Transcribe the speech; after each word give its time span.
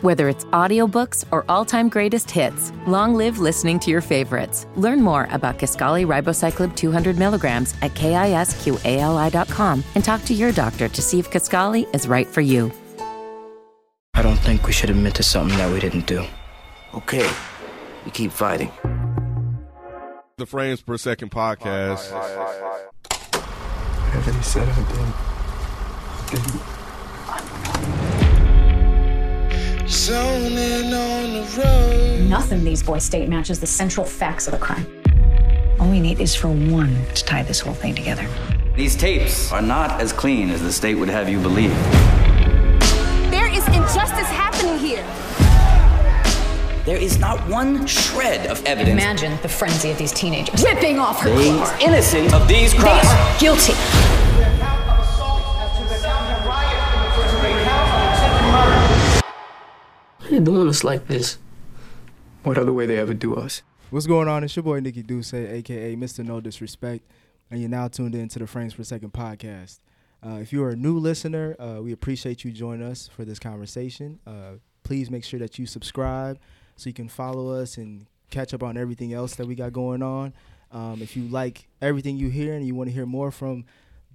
Whether 0.00 0.28
it's 0.28 0.44
audiobooks 0.46 1.24
or 1.32 1.44
all-time 1.48 1.88
greatest 1.88 2.30
hits, 2.30 2.70
long 2.86 3.14
live 3.14 3.40
listening 3.40 3.80
to 3.80 3.90
your 3.90 4.00
favorites. 4.00 4.64
Learn 4.76 5.02
more 5.02 5.26
about 5.32 5.58
Kisqali 5.58 6.06
ribociclib 6.06 6.76
200 6.76 7.18
milligrams 7.18 7.74
at 7.82 7.94
kisqali.com 7.94 9.82
and 9.96 10.04
talk 10.04 10.24
to 10.26 10.34
your 10.34 10.52
doctor 10.52 10.88
to 10.88 11.02
see 11.02 11.18
if 11.18 11.28
Kisqali 11.32 11.92
is 11.92 12.06
right 12.06 12.28
for 12.28 12.42
you. 12.42 12.70
I 14.14 14.22
don't 14.22 14.38
think 14.38 14.68
we 14.68 14.72
should 14.72 14.90
admit 14.90 15.16
to 15.16 15.24
something 15.24 15.58
that 15.58 15.72
we 15.72 15.80
didn't 15.80 16.06
do. 16.06 16.24
Okay, 16.94 17.28
we 18.04 18.12
keep 18.12 18.30
fighting. 18.30 18.70
The 20.36 20.46
Frames 20.46 20.80
Per 20.80 20.96
Second 20.96 21.32
podcast. 21.32 22.12
Whatever 24.06 24.30
they 24.30 24.42
said 24.42 24.68
I 24.68 24.74
did. 24.92 26.40
I 26.40 26.46
didn't. 26.46 26.77
Zoning 29.88 30.92
on 30.92 31.32
the 31.32 31.62
road. 31.62 32.28
Nothing 32.28 32.62
these 32.62 32.82
boys 32.82 33.02
state 33.04 33.26
matches 33.28 33.58
the 33.58 33.66
central 33.66 34.04
facts 34.04 34.46
of 34.46 34.52
the 34.52 34.58
crime. 34.58 34.86
All 35.80 35.88
we 35.88 35.98
need 35.98 36.20
is 36.20 36.34
for 36.34 36.48
one 36.48 36.94
to 37.14 37.24
tie 37.24 37.42
this 37.42 37.60
whole 37.60 37.72
thing 37.72 37.94
together. 37.94 38.26
These 38.76 38.96
tapes 38.96 39.50
are 39.50 39.62
not 39.62 39.98
as 40.00 40.12
clean 40.12 40.50
as 40.50 40.60
the 40.60 40.72
state 40.72 40.94
would 40.96 41.08
have 41.08 41.28
you 41.30 41.40
believe. 41.40 41.70
There 43.30 43.48
is 43.48 43.66
injustice 43.68 44.28
happening 44.28 44.78
here. 44.78 45.04
There 46.84 46.98
is 46.98 47.18
not 47.18 47.40
one 47.48 47.86
shred 47.86 48.46
of 48.46 48.62
evidence. 48.66 48.90
Imagine 49.02 49.38
the 49.40 49.48
frenzy 49.48 49.90
of 49.90 49.96
these 49.96 50.12
teenagers. 50.12 50.62
Ripping 50.64 50.98
off 50.98 51.20
her 51.22 51.30
They 51.30 51.48
clothes. 51.50 51.70
innocent 51.80 52.34
of 52.34 52.46
these 52.46 52.74
crimes. 52.74 53.02
They 53.08 53.14
are 53.16 53.38
guilty. 53.38 53.72
They 60.30 60.40
doing 60.40 60.68
us 60.68 60.84
like 60.84 61.06
this. 61.06 61.38
What 62.42 62.58
other 62.58 62.72
way 62.72 62.84
they 62.84 62.98
ever 62.98 63.14
do 63.14 63.34
us? 63.34 63.62
What's 63.88 64.06
going 64.06 64.28
on? 64.28 64.44
It's 64.44 64.54
your 64.54 64.62
boy 64.62 64.80
Nikki 64.80 65.02
Duce, 65.02 65.32
aka 65.32 65.96
Mr. 65.96 66.22
No 66.22 66.38
Disrespect, 66.40 67.02
and 67.50 67.60
you're 67.60 67.70
now 67.70 67.88
tuned 67.88 68.14
in 68.14 68.28
to 68.28 68.38
the 68.38 68.46
Frames 68.46 68.74
Per 68.74 68.82
Second 68.82 69.14
podcast. 69.14 69.78
Uh, 70.22 70.38
if 70.42 70.52
you 70.52 70.62
are 70.64 70.70
a 70.70 70.76
new 70.76 70.98
listener, 70.98 71.56
uh, 71.58 71.80
we 71.80 71.92
appreciate 71.92 72.44
you 72.44 72.52
joining 72.52 72.86
us 72.86 73.08
for 73.08 73.24
this 73.24 73.38
conversation. 73.38 74.18
Uh, 74.26 74.56
please 74.82 75.10
make 75.10 75.24
sure 75.24 75.40
that 75.40 75.58
you 75.58 75.64
subscribe 75.64 76.38
so 76.76 76.90
you 76.90 76.94
can 76.94 77.08
follow 77.08 77.50
us 77.50 77.78
and 77.78 78.04
catch 78.30 78.52
up 78.52 78.62
on 78.62 78.76
everything 78.76 79.14
else 79.14 79.34
that 79.36 79.46
we 79.46 79.54
got 79.54 79.72
going 79.72 80.02
on. 80.02 80.34
Um, 80.70 81.00
if 81.00 81.16
you 81.16 81.22
like 81.24 81.68
everything 81.80 82.18
you 82.18 82.28
hear 82.28 82.52
and 82.52 82.66
you 82.66 82.74
want 82.74 82.88
to 82.90 82.94
hear 82.94 83.06
more 83.06 83.30
from 83.30 83.64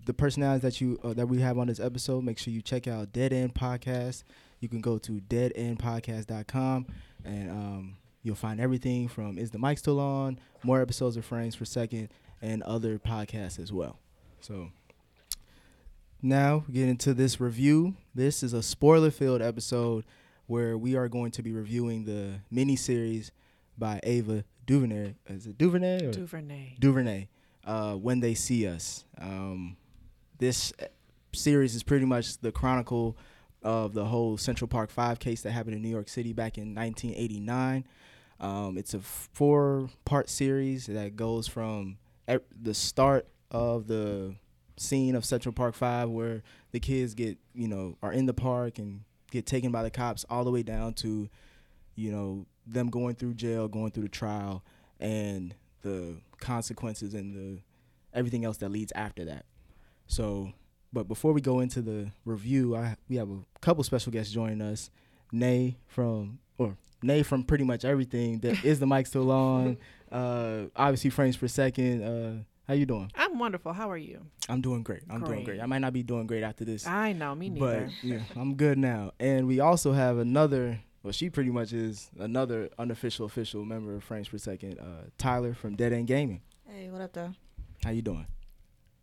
the 0.06 0.14
personalities 0.14 0.62
that 0.62 0.80
you 0.80 1.00
uh, 1.04 1.14
that 1.14 1.28
we 1.28 1.40
have 1.40 1.58
on 1.58 1.68
this 1.68 1.80
episode, 1.80 2.24
make 2.24 2.38
sure 2.38 2.54
you 2.54 2.62
check 2.62 2.88
out 2.88 3.12
Dead 3.14 3.34
End 3.34 3.56
Podcast. 3.56 4.24
You 4.64 4.70
can 4.70 4.80
go 4.80 4.98
to 4.98 5.20
deadendpodcast.com 5.20 6.88
and 7.26 7.52
um, 7.52 7.98
you'll 8.24 8.36
find 8.36 8.62
everything 8.62 9.10
from 9.10 9.38
Is 9.38 9.52
the 9.52 9.60
Mic 9.60 9.78
Still 9.78 10.00
On, 10.00 10.40
more 10.64 10.82
episodes 10.82 11.18
of 11.18 11.26
Frames 11.26 11.58
Per 11.58 11.66
Second, 11.66 12.08
and 12.42 12.64
other 12.64 12.98
podcasts 12.98 13.60
as 13.60 13.74
well. 13.74 14.00
So 14.40 14.70
now 16.22 16.64
get 16.72 16.88
into 16.88 17.14
this 17.14 17.42
review. 17.42 17.96
This 18.16 18.42
is 18.42 18.54
a 18.54 18.64
spoiler-filled 18.64 19.42
episode 19.42 20.06
where 20.48 20.78
we 20.78 20.96
are 20.96 21.10
going 21.10 21.32
to 21.32 21.44
be 21.44 21.52
reviewing 21.52 22.06
the 22.06 22.36
miniseries 22.50 23.32
by 23.78 24.00
Ava 24.04 24.46
DuVernay. 24.66 25.16
Is 25.28 25.46
it 25.46 25.58
DuVernay? 25.58 26.06
Or? 26.06 26.12
Duvernay. 26.12 26.76
DuVernay. 26.80 27.28
Uh, 27.66 27.96
when 27.96 28.22
they 28.22 28.34
see 28.34 28.66
us. 28.66 29.04
Um, 29.20 29.76
this 30.40 30.72
series 31.34 31.76
is 31.76 31.84
pretty 31.84 32.06
much 32.06 32.38
the 32.38 32.52
chronicle 32.54 33.18
of 33.64 33.94
the 33.94 34.06
whole 34.06 34.38
Central 34.38 34.68
Park 34.68 34.90
Five 34.90 35.20
case 35.20 35.42
that 35.42 35.52
happened 35.52 35.76
in 35.76 35.82
New 35.82 35.90
York 35.90 36.10
City 36.10 36.34
back 36.34 36.58
in 36.58 36.76
1989. 36.76 37.86
Um, 38.40 38.78
it's 38.78 38.94
a 38.94 39.00
four-part 39.00 40.30
series 40.30 40.88
that 40.88 41.16
goes 41.16 41.48
from 41.48 41.98
the 42.28 42.74
start 42.74 43.28
of 43.52 43.88
the 43.88 44.36
scene 44.78 45.16
of 45.16 45.24
Central 45.24 45.54
Park 45.54 45.76
Five, 45.76 46.10
where 46.10 46.44
the 46.72 46.80
kids 46.80 47.14
get, 47.14 47.38
you 47.54 47.68
know, 47.68 47.98
are 48.02 48.12
in 48.12 48.26
the 48.26 48.34
park 48.34 48.80
and 48.80 49.02
get 49.32 49.46
taken 49.46 49.72
by 49.72 49.84
the 49.84 49.90
cops, 49.90 50.26
all 50.30 50.44
the 50.44 50.52
way 50.52 50.64
down 50.64 50.94
to, 50.96 51.30
you 51.96 52.12
know, 52.12 52.46
them 52.66 52.90
going 52.90 53.16
through 53.16 53.34
jail, 53.34 53.68
going 53.68 53.92
through 53.92 54.04
the 54.04 54.10
trial, 54.10 54.64
and 55.00 55.56
the 55.82 56.16
consequences 56.40 57.14
and 57.14 57.36
the 57.36 57.62
everything 58.14 58.46
else 58.46 58.58
that 58.58 58.70
leads 58.70 58.92
after 58.94 59.26
that. 59.26 59.46
So, 60.08 60.54
but 60.94 61.08
before 61.08 61.34
we 61.34 61.42
go 61.42 61.60
into 61.60 61.82
the 61.82 62.12
review, 62.26 62.76
I 62.76 62.96
we 63.10 63.16
have 63.18 63.30
a 63.30 63.40
couple 63.62 63.84
special 63.84 64.12
guests 64.12 64.32
joining 64.32 64.62
us. 64.62 64.90
Nay 65.32 65.78
from 65.88 66.40
or 66.58 66.78
Nay 67.02 67.24
from 67.24 67.44
pretty 67.44 67.64
much 67.64 67.84
everything. 67.84 68.40
That 68.40 68.64
is 68.64 68.80
the 68.80 68.88
mic 68.88 69.08
still 69.08 69.32
on? 69.32 69.78
Uh, 70.14 70.66
obviously 70.76 71.10
frames 71.10 71.36
per 71.36 71.48
second. 71.48 72.04
Uh, 72.04 72.44
how 72.68 72.76
you 72.76 72.86
doing? 72.86 73.10
I'm 73.16 73.40
wonderful. 73.40 73.74
How 73.74 73.90
are 73.90 73.98
you? 73.98 74.22
I'm 74.48 74.62
doing 74.62 74.84
great. 74.84 75.02
I'm 75.10 75.22
doing 75.24 75.44
great. 75.44 75.58
Great. 75.58 75.60
I 75.60 75.66
might 75.66 75.80
not 75.80 75.92
be 75.92 76.04
doing 76.04 76.28
great 76.28 76.44
after 76.44 76.64
this, 76.64 76.86
I 76.86 77.14
know, 77.14 77.34
me 77.34 77.50
neither. 77.50 77.66
but 77.66 77.80
neither. 78.04 78.18
yeah, 78.18 78.40
I'm 78.40 78.54
good 78.54 78.78
now. 78.78 79.14
And 79.20 79.48
we 79.48 79.60
also 79.60 79.92
have 79.92 80.20
another. 80.20 80.80
Well, 81.02 81.14
she 81.14 81.32
pretty 81.32 81.50
much 81.50 81.74
is 81.74 82.12
another 82.20 82.70
unofficial 82.78 83.26
official 83.26 83.66
member 83.66 83.96
of 83.96 84.04
frames 84.04 84.30
per 84.30 84.38
second. 84.38 84.78
Uh, 84.78 85.10
Tyler 85.18 85.56
from 85.56 85.76
Dead 85.76 85.92
End 85.94 86.06
Gaming. 86.06 86.42
Hey, 86.70 86.92
what 86.92 87.02
up, 87.02 87.14
though? 87.14 87.32
How 87.84 87.90
you 87.90 88.04
doing? 88.04 88.28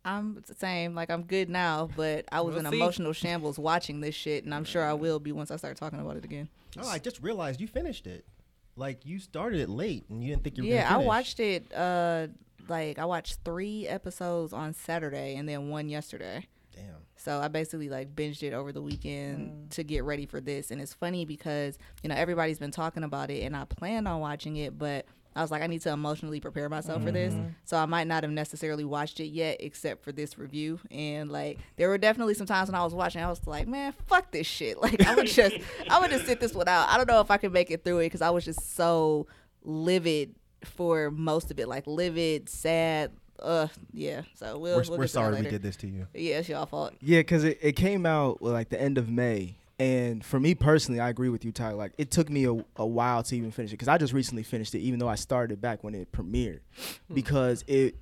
I'm 0.05 0.43
the 0.47 0.55
same. 0.55 0.95
Like 0.95 1.11
I'm 1.11 1.25
good 1.25 1.49
now, 1.51 1.89
but 1.97 2.25
I 2.33 2.41
was 2.41 2.55
We'll 2.55 2.65
in 2.67 2.71
see. 2.73 2.77
emotional 2.79 3.13
shambles 3.13 3.59
watching 3.59 4.01
this 4.01 4.15
shit, 4.15 4.45
and 4.45 4.55
I'm 4.55 4.65
sure 4.65 4.85
I 4.85 4.95
will 4.95 5.19
be 5.19 5.33
once 5.33 5.51
I 5.51 5.57
start 5.57 5.77
talking 5.77 6.01
about 6.01 6.17
it 6.17 6.25
again. 6.25 6.49
Oh, 6.79 6.89
I 6.89 6.99
just 6.99 7.23
realized 7.23 7.61
you 7.61 7.67
finished 7.67 8.07
it. 8.07 8.25
Like 8.77 9.05
you 9.05 9.19
started 9.19 9.61
it 9.61 9.69
late 9.69 10.05
and 10.09 10.23
you 10.23 10.31
didn't 10.31 10.45
think 10.45 10.57
you 10.57 10.63
were 10.65 10.71
Yeah, 10.71 10.89
gonna 10.89 11.03
I 11.03 11.07
watched 11.07 11.41
it. 11.41 11.71
Uh, 11.75 12.29
like 12.69 12.99
I 12.99 13.05
watched 13.05 13.41
three 13.45 13.87
episodes 13.89 14.53
on 14.53 14.73
Saturday 14.73 15.35
and 15.37 15.47
then 15.49 15.69
one 15.69 15.89
yesterday. 15.89 16.47
Damn. 16.75 16.85
So 17.17 17.41
I 17.41 17.49
basically 17.49 17.91
like 17.91 18.15
binged 18.15 18.43
it 18.43 18.55
over 18.55 18.73
the 18.73 18.81
weekend 18.81 19.71
to 19.73 19.83
get 19.83 20.05
ready 20.05 20.25
for 20.25 20.41
this. 20.41 20.71
And 20.71 20.81
it's 20.81 20.95
funny 20.95 21.25
because, 21.27 21.77
you 22.03 22.09
know, 22.09 22.15
everybody's 22.15 22.59
been 22.61 22.71
talking 22.71 23.03
about 23.03 23.31
it 23.31 23.43
and 23.43 23.55
I 23.55 23.65
planned 23.65 24.09
on 24.09 24.21
watching 24.21 24.57
it, 24.57 24.79
but 24.79 25.05
I 25.41 25.43
was 25.43 25.51
like, 25.51 25.63
I 25.63 25.67
need 25.69 25.81
to 25.83 25.91
emotionally 25.91 26.39
prepare 26.39 26.69
myself 26.69 27.03
for 27.03 27.11
this. 27.11 27.35
So 27.65 27.79
I 27.79 27.87
might 27.87 28.07
not 28.07 28.25
have 28.25 28.31
necessarily 28.31 28.85
watched 28.85 29.21
it 29.21 29.29
yet 29.29 29.57
except 29.61 30.05
for 30.05 30.13
this 30.13 30.37
review. 30.37 30.79
And 30.91 31.31
like 31.31 31.59
there 31.77 31.89
were 31.89 31.97
definitely 31.97 32.35
some 32.35 32.47
times 32.47 32.69
when 32.69 32.75
I 32.75 32.85
was 32.85 32.93
watching, 32.95 33.23
I 33.23 33.29
was 33.29 33.47
like, 33.47 33.67
man, 33.67 33.95
fuck 34.07 34.31
this 34.33 34.47
shit. 34.47 34.77
Like 34.91 35.07
I 35.07 35.15
would 35.15 35.27
just 35.29 35.57
I 35.89 35.99
would 35.99 36.11
just 36.11 36.27
sit 36.27 36.41
this 36.41 36.53
one 36.53 36.69
out. 36.69 36.89
I 36.89 36.97
don't 36.99 37.09
know 37.09 37.21
if 37.21 37.31
I 37.31 37.39
could 37.39 37.53
make 37.53 37.71
it 37.71 37.85
through 37.85 38.01
it 38.01 38.07
because 38.07 38.21
I 38.23 38.31
was 38.31 38.45
just 38.45 38.77
so 38.77 39.27
livid 39.63 40.35
for 40.65 41.11
most 41.11 41.51
of 41.51 41.59
it. 41.59 41.69
Like 41.69 41.87
livid, 41.87 42.49
sad. 42.51 43.13
Uh 43.39 43.69
yeah. 43.93 44.23
So 44.35 44.59
we'll 44.59 44.77
We're, 44.77 44.83
we'll 44.83 44.99
we're 44.99 45.05
get 45.05 45.09
to 45.09 45.13
that 45.19 45.33
sorry 45.33 45.43
we 45.43 45.49
did 45.49 45.63
this 45.63 45.77
to 45.77 45.87
you. 45.87 46.07
Yeah, 46.13 46.39
it's 46.39 46.49
y'all 46.51 46.67
fault. 46.67 46.93
Yeah, 47.01 47.21
because 47.21 47.45
it, 47.45 47.59
it 47.63 47.73
came 47.73 48.05
out 48.05 48.43
well, 48.43 48.53
like 48.53 48.69
the 48.69 48.81
end 48.81 48.99
of 48.99 49.09
May. 49.09 49.57
And 49.81 50.23
for 50.23 50.39
me 50.39 50.55
personally, 50.55 51.01
I 51.01 51.09
agree 51.09 51.31
with 51.31 51.43
you, 51.43 51.53
Ty. 51.53 51.73
Like 51.73 51.95
it 51.97 52.11
took 52.11 52.29
me 52.29 52.45
a, 52.45 52.53
a 52.77 52.87
while 52.87 53.23
to 53.23 53.35
even 53.35 53.51
finish 53.51 53.71
it 53.71 53.79
because 53.79 53.89
I 53.89 53.97
just 53.97 54.13
recently 54.13 54.43
finished 54.43 54.75
it, 54.75 54.81
even 54.81 54.99
though 54.99 55.09
I 55.09 55.15
started 55.15 55.63
back 55.63 55.83
when 55.83 55.95
it 55.95 56.13
premiered, 56.13 56.61
because 57.15 57.65
it 57.67 57.97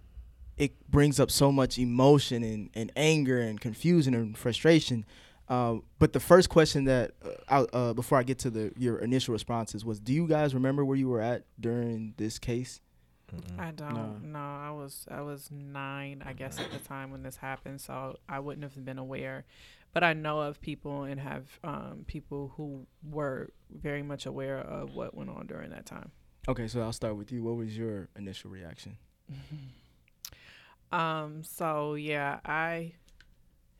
it 0.56 0.90
brings 0.90 1.20
up 1.20 1.30
so 1.30 1.52
much 1.52 1.78
emotion 1.78 2.42
and, 2.42 2.70
and 2.74 2.90
anger 2.96 3.40
and 3.40 3.60
confusion 3.60 4.12
and 4.12 4.36
frustration. 4.36 5.04
Um, 5.48 5.84
but 6.00 6.12
the 6.12 6.18
first 6.20 6.48
question 6.48 6.84
that 6.86 7.12
uh, 7.24 7.28
I, 7.72 7.76
uh, 7.76 7.92
before 7.94 8.18
I 8.18 8.24
get 8.24 8.40
to 8.40 8.50
the 8.50 8.72
your 8.76 8.98
initial 8.98 9.32
responses 9.32 9.84
was, 9.84 10.00
do 10.00 10.12
you 10.12 10.26
guys 10.26 10.54
remember 10.54 10.84
where 10.84 10.96
you 10.96 11.08
were 11.08 11.20
at 11.20 11.44
during 11.60 12.12
this 12.16 12.40
case? 12.40 12.80
I 13.58 13.70
don't 13.72 14.32
know. 14.32 14.38
I 14.38 14.70
was 14.70 15.06
I 15.10 15.20
was 15.20 15.48
nine, 15.52 16.22
I 16.26 16.32
guess, 16.32 16.58
at 16.58 16.72
the 16.72 16.78
time 16.78 17.10
when 17.12 17.22
this 17.22 17.36
happened, 17.36 17.80
so 17.80 18.16
I 18.28 18.40
wouldn't 18.40 18.64
have 18.64 18.84
been 18.84 18.98
aware. 18.98 19.44
But 19.94 20.04
I 20.04 20.12
know 20.12 20.40
of 20.40 20.60
people 20.60 21.04
and 21.04 21.18
have 21.18 21.46
um, 21.64 22.04
people 22.06 22.52
who 22.56 22.86
were 23.02 23.50
very 23.70 24.02
much 24.02 24.26
aware 24.26 24.58
of 24.58 24.94
what 24.94 25.14
went 25.14 25.30
on 25.30 25.46
during 25.46 25.70
that 25.70 25.86
time. 25.86 26.10
Okay, 26.46 26.68
so 26.68 26.80
I'll 26.80 26.92
start 26.92 27.16
with 27.16 27.32
you. 27.32 27.42
What 27.42 27.56
was 27.56 27.76
your 27.76 28.08
initial 28.16 28.50
reaction? 28.50 28.96
Um, 30.90 31.42
so 31.42 31.94
yeah, 31.94 32.40
I 32.44 32.94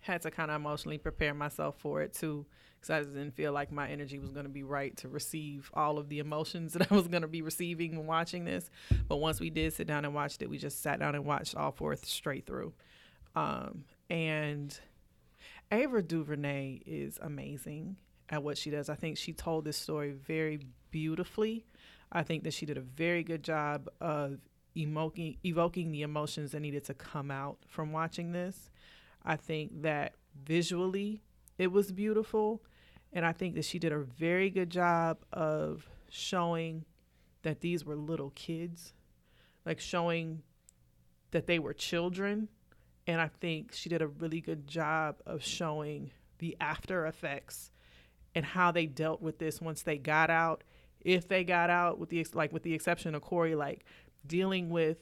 had 0.00 0.22
to 0.22 0.30
kind 0.30 0.50
of 0.50 0.56
emotionally 0.56 0.98
prepare 0.98 1.34
myself 1.34 1.76
for 1.78 2.02
it 2.02 2.14
too, 2.14 2.46
because 2.76 2.90
I 2.90 3.00
just 3.00 3.14
didn't 3.14 3.34
feel 3.34 3.52
like 3.52 3.72
my 3.72 3.88
energy 3.88 4.18
was 4.18 4.30
going 4.30 4.44
to 4.44 4.50
be 4.50 4.62
right 4.62 4.96
to 4.98 5.08
receive 5.08 5.70
all 5.74 5.98
of 5.98 6.08
the 6.08 6.18
emotions 6.18 6.72
that 6.74 6.90
I 6.90 6.94
was 6.94 7.08
going 7.08 7.22
to 7.22 7.28
be 7.28 7.42
receiving 7.42 7.96
when 7.96 8.06
watching 8.06 8.44
this. 8.44 8.70
But 9.08 9.16
once 9.16 9.40
we 9.40 9.50
did 9.50 9.72
sit 9.72 9.86
down 9.86 10.04
and 10.04 10.14
watched 10.14 10.42
it, 10.42 10.50
we 10.50 10.58
just 10.58 10.82
sat 10.82 10.98
down 11.00 11.14
and 11.14 11.24
watched 11.24 11.56
all 11.56 11.72
four 11.72 11.96
straight 11.96 12.46
through. 12.46 12.72
Um, 13.34 13.84
and 14.10 14.78
Ava 15.70 16.02
DuVernay 16.02 16.82
is 16.86 17.18
amazing 17.22 17.96
at 18.30 18.42
what 18.42 18.58
she 18.58 18.70
does. 18.70 18.88
I 18.88 18.94
think 18.94 19.18
she 19.18 19.32
told 19.32 19.64
this 19.64 19.76
story 19.76 20.12
very 20.12 20.60
beautifully. 20.90 21.66
I 22.12 22.22
think 22.22 22.44
that 22.44 22.54
she 22.54 22.66
did 22.66 22.78
a 22.78 22.82
very 22.82 23.22
good 23.22 23.42
job 23.42 23.88
of 24.00 24.38
evoking 24.76 25.38
evoking 25.44 25.90
the 25.92 26.02
emotions 26.02 26.52
that 26.52 26.60
needed 26.60 26.84
to 26.84 26.94
come 26.94 27.30
out 27.30 27.58
from 27.66 27.92
watching 27.92 28.32
this. 28.32 28.70
I 29.24 29.36
think 29.36 29.82
that 29.82 30.14
visually 30.44 31.22
it 31.58 31.72
was 31.72 31.92
beautiful 31.92 32.62
And 33.12 33.24
I 33.24 33.32
think 33.32 33.54
that 33.54 33.64
she 33.64 33.78
did 33.78 33.92
a 33.92 33.98
very 33.98 34.50
good 34.50 34.70
job 34.70 35.18
of 35.32 35.88
showing 36.10 36.84
that 37.42 37.60
these 37.60 37.84
were 37.84 37.96
little 37.96 38.30
kids, 38.30 38.92
like 39.64 39.80
showing 39.80 40.42
that 41.30 41.46
they 41.46 41.58
were 41.58 41.72
children. 41.72 42.48
And 43.08 43.22
I 43.22 43.30
think 43.40 43.72
she 43.72 43.88
did 43.88 44.02
a 44.02 44.06
really 44.06 44.42
good 44.42 44.68
job 44.68 45.16
of 45.26 45.42
showing 45.42 46.10
the 46.40 46.56
after 46.60 47.06
effects 47.06 47.72
and 48.34 48.44
how 48.44 48.70
they 48.70 48.84
dealt 48.84 49.22
with 49.22 49.38
this 49.38 49.62
once 49.62 49.82
they 49.82 49.96
got 49.96 50.28
out. 50.28 50.62
If 51.00 51.26
they 51.26 51.42
got 51.42 51.70
out, 51.70 51.98
with 51.98 52.10
the 52.10 52.24
like 52.34 52.52
with 52.52 52.64
the 52.64 52.74
exception 52.74 53.14
of 53.14 53.22
Corey, 53.22 53.54
like 53.54 53.86
dealing 54.26 54.68
with 54.68 54.98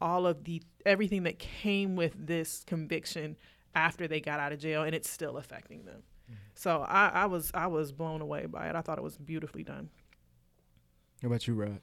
all 0.00 0.26
of 0.26 0.42
the 0.42 0.62
everything 0.84 1.22
that 1.22 1.38
came 1.38 1.94
with 1.94 2.14
this 2.18 2.64
conviction 2.66 3.36
after 3.74 4.08
they 4.08 4.20
got 4.20 4.40
out 4.40 4.52
of 4.52 4.58
jail, 4.58 4.82
and 4.82 4.92
it's 4.92 5.08
still 5.08 5.36
affecting 5.36 5.84
them. 5.84 6.02
Mm-hmm. 6.24 6.34
So 6.54 6.84
I, 6.88 7.08
I 7.08 7.26
was 7.26 7.52
I 7.54 7.68
was 7.68 7.92
blown 7.92 8.20
away 8.20 8.46
by 8.46 8.68
it. 8.68 8.74
I 8.74 8.80
thought 8.80 8.98
it 8.98 9.04
was 9.04 9.16
beautifully 9.16 9.62
done. 9.62 9.90
How 11.22 11.28
about 11.28 11.46
you, 11.46 11.54
Rod? 11.54 11.80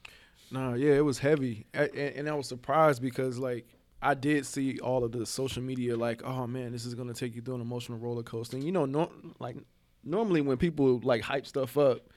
Nah, 0.50 0.74
yeah, 0.74 0.92
it 0.92 1.04
was 1.04 1.18
heavy, 1.18 1.66
and, 1.72 1.90
and 1.94 2.28
I 2.28 2.34
was 2.34 2.46
surprised 2.46 3.00
because 3.00 3.38
like 3.38 3.66
I 4.02 4.14
did 4.14 4.44
see 4.44 4.78
all 4.80 5.04
of 5.04 5.12
the 5.12 5.24
social 5.24 5.62
media 5.62 5.96
like, 5.96 6.22
oh 6.24 6.46
man, 6.46 6.72
this 6.72 6.84
is 6.84 6.94
gonna 6.94 7.14
take 7.14 7.34
you 7.36 7.42
through 7.42 7.54
an 7.56 7.60
emotional 7.60 7.98
roller 7.98 8.22
coaster. 8.22 8.56
And 8.56 8.64
you 8.64 8.72
know, 8.72 8.84
no, 8.84 9.10
like 9.38 9.56
normally 10.04 10.40
when 10.40 10.56
people 10.56 11.00
like 11.02 11.22
hype 11.22 11.46
stuff 11.46 11.78
up, 11.78 12.08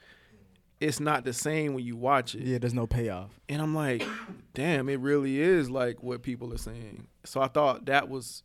it's 0.80 1.00
not 1.00 1.24
the 1.24 1.32
same 1.32 1.74
when 1.74 1.84
you 1.84 1.96
watch 1.96 2.34
it. 2.34 2.42
Yeah, 2.42 2.58
there's 2.58 2.74
no 2.74 2.86
payoff. 2.86 3.38
And 3.48 3.62
I'm 3.62 3.74
like, 3.74 4.02
damn, 4.52 4.88
it 4.88 5.00
really 5.00 5.40
is 5.40 5.70
like 5.70 6.02
what 6.02 6.22
people 6.22 6.52
are 6.52 6.58
saying. 6.58 7.06
So 7.24 7.40
I 7.40 7.48
thought 7.48 7.86
that 7.86 8.08
was 8.08 8.42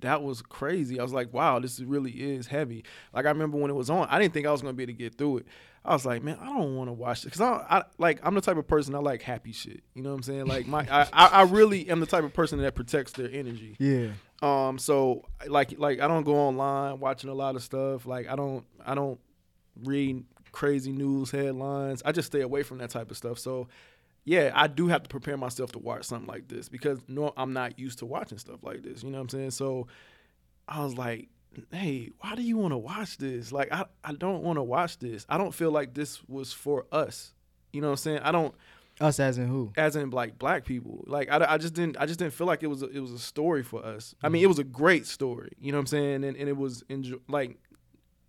that 0.00 0.22
was 0.22 0.42
crazy. 0.42 1.00
I 1.00 1.02
was 1.02 1.12
like, 1.12 1.32
wow, 1.32 1.58
this 1.58 1.80
really 1.80 2.10
is 2.10 2.46
heavy. 2.46 2.84
Like 3.14 3.24
I 3.24 3.30
remember 3.30 3.56
when 3.56 3.70
it 3.70 3.74
was 3.74 3.88
on, 3.88 4.06
I 4.10 4.18
didn't 4.18 4.34
think 4.34 4.46
I 4.46 4.52
was 4.52 4.60
gonna 4.60 4.74
be 4.74 4.82
able 4.82 4.92
to 4.92 4.98
get 4.98 5.16
through 5.16 5.38
it. 5.38 5.46
I 5.84 5.92
was 5.94 6.06
like, 6.06 6.22
man, 6.22 6.38
I 6.40 6.46
don't 6.46 6.76
want 6.76 6.88
to 6.88 6.92
watch 6.92 7.22
it 7.22 7.32
because 7.32 7.40
I, 7.40 7.64
I 7.68 7.84
like 7.98 8.20
I'm 8.22 8.34
the 8.34 8.40
type 8.40 8.56
of 8.56 8.68
person 8.68 8.94
I 8.94 8.98
like 8.98 9.22
happy 9.22 9.52
shit. 9.52 9.82
You 9.94 10.02
know 10.02 10.10
what 10.10 10.16
I'm 10.16 10.22
saying? 10.22 10.46
Like 10.46 10.66
my 10.66 10.86
I, 10.90 11.08
I 11.12 11.42
really 11.42 11.88
am 11.88 11.98
the 12.00 12.06
type 12.06 12.22
of 12.22 12.32
person 12.32 12.60
that 12.60 12.74
protects 12.74 13.12
their 13.12 13.28
energy. 13.32 13.76
Yeah. 13.78 14.08
Um. 14.42 14.78
So 14.78 15.24
like 15.48 15.74
like 15.78 16.00
I 16.00 16.06
don't 16.06 16.22
go 16.22 16.36
online 16.36 17.00
watching 17.00 17.30
a 17.30 17.34
lot 17.34 17.56
of 17.56 17.62
stuff. 17.62 18.06
Like 18.06 18.28
I 18.28 18.36
don't 18.36 18.64
I 18.84 18.94
don't 18.94 19.18
read 19.82 20.24
crazy 20.52 20.92
news 20.92 21.30
headlines. 21.30 22.02
I 22.04 22.12
just 22.12 22.26
stay 22.26 22.42
away 22.42 22.62
from 22.62 22.78
that 22.78 22.90
type 22.90 23.10
of 23.10 23.16
stuff. 23.16 23.38
So 23.38 23.66
yeah, 24.24 24.52
I 24.54 24.68
do 24.68 24.86
have 24.86 25.02
to 25.02 25.08
prepare 25.08 25.36
myself 25.36 25.72
to 25.72 25.80
watch 25.80 26.04
something 26.04 26.28
like 26.28 26.46
this 26.46 26.68
because 26.68 27.00
no, 27.08 27.32
I'm 27.36 27.52
not 27.52 27.78
used 27.78 27.98
to 28.00 28.06
watching 28.06 28.38
stuff 28.38 28.62
like 28.62 28.82
this. 28.82 29.02
You 29.02 29.10
know 29.10 29.18
what 29.18 29.22
I'm 29.22 29.28
saying? 29.30 29.50
So 29.50 29.88
I 30.68 30.84
was 30.84 30.96
like, 30.96 31.28
hey, 31.70 32.10
why 32.20 32.34
do 32.34 32.42
you 32.42 32.56
want 32.56 32.72
to 32.72 32.78
watch 32.78 33.16
this? 33.18 33.52
Like, 33.52 33.72
I, 33.72 33.84
I 34.04 34.12
don't 34.12 34.42
want 34.42 34.58
to 34.58 34.62
watch 34.62 34.98
this. 34.98 35.26
I 35.28 35.38
don't 35.38 35.54
feel 35.54 35.70
like 35.70 35.94
this 35.94 36.22
was 36.28 36.52
for 36.52 36.86
us. 36.92 37.32
You 37.72 37.80
know 37.80 37.88
what 37.88 37.92
I'm 37.92 37.96
saying? 37.98 38.20
I 38.22 38.32
don't. 38.32 38.54
Us 39.00 39.18
as 39.18 39.38
in 39.38 39.48
who? 39.48 39.72
As 39.76 39.96
in 39.96 40.10
like 40.10 40.38
black 40.38 40.64
people. 40.64 41.04
Like 41.06 41.30
I, 41.30 41.54
I 41.54 41.58
just 41.58 41.72
didn't 41.74 41.96
I 41.98 42.04
just 42.04 42.18
didn't 42.18 42.34
feel 42.34 42.46
like 42.46 42.62
it 42.62 42.66
was 42.66 42.82
a, 42.82 42.90
it 42.90 43.00
was 43.00 43.10
a 43.10 43.18
story 43.18 43.62
for 43.62 43.84
us. 43.84 44.14
I 44.22 44.28
mean, 44.28 44.42
mm. 44.42 44.44
it 44.44 44.48
was 44.48 44.58
a 44.58 44.64
great 44.64 45.06
story. 45.06 45.52
You 45.58 45.72
know 45.72 45.78
what 45.78 45.82
I'm 45.82 45.86
saying? 45.86 46.24
And 46.24 46.36
and 46.36 46.48
it 46.48 46.56
was 46.56 46.84
enjoy, 46.90 47.16
like 47.26 47.58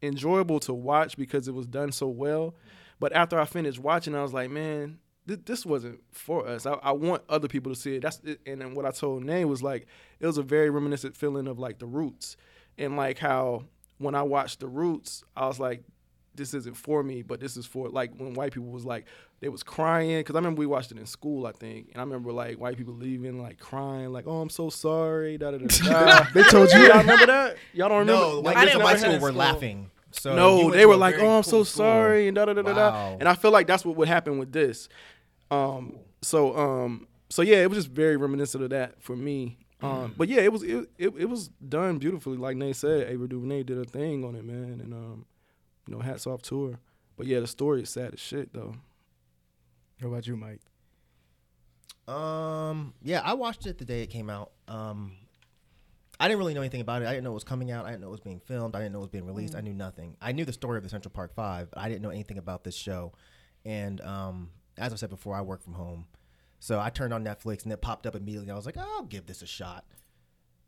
enjoyable 0.02 0.60
to 0.62 0.74
watch 0.74 1.18
because 1.18 1.48
it 1.48 1.54
was 1.54 1.68
done 1.68 1.92
so 1.92 2.08
well. 2.08 2.56
But 3.00 3.14
after 3.14 3.40
I 3.40 3.46
finished 3.46 3.80
watching, 3.80 4.16
I 4.16 4.22
was 4.22 4.34
like, 4.34 4.50
man, 4.50 5.00
th- 5.28 5.42
this 5.46 5.66
wasn't 5.66 6.00
for 6.12 6.48
us. 6.48 6.66
I, 6.66 6.74
I, 6.74 6.92
want 6.92 7.24
other 7.30 7.48
people 7.48 7.74
to 7.74 7.80
see 7.80 7.96
it. 7.96 8.02
That's 8.02 8.20
it. 8.24 8.40
and 8.46 8.62
then 8.62 8.76
what 8.76 8.86
I 8.86 8.92
told 8.92 9.24
Nay 9.24 9.46
was 9.46 9.62
like, 9.62 9.88
it 10.20 10.28
was 10.28 10.38
a 10.38 10.44
very 10.44 10.70
reminiscent 10.70 11.18
feeling 11.18 11.48
of 11.48 11.60
like 11.60 11.80
the 11.80 11.86
Roots, 11.86 12.38
and 12.78 12.98
like 12.98 13.18
how 13.18 13.64
when 13.98 14.16
I 14.16 14.24
watched 14.24 14.60
the 14.60 14.68
Roots, 14.68 15.24
I 15.36 15.48
was 15.48 15.60
like, 15.60 15.84
this 16.36 16.54
isn't 16.54 16.76
for 16.76 17.04
me, 17.04 17.22
but 17.22 17.40
this 17.40 17.58
is 17.58 17.66
for 17.66 17.90
like 17.90 18.12
when 18.18 18.34
white 18.34 18.54
people 18.54 18.70
was 18.70 18.86
like 18.86 19.06
they 19.40 19.50
was 19.50 19.62
crying 19.62 20.20
because 20.20 20.36
I 20.36 20.40
remember 20.40 20.60
we 20.60 20.66
watched 20.66 20.92
it 20.92 20.98
in 20.98 21.06
school, 21.06 21.46
I 21.46 21.52
think, 21.52 21.90
and 21.92 21.98
I 21.98 22.04
remember 22.04 22.32
like 22.32 22.58
white 22.58 22.78
people 22.78 22.94
leaving 22.94 23.42
like 23.42 23.60
crying, 23.60 24.12
like 24.12 24.26
oh 24.28 24.42
I'm 24.42 24.50
so 24.50 24.70
sorry, 24.70 25.38
da 25.38 25.52
da 25.52 25.58
da. 25.58 26.24
they 26.34 26.44
told 26.44 26.72
you. 26.72 26.80
Y'all 26.80 27.00
remember 27.00 27.26
that? 27.28 27.58
Y'all 27.74 27.90
don't 27.90 28.00
remember? 28.00 28.22
No, 28.22 28.40
white 28.40 28.58
people 28.58 28.80
in 28.82 28.86
my 28.86 28.96
school 28.96 29.20
were 29.20 29.32
laughing. 29.32 29.92
So 30.12 30.36
no, 30.36 30.72
they 30.72 30.86
were 30.86 30.96
like, 30.96 31.16
"Oh, 31.18 31.38
I'm 31.38 31.44
so 31.44 31.64
sorry," 31.64 32.28
and 32.28 32.36
da 32.36 32.46
da 32.46 32.54
da 32.54 32.62
da 32.62 32.74
da. 32.74 33.16
And 33.20 33.28
I 33.28 33.34
feel 33.36 33.52
like 33.52 33.68
that's 33.68 33.84
what 33.84 33.96
would 33.96 34.08
happen 34.08 34.38
with 34.38 34.52
this. 34.52 34.88
Um, 35.50 35.98
so 36.22 36.56
um, 36.56 37.08
so 37.30 37.42
yeah, 37.42 37.58
it 37.58 37.70
was 37.70 37.78
just 37.78 37.90
very 37.90 38.16
reminiscent 38.16 38.64
of 38.64 38.70
that 38.72 39.02
for 39.02 39.16
me. 39.16 39.58
Um, 39.84 40.14
but 40.18 40.30
yeah, 40.30 40.42
it 40.42 40.52
was 40.52 40.64
it, 40.64 40.90
it, 40.98 41.14
it 41.18 41.30
was 41.30 41.50
done 41.50 41.98
beautifully. 41.98 42.38
Like 42.38 42.56
Nate 42.56 42.76
said, 42.76 43.10
Ava 43.10 43.28
DuVernay 43.28 43.64
did 43.64 43.78
a 43.78 43.84
thing 43.84 44.24
on 44.24 44.36
it, 44.36 44.46
man, 44.46 44.80
and 44.82 44.94
um, 44.94 45.26
you 45.88 45.94
know, 45.94 46.02
hats 46.02 46.26
off 46.26 46.42
to 46.44 46.68
her. 46.68 46.80
But 47.18 47.28
yeah, 47.28 47.42
the 47.42 47.48
story 47.48 47.84
is 47.84 47.90
sad 47.90 48.14
as 48.14 48.20
shit 48.20 48.54
though. 48.54 48.76
How 50.02 50.08
about 50.08 50.26
you, 50.26 50.38
Mike? 50.38 50.62
Um, 52.08 52.94
yeah, 53.02 53.22
I 53.24 53.34
watched 53.34 53.66
it 53.66 53.78
the 53.78 53.86
day 53.86 54.02
it 54.04 54.08
came 54.08 54.30
out. 54.30 54.52
Um, 54.68 55.14
I 56.20 56.28
didn't 56.28 56.40
really 56.40 56.54
know 56.54 56.62
anything 56.62 56.82
about 56.82 57.02
it. 57.02 57.08
I 57.08 57.12
didn't 57.12 57.26
know 57.26 57.32
it 57.32 57.36
was 57.36 57.44
coming 57.44 57.72
out. 57.72 57.86
I 57.86 57.90
didn't 57.90 58.02
know 58.02 58.08
it 58.08 58.12
was 58.12 58.20
being 58.22 58.40
filmed. 58.40 58.76
I 58.76 58.80
didn't 58.80 58.94
know 58.94 59.00
it 59.00 59.02
was 59.02 59.10
being 59.10 59.26
released. 59.26 59.54
Mm. 59.54 59.58
I 59.58 59.62
knew 59.62 59.74
nothing. 59.74 60.16
I 60.22 60.32
knew 60.32 60.46
the 60.46 60.54
story 60.54 60.78
of 60.78 60.84
the 60.84 60.90
Central 60.90 61.12
Park 61.12 61.34
Five, 61.36 61.72
but 61.72 61.80
I 61.80 61.90
didn't 61.90 62.02
know 62.02 62.10
anything 62.10 62.38
about 62.38 62.64
this 62.64 62.76
show. 62.76 63.14
And 63.66 64.00
um, 64.02 64.50
as 64.78 64.94
I 64.94 64.96
said 64.96 65.10
before, 65.10 65.36
I 65.36 65.42
work 65.42 65.62
from 65.62 65.74
home, 65.74 66.06
so 66.64 66.80
I 66.80 66.90
turned 66.90 67.14
on 67.14 67.26
Netflix 67.26 67.66
and 67.66 67.74
it 67.74 67.82
popped 67.82 68.08
up 68.08 68.16
immediately. 68.16 68.50
I 68.50 68.56
was 68.56 68.66
like, 68.66 68.78
oh, 68.80 68.96
I'll 68.98 69.04
give 69.04 69.26
this 69.26 69.42
a 69.42 69.46
shot. 69.46 69.84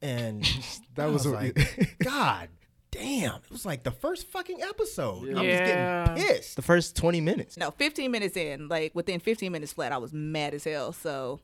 And 0.01 0.43
that 0.95 1.05
was, 1.05 1.25
was 1.25 1.33
like, 1.33 1.95
God 2.03 2.49
damn, 2.91 3.35
it 3.35 3.49
was 3.49 3.65
like 3.65 3.83
the 3.83 3.91
first 3.91 4.27
fucking 4.27 4.61
episode. 4.61 5.25
Yeah. 5.25 5.39
I 5.39 5.41
was 5.41 6.17
getting 6.17 6.27
pissed. 6.27 6.57
The 6.57 6.61
first 6.61 6.97
20 6.97 7.21
minutes. 7.21 7.55
No, 7.55 7.71
15 7.71 8.11
minutes 8.11 8.35
in, 8.35 8.67
like 8.67 8.93
within 8.93 9.21
15 9.21 9.49
minutes 9.53 9.71
flat, 9.71 9.93
I 9.93 9.97
was 9.97 10.11
mad 10.11 10.53
as 10.53 10.65
hell. 10.65 10.91
So, 10.91 11.39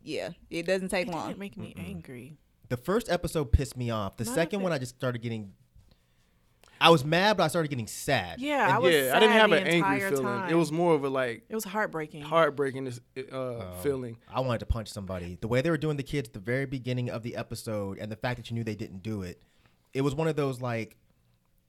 yeah, 0.00 0.30
it 0.48 0.64
doesn't 0.64 0.90
take 0.90 1.08
it 1.08 1.10
long. 1.10 1.32
It 1.32 1.38
make 1.38 1.56
me 1.56 1.74
mm 1.76 1.88
angry. 1.88 2.36
The 2.68 2.76
first 2.76 3.10
episode 3.10 3.50
pissed 3.50 3.76
me 3.76 3.90
off. 3.90 4.16
The 4.16 4.24
Not 4.26 4.34
second 4.36 4.62
one, 4.62 4.70
I 4.70 4.78
just 4.78 4.94
started 4.94 5.22
getting. 5.22 5.54
I 6.82 6.90
was 6.90 7.04
mad, 7.04 7.36
but 7.36 7.44
I 7.44 7.48
started 7.48 7.68
getting 7.68 7.86
sad. 7.86 8.40
Yeah, 8.40 8.64
and 8.64 8.72
I 8.72 8.78
was. 8.80 8.92
Yeah, 8.92 9.12
I 9.14 9.20
didn't 9.20 9.34
have 9.34 9.52
an 9.52 9.66
angry 9.68 10.00
feeling. 10.00 10.24
Time. 10.24 10.50
It 10.50 10.54
was 10.54 10.72
more 10.72 10.94
of 10.94 11.04
a 11.04 11.08
like. 11.08 11.44
It 11.48 11.54
was 11.54 11.62
heartbreaking. 11.62 12.22
Heartbreaking 12.22 12.92
uh, 13.16 13.20
uh, 13.34 13.72
feeling. 13.82 14.16
I 14.28 14.40
wanted 14.40 14.58
to 14.58 14.66
punch 14.66 14.88
somebody. 14.88 15.38
The 15.40 15.46
way 15.46 15.60
they 15.60 15.70
were 15.70 15.78
doing 15.78 15.96
the 15.96 16.02
kids 16.02 16.28
at 16.28 16.34
the 16.34 16.40
very 16.40 16.66
beginning 16.66 17.08
of 17.08 17.22
the 17.22 17.36
episode, 17.36 17.98
and 17.98 18.10
the 18.10 18.16
fact 18.16 18.38
that 18.38 18.50
you 18.50 18.56
knew 18.56 18.64
they 18.64 18.74
didn't 18.74 19.04
do 19.04 19.22
it, 19.22 19.40
it 19.94 20.00
was 20.00 20.16
one 20.16 20.26
of 20.26 20.34
those 20.34 20.60
like 20.60 20.96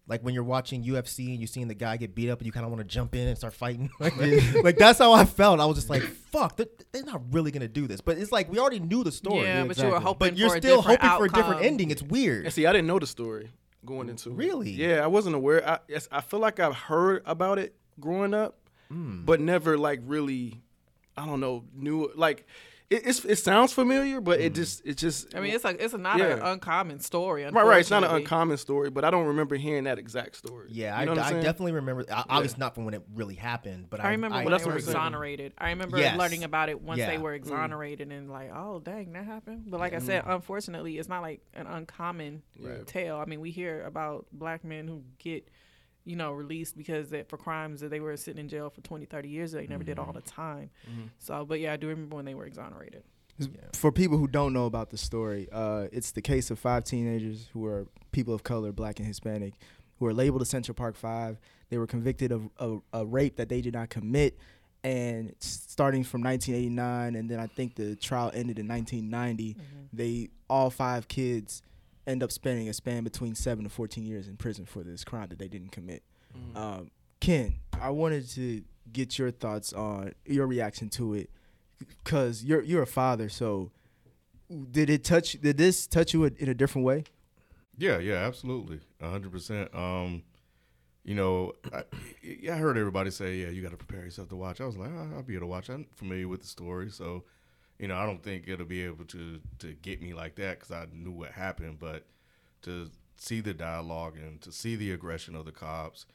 like 0.07 0.21
when 0.21 0.33
you're 0.33 0.43
watching 0.43 0.83
UFC 0.83 1.29
and 1.29 1.39
you're 1.39 1.47
seeing 1.47 1.67
the 1.67 1.75
guy 1.75 1.95
get 1.95 2.15
beat 2.15 2.29
up 2.29 2.39
and 2.39 2.47
you 2.47 2.51
kind 2.51 2.65
of 2.65 2.71
want 2.71 2.81
to 2.81 2.87
jump 2.87 3.13
in 3.13 3.27
and 3.27 3.37
start 3.37 3.53
fighting. 3.53 3.89
like, 3.99 4.17
like, 4.61 4.77
that's 4.77 4.99
how 4.99 5.13
I 5.13 5.25
felt. 5.25 5.59
I 5.59 5.65
was 5.65 5.77
just 5.77 5.89
like, 5.89 6.01
fuck, 6.01 6.57
they're, 6.57 6.65
they're, 6.91 7.05
not 7.05 7.21
really 7.31 7.51
gonna 7.51 7.67
do 7.67 7.87
this. 7.87 8.01
But 8.01 8.17
it's 8.17 8.31
like 8.31 8.51
we 8.51 8.57
already 8.57 8.79
knew 8.79 9.03
the 9.03 9.11
story. 9.11 9.43
Yeah, 9.43 9.59
yeah 9.59 9.61
but 9.61 9.71
exactly. 9.71 9.89
you 9.89 9.93
were 9.93 9.99
hoping. 9.99 10.29
But 10.29 10.37
you're 10.37 10.57
still 10.57 10.81
hoping 10.81 10.97
outcome. 11.01 11.17
for 11.19 11.25
a 11.25 11.29
different 11.29 11.65
ending. 11.65 11.91
It's 11.91 12.01
weird. 12.01 12.45
And 12.45 12.53
see, 12.53 12.65
I 12.65 12.71
didn't 12.73 12.87
know 12.87 12.97
the 12.97 13.05
story 13.05 13.51
going 13.85 14.09
into 14.09 14.31
really. 14.31 14.69
It. 14.71 14.75
Yeah, 14.75 15.03
I 15.03 15.07
wasn't 15.07 15.35
aware. 15.35 15.67
I 15.67 15.79
I 16.11 16.21
feel 16.21 16.39
like 16.39 16.59
I've 16.59 16.75
heard 16.75 17.23
about 17.25 17.59
it 17.59 17.75
growing 17.99 18.33
up, 18.33 18.57
mm. 18.91 19.25
but 19.25 19.39
never 19.39 19.77
like 19.77 20.01
really. 20.05 20.61
I 21.15 21.25
don't 21.25 21.39
know. 21.39 21.63
Knew 21.75 22.11
like 22.15 22.47
it, 22.89 23.25
it 23.25 23.35
sounds 23.35 23.73
familiar, 23.73 24.21
but 24.21 24.39
it 24.39 24.53
mm. 24.53 24.55
just 24.55 24.85
it 24.85 24.97
just. 24.97 25.35
I 25.35 25.39
mean, 25.39 25.53
it's 25.53 25.63
like 25.63 25.81
it's 25.81 25.93
not 25.93 26.17
yeah. 26.17 26.33
an 26.33 26.39
uncommon 26.41 26.99
story. 26.99 27.43
Right, 27.43 27.53
right. 27.53 27.79
It's 27.79 27.89
not 27.89 28.03
an 28.03 28.11
uncommon 28.11 28.57
story, 28.57 28.89
but 28.89 29.03
I 29.03 29.09
don't 29.09 29.27
remember 29.27 29.55
hearing 29.55 29.85
that 29.85 29.97
exact 29.97 30.35
story. 30.35 30.69
Yeah, 30.71 30.99
you 30.99 31.07
know 31.07 31.13
I, 31.13 31.27
I 31.27 31.33
definitely 31.33 31.73
remember. 31.73 32.05
I, 32.11 32.23
obviously, 32.29 32.59
not 32.59 32.75
from 32.75 32.85
when 32.85 32.93
it 32.93 33.03
really 33.15 33.35
happened, 33.35 33.87
but 33.89 33.99
I, 33.99 34.05
I 34.05 34.11
remember 34.11 34.43
when 34.43 34.57
they 34.57 34.65
were 34.65 34.75
exonerated. 34.75 35.53
I 35.57 35.69
remember 35.69 35.97
yes. 35.97 36.17
learning 36.17 36.43
about 36.43 36.69
it 36.69 36.81
once 36.81 36.99
yeah. 36.99 37.09
they 37.09 37.17
were 37.17 37.33
mm. 37.33 37.37
exonerated, 37.37 38.09
mm. 38.09 38.17
and 38.17 38.31
like, 38.31 38.51
oh 38.53 38.79
dang, 38.79 39.13
that 39.13 39.25
happened. 39.25 39.63
But 39.67 39.79
like 39.79 39.93
I 39.93 39.99
said, 39.99 40.23
unfortunately, 40.25 40.97
it's 40.97 41.09
not 41.09 41.21
like 41.21 41.41
an 41.53 41.67
uncommon 41.67 42.43
right. 42.59 42.85
tale. 42.85 43.17
I 43.17 43.25
mean, 43.25 43.39
we 43.39 43.51
hear 43.51 43.83
about 43.85 44.27
black 44.31 44.63
men 44.63 44.87
who 44.87 45.03
get 45.19 45.47
you 46.05 46.15
know, 46.15 46.31
released 46.31 46.77
because 46.77 47.09
they, 47.09 47.23
for 47.23 47.37
crimes 47.37 47.81
that 47.81 47.89
they 47.89 47.99
were 47.99 48.15
sitting 48.17 48.39
in 48.39 48.49
jail 48.49 48.69
for 48.69 48.81
20, 48.81 49.05
30 49.05 49.29
years 49.29 49.51
they 49.51 49.67
never 49.67 49.83
mm-hmm. 49.83 49.85
did 49.85 49.99
all 49.99 50.07
mm-hmm. 50.07 50.15
the 50.15 50.21
time. 50.21 50.69
Mm-hmm. 50.89 51.07
So, 51.19 51.45
but 51.45 51.59
yeah, 51.59 51.73
I 51.73 51.77
do 51.77 51.87
remember 51.87 52.15
when 52.15 52.25
they 52.25 52.35
were 52.35 52.45
exonerated. 52.45 53.03
Yeah. 53.39 53.47
For 53.73 53.91
people 53.91 54.17
who 54.17 54.27
don't 54.27 54.53
know 54.53 54.65
about 54.65 54.91
the 54.91 54.97
story, 54.97 55.47
uh, 55.51 55.87
it's 55.91 56.11
the 56.11 56.21
case 56.21 56.51
of 56.51 56.59
five 56.59 56.83
teenagers 56.83 57.49
who 57.53 57.65
are 57.65 57.87
people 58.11 58.33
of 58.33 58.43
color, 58.43 58.71
black 58.71 58.99
and 58.99 59.07
Hispanic, 59.07 59.53
who 59.99 60.05
are 60.05 60.13
labeled 60.13 60.41
a 60.41 60.45
Central 60.45 60.75
Park 60.75 60.95
Five. 60.95 61.39
They 61.69 61.77
were 61.77 61.87
convicted 61.87 62.31
of 62.31 62.49
a, 62.59 62.77
a 62.93 63.05
rape 63.05 63.37
that 63.37 63.49
they 63.49 63.61
did 63.61 63.73
not 63.73 63.89
commit, 63.89 64.37
and 64.83 65.33
starting 65.39 66.03
from 66.03 66.21
1989, 66.21 67.15
and 67.15 67.29
then 67.29 67.39
I 67.39 67.47
think 67.47 67.75
the 67.75 67.95
trial 67.95 68.29
ended 68.35 68.59
in 68.59 68.67
1990. 68.67 69.53
Mm-hmm. 69.53 69.61
They 69.91 70.29
all 70.47 70.69
five 70.69 71.07
kids 71.07 71.63
end 72.05 72.23
up 72.23 72.31
spending 72.31 72.69
a 72.69 72.73
span 72.73 73.03
between 73.03 73.35
seven 73.35 73.63
to 73.63 73.69
14 73.69 74.05
years 74.05 74.27
in 74.27 74.37
prison 74.37 74.65
for 74.65 74.83
this 74.83 75.03
crime 75.03 75.27
that 75.29 75.39
they 75.39 75.47
didn't 75.47 75.71
commit. 75.71 76.03
Mm. 76.35 76.57
Um, 76.57 76.91
Ken, 77.19 77.55
I 77.79 77.89
wanted 77.89 78.29
to 78.31 78.63
get 78.91 79.17
your 79.17 79.31
thoughts 79.31 79.71
on 79.71 80.13
your 80.25 80.45
reaction 80.45 80.89
to 80.89 81.13
it, 81.13 81.29
because 81.87 82.43
you're 82.43 82.61
you're 82.61 82.83
a 82.83 82.87
father. 82.87 83.29
So, 83.29 83.71
did 84.71 84.89
it 84.89 85.03
touch? 85.03 85.33
Did 85.33 85.57
this 85.57 85.87
touch 85.87 86.13
you 86.13 86.25
in 86.25 86.49
a 86.49 86.53
different 86.53 86.85
way? 86.85 87.05
Yeah, 87.77 87.99
yeah, 87.99 88.15
absolutely, 88.15 88.79
hundred 89.01 89.31
percent. 89.31 89.73
Um, 89.73 90.23
you 91.03 91.15
know, 91.15 91.53
I, 91.73 91.83
I 92.49 92.55
heard 92.55 92.77
everybody 92.77 93.11
say, 93.11 93.35
yeah, 93.37 93.49
you 93.49 93.61
got 93.61 93.71
to 93.71 93.77
prepare 93.77 94.05
yourself 94.05 94.29
to 94.29 94.35
watch. 94.35 94.61
I 94.61 94.65
was 94.65 94.77
like, 94.77 94.89
oh, 94.89 95.09
I'll 95.15 95.23
be 95.23 95.35
able 95.35 95.47
to 95.47 95.47
watch. 95.47 95.69
I'm 95.69 95.85
familiar 95.95 96.27
with 96.27 96.41
the 96.41 96.47
story, 96.47 96.89
so 96.89 97.23
you 97.83 97.89
know, 97.89 97.97
I 97.97 98.05
don't 98.05 98.23
think 98.23 98.45
it'll 98.47 98.65
be 98.65 98.85
able 98.85 99.03
to 99.03 99.41
to 99.59 99.73
get 99.73 100.01
me 100.01 100.13
like 100.13 100.35
that 100.35 100.57
because 100.57 100.71
I 100.71 100.85
knew 100.93 101.11
what 101.11 101.31
happened. 101.31 101.79
But 101.79 102.05
to 102.61 102.89
see 103.17 103.41
the 103.41 103.53
dialogue 103.53 104.15
and 104.15 104.39
to 104.43 104.53
see 104.53 104.77
the 104.77 104.93
aggression 104.93 105.35
of 105.35 105.43
the 105.43 105.51
cops 105.51 106.05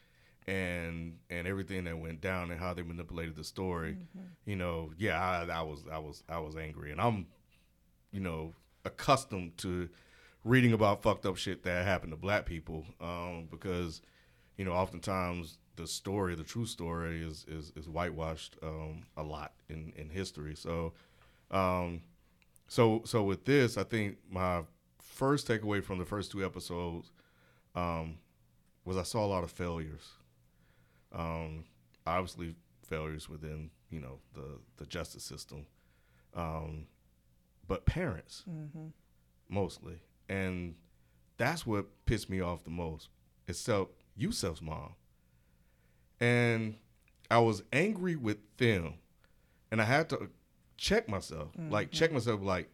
and 0.47 1.19
and 1.29 1.47
everything 1.47 1.83
that 1.83 1.99
went 1.99 2.21
down 2.21 2.49
and 2.49 2.59
how 2.59 2.73
they 2.73 2.81
manipulated 2.81 3.35
the 3.35 3.43
story, 3.43 3.97
mm-hmm. 3.99 4.25
you 4.45 4.55
know, 4.55 4.93
yeah, 4.97 5.21
I, 5.21 5.59
I 5.59 5.61
was 5.61 5.83
I 5.91 5.99
was 5.99 6.23
I 6.27 6.39
was 6.39 6.55
angry, 6.55 6.91
and 6.91 6.99
I'm, 6.99 7.27
you 8.11 8.21
know, 8.21 8.55
accustomed 8.83 9.55
to 9.59 9.89
reading 10.43 10.73
about 10.73 11.03
fucked 11.03 11.27
up 11.27 11.37
shit 11.37 11.61
that 11.65 11.85
happened 11.85 12.13
to 12.13 12.17
black 12.17 12.47
people 12.47 12.83
um, 12.99 13.47
because 13.51 14.01
you 14.57 14.65
know 14.65 14.71
oftentimes 14.71 15.59
the 15.75 15.85
story 15.85 16.33
the 16.33 16.43
true 16.43 16.65
story 16.65 17.21
is 17.21 17.45
is, 17.47 17.71
is 17.75 17.87
whitewashed 17.87 18.57
um, 18.63 19.03
a 19.17 19.21
lot 19.21 19.53
in 19.69 19.93
in 19.95 20.09
history 20.09 20.55
so 20.55 20.93
um, 21.51 22.01
so 22.67 23.01
so 23.05 23.23
with 23.23 23.45
this 23.45 23.77
i 23.77 23.83
think 23.83 24.17
my 24.29 24.61
first 24.99 25.47
takeaway 25.47 25.83
from 25.83 25.97
the 25.97 26.05
first 26.05 26.31
two 26.31 26.43
episodes 26.45 27.11
um, 27.75 28.17
was 28.85 28.97
i 28.97 29.03
saw 29.03 29.25
a 29.25 29.27
lot 29.27 29.43
of 29.43 29.51
failures 29.51 30.13
um, 31.13 31.63
obviously 32.05 32.55
failures 32.83 33.29
within 33.29 33.69
you 33.89 33.99
know 33.99 34.19
the 34.33 34.59
the 34.77 34.85
justice 34.85 35.23
system 35.23 35.65
um, 36.35 36.85
but 37.67 37.85
parents 37.85 38.43
mm-hmm. 38.49 38.87
mostly 39.49 39.99
and 40.29 40.75
that's 41.39 41.65
what 41.65 41.85
pissed 42.05 42.29
me 42.29 42.39
off 42.41 42.63
the 42.63 42.69
most. 42.69 43.09
Except 43.47 43.89
Yusef's 44.15 44.61
mom. 44.61 44.93
And 46.19 46.75
I 47.31 47.39
was 47.39 47.63
angry 47.73 48.15
with 48.15 48.37
them. 48.57 48.95
And 49.71 49.81
I 49.81 49.85
had 49.85 50.09
to 50.09 50.29
check 50.79 51.09
myself. 51.09 51.49
Mm-hmm. 51.53 51.71
Like 51.71 51.91
check 51.91 52.11
myself 52.11 52.41
like 52.41 52.69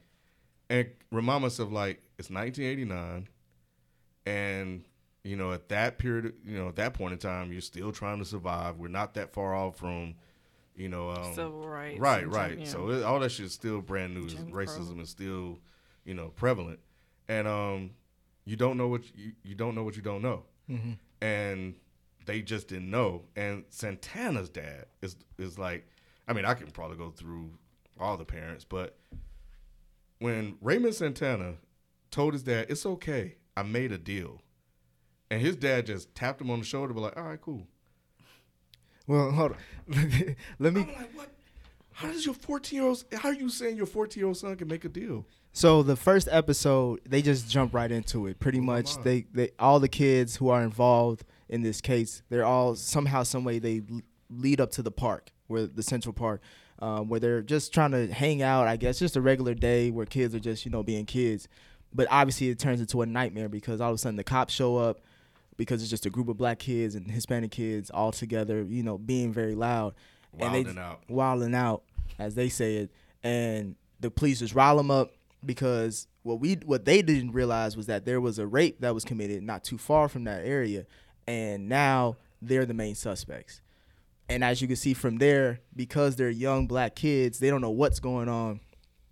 and 0.69 0.87
remind 1.11 1.41
myself 1.41 1.71
like 1.71 2.01
it's 2.17 2.29
1989 2.29 3.27
and 4.25 4.85
you 5.23 5.35
know 5.35 5.51
at 5.51 5.69
that 5.69 5.99
period 5.99 6.33
you 6.43 6.57
know 6.57 6.67
at 6.67 6.75
that 6.75 6.93
point 6.93 7.13
in 7.13 7.19
time 7.19 7.51
you're 7.51 7.61
still 7.61 7.91
trying 7.91 8.17
to 8.17 8.25
survive 8.25 8.77
we're 8.77 8.87
not 8.87 9.13
that 9.13 9.31
far 9.31 9.53
off 9.53 9.77
from 9.77 10.15
you 10.75 10.89
know 10.89 11.11
um, 11.11 11.35
civil 11.35 11.67
rights 11.67 11.99
right 11.99 12.27
right 12.27 12.59
yeah. 12.59 12.65
so 12.65 12.89
it, 12.89 13.03
all 13.03 13.19
that 13.19 13.29
shit 13.29 13.45
is 13.45 13.53
still 13.53 13.79
brand 13.79 14.15
new 14.15 14.27
Jim 14.27 14.51
racism 14.51 14.93
Crow. 14.93 15.01
is 15.01 15.09
still 15.09 15.59
you 16.03 16.15
know 16.15 16.29
prevalent 16.29 16.79
and 17.27 17.47
um, 17.47 17.91
you 18.45 18.55
don't 18.55 18.77
know 18.77 18.87
what 18.87 19.03
you, 19.15 19.33
you 19.43 19.55
don't 19.55 19.75
know 19.75 19.83
what 19.83 19.95
you 19.95 20.01
don't 20.01 20.21
know, 20.21 20.43
mm-hmm. 20.69 20.93
and 21.25 21.75
they 22.25 22.41
just 22.41 22.67
didn't 22.67 22.89
know. 22.89 23.23
And 23.35 23.65
Santana's 23.69 24.49
dad 24.49 24.85
is 25.01 25.15
is 25.37 25.57
like, 25.57 25.87
I 26.27 26.33
mean, 26.33 26.45
I 26.45 26.53
can 26.53 26.69
probably 26.71 26.97
go 26.97 27.09
through 27.09 27.51
all 27.99 28.17
the 28.17 28.25
parents, 28.25 28.65
but 28.65 28.97
when 30.19 30.57
Raymond 30.61 30.95
Santana 30.95 31.55
told 32.11 32.33
his 32.33 32.43
dad, 32.43 32.67
"It's 32.69 32.85
okay, 32.85 33.35
I 33.55 33.63
made 33.63 33.91
a 33.91 33.97
deal," 33.97 34.41
and 35.29 35.41
his 35.41 35.55
dad 35.55 35.85
just 35.85 36.13
tapped 36.15 36.41
him 36.41 36.49
on 36.49 36.59
the 36.59 36.65
shoulder, 36.65 36.93
be 36.93 36.99
like, 36.99 37.17
"All 37.17 37.23
right, 37.23 37.41
cool." 37.41 37.67
Well, 39.07 39.31
hold 39.31 39.51
on. 39.51 39.57
Let 40.59 40.73
me. 40.73 40.81
Like, 40.81 41.15
what? 41.15 41.29
how 41.95 42.09
does 42.09 42.25
your 42.25 42.35
14 42.35 42.77
year 42.77 42.87
old? 42.87 43.03
How 43.13 43.29
are 43.29 43.33
you 43.33 43.49
saying 43.49 43.77
your 43.77 43.85
14 43.85 44.19
year 44.19 44.27
old 44.27 44.37
son 44.37 44.55
can 44.57 44.67
make 44.67 44.83
a 44.83 44.89
deal? 44.89 45.25
So 45.53 45.81
the 45.81 45.95
first 45.95 46.27
episode, 46.29 46.99
they 47.07 47.21
just 47.21 47.49
jump 47.49 47.73
right 47.73 47.89
into 47.89 48.27
it. 48.27 48.39
Pretty 48.39 48.59
oh 48.59 48.63
much, 48.63 49.01
they, 49.03 49.25
they 49.33 49.51
all 49.57 49.79
the 49.79 49.87
kids 49.87 50.35
who 50.35 50.49
are 50.49 50.61
involved 50.61 51.23
in 51.47 51.61
this 51.61 51.79
case, 51.79 52.21
they're 52.29 52.43
all 52.43 52.75
somehow, 52.75 53.23
some 53.23 53.45
way, 53.45 53.59
they 53.59 53.81
lead 54.29 54.59
up 54.59 54.71
to 54.71 54.81
the 54.81 54.91
park, 54.91 55.31
where 55.47 55.65
the 55.65 55.83
Central 55.83 56.11
Park, 56.11 56.41
um, 56.79 57.07
where 57.07 57.19
they're 57.19 57.41
just 57.41 57.73
trying 57.73 57.91
to 57.91 58.07
hang 58.07 58.41
out. 58.41 58.67
I 58.67 58.75
guess 58.75 58.99
just 58.99 59.15
a 59.15 59.21
regular 59.21 59.53
day 59.53 59.91
where 59.91 60.05
kids 60.05 60.35
are 60.35 60.39
just 60.39 60.65
you 60.65 60.71
know 60.71 60.83
being 60.83 61.05
kids. 61.05 61.47
But 61.93 62.07
obviously, 62.11 62.49
it 62.49 62.59
turns 62.59 62.81
into 62.81 63.01
a 63.01 63.05
nightmare 63.05 63.47
because 63.47 63.79
all 63.79 63.91
of 63.91 63.95
a 63.95 63.97
sudden 63.97 64.17
the 64.17 64.23
cops 64.23 64.53
show 64.53 64.77
up 64.77 64.99
because 65.57 65.81
it's 65.81 65.89
just 65.89 66.05
a 66.05 66.09
group 66.09 66.27
of 66.27 66.37
black 66.37 66.59
kids 66.59 66.95
and 66.95 67.09
Hispanic 67.09 67.51
kids 67.51 67.89
all 67.89 68.11
together, 68.11 68.63
you 68.63 68.83
know, 68.83 68.97
being 68.97 69.31
very 69.31 69.55
loud 69.55 69.93
wilding 70.37 70.67
and 70.67 70.77
they 70.77 70.81
out, 70.81 70.99
wilding 71.09 71.55
out, 71.55 71.83
as 72.19 72.35
they 72.35 72.49
say 72.49 72.77
it, 72.77 72.91
and 73.23 73.75
the 73.99 74.11
police 74.11 74.39
just 74.39 74.53
rile 74.53 74.77
them 74.77 74.91
up 74.91 75.11
because 75.45 76.07
what 76.23 76.39
we 76.39 76.55
what 76.65 76.85
they 76.85 77.01
didn't 77.01 77.31
realize 77.31 77.77
was 77.77 77.85
that 77.85 78.05
there 78.05 78.19
was 78.19 78.39
a 78.39 78.47
rape 78.47 78.79
that 78.81 78.93
was 78.93 79.05
committed 79.05 79.43
not 79.43 79.63
too 79.63 79.77
far 79.77 80.07
from 80.07 80.23
that 80.25 80.45
area, 80.45 80.85
and 81.27 81.69
now 81.69 82.17
they're 82.41 82.65
the 82.65 82.73
main 82.73 82.95
suspects. 82.95 83.61
And 84.27 84.43
as 84.43 84.61
you 84.61 84.67
can 84.67 84.75
see 84.75 84.93
from 84.93 85.17
there, 85.17 85.59
because 85.75 86.15
they're 86.15 86.29
young 86.29 86.67
black 86.67 86.95
kids, 86.95 87.39
they 87.39 87.49
don't 87.49 87.61
know 87.61 87.69
what's 87.69 87.99
going 87.99 88.27
on, 88.27 88.59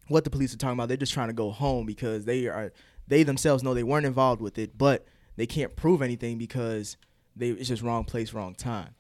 what 0.08 0.24
the 0.24 0.30
police 0.30 0.54
are 0.54 0.58
talking 0.58 0.74
about. 0.74 0.88
They're 0.88 0.98
just 0.98 1.14
trying 1.14 1.28
to 1.28 1.34
go 1.34 1.52
home 1.52 1.86
because 1.86 2.26
they 2.26 2.48
are 2.48 2.74
they 3.08 3.24
themselves 3.24 3.64
know 3.64 3.74
they 3.74 3.84
weren't 3.84 4.06
involved 4.06 4.42
with 4.42 4.58
it, 4.58 4.78
but 4.78 5.06
they 5.36 5.46
can't 5.46 5.76
prove 5.76 6.02
anything 6.02 6.38
because 6.38 6.98
they 7.36 7.50
it's 7.50 7.70
just 7.70 7.84
wrong 7.84 8.06
place, 8.06 8.34
wrong 8.34 8.56
time 8.56 8.96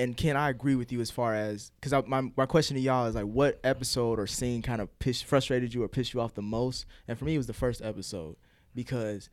and 0.00 0.16
can 0.16 0.34
I 0.34 0.48
agree 0.48 0.76
with 0.76 0.92
you 0.92 1.02
as 1.02 1.10
far 1.10 1.34
as 1.34 1.72
because 1.78 2.06
my 2.06 2.22
my 2.34 2.46
question 2.46 2.74
to 2.76 2.80
y'all 2.80 3.06
is 3.06 3.14
like 3.14 3.26
what 3.26 3.60
episode 3.62 4.18
or 4.18 4.26
scene 4.26 4.62
kind 4.62 4.80
of 4.80 4.98
pissed 4.98 5.26
frustrated 5.26 5.74
you 5.74 5.82
or 5.82 5.88
pissed 5.88 6.14
you 6.14 6.22
off 6.22 6.32
the 6.32 6.40
most? 6.40 6.86
And 7.06 7.18
for 7.18 7.26
me, 7.26 7.34
it 7.34 7.38
was 7.38 7.46
the 7.46 7.52
first 7.52 7.82
episode 7.82 8.36
because 8.74 9.28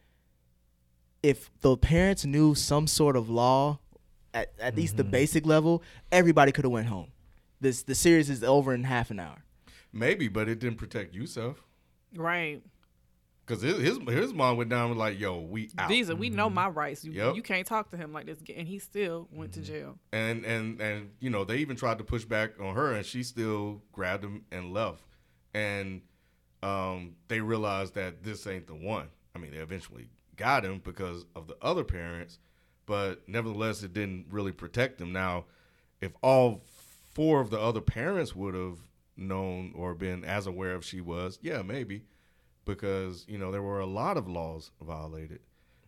if 1.24 1.50
the 1.62 1.78
parents 1.78 2.26
knew 2.26 2.54
some 2.54 2.86
sort 2.86 3.16
of 3.16 3.30
law 3.30 3.80
at, 4.34 4.54
at 4.60 4.72
mm-hmm. 4.72 4.78
least 4.82 4.98
the 4.98 5.04
mm-hmm. 5.04 5.12
basic 5.12 5.46
level, 5.46 5.84
everybody 6.12 6.52
could 6.52 6.66
have 6.66 6.72
went 6.72 6.88
home. 6.88 7.12
This 7.60 7.84
the 7.84 7.96
series 7.96 8.30
is 8.30 8.44
over 8.44 8.74
in 8.74 8.84
half 8.84 9.12
an 9.12 9.20
hour. 9.20 9.44
Maybe, 9.92 10.28
but 10.28 10.48
it 10.48 10.60
didn't 10.60 10.78
protect 10.78 11.16
Yusef. 11.16 11.62
Right. 12.16 12.62
Cause 13.48 13.62
his, 13.62 13.78
his 13.78 13.98
his 14.10 14.34
mom 14.34 14.58
went 14.58 14.70
down 14.70 14.90
and 14.90 15.00
like, 15.00 15.18
yo, 15.18 15.40
we 15.40 15.70
out. 15.78 15.88
These 15.88 16.10
are 16.10 16.16
we 16.16 16.30
know 16.30 16.50
my 16.50 16.68
rights. 16.68 17.06
You, 17.06 17.14
yep. 17.14 17.36
you 17.36 17.42
can't 17.42 17.66
talk 17.66 17.90
to 17.92 17.98
him 17.98 18.12
like 18.12 18.26
this, 18.26 18.40
and 18.54 18.68
he 18.68 18.78
still 18.78 19.30
went 19.32 19.52
mm-hmm. 19.52 19.62
to 19.62 19.68
jail. 19.68 19.98
And 20.12 20.44
and 20.44 20.82
and 20.82 21.12
you 21.22 21.30
know 21.30 21.46
they 21.46 21.58
even 21.58 21.78
tried 21.78 21.98
to 22.00 22.04
push 22.04 22.26
back 22.26 22.60
on 22.60 22.76
her, 22.76 22.92
and 22.92 23.06
she 23.06 23.24
still 23.24 23.82
grabbed 23.94 24.26
him 24.26 24.44
and 24.52 24.74
left. 24.74 25.02
And 25.54 26.02
um, 26.62 27.16
they 27.30 27.40
realized 27.40 27.96
that 27.96 28.22
this 28.22 28.46
ain't 28.48 28.68
the 28.68 28.76
one. 28.76 29.08
I 29.34 29.40
mean, 29.40 29.52
they 29.52 29.58
eventually 29.58 30.10
got 30.36 30.66
him 30.66 30.82
because 30.84 31.26
of 31.36 31.48
the 31.48 31.56
other 31.62 31.86
parents, 31.86 32.40
but 32.88 33.28
nevertheless, 33.28 33.84
it 33.84 33.94
didn't 33.94 34.26
really 34.32 34.52
protect 34.52 35.00
him. 35.00 35.14
Now, 35.14 35.46
if 36.02 36.14
all 36.24 36.64
four 37.14 37.42
of 37.42 37.52
the 37.52 37.60
other 37.60 37.82
parents 37.82 38.36
would 38.36 38.56
have 38.56 38.80
known 39.16 39.74
or 39.76 39.94
been 39.94 40.24
as 40.24 40.48
aware 40.48 40.74
of 40.74 40.84
she 40.84 41.02
was, 41.02 41.38
yeah, 41.44 41.62
maybe 41.62 42.04
because 42.66 43.26
you 43.28 43.38
know 43.38 43.52
there 43.52 43.62
were 43.62 43.80
a 43.80 43.86
lot 43.86 44.18
of 44.18 44.28
laws 44.28 44.72
violated, 44.82 45.40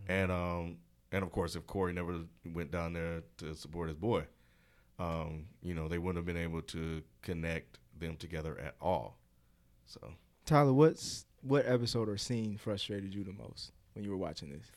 mm-hmm. 0.03 0.11
and 0.11 0.31
um 0.31 0.77
and 1.11 1.23
of 1.23 1.31
course 1.31 1.55
if 1.55 1.65
Corey 1.65 1.93
never 1.93 2.21
went 2.53 2.71
down 2.71 2.93
there 2.93 3.23
to 3.37 3.55
support 3.55 3.89
his 3.89 3.97
boy, 3.97 4.25
um 4.97 5.45
you 5.61 5.73
know 5.73 5.87
they 5.87 5.97
wouldn't 5.97 6.17
have 6.17 6.25
been 6.25 6.41
able 6.41 6.61
to 6.63 7.01
connect 7.21 7.79
them 7.97 8.15
together 8.15 8.57
at 8.59 8.75
all. 8.81 9.17
So 9.85 9.99
Tyler, 10.45 10.73
what's 10.73 11.25
what 11.41 11.65
episode 11.65 12.09
or 12.09 12.17
scene 12.17 12.57
frustrated 12.57 13.13
you 13.13 13.23
the 13.23 13.33
most 13.33 13.71
when 13.93 14.03
you 14.03 14.11
were 14.11 14.17
watching 14.17 14.49
this? 14.49 14.71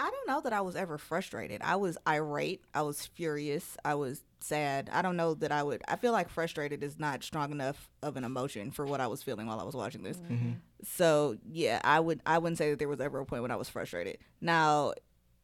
I 0.00 0.04
don't 0.08 0.26
know 0.26 0.40
that 0.40 0.54
I 0.54 0.62
was 0.62 0.76
ever 0.76 0.96
frustrated. 0.96 1.60
I 1.62 1.76
was 1.76 1.98
irate. 2.08 2.62
I 2.72 2.80
was 2.80 3.04
furious. 3.04 3.76
I 3.84 3.96
was 3.96 4.22
sad. 4.40 4.88
I 4.90 5.02
don't 5.02 5.16
know 5.18 5.34
that 5.34 5.52
I 5.52 5.62
would. 5.62 5.82
I 5.86 5.96
feel 5.96 6.12
like 6.12 6.30
frustrated 6.30 6.82
is 6.82 6.98
not 6.98 7.22
strong 7.22 7.52
enough 7.52 7.90
of 8.02 8.16
an 8.16 8.24
emotion 8.24 8.70
for 8.70 8.86
what 8.86 9.02
I 9.02 9.08
was 9.08 9.22
feeling 9.22 9.46
while 9.46 9.60
I 9.60 9.64
was 9.64 9.74
watching 9.74 10.02
this. 10.02 10.16
Mm-hmm. 10.16 10.52
So 10.84 11.36
yeah, 11.44 11.82
I 11.84 12.00
would. 12.00 12.22
I 12.24 12.38
wouldn't 12.38 12.56
say 12.56 12.70
that 12.70 12.78
there 12.78 12.88
was 12.88 12.98
ever 12.98 13.20
a 13.20 13.26
point 13.26 13.42
when 13.42 13.50
I 13.50 13.56
was 13.56 13.68
frustrated. 13.68 14.16
Now, 14.40 14.94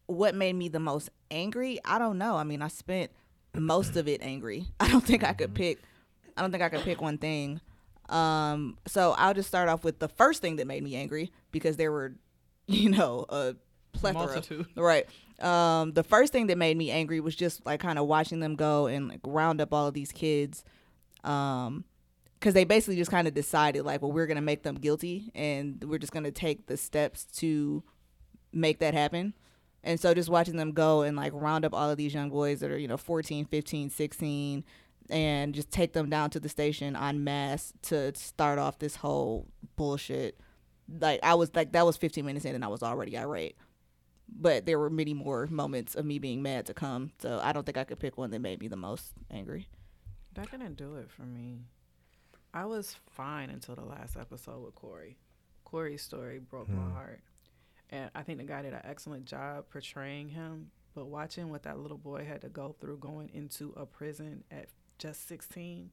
what 0.06 0.34
made 0.34 0.54
me 0.54 0.70
the 0.70 0.80
most 0.80 1.10
angry? 1.30 1.78
I 1.84 1.98
don't 1.98 2.16
know. 2.16 2.36
I 2.36 2.44
mean, 2.44 2.62
I 2.62 2.68
spent 2.68 3.10
most 3.54 3.94
of 3.96 4.08
it 4.08 4.22
angry. 4.22 4.68
I 4.80 4.88
don't 4.88 5.04
think 5.04 5.22
I 5.22 5.34
could 5.34 5.48
mm-hmm. 5.48 5.56
pick. 5.56 5.82
I 6.34 6.40
don't 6.40 6.50
think 6.50 6.62
I 6.62 6.70
could 6.70 6.80
pick 6.80 7.02
one 7.02 7.18
thing. 7.18 7.60
Um, 8.08 8.78
so 8.86 9.14
I'll 9.18 9.34
just 9.34 9.48
start 9.48 9.68
off 9.68 9.84
with 9.84 9.98
the 9.98 10.08
first 10.08 10.40
thing 10.40 10.56
that 10.56 10.66
made 10.66 10.82
me 10.82 10.96
angry 10.96 11.30
because 11.52 11.76
there 11.76 11.92
were, 11.92 12.14
you 12.66 12.88
know, 12.88 13.26
a 13.28 13.56
plethora. 13.96 14.26
Multitude. 14.26 14.66
Right. 14.76 15.06
Um, 15.40 15.92
the 15.92 16.02
first 16.02 16.32
thing 16.32 16.46
that 16.46 16.56
made 16.56 16.76
me 16.76 16.90
angry 16.90 17.20
was 17.20 17.36
just 17.36 17.64
like 17.66 17.80
kind 17.80 17.98
of 17.98 18.06
watching 18.06 18.40
them 18.40 18.56
go 18.56 18.86
and 18.86 19.08
like 19.08 19.20
round 19.24 19.60
up 19.60 19.72
all 19.72 19.86
of 19.86 19.94
these 19.94 20.12
kids. 20.12 20.64
Um, 21.24 21.84
because 22.38 22.52
they 22.52 22.64
basically 22.64 22.96
just 22.96 23.10
kind 23.10 23.26
of 23.26 23.34
decided 23.34 23.84
like, 23.84 24.02
well, 24.02 24.12
we're 24.12 24.26
gonna 24.26 24.42
make 24.42 24.62
them 24.62 24.76
guilty, 24.76 25.32
and 25.34 25.82
we're 25.82 25.98
just 25.98 26.12
gonna 26.12 26.30
take 26.30 26.66
the 26.66 26.76
steps 26.76 27.24
to 27.38 27.82
make 28.52 28.78
that 28.80 28.94
happen. 28.94 29.34
And 29.82 30.00
so 30.00 30.12
just 30.14 30.28
watching 30.28 30.56
them 30.56 30.72
go 30.72 31.02
and 31.02 31.16
like 31.16 31.32
round 31.34 31.64
up 31.64 31.72
all 31.72 31.90
of 31.90 31.96
these 31.96 32.12
young 32.12 32.28
boys 32.28 32.60
that 32.60 32.70
are, 32.70 32.78
you 32.78 32.88
know, 32.88 32.96
14, 32.96 33.44
15, 33.46 33.90
16 33.90 34.64
and 35.08 35.54
just 35.54 35.70
take 35.70 35.92
them 35.92 36.10
down 36.10 36.30
to 36.30 36.40
the 36.40 36.48
station 36.48 36.96
en 36.96 37.22
masse 37.22 37.72
to 37.82 38.12
start 38.16 38.58
off 38.58 38.80
this 38.80 38.96
whole 38.96 39.46
bullshit. 39.76 40.40
Like 41.00 41.20
I 41.22 41.34
was 41.34 41.54
like 41.54 41.72
that 41.72 41.86
was 41.86 41.96
15 41.96 42.24
minutes 42.24 42.44
in 42.44 42.54
and 42.54 42.64
I 42.64 42.68
was 42.68 42.82
already 42.82 43.16
irate 43.16 43.56
but 44.28 44.66
there 44.66 44.78
were 44.78 44.90
many 44.90 45.14
more 45.14 45.46
moments 45.46 45.94
of 45.94 46.04
me 46.04 46.18
being 46.18 46.42
mad 46.42 46.66
to 46.66 46.74
come. 46.74 47.12
So 47.18 47.40
I 47.42 47.52
don't 47.52 47.64
think 47.64 47.78
I 47.78 47.84
could 47.84 47.98
pick 47.98 48.18
one 48.18 48.30
that 48.30 48.40
made 48.40 48.60
me 48.60 48.68
the 48.68 48.76
most 48.76 49.12
angry. 49.30 49.68
That 50.34 50.50
didn't 50.50 50.76
do 50.76 50.96
it 50.96 51.10
for 51.10 51.22
me. 51.22 51.60
I 52.52 52.64
was 52.64 52.96
fine 53.10 53.50
until 53.50 53.74
the 53.74 53.84
last 53.84 54.16
episode 54.16 54.64
with 54.64 54.74
Corey. 54.74 55.16
Corey's 55.64 56.02
story 56.02 56.38
broke 56.38 56.68
hmm. 56.68 56.76
my 56.76 56.90
heart. 56.92 57.20
And 57.90 58.10
I 58.14 58.22
think 58.22 58.38
the 58.38 58.44
guy 58.44 58.62
did 58.62 58.72
an 58.72 58.80
excellent 58.84 59.26
job 59.26 59.66
portraying 59.70 60.28
him. 60.28 60.70
But 60.94 61.06
watching 61.06 61.50
what 61.50 61.62
that 61.64 61.78
little 61.78 61.98
boy 61.98 62.24
had 62.24 62.40
to 62.40 62.48
go 62.48 62.74
through 62.80 62.98
going 62.98 63.30
into 63.34 63.74
a 63.76 63.84
prison 63.84 64.44
at 64.50 64.68
just 64.98 65.28
16, 65.28 65.90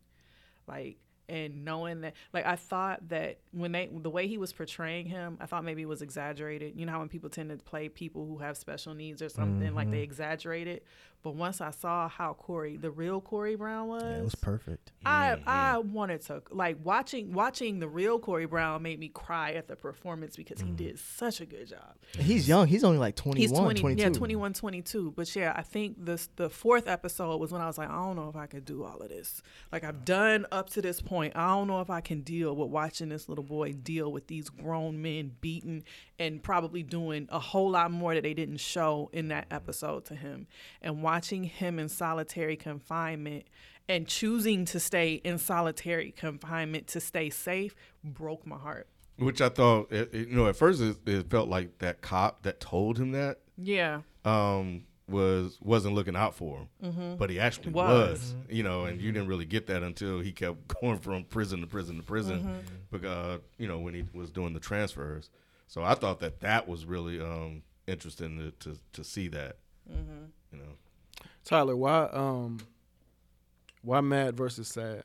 like 0.68 0.98
and 1.30 1.64
knowing 1.64 2.02
that 2.02 2.14
like 2.34 2.46
I 2.46 2.56
thought 2.56 3.10
that 3.10 3.40
when 3.52 3.72
they 3.72 3.90
the 3.92 4.10
way 4.10 4.28
he 4.28 4.38
was 4.38 4.54
portraying 4.54 5.06
him, 5.06 5.38
I 5.40 5.46
thought 5.46 5.64
maybe 5.64 5.82
it 5.82 5.88
was 5.88 6.02
exaggerated. 6.02 6.74
You 6.76 6.86
know 6.86 6.92
how 6.92 7.00
when 7.00 7.10
people 7.10 7.30
tend 7.30 7.50
to 7.50 7.58
play 7.58 7.90
people 7.90 8.26
who 8.26 8.40
have 8.40 8.58
special 8.58 8.94
needs 8.94 9.22
or 9.22 9.30
something, 9.30 9.68
mm-hmm. 9.68 9.76
like 9.76 9.90
they 9.90 9.98
mm-hmm. 9.98 10.04
exaggerate 10.04 10.68
it. 10.68 10.86
But 11.24 11.36
once 11.36 11.62
I 11.62 11.72
saw 11.72 12.10
how 12.10 12.34
Corey, 12.34 12.76
the 12.76 12.92
real 12.92 13.22
Corey 13.22 13.56
Brown 13.56 13.88
was, 13.88 14.04
yeah, 14.04 14.18
it 14.18 14.24
was 14.26 14.36
perfect. 14.36 14.92
I 15.06 15.30
mm-hmm. 15.30 15.50
I 15.50 15.78
wanted 15.78 16.22
to 16.24 16.44
like 16.52 16.78
watching 16.84 17.32
watching 17.32 17.80
the 17.80 17.88
real 17.88 18.20
Corey 18.20 18.46
Brown 18.46 18.82
made 18.84 19.00
me 19.00 19.08
cry 19.08 19.54
at 19.54 19.70
the 19.70 19.78
performance 19.78 20.36
because 20.36 20.62
mm. 20.62 20.68
he 20.68 20.72
did 20.74 21.00
such 21.00 21.40
a 21.40 21.46
good 21.46 21.70
job. 21.70 21.96
He's 22.20 22.46
young. 22.46 22.68
He's 22.68 22.84
only 22.84 22.98
like 22.98 23.16
21, 23.16 23.40
He's 23.40 23.58
20, 23.58 23.80
22. 23.80 24.02
Yeah, 24.02 24.10
21, 24.10 24.54
22. 24.54 25.14
But 25.16 25.34
yeah, 25.34 25.54
I 25.56 25.62
think 25.62 25.96
this 26.04 26.28
the 26.36 26.50
fourth 26.50 26.90
episode 26.90 27.40
was 27.40 27.54
when 27.54 27.62
I 27.62 27.68
was 27.68 27.78
like, 27.78 27.90
I 27.90 27.96
don't 27.96 28.18
know 28.18 28.28
if 28.28 28.36
I 28.36 28.46
could 28.46 28.66
do 28.66 28.84
all 28.84 29.00
of 29.00 29.08
this. 29.08 29.42
Like 29.72 29.86
I've 29.86 30.04
done 30.04 30.46
up 30.52 30.72
to 30.72 30.82
this 30.82 31.02
point. 31.02 31.13
I 31.18 31.48
don't 31.48 31.68
know 31.68 31.82
if 31.82 31.90
I 31.90 32.02
can 32.02 32.22
deal 32.22 32.56
with 32.56 32.70
watching 32.70 33.10
this 33.10 33.30
little 33.30 33.44
boy 33.44 33.74
deal 33.74 34.12
with 34.12 34.28
these 34.28 34.50
grown 34.50 35.02
men 35.02 35.32
beating 35.42 35.84
and 36.20 36.42
probably 36.42 36.84
doing 36.84 37.28
a 37.32 37.40
whole 37.40 37.72
lot 37.72 37.92
more 37.92 38.14
that 38.14 38.24
they 38.24 38.34
didn't 38.34 38.58
show 38.58 39.10
in 39.14 39.30
that 39.30 39.48
episode 39.52 40.06
to 40.06 40.16
him. 40.16 40.48
And 40.82 41.04
watching 41.04 41.44
him 41.44 41.80
in 41.80 41.90
solitary 41.90 42.56
confinement 42.56 43.46
and 43.88 44.08
choosing 44.08 44.66
to 44.66 44.80
stay 44.80 45.16
in 45.16 45.38
solitary 45.38 46.12
confinement 46.12 46.88
to 46.88 47.00
stay 47.00 47.30
safe 47.30 47.76
broke 48.04 48.46
my 48.46 48.58
heart. 48.58 48.88
Which 49.18 49.42
I 49.42 49.50
thought, 49.50 49.92
you 49.92 50.28
know, 50.30 50.48
at 50.48 50.56
first 50.56 50.82
it, 50.82 50.98
it, 51.06 51.30
felt 51.30 51.48
like 51.48 51.78
that 51.80 52.02
cop 52.02 52.44
that 52.44 52.60
told 52.60 52.98
him 52.98 53.12
that. 53.12 53.40
Yeah. 53.58 54.02
Um, 54.26 54.86
was 55.14 55.58
wasn't 55.62 55.96
looking 55.96 56.16
out 56.16 56.36
for 56.36 56.58
him, 56.58 56.68
mm-hmm. 56.84 57.16
but 57.16 57.30
he 57.30 57.40
actually 57.40 57.72
was. 57.72 58.10
was 58.10 58.20
mm-hmm. 58.20 58.56
You 58.56 58.64
know, 58.64 58.86
and 58.86 59.00
you 59.00 59.12
didn't 59.12 59.30
really 59.30 59.46
get 59.46 59.68
that 59.68 59.84
until 59.84 60.20
he 60.20 60.32
kept 60.32 60.68
going 60.82 61.00
from 61.00 61.24
prison 61.24 61.62
to 61.62 61.68
prison 61.68 61.98
to 61.98 62.04
prison, 62.04 62.40
mm-hmm. 62.40 62.60
because 62.92 63.40
you 63.58 63.68
know 63.68 63.80
when 63.80 63.94
he 63.94 64.04
was 64.14 64.32
doing 64.32 64.54
the 64.54 64.60
transfers. 64.60 65.30
So 65.68 65.84
I 65.84 65.96
thought 65.96 66.20
that 66.20 66.42
that 66.42 66.68
was 66.68 66.86
really 66.86 67.22
um, 67.22 67.64
interesting 67.88 68.54
to, 68.60 68.70
to, 68.70 68.80
to 68.94 69.04
see 69.04 69.28
that. 69.30 69.58
Mm-hmm. 69.90 70.26
You 70.52 70.60
know, 70.60 71.26
Tyler, 71.44 71.76
why 71.76 72.10
um, 72.12 72.60
why 73.82 74.02
mad 74.02 74.36
versus 74.36 74.68
sad? 74.68 75.04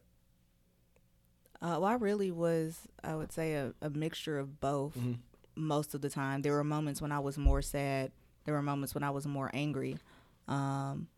Uh, 1.61 1.79
well, 1.81 1.87
I 1.87 1.95
really 1.95 2.31
was, 2.31 2.87
I 3.03 3.17
would 3.17 3.33
say, 3.33 3.55
a, 3.55 3.73
a 3.83 3.91
mixture 3.91 4.39
of 4.39 4.61
both. 4.61 4.97
Mm-hmm. 4.97 5.15
Most 5.57 5.93
of 5.93 6.01
the 6.01 6.11
time, 6.11 6.43
there 6.43 6.53
were 6.53 6.63
moments 6.63 7.03
when 7.03 7.11
I 7.11 7.19
was 7.19 7.37
more 7.37 7.63
sad. 7.63 8.13
There 8.49 8.55
were 8.55 8.63
moments 8.63 8.95
when 8.95 9.05
I 9.05 9.11
was 9.11 9.27
more 9.27 9.51
angry. 9.53 9.99
Um, 10.49 11.09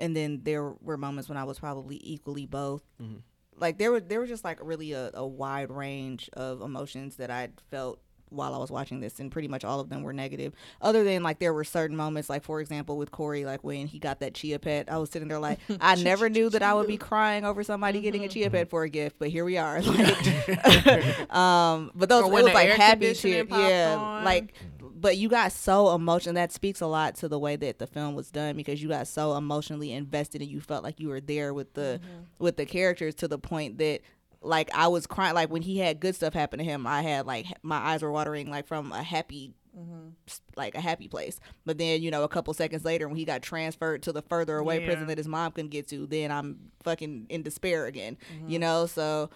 and 0.00 0.16
then 0.16 0.40
there 0.42 0.72
were 0.82 0.96
moments 0.96 1.28
when 1.28 1.38
I 1.38 1.44
was 1.44 1.60
probably 1.60 2.00
equally 2.02 2.44
both. 2.44 2.82
Mm-hmm. 3.00 3.18
Like 3.56 3.78
there 3.78 3.92
were 3.92 4.00
there 4.00 4.18
was 4.18 4.28
just 4.28 4.42
like 4.42 4.58
really 4.60 4.90
a, 4.90 5.12
a 5.14 5.24
wide 5.24 5.70
range 5.70 6.28
of 6.32 6.60
emotions 6.60 7.14
that 7.18 7.30
I 7.30 7.50
felt 7.70 8.00
while 8.30 8.54
I 8.54 8.58
was 8.58 8.70
watching 8.70 9.00
this, 9.00 9.20
and 9.20 9.30
pretty 9.30 9.48
much 9.48 9.64
all 9.64 9.80
of 9.80 9.90
them 9.90 10.02
were 10.02 10.12
negative. 10.12 10.54
Other 10.80 11.04
than 11.04 11.22
like 11.22 11.38
there 11.38 11.52
were 11.52 11.64
certain 11.64 11.96
moments, 11.96 12.30
like 12.30 12.42
for 12.42 12.60
example 12.60 12.96
with 12.96 13.10
Corey, 13.10 13.44
like 13.44 13.62
when 13.62 13.86
he 13.86 13.98
got 13.98 14.20
that 14.20 14.34
chia 14.34 14.58
pet, 14.58 14.90
I 14.90 14.98
was 14.98 15.10
sitting 15.10 15.28
there 15.28 15.38
like 15.38 15.58
I 15.80 15.96
never 15.96 16.28
knew 16.28 16.48
that 16.50 16.62
I 16.62 16.74
would 16.74 16.86
be 16.86 16.96
crying 16.96 17.44
over 17.44 17.62
somebody 17.62 18.00
getting 18.00 18.24
a 18.24 18.28
chia 18.28 18.50
pet 18.50 18.70
for 18.70 18.82
a 18.84 18.88
gift, 18.88 19.16
but 19.18 19.28
here 19.28 19.44
we 19.44 19.56
are. 19.56 19.80
Like, 19.90 21.30
um, 21.34 21.90
but 21.94 22.08
those 22.08 22.26
it 22.26 22.30
was 22.30 22.44
like 22.44 22.70
happy 22.70 23.12
chia, 23.14 23.44
yeah, 23.44 23.96
on. 23.98 24.24
like 24.24 24.54
but 25.00 25.16
you 25.16 25.28
got 25.28 25.52
so 25.52 25.94
emotional. 25.94 26.34
That 26.34 26.52
speaks 26.52 26.80
a 26.80 26.86
lot 26.86 27.14
to 27.16 27.28
the 27.28 27.38
way 27.38 27.56
that 27.56 27.78
the 27.78 27.86
film 27.86 28.14
was 28.14 28.30
done 28.30 28.56
because 28.56 28.82
you 28.82 28.88
got 28.88 29.06
so 29.06 29.36
emotionally 29.36 29.92
invested 29.92 30.42
and 30.42 30.50
you 30.50 30.60
felt 30.60 30.84
like 30.84 31.00
you 31.00 31.08
were 31.08 31.20
there 31.20 31.54
with 31.54 31.72
the 31.74 32.00
mm-hmm. 32.02 32.22
with 32.38 32.56
the 32.56 32.66
characters 32.66 33.14
to 33.16 33.28
the 33.28 33.38
point 33.38 33.78
that 33.78 34.00
like 34.42 34.70
I 34.74 34.88
was 34.88 35.06
crying. 35.06 35.34
Like 35.34 35.50
when 35.50 35.62
he 35.62 35.78
had 35.78 36.00
good 36.00 36.14
stuff 36.14 36.34
happen 36.34 36.58
to 36.58 36.64
him, 36.64 36.86
I 36.86 37.02
had 37.02 37.26
like 37.26 37.46
my 37.62 37.76
eyes 37.76 38.02
were 38.02 38.12
watering 38.12 38.50
like 38.50 38.66
from 38.66 38.92
a 38.92 39.02
happy, 39.02 39.54
mm-hmm. 39.76 40.10
like 40.56 40.74
a 40.74 40.80
happy 40.80 41.08
place. 41.08 41.40
But 41.64 41.78
then 41.78 42.02
you 42.02 42.10
know 42.10 42.22
a 42.22 42.28
couple 42.28 42.52
seconds 42.52 42.84
later 42.84 43.08
when 43.08 43.16
he 43.16 43.24
got 43.24 43.42
transferred 43.42 44.02
to 44.02 44.12
the 44.12 44.22
further 44.22 44.58
away 44.58 44.80
yeah. 44.80 44.86
prison 44.86 45.06
that 45.06 45.18
his 45.18 45.28
mom 45.28 45.52
couldn't 45.52 45.70
get 45.70 45.88
to, 45.88 46.06
then 46.06 46.30
I'm 46.30 46.58
fucking 46.82 47.26
in 47.30 47.42
despair 47.42 47.86
again. 47.86 48.18
Mm-hmm. 48.34 48.50
You 48.50 48.58
know, 48.58 48.86
so 48.86 49.30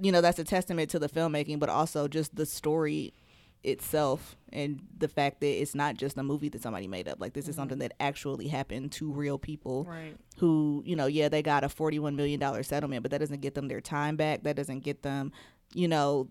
you 0.00 0.12
know 0.12 0.20
that's 0.20 0.38
a 0.38 0.44
testament 0.44 0.90
to 0.90 0.98
the 0.98 1.08
filmmaking, 1.08 1.58
but 1.58 1.68
also 1.70 2.06
just 2.06 2.36
the 2.36 2.46
story 2.46 3.14
itself 3.62 4.36
and 4.52 4.80
the 4.96 5.08
fact 5.08 5.40
that 5.40 5.60
it's 5.60 5.74
not 5.74 5.96
just 5.96 6.16
a 6.16 6.22
movie 6.22 6.48
that 6.48 6.62
somebody 6.62 6.88
made 6.88 7.06
up 7.06 7.20
like 7.20 7.34
this 7.34 7.44
mm-hmm. 7.44 7.50
is 7.50 7.56
something 7.56 7.78
that 7.78 7.92
actually 8.00 8.48
happened 8.48 8.90
to 8.90 9.12
real 9.12 9.38
people 9.38 9.84
right. 9.84 10.16
who 10.38 10.82
you 10.86 10.96
know 10.96 11.06
yeah 11.06 11.28
they 11.28 11.42
got 11.42 11.62
a 11.62 11.68
41 11.68 12.16
million 12.16 12.40
dollar 12.40 12.62
settlement 12.62 13.02
but 13.02 13.10
that 13.10 13.18
doesn't 13.18 13.40
get 13.40 13.54
them 13.54 13.68
their 13.68 13.80
time 13.80 14.16
back 14.16 14.42
that 14.44 14.56
doesn't 14.56 14.80
get 14.80 15.02
them 15.02 15.30
you 15.74 15.86
know 15.86 16.28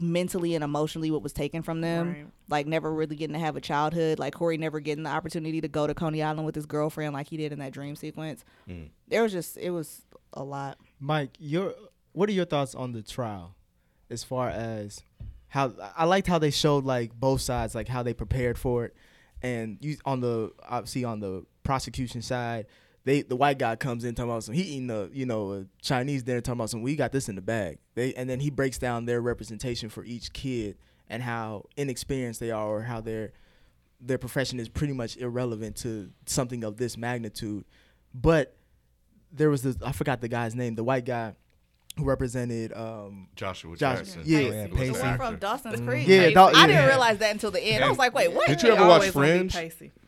mentally 0.00 0.54
and 0.54 0.64
emotionally 0.64 1.10
what 1.10 1.22
was 1.22 1.32
taken 1.32 1.62
from 1.62 1.80
them 1.80 2.08
right. 2.08 2.26
like 2.48 2.66
never 2.66 2.92
really 2.92 3.16
getting 3.16 3.34
to 3.34 3.40
have 3.40 3.56
a 3.56 3.60
childhood 3.60 4.18
like 4.18 4.34
corey 4.34 4.58
never 4.58 4.80
getting 4.80 5.04
the 5.04 5.10
opportunity 5.10 5.60
to 5.60 5.68
go 5.68 5.86
to 5.86 5.94
coney 5.94 6.22
island 6.22 6.44
with 6.44 6.54
his 6.54 6.66
girlfriend 6.66 7.14
like 7.14 7.28
he 7.28 7.36
did 7.36 7.52
in 7.52 7.58
that 7.58 7.72
dream 7.72 7.94
sequence 7.94 8.44
mm. 8.68 8.88
there 9.08 9.22
was 9.22 9.32
just 9.32 9.56
it 9.56 9.70
was 9.70 10.02
a 10.34 10.42
lot 10.42 10.78
mike 11.00 11.30
your 11.38 11.74
what 12.12 12.28
are 12.28 12.32
your 12.32 12.46
thoughts 12.46 12.74
on 12.74 12.92
the 12.92 13.02
trial 13.02 13.54
as 14.10 14.24
far 14.24 14.48
as 14.48 15.02
how 15.48 15.72
I 15.96 16.04
liked 16.04 16.26
how 16.26 16.38
they 16.38 16.50
showed 16.50 16.84
like 16.84 17.12
both 17.18 17.40
sides, 17.40 17.74
like 17.74 17.88
how 17.88 18.02
they 18.02 18.14
prepared 18.14 18.58
for 18.58 18.84
it, 18.84 18.94
and 19.42 19.78
you 19.80 19.96
on 20.04 20.20
the 20.20 20.52
obviously 20.68 21.04
on 21.04 21.20
the 21.20 21.44
prosecution 21.62 22.22
side, 22.22 22.66
they 23.04 23.22
the 23.22 23.36
white 23.36 23.58
guy 23.58 23.76
comes 23.76 24.04
in 24.04 24.14
talking 24.14 24.30
about 24.30 24.44
some 24.44 24.54
he 24.54 24.62
eating 24.62 24.86
the 24.88 25.10
you 25.12 25.24
know 25.24 25.52
a 25.52 25.66
Chinese 25.80 26.22
dinner 26.22 26.40
talking 26.40 26.58
about 26.58 26.70
some 26.70 26.82
we 26.82 26.96
got 26.96 27.12
this 27.12 27.28
in 27.28 27.34
the 27.34 27.42
bag. 27.42 27.78
They 27.94 28.14
and 28.14 28.28
then 28.28 28.40
he 28.40 28.50
breaks 28.50 28.78
down 28.78 29.06
their 29.06 29.20
representation 29.20 29.88
for 29.88 30.04
each 30.04 30.32
kid 30.32 30.76
and 31.08 31.22
how 31.22 31.64
inexperienced 31.76 32.40
they 32.40 32.50
are 32.50 32.66
or 32.66 32.82
how 32.82 33.00
their 33.00 33.32
their 34.00 34.18
profession 34.18 34.60
is 34.60 34.68
pretty 34.68 34.92
much 34.92 35.16
irrelevant 35.16 35.76
to 35.76 36.10
something 36.26 36.62
of 36.62 36.76
this 36.76 36.96
magnitude. 36.96 37.64
But 38.14 38.54
there 39.32 39.48
was 39.48 39.62
this 39.62 39.76
I 39.82 39.92
forgot 39.92 40.20
the 40.20 40.28
guy's 40.28 40.54
name, 40.54 40.74
the 40.74 40.84
white 40.84 41.06
guy 41.06 41.36
who 41.98 42.04
represented 42.04 42.72
um, 42.74 43.28
Joshua 43.34 43.76
Jackson. 43.76 44.22
Yeah, 44.24 44.38
yeah 44.38 44.66
Pacey. 44.68 44.92
The 44.92 45.00
one 45.00 45.16
from 45.16 45.36
Dawson's 45.36 45.80
Creek. 45.80 46.06
Yeah, 46.06 46.30
da- 46.30 46.52
I 46.54 46.66
didn't 46.68 46.86
realize 46.86 47.18
that 47.18 47.32
until 47.32 47.50
the 47.50 47.60
end. 47.60 47.84
I 47.84 47.88
was 47.88 47.98
like, 47.98 48.14
wait, 48.14 48.32
what? 48.32 48.46
Did 48.46 48.62
you 48.62 48.70
ever 48.70 48.86
watch 48.86 49.10
Fringe? 49.10 49.54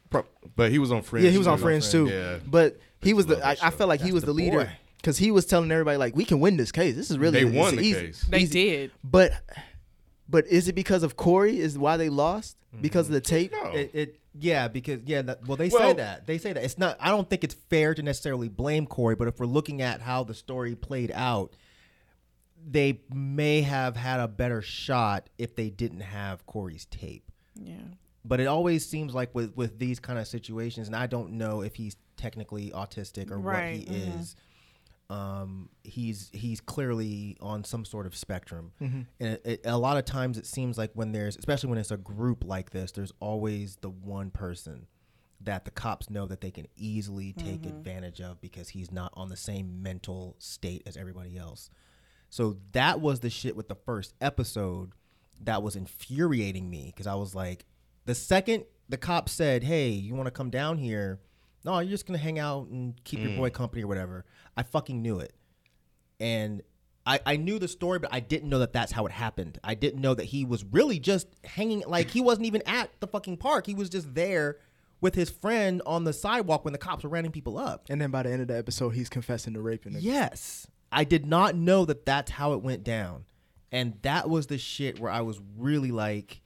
Pro- 0.08 0.24
but 0.56 0.70
he 0.70 0.78
was 0.78 0.92
on 0.92 1.02
Fringe. 1.02 1.24
Yeah, 1.24 1.30
he 1.30 1.38
was 1.38 1.46
on 1.46 1.58
Fringe 1.58 1.88
too. 1.88 2.08
Yeah. 2.08 2.38
But 2.46 2.78
he 3.02 3.12
was 3.12 3.26
the. 3.26 3.44
I, 3.44 3.56
I, 3.62 3.70
felt 3.70 3.88
like 3.88 4.00
That's 4.00 4.08
he 4.08 4.12
was 4.12 4.22
the, 4.22 4.28
the 4.28 4.32
leader 4.32 4.72
because 4.96 5.18
he 5.18 5.30
was 5.30 5.46
telling 5.46 5.70
everybody 5.70 5.98
like, 5.98 6.14
we 6.14 6.24
can 6.24 6.38
win 6.38 6.56
this 6.56 6.72
case. 6.72 6.94
This 6.94 7.10
is 7.10 7.18
really. 7.18 7.44
They 7.44 7.58
won 7.58 7.76
the 7.76 7.82
easy, 7.82 8.00
case. 8.00 8.22
They 8.22 8.44
did. 8.44 8.92
But, 9.02 9.32
but 10.28 10.46
is 10.46 10.68
it 10.68 10.74
because 10.74 11.02
of 11.02 11.16
Corey? 11.16 11.58
Is 11.58 11.76
why 11.76 11.96
they 11.96 12.08
lost 12.08 12.56
mm-hmm. 12.72 12.82
because 12.82 13.08
of 13.08 13.14
the 13.14 13.20
tape? 13.20 13.52
No. 13.52 13.72
It, 13.72 13.90
it 13.92 14.20
yeah, 14.38 14.68
because 14.68 15.00
yeah, 15.06 15.22
that, 15.22 15.46
well, 15.46 15.56
they 15.56 15.68
well, 15.70 15.90
say 15.90 15.92
that 15.94 16.26
they 16.26 16.38
say 16.38 16.52
that 16.52 16.62
it's 16.62 16.78
not. 16.78 16.96
I 17.00 17.08
don't 17.08 17.28
think 17.28 17.42
it's 17.42 17.54
fair 17.54 17.94
to 17.94 18.02
necessarily 18.02 18.48
blame 18.48 18.86
Corey, 18.86 19.16
but 19.16 19.26
if 19.26 19.40
we're 19.40 19.46
looking 19.46 19.82
at 19.82 20.00
how 20.00 20.22
the 20.22 20.34
story 20.34 20.76
played 20.76 21.10
out, 21.12 21.56
they 22.68 23.00
may 23.12 23.62
have 23.62 23.96
had 23.96 24.20
a 24.20 24.28
better 24.28 24.62
shot 24.62 25.30
if 25.38 25.54
they 25.56 25.70
didn't 25.70 26.00
have 26.00 26.46
Corey's 26.46 26.86
tape. 26.86 27.30
Yeah. 27.54 27.74
But 28.24 28.40
it 28.40 28.46
always 28.46 28.86
seems 28.86 29.14
like 29.14 29.34
with 29.34 29.56
with 29.56 29.78
these 29.78 29.98
kind 29.98 30.18
of 30.18 30.26
situations, 30.26 30.86
and 30.86 30.96
I 30.96 31.06
don't 31.06 31.32
know 31.32 31.62
if 31.62 31.74
he's 31.74 31.96
technically 32.16 32.70
autistic 32.70 33.30
or 33.30 33.38
right. 33.38 33.78
what 33.78 33.94
he 33.94 34.00
mm-hmm. 34.00 34.20
is. 34.20 34.36
Um, 35.08 35.70
he's 35.82 36.30
he's 36.32 36.60
clearly 36.60 37.36
on 37.40 37.64
some 37.64 37.84
sort 37.84 38.06
of 38.06 38.14
spectrum, 38.14 38.72
mm-hmm. 38.80 39.00
and 39.18 39.28
it, 39.28 39.42
it, 39.44 39.60
a 39.64 39.76
lot 39.76 39.96
of 39.96 40.04
times 40.04 40.38
it 40.38 40.46
seems 40.46 40.78
like 40.78 40.92
when 40.94 41.10
there's, 41.10 41.36
especially 41.36 41.70
when 41.70 41.78
it's 41.78 41.90
a 41.90 41.96
group 41.96 42.44
like 42.44 42.70
this, 42.70 42.92
there's 42.92 43.12
always 43.18 43.76
the 43.76 43.90
one 43.90 44.30
person 44.30 44.86
that 45.40 45.64
the 45.64 45.70
cops 45.70 46.10
know 46.10 46.26
that 46.26 46.40
they 46.40 46.50
can 46.50 46.66
easily 46.76 47.32
take 47.32 47.62
mm-hmm. 47.62 47.76
advantage 47.76 48.20
of 48.20 48.40
because 48.40 48.68
he's 48.68 48.92
not 48.92 49.10
on 49.14 49.28
the 49.28 49.36
same 49.36 49.82
mental 49.82 50.36
state 50.38 50.82
as 50.86 50.96
everybody 50.96 51.36
else. 51.36 51.70
So 52.30 52.56
that 52.72 53.00
was 53.00 53.20
the 53.20 53.30
shit 53.30 53.56
with 53.56 53.68
the 53.68 53.74
first 53.74 54.14
episode 54.20 54.92
that 55.42 55.62
was 55.62 55.76
infuriating 55.76 56.70
me 56.70 56.86
because 56.86 57.06
I 57.06 57.14
was 57.14 57.34
like, 57.34 57.66
the 58.06 58.14
second 58.14 58.64
the 58.88 58.96
cop 58.96 59.28
said, 59.28 59.62
"Hey, 59.62 59.90
you 59.90 60.14
want 60.14 60.26
to 60.26 60.32
come 60.32 60.50
down 60.50 60.78
here?" 60.78 61.20
No, 61.64 61.78
you're 61.80 61.90
just 61.90 62.06
gonna 62.06 62.18
hang 62.18 62.38
out 62.38 62.68
and 62.68 62.94
keep 63.04 63.20
mm. 63.20 63.28
your 63.28 63.36
boy 63.36 63.50
company 63.50 63.82
or 63.82 63.86
whatever. 63.86 64.24
I 64.56 64.62
fucking 64.62 65.02
knew 65.02 65.18
it, 65.18 65.34
and 66.18 66.62
I, 67.06 67.20
I 67.26 67.36
knew 67.36 67.58
the 67.58 67.68
story, 67.68 67.98
but 67.98 68.10
I 68.12 68.20
didn't 68.20 68.48
know 68.48 68.58
that 68.60 68.72
that's 68.72 68.92
how 68.92 69.06
it 69.06 69.12
happened. 69.12 69.58
I 69.64 69.74
didn't 69.74 70.00
know 70.00 70.14
that 70.14 70.26
he 70.26 70.44
was 70.44 70.64
really 70.64 70.98
just 70.98 71.28
hanging, 71.44 71.82
like 71.86 72.10
he 72.10 72.20
wasn't 72.20 72.46
even 72.46 72.62
at 72.66 72.90
the 73.00 73.06
fucking 73.06 73.38
park. 73.38 73.66
He 73.66 73.74
was 73.74 73.88
just 73.88 74.14
there 74.14 74.58
with 75.00 75.14
his 75.14 75.30
friend 75.30 75.80
on 75.86 76.04
the 76.04 76.12
sidewalk 76.12 76.64
when 76.64 76.72
the 76.72 76.78
cops 76.78 77.04
were 77.04 77.10
rounding 77.10 77.32
people 77.32 77.58
up. 77.58 77.86
And 77.88 78.00
then 78.00 78.10
by 78.10 78.22
the 78.22 78.30
end 78.30 78.42
of 78.42 78.48
the 78.48 78.56
episode, 78.56 78.90
he's 78.90 79.08
confessing 79.08 79.54
to 79.54 79.60
raping 79.60 79.94
her. 79.94 79.98
Yes. 79.98 80.66
I 80.92 81.04
did 81.04 81.26
not 81.26 81.54
know 81.54 81.84
that 81.84 82.04
that's 82.04 82.30
how 82.30 82.52
it 82.52 82.62
went 82.62 82.84
down. 82.84 83.24
And 83.72 83.94
that 84.02 84.28
was 84.28 84.48
the 84.48 84.58
shit 84.58 84.98
where 84.98 85.12
I 85.12 85.20
was 85.20 85.40
really 85.56 85.92
like, 85.92 86.40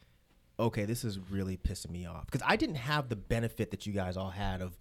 okay, 0.59 0.85
this 0.85 1.05
is 1.05 1.19
really 1.31 1.57
pissing 1.57 1.91
me 1.91 2.07
off. 2.07 2.27
Because 2.27 2.43
I 2.47 2.57
didn't 2.57 2.77
have 2.77 3.09
the 3.09 3.17
benefit 3.17 3.71
that 3.71 3.87
you 3.87 3.93
guys 3.93 4.17
all 4.17 4.31
had 4.31 4.61
of 4.61 4.77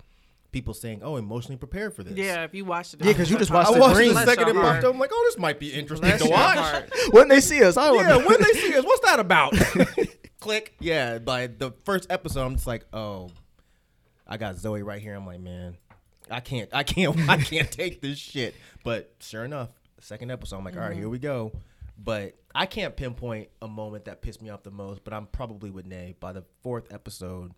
people 0.51 0.73
saying, 0.73 1.01
oh, 1.03 1.17
emotionally 1.17 1.57
prepared 1.57 1.93
for 1.93 2.03
this. 2.03 2.15
Yeah, 2.15 2.43
if 2.43 2.53
you 2.53 2.63
watched 2.65 2.93
it. 2.93 3.01
Yeah, 3.03 3.13
because 3.13 3.29
you 3.29 3.37
just 3.37 3.51
watched 3.51 3.71
I 3.71 3.73
the 3.73 3.79
watched 3.79 3.95
green. 3.95 4.13
the 4.13 4.25
second 4.25 4.49
it 4.49 4.55
popped 4.55 4.83
up. 4.83 4.93
I'm 4.93 4.99
like, 4.99 5.09
oh, 5.11 5.23
this 5.27 5.37
might 5.37 5.59
be 5.59 5.73
interesting 5.73 6.09
Bless 6.09 6.23
to 6.23 6.29
watch. 6.29 6.89
when 7.11 7.27
they 7.27 7.41
see 7.41 7.63
us, 7.63 7.75
I 7.77 7.91
want 7.91 8.07
Yeah, 8.07 8.17
when 8.17 8.41
they 8.41 8.51
see 8.59 8.75
us, 8.77 8.85
what's 8.85 9.05
that 9.05 9.19
about? 9.19 9.53
Click. 10.39 10.75
Yeah, 10.79 11.19
by 11.19 11.47
the 11.47 11.71
first 11.83 12.07
episode, 12.09 12.45
I'm 12.45 12.55
just 12.55 12.67
like, 12.67 12.85
oh, 12.93 13.29
I 14.27 14.37
got 14.37 14.57
Zoe 14.57 14.83
right 14.83 15.01
here. 15.01 15.15
I'm 15.15 15.25
like, 15.25 15.39
man, 15.39 15.77
I 16.29 16.39
can't, 16.39 16.69
I 16.73 16.83
can't, 16.83 17.17
I 17.29 17.37
can't 17.37 17.71
take 17.71 18.01
this 18.01 18.17
shit. 18.17 18.55
But 18.83 19.13
sure 19.19 19.45
enough, 19.45 19.69
second 19.99 20.31
episode, 20.31 20.57
I'm 20.57 20.63
like, 20.63 20.75
all 20.75 20.81
right, 20.81 20.93
here 20.93 21.03
mm-hmm. 21.03 21.11
we 21.11 21.19
go. 21.19 21.51
But 21.97 22.35
I 22.55 22.65
can't 22.65 22.95
pinpoint 22.95 23.49
a 23.61 23.67
moment 23.67 24.05
that 24.05 24.21
pissed 24.21 24.41
me 24.41 24.49
off 24.49 24.63
the 24.63 24.71
most. 24.71 25.03
But 25.03 25.13
I'm 25.13 25.27
probably 25.27 25.69
with 25.69 25.85
Nay. 25.85 26.15
By 26.19 26.33
the 26.33 26.43
fourth 26.61 26.91
episode, 26.93 27.51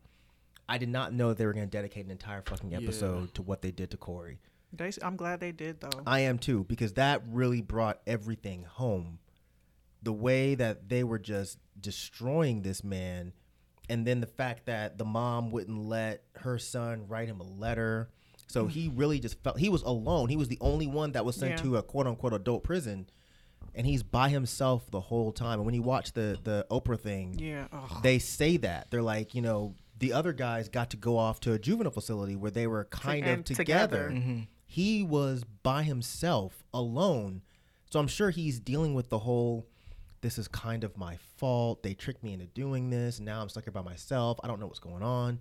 I 0.67 0.77
did 0.77 0.89
not 0.89 1.13
know 1.13 1.33
they 1.33 1.45
were 1.45 1.53
going 1.53 1.67
to 1.67 1.71
dedicate 1.71 2.05
an 2.05 2.11
entire 2.11 2.41
fucking 2.41 2.73
episode 2.73 3.33
to 3.35 3.41
what 3.41 3.61
they 3.61 3.71
did 3.71 3.91
to 3.91 3.97
Corey. 3.97 4.39
They, 4.73 4.91
I'm 5.01 5.15
glad 5.15 5.39
they 5.39 5.51
did 5.51 5.79
though. 5.79 6.01
I 6.05 6.21
am 6.21 6.37
too 6.37 6.65
because 6.65 6.93
that 6.93 7.23
really 7.29 7.61
brought 7.61 8.01
everything 8.05 8.63
home. 8.63 9.19
The 10.03 10.13
way 10.13 10.55
that 10.55 10.89
they 10.89 11.03
were 11.03 11.19
just 11.19 11.57
destroying 11.79 12.61
this 12.61 12.83
man, 12.83 13.33
and 13.89 14.05
then 14.05 14.19
the 14.19 14.27
fact 14.27 14.65
that 14.65 14.97
the 14.97 15.05
mom 15.05 15.51
wouldn't 15.51 15.79
let 15.79 16.23
her 16.37 16.57
son 16.57 17.07
write 17.07 17.27
him 17.27 17.39
a 17.39 17.43
letter. 17.43 18.09
So 18.47 18.67
he 18.67 18.89
really 18.93 19.19
just 19.19 19.41
felt 19.43 19.59
he 19.59 19.69
was 19.69 19.81
alone. 19.81 20.29
He 20.29 20.37
was 20.37 20.47
the 20.47 20.57
only 20.61 20.87
one 20.87 21.11
that 21.13 21.25
was 21.25 21.35
sent 21.35 21.51
Yeah. 21.51 21.63
to 21.63 21.77
a 21.77 21.83
quote 21.83 22.07
unquote 22.07 22.33
adult 22.33 22.63
prison, 22.63 23.07
and 23.73 23.85
he's 23.87 24.03
by 24.03 24.29
himself 24.29 24.89
the 24.91 25.01
whole 25.01 25.31
time. 25.31 25.59
And 25.59 25.65
when 25.65 25.75
you 25.75 25.81
watch 25.81 26.13
the 26.13 26.37
the 26.43 26.65
Oprah 26.69 26.99
thing, 26.99 27.37
Yeah, 27.39 27.67
ugh. 27.71 28.01
they 28.03 28.19
say 28.19 28.57
that 28.57 28.91
they're 28.91 29.01
like, 29.01 29.33
you 29.33 29.41
know, 29.41 29.75
the 29.97 30.13
other 30.13 30.31
guys 30.33 30.69
got 30.69 30.89
to 30.91 30.97
go 30.97 31.17
off 31.17 31.39
to 31.41 31.53
a 31.53 31.59
juvenile 31.59 31.91
facility 31.91 32.35
where 32.35 32.51
they 32.51 32.67
were 32.67 32.85
kind 32.85 33.25
of 33.25 33.33
and 33.33 33.45
together. 33.45 34.09
together. 34.09 34.21
Mhm. 34.21 34.47
He 34.67 35.03
was 35.03 35.43
by 35.63 35.83
himself, 35.83 36.63
alone. 36.73 37.41
So 37.89 37.99
I'm 37.99 38.07
sure 38.07 38.29
he's 38.29 38.59
dealing 38.59 38.93
with 38.93 39.09
the 39.09 39.19
whole. 39.19 39.65
This 40.21 40.37
is 40.37 40.47
kind 40.47 40.83
of 40.83 40.97
my 40.97 41.17
fault. 41.37 41.81
They 41.83 41.93
tricked 41.93 42.23
me 42.23 42.33
into 42.33 42.47
doing 42.47 42.89
this. 42.89 43.19
Now 43.19 43.41
I'm 43.41 43.47
stuck 43.49 43.63
here 43.65 43.71
by 43.71 43.81
myself. 43.83 44.39
I 44.43 44.47
don't 44.47 44.59
know 44.59 44.65
what's 44.67 44.79
going 44.79 45.03
on. 45.03 45.39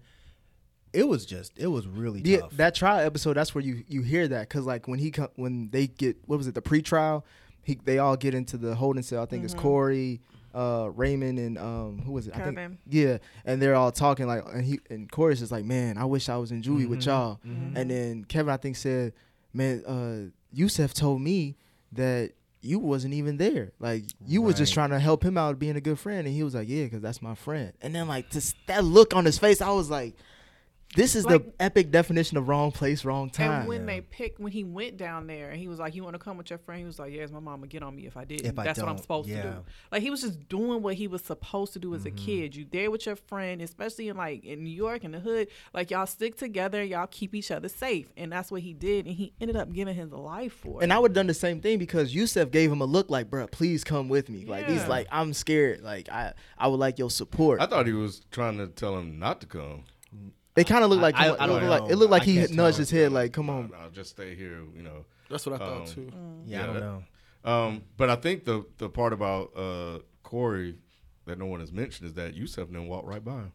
It 0.94 1.08
was 1.08 1.26
just, 1.26 1.52
it 1.58 1.66
was 1.66 1.86
really 1.86 2.20
Yeah, 2.24 2.40
tough. 2.40 2.56
that 2.56 2.74
trial 2.74 3.04
episode. 3.04 3.34
That's 3.34 3.54
where 3.54 3.62
you 3.64 3.84
you 3.88 4.02
hear 4.02 4.28
that 4.28 4.48
because 4.48 4.64
like 4.64 4.86
when 4.88 4.98
he 4.98 5.10
come 5.10 5.28
when 5.36 5.70
they 5.70 5.86
get 5.88 6.16
what 6.26 6.36
was 6.36 6.46
it 6.46 6.54
the 6.54 6.62
pre-trial, 6.62 7.24
he 7.62 7.78
they 7.84 7.98
all 7.98 8.16
get 8.16 8.34
into 8.34 8.56
the 8.56 8.74
holding 8.74 9.02
cell. 9.02 9.22
I 9.22 9.26
think 9.26 9.44
it's 9.44 9.54
Mhm. 9.54 9.58
Corey, 9.58 10.20
uh, 10.54 10.90
Raymond, 10.94 11.38
and 11.38 11.58
um 11.58 11.98
who 12.04 12.12
was 12.12 12.28
it? 12.28 12.34
I 12.34 12.38
Kevin. 12.38 12.54
think 12.54 12.78
yeah, 12.88 13.18
and 13.44 13.60
they're 13.60 13.74
all 13.74 13.90
talking 13.92 14.26
like 14.26 14.44
and 14.52 14.64
he 14.64 14.78
and 14.88 15.10
Corey's 15.10 15.40
just 15.40 15.50
like 15.52 15.64
man, 15.64 15.98
I 15.98 16.04
wish 16.04 16.28
I 16.28 16.36
was 16.36 16.52
in 16.52 16.62
juvie 16.62 16.88
with 16.88 17.00
Mhm. 17.00 17.06
y'all. 17.06 17.40
Mm-hmm. 17.46 17.76
And 17.76 17.90
then 17.90 18.24
Kevin 18.24 18.52
I 18.52 18.56
think 18.56 18.76
said, 18.76 19.12
man, 19.52 19.84
uh, 19.86 20.30
Yusef 20.52 20.94
told 20.94 21.20
me 21.20 21.56
that. 21.92 22.32
You 22.66 22.78
wasn't 22.78 23.12
even 23.12 23.36
there. 23.36 23.72
Like 23.78 24.04
you 24.26 24.40
was 24.40 24.54
just 24.54 24.72
trying 24.72 24.88
to 24.88 24.98
help 24.98 25.22
him 25.22 25.36
out, 25.36 25.58
being 25.58 25.76
a 25.76 25.82
good 25.82 25.98
friend, 25.98 26.26
and 26.26 26.34
he 26.34 26.42
was 26.42 26.54
like, 26.54 26.66
"Yeah, 26.66 26.84
because 26.84 27.02
that's 27.02 27.20
my 27.20 27.34
friend." 27.34 27.74
And 27.82 27.94
then 27.94 28.08
like 28.08 28.30
just 28.30 28.56
that 28.68 28.82
look 28.84 29.14
on 29.14 29.26
his 29.26 29.36
face, 29.38 29.60
I 29.60 29.68
was 29.72 29.90
like, 29.90 30.14
"This 30.94 31.16
is 31.16 31.24
Like- 31.24 31.44
the 31.44 31.62
epic 31.62 31.90
definition 31.90 32.36
of 32.36 32.48
wrong 32.48 32.72
place, 32.72 33.04
wrong 33.04 33.30
time." 33.30 33.60
And 33.60 33.68
when 33.68 33.86
they 33.86 34.00
picked, 34.00 34.40
when 34.40 34.52
he 34.52 34.64
went 34.64 34.96
down 34.96 35.26
there, 35.26 35.50
and 35.50 35.60
he 35.60 35.68
was 35.68 35.78
like, 35.78 35.94
"You 35.94 36.02
want 36.02 36.14
to 36.14 36.18
come 36.18 36.36
with 36.36 36.50
your 36.50 36.58
friend?" 36.58 36.80
He 36.80 36.86
was 36.86 36.98
like, 36.98 37.12
"Yes, 37.12 37.30
my 37.30 37.40
mama 37.40 37.66
get 37.66 37.82
on 37.82 37.94
me 37.94 38.06
if 38.06 38.16
I 38.16 38.24
did. 38.24 38.42
If 38.42 38.58
I 38.58 38.64
That's 38.64 38.78
what 38.78 38.88
I'm 38.88 38.96
don't, 38.96 39.02
supposed 39.02 39.28
to 39.28 39.42
do." 39.42 39.54
Like 39.92 40.02
he 40.02 40.10
was 40.10 40.22
just 40.22 40.48
doing 40.48 40.82
what 40.82 40.94
he 40.94 41.06
was 41.06 41.22
supposed 41.22 41.72
to 41.74 41.78
do 41.78 41.94
as 41.94 42.04
a 42.06 42.10
mm-hmm. 42.10 42.24
kid. 42.24 42.56
You 42.56 42.66
there 42.70 42.90
with 42.90 43.06
your 43.06 43.16
friend, 43.16 43.60
especially 43.60 44.08
in 44.08 44.16
like 44.16 44.44
in 44.44 44.62
New 44.62 44.70
York 44.70 45.04
in 45.04 45.12
the 45.12 45.20
hood. 45.20 45.48
Like 45.72 45.90
y'all 45.90 46.06
stick 46.06 46.36
together, 46.36 46.82
y'all 46.82 47.06
keep 47.06 47.34
each 47.34 47.50
other 47.50 47.68
safe, 47.68 48.12
and 48.16 48.32
that's 48.32 48.50
what 48.50 48.62
he 48.62 48.72
did. 48.72 49.06
And 49.06 49.14
he 49.14 49.32
ended 49.40 49.56
up 49.56 49.72
giving 49.72 49.94
his 49.94 50.12
life 50.12 50.52
for 50.52 50.80
it. 50.80 50.84
and 50.84 50.92
I 50.92 50.98
would 50.98 51.10
have 51.10 51.14
done 51.14 51.26
the 51.26 51.34
same 51.34 51.60
thing 51.60 51.78
because 51.78 52.14
Yusef 52.14 52.50
gave 52.50 52.70
him 52.70 52.80
a 52.80 52.86
look 52.86 53.10
like, 53.10 53.30
"Bruh, 53.30 53.50
please 53.50 53.84
come 53.84 54.08
with 54.08 54.28
me." 54.28 54.44
Like 54.44 54.68
he's 54.68 54.86
like, 54.86 55.06
"I'm 55.10 55.32
scared. 55.32 55.82
Like 55.82 56.08
I, 56.08 56.32
I 56.58 56.68
would 56.68 56.80
like 56.80 56.98
your 56.98 57.10
support." 57.10 57.60
I 57.60 57.66
thought 57.66 57.86
he 57.86 57.92
was 57.92 58.22
trying 58.30 58.58
to 58.58 58.66
tell 58.66 58.98
him 58.98 59.18
not 59.18 59.40
to 59.40 59.46
come. 59.46 59.84
They 60.54 60.64
kind 60.64 60.84
of 60.84 60.90
look 60.90 61.00
like, 61.00 61.14
I- 61.16 61.28
come 61.28 61.36
I 61.40 61.44
it 61.44 61.46
don't 61.46 61.56
looked 61.56 61.66
like 61.70 61.82
know. 61.84 61.90
it 61.90 61.96
looked 61.96 62.10
like 62.10 62.22
I 62.22 62.24
he 62.26 62.34
can't 62.36 62.50
nudged 62.52 62.76
tell. 62.76 62.82
his 62.82 62.90
head, 62.90 63.12
like, 63.12 63.32
"Come 63.32 63.50
on." 63.50 63.72
I'll 63.80 63.90
just 63.90 64.10
stay 64.10 64.34
here. 64.34 64.60
You 64.76 64.82
know. 64.82 65.04
That's 65.30 65.46
what 65.46 65.54
I 65.60 65.64
thought 65.64 65.80
Um, 65.82 65.86
too. 65.86 66.12
yeah, 66.46 66.62
I 66.62 66.66
don't 66.66 66.80
know. 66.80 67.02
Um, 67.50 67.82
but 67.96 68.08
I 68.10 68.16
think 68.16 68.44
the 68.44 68.64
the 68.78 68.88
part 68.88 69.12
about 69.12 69.56
uh, 69.56 69.98
Corey 70.22 70.76
that 71.26 71.38
no 71.38 71.46
one 71.46 71.60
has 71.60 71.72
mentioned 71.72 72.06
is 72.08 72.14
that 72.14 72.34
Yusef 72.34 72.66
didn't 72.68 72.88
walk 72.88 73.04
right 73.06 73.24
by 73.24 73.32
him 73.36 73.52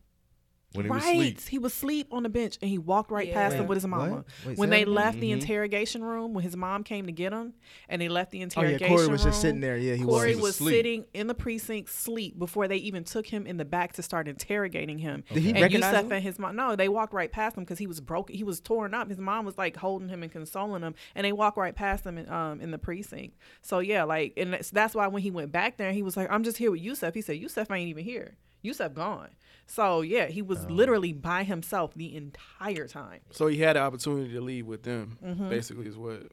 when 0.74 0.86
he 0.86 0.92
was 0.92 1.04
right, 1.04 1.14
asleep. 1.16 1.42
he 1.50 1.58
was 1.60 1.74
asleep 1.74 2.08
on 2.12 2.24
the 2.24 2.30
bench, 2.30 2.58
and 2.62 2.70
he 2.70 2.78
walked 2.78 3.10
right 3.12 3.28
Yeah. 3.28 3.34
past 3.34 3.56
him 3.56 3.68
with 3.68 3.78
his 3.78 3.88
mama. 3.88 4.24
Wait, 4.46 4.58
when 4.58 4.70
they 4.70 4.80
that 4.80 4.84
again? 4.84 4.94
left 4.94 5.20
the 5.20 5.30
Mhm. 5.32 5.34
interrogation 5.42 6.04
room, 6.04 6.34
when 6.34 6.44
his 6.44 6.56
mom 6.56 6.84
came 6.84 7.06
to 7.08 7.12
get 7.12 7.34
him, 7.34 7.54
and 7.88 8.02
they 8.02 8.08
left 8.10 8.32
the 8.32 8.42
interrogation 8.42 8.82
room. 8.86 8.92
Oh 8.92 8.94
yeah, 8.94 8.98
Corey 9.06 9.12
was 9.12 9.24
just 9.24 9.42
sitting 9.42 9.62
there. 9.62 9.78
Yeah, 9.78 9.96
he 9.96 10.04
Corey 10.04 10.36
was. 10.36 10.44
was 10.44 10.60
was 10.62 10.70
sitting 10.72 11.06
in 11.14 11.28
the 11.28 11.34
precinct 11.34 11.90
sleep 11.90 12.38
before 12.38 12.68
they 12.68 12.78
even 12.78 13.04
took 13.04 13.26
him 13.28 13.48
in 13.48 13.58
the 13.58 13.66
back 13.66 13.94
to 13.94 14.04
start 14.04 14.28
interrogating 14.28 15.00
him. 15.00 15.24
Did 15.34 15.44
he 15.44 15.50
and 15.52 15.62
recognize 15.62 15.92
Yusef 15.94 16.06
him? 16.06 16.12
and 16.12 16.24
his 16.24 16.38
mom? 16.40 16.56
No, 16.56 16.76
they 16.76 16.90
walked 16.90 17.14
right 17.14 17.32
past 17.32 17.58
him 17.58 17.64
because 17.64 17.80
he 17.80 17.88
was 17.88 18.00
broken. 18.00 18.36
He 18.36 18.44
was 18.44 18.60
torn 18.60 18.94
up. 18.94 19.10
His 19.10 19.18
mom 19.20 19.46
was 19.46 19.58
like 19.58 19.78
holding 19.78 20.10
him 20.10 20.22
and 20.24 20.32
consoling 20.32 20.84
him, 20.84 20.94
and 21.16 21.26
they 21.26 21.32
walked 21.32 21.58
right 21.58 21.76
past 21.76 22.06
him 22.06 22.18
in, 22.18 22.30
um, 22.30 22.62
in 22.62 22.72
the 22.72 22.78
precinct. 22.78 23.36
So 23.62 23.80
yeah, 23.80 24.04
like, 24.04 24.34
and 24.38 24.54
that's, 24.54 24.70
that's 24.70 24.94
why 24.94 25.08
when 25.08 25.24
he 25.24 25.32
went 25.32 25.52
back 25.52 25.78
there, 25.78 25.92
he 25.92 26.04
was 26.04 26.16
like, 26.16 26.28
"I'm 26.30 26.44
just 26.44 26.58
here 26.58 26.70
with 26.72 26.82
Yusef." 26.82 27.14
He 27.16 27.22
said, 27.22 27.38
"Yusef 27.38 27.72
ain't 27.72 27.90
even 27.90 28.04
here. 28.06 28.38
Yusef 28.62 28.94
gone." 28.94 29.30
So 29.66 30.02
yeah, 30.02 30.26
he 30.28 30.42
was 30.42 30.66
Oh. 30.66 30.70
literally 30.70 31.14
by 31.14 31.44
himself 31.44 31.94
the 31.94 32.16
entire 32.16 32.88
time. 32.88 33.22
So 33.32 33.48
he 33.48 33.58
had 33.60 33.76
the 33.76 33.82
opportunity 33.82 34.34
to 34.34 34.42
leave 34.42 34.66
with 34.66 34.84
them. 34.84 35.18
Mm-hmm. 35.24 35.50
Basically, 35.50 35.86
is 35.88 35.98
what 35.98 36.32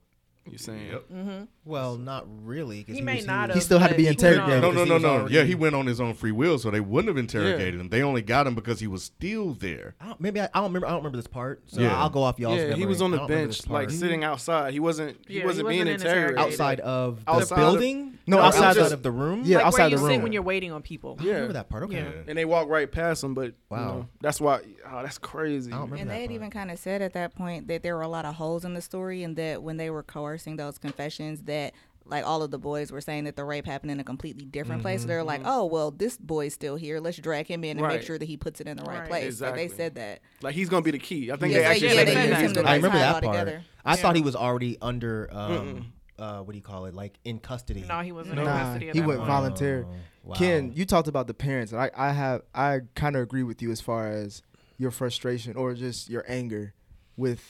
you're 0.48 0.58
saying. 0.58 0.86
Yep. 0.90 1.04
Mm-hmm. 1.12 1.44
Well, 1.64 1.96
not 1.96 2.26
really. 2.44 2.84
'cause 2.84 2.94
He 2.94 3.02
may 3.02 3.16
was, 3.16 3.26
not 3.26 3.48
He 3.50 3.54
have, 3.54 3.62
still 3.62 3.78
had 3.78 3.88
to 3.90 3.96
be 3.96 4.06
interrogated. 4.06 4.62
knows? 4.62 4.74
No, 4.74 4.84
no, 4.84 4.98
no, 4.98 4.98
no. 4.98 5.08
already- 5.20 5.34
Yeah, 5.34 5.42
he 5.42 5.54
went 5.54 5.74
on 5.74 5.86
his 5.86 6.00
own 6.00 6.14
free 6.14 6.30
will, 6.32 6.58
so 6.58 6.70
they 6.70 6.80
wouldn't 6.80 7.08
have 7.08 7.16
interrogated 7.18 7.80
him. 7.80 7.88
They 7.88 8.02
only 8.02 8.22
got 8.22 8.46
him 8.46 8.54
because 8.54 8.80
he 8.80 8.86
was 8.86 9.02
still 9.02 9.54
there. 9.54 9.94
I 10.00 10.06
don't, 10.06 10.20
maybe 10.20 10.40
I, 10.40 10.44
I 10.44 10.48
don't 10.60 10.64
remember. 10.64 10.86
I 10.86 10.90
don't 10.90 10.98
remember 10.98 11.16
this 11.18 11.26
part. 11.26 11.62
So 11.66 11.80
Yeah. 11.80 11.98
I'll 12.00 12.10
go 12.10 12.22
off 12.22 12.38
y'all's. 12.38 12.58
Yeah, 12.60 12.74
he 12.74 12.86
was 12.86 13.02
on 13.02 13.10
the 13.10 13.18
bench, 13.26 13.66
like 13.68 13.90
sitting 13.90 14.22
outside. 14.24 14.72
He 14.72 14.80
wasn't. 14.80 15.18
He 15.26 15.34
Yeah, 15.34 15.40
he 15.40 15.46
wasn't 15.46 15.66
wasn't 15.66 15.84
being 15.84 15.94
interrogated. 15.94 16.38
outside 16.38 16.80
of 16.80 17.24
the 17.24 17.30
Outside 17.30 17.54
of- 17.54 17.58
building. 17.58 18.12
No, 18.28 18.40
outside 18.40 18.64
outside 18.70 18.86
of- 18.86 18.92
of 18.92 19.02
the 19.04 19.10
room. 19.12 19.42
Yeah, 19.44 19.58
like 19.58 19.66
outside 19.66 19.78
where 19.84 19.90
you 19.90 19.96
the 19.98 20.02
sit 20.02 20.08
room. 20.14 20.22
when 20.22 20.32
you're 20.32 20.42
waiting 20.42 20.72
on 20.72 20.82
people. 20.82 21.16
I 21.20 21.24
Yeah. 21.24 21.32
remember 21.34 21.52
that 21.54 21.68
part. 21.68 21.84
Okay. 21.84 21.96
Yeah. 21.98 22.10
and 22.26 22.36
they 22.36 22.44
walked 22.44 22.68
right 22.70 22.90
past 22.90 23.22
him. 23.22 23.34
But 23.34 23.54
Wow. 23.70 24.06
that's 24.20 24.40
why. 24.40 24.60
Oh, 24.90 25.02
that's 25.02 25.18
crazy. 25.18 25.70
I 25.70 25.76
don't 25.76 25.90
remember 25.90 26.02
And 26.02 26.10
they 26.10 26.22
had 26.22 26.30
even 26.32 26.50
kind 26.50 26.70
of 26.72 26.78
said 26.78 27.02
at 27.02 27.12
that 27.14 27.34
point 27.36 27.68
that 27.68 27.82
there 27.84 27.94
were 27.96 28.02
a 28.02 28.08
lot 28.08 28.24
of 28.24 28.34
holes 28.36 28.64
in 28.64 28.74
the 28.74 28.80
story, 28.80 29.22
and 29.22 29.36
that 29.36 29.62
when 29.62 29.76
they 29.76 29.90
were 29.90 30.02
coercing 30.36 30.56
those 30.56 30.78
confessions, 30.78 31.42
that 31.42 31.72
like 32.08 32.24
all 32.24 32.42
of 32.42 32.50
the 32.52 32.58
boys 32.58 32.92
were 32.92 33.00
saying 33.00 33.24
that 33.24 33.34
the 33.34 33.44
rape 33.44 33.66
happened 33.66 33.90
in 33.90 33.98
a 33.98 34.04
completely 34.04 34.44
different 34.44 34.80
place. 34.82 35.00
So 35.02 35.08
they're 35.08 35.24
like, 35.24 35.40
oh 35.44 35.64
well, 35.64 35.90
this 35.90 36.16
boy's 36.16 36.54
still 36.54 36.76
here. 36.76 37.00
Let's 37.00 37.16
drag 37.18 37.46
him 37.48 37.64
in 37.64 37.78
and 37.78 37.80
Right. 37.80 37.94
make 37.96 38.02
sure 38.06 38.16
that 38.18 38.24
he 38.26 38.36
puts 38.36 38.60
it 38.60 38.68
in 38.68 38.76
the 38.76 38.84
right, 38.84 39.00
Right. 39.00 39.08
place. 39.08 39.40
Like 39.40 39.54
they 39.56 39.68
said 39.68 39.96
that. 39.96 40.20
Like 40.42 40.54
he's 40.54 40.68
gonna 40.68 40.82
be 40.82 40.92
the 40.92 40.98
key. 40.98 41.32
I 41.32 41.36
think 41.36 41.52
Yeah, 41.52 41.58
they 41.58 41.64
they- 41.64 41.70
actually 41.70 41.88
yeah, 41.88 41.94
said 41.94 42.06
they 42.06 42.14
that 42.14 42.56
him 42.58 42.66
I 42.66 42.76
remember 42.76 42.98
that 42.98 43.12
part. 43.12 43.24
together. 43.24 43.62
I 43.84 43.92
Yeah. 43.92 43.96
thought 43.96 44.16
he 44.16 44.22
was 44.22 44.36
already 44.36 44.76
under. 44.80 45.28
Um, 45.32 45.92
uh, 46.18 46.40
what 46.40 46.52
do 46.52 46.56
you 46.58 46.62
call 46.62 46.86
it? 46.86 46.94
Like 46.94 47.18
in 47.24 47.38
custody. 47.40 47.84
No, 47.88 48.00
he 48.00 48.12
wasn't 48.12 48.36
Nah, 48.36 48.42
in 48.42 48.46
custody. 48.46 48.88
at 48.90 48.94
he 48.94 49.00
that 49.00 49.06
went 49.06 49.18
point. 49.20 49.28
volunteer. 49.28 49.86
Oh, 49.88 49.94
wow. 50.24 50.34
Ken, 50.36 50.72
you 50.74 50.86
talked 50.86 51.08
about 51.08 51.26
the 51.26 51.34
parents. 51.34 51.72
and 51.72 51.80
I, 51.80 51.90
I 51.94 52.12
have, 52.12 52.42
I 52.54 52.80
kind 52.94 53.16
of 53.16 53.22
agree 53.22 53.42
with 53.42 53.60
you 53.60 53.70
as 53.70 53.80
far 53.82 54.08
as 54.08 54.42
your 54.78 54.90
frustration 54.90 55.56
or 55.56 55.74
just 55.74 56.08
your 56.08 56.24
anger 56.28 56.72
with, 57.18 57.42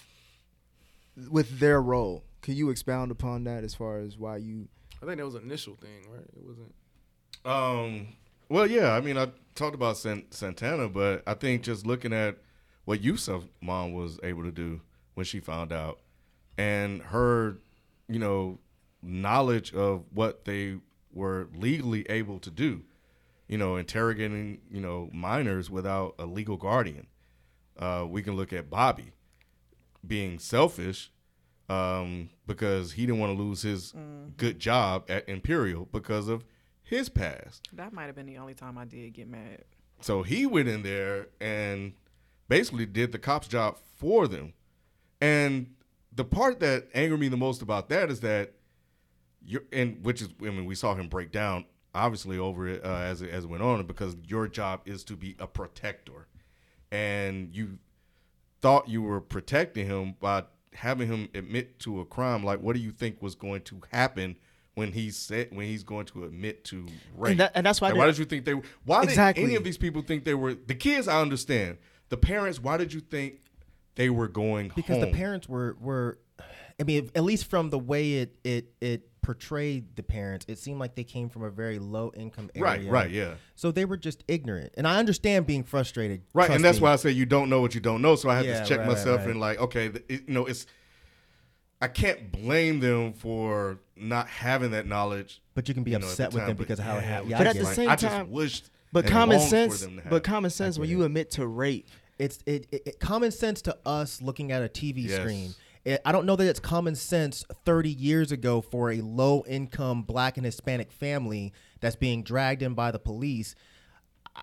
with 1.30 1.58
their 1.60 1.80
role. 1.80 2.24
Can 2.46 2.54
you 2.54 2.70
expound 2.70 3.10
upon 3.10 3.42
that 3.42 3.64
as 3.64 3.74
far 3.74 3.98
as 3.98 4.16
why 4.16 4.36
you? 4.36 4.68
I 5.02 5.06
think 5.06 5.18
that 5.18 5.24
was 5.24 5.34
an 5.34 5.42
initial 5.42 5.74
thing, 5.74 6.06
right? 6.08 6.22
It 6.22 6.44
wasn't. 6.44 6.72
Um. 7.44 8.06
Well, 8.48 8.68
yeah. 8.68 8.92
I 8.92 9.00
mean, 9.00 9.18
I 9.18 9.32
talked 9.56 9.74
about 9.74 9.96
San- 9.96 10.30
Santana, 10.30 10.88
but 10.88 11.24
I 11.26 11.34
think 11.34 11.64
just 11.64 11.84
looking 11.84 12.12
at 12.12 12.38
what 12.84 13.02
Yusef 13.02 13.42
mom 13.60 13.94
was 13.94 14.20
able 14.22 14.44
to 14.44 14.52
do 14.52 14.80
when 15.14 15.26
she 15.26 15.40
found 15.40 15.72
out, 15.72 15.98
and 16.56 17.02
her, 17.02 17.58
you 18.08 18.20
know, 18.20 18.60
knowledge 19.02 19.74
of 19.74 20.04
what 20.12 20.44
they 20.44 20.76
were 21.12 21.48
legally 21.52 22.06
able 22.08 22.38
to 22.38 22.50
do, 22.52 22.84
you 23.48 23.58
know, 23.58 23.74
interrogating, 23.74 24.60
you 24.70 24.80
know, 24.80 25.10
minors 25.12 25.68
without 25.68 26.14
a 26.16 26.26
legal 26.26 26.56
guardian. 26.56 27.08
Uh, 27.76 28.06
we 28.08 28.22
can 28.22 28.36
look 28.36 28.52
at 28.52 28.70
Bobby 28.70 29.14
being 30.06 30.38
selfish, 30.38 31.10
um, 31.68 32.30
because 32.46 32.92
he 32.92 33.06
didn't 33.06 33.20
want 33.20 33.36
to 33.36 33.42
lose 33.42 33.62
his 33.62 33.92
Mm-hmm. 33.92 34.28
good 34.36 34.58
job 34.58 35.04
at 35.08 35.28
Imperial 35.28 35.88
because 35.92 36.28
of 36.28 36.44
his 36.82 37.08
past. 37.08 37.68
That 37.72 37.92
might 37.92 38.04
have 38.06 38.14
been 38.14 38.26
the 38.26 38.38
only 38.38 38.54
time 38.54 38.78
I 38.78 38.84
did 38.84 39.12
get 39.12 39.28
mad. 39.28 39.64
So 40.00 40.22
he 40.22 40.46
went 40.46 40.68
in 40.68 40.82
there 40.82 41.28
and 41.40 41.94
basically 42.48 42.86
did 42.86 43.12
the 43.12 43.18
cop's 43.18 43.48
job 43.48 43.78
for 43.96 44.28
them. 44.28 44.52
And 45.20 45.74
the 46.14 46.24
part 46.24 46.60
that 46.60 46.88
angered 46.94 47.18
me 47.18 47.28
the 47.28 47.36
most 47.36 47.62
about 47.62 47.88
that 47.88 48.10
is 48.10 48.20
that 48.20 48.52
you 49.44 49.62
and 49.72 50.04
which 50.04 50.20
is 50.22 50.28
I 50.40 50.44
mean 50.50 50.64
we 50.66 50.74
saw 50.74 50.94
him 50.94 51.08
break 51.08 51.30
down 51.32 51.64
obviously 51.94 52.36
over 52.36 52.68
it 52.68 52.84
uh, 52.84 52.88
as 52.98 53.22
it, 53.22 53.30
as 53.30 53.44
it 53.44 53.46
went 53.50 53.62
on 53.62 53.84
because 53.86 54.16
your 54.26 54.46
job 54.48 54.80
is 54.84 55.02
to 55.04 55.16
be 55.16 55.34
a 55.38 55.46
protector, 55.46 56.26
and 56.90 57.54
you 57.54 57.78
thought 58.60 58.88
you 58.88 59.02
were 59.02 59.20
protecting 59.20 59.86
him 59.86 60.14
by 60.20 60.44
having 60.76 61.08
him 61.08 61.28
admit 61.34 61.78
to 61.80 62.00
a 62.00 62.04
crime. 62.04 62.44
Like, 62.44 62.60
what 62.60 62.76
do 62.76 62.80
you 62.82 62.90
think 62.92 63.20
was 63.22 63.34
going 63.34 63.62
to 63.62 63.80
happen? 63.92 64.36
When 64.74 64.92
he 64.92 65.10
said 65.10 65.48
when 65.52 65.66
he's 65.66 65.82
going 65.84 66.04
to 66.06 66.24
admit 66.24 66.64
to 66.66 66.86
rape, 67.16 67.38
that- 67.38 67.52
and 67.54 67.64
that's 67.64 67.80
why 67.80 67.88
I 67.88 67.90
Like, 67.92 67.98
why 67.98 68.06
did 68.08 68.18
you 68.18 68.26
think 68.26 68.44
they? 68.44 68.52
were 68.52 68.62
Why 68.84 69.04
Exactly. 69.04 69.42
did 69.44 69.48
any 69.48 69.56
of 69.56 69.64
these 69.64 69.78
people 69.78 70.02
think 70.02 70.24
they 70.24 70.34
were 70.34 70.52
the 70.54 70.74
kids? 70.74 71.08
I 71.08 71.22
understand 71.22 71.78
the 72.10 72.18
parents. 72.18 72.60
Why 72.60 72.76
did 72.76 72.92
you 72.92 73.00
think 73.00 73.40
they 73.94 74.10
were 74.10 74.28
going 74.28 74.70
because 74.76 74.98
home? 74.98 75.10
the 75.10 75.16
parents 75.16 75.48
were 75.48 75.78
were 75.80 76.18
I 76.78 76.82
mean 76.84 77.10
at 77.14 77.24
least 77.24 77.46
from 77.46 77.70
the 77.70 77.78
way 77.78 78.16
it 78.16 78.36
it 78.44 78.74
it 78.82 79.08
portrayed 79.26 79.96
the 79.96 80.02
parents 80.04 80.46
it 80.48 80.56
seemed 80.56 80.78
like 80.78 80.94
they 80.94 81.02
came 81.02 81.28
from 81.28 81.42
a 81.42 81.50
very 81.50 81.80
low 81.80 82.12
income 82.16 82.48
area 82.54 82.62
Right, 82.64 82.86
right, 82.88 83.10
yeah. 83.10 83.34
so 83.56 83.72
they 83.72 83.84
were 83.84 83.96
just 83.96 84.22
ignorant 84.28 84.72
and 84.76 84.86
I 84.86 84.98
understand 85.00 85.46
being 85.46 85.64
frustrated 85.64 86.22
Right, 86.32 86.48
and 86.48 86.64
that's 86.64 86.78
me. 86.78 86.84
why 86.84 86.92
I 86.92 86.96
say 86.96 87.10
you 87.10 87.26
don't 87.26 87.50
know 87.50 87.60
what 87.60 87.74
you 87.74 87.80
don't 87.80 88.00
know. 88.02 88.14
So 88.14 88.30
I 88.30 88.36
have 88.36 88.46
Yeah, 88.46 88.62
to 88.62 88.68
check 88.68 88.78
right, 88.78 88.86
myself 88.88 89.22
right. 89.22 89.30
and 89.30 89.40
like, 89.40 89.58
okay, 89.58 89.86
it, 89.86 90.28
you 90.28 90.34
know, 90.34 90.46
it's. 90.46 90.66
I 91.80 91.88
can't 91.88 92.30
blame 92.32 92.80
them 92.80 93.12
for 93.12 93.78
not 93.96 94.28
having 94.28 94.70
that 94.70 94.86
knowledge. 94.86 95.42
But 95.54 95.68
you 95.68 95.74
can 95.74 95.82
be 95.82 95.90
know, 95.90 95.98
upset 95.98 96.30
the 96.30 96.36
with 96.36 96.40
time, 96.42 96.48
them 96.48 96.56
because 96.56 96.78
of 96.78 96.84
how 96.86 96.96
it 96.96 97.02
yeah, 97.02 97.06
happened. 97.08 97.30
Yeah, 97.30 97.38
was 97.38 97.40
I 97.40 97.44
But 97.44 97.56
at 97.56 97.62
the 97.64 97.70
it. 97.70 97.74
same 97.74 97.88
I 97.90 97.96
time, 97.96 98.10
just 98.26 98.30
wished. 98.30 98.70
but 98.92 99.06
common 99.06 99.36
longed 99.38 99.50
for 99.50 99.56
sense, 99.56 99.80
them 99.80 99.96
to 99.96 100.02
have 100.02 100.10
but 100.10 100.24
common 100.24 100.50
sense 100.50 100.78
when 100.78 100.88
you 100.88 101.02
admit 101.04 101.30
to 101.32 101.46
rape, 101.46 101.88
it's 102.18 102.38
it, 102.46 102.66
it, 102.72 102.82
it- 102.86 103.00
common 103.00 103.30
sense 103.30 103.60
to 103.62 103.76
us 103.84 104.22
looking 104.22 104.52
at 104.52 104.62
a 104.62 104.68
TV 104.68 105.04
Yes. 105.06 105.16
screen. 105.20 105.54
It, 105.86 106.02
I 106.04 106.10
don't 106.10 106.26
know 106.26 106.34
that 106.34 106.44
it's 106.44 106.58
common 106.58 106.96
sense 106.96 107.44
30 107.64 107.90
years 107.90 108.32
ago 108.32 108.60
for 108.60 108.90
a 108.90 109.00
low 109.02 109.44
income 109.46 110.02
black 110.02 110.36
and 110.36 110.44
Hispanic 110.44 110.90
family 110.90 111.52
that's 111.80 111.94
being 111.94 112.24
dragged 112.24 112.60
in 112.60 112.74
by 112.74 112.90
the 112.90 112.98
police. 112.98 113.54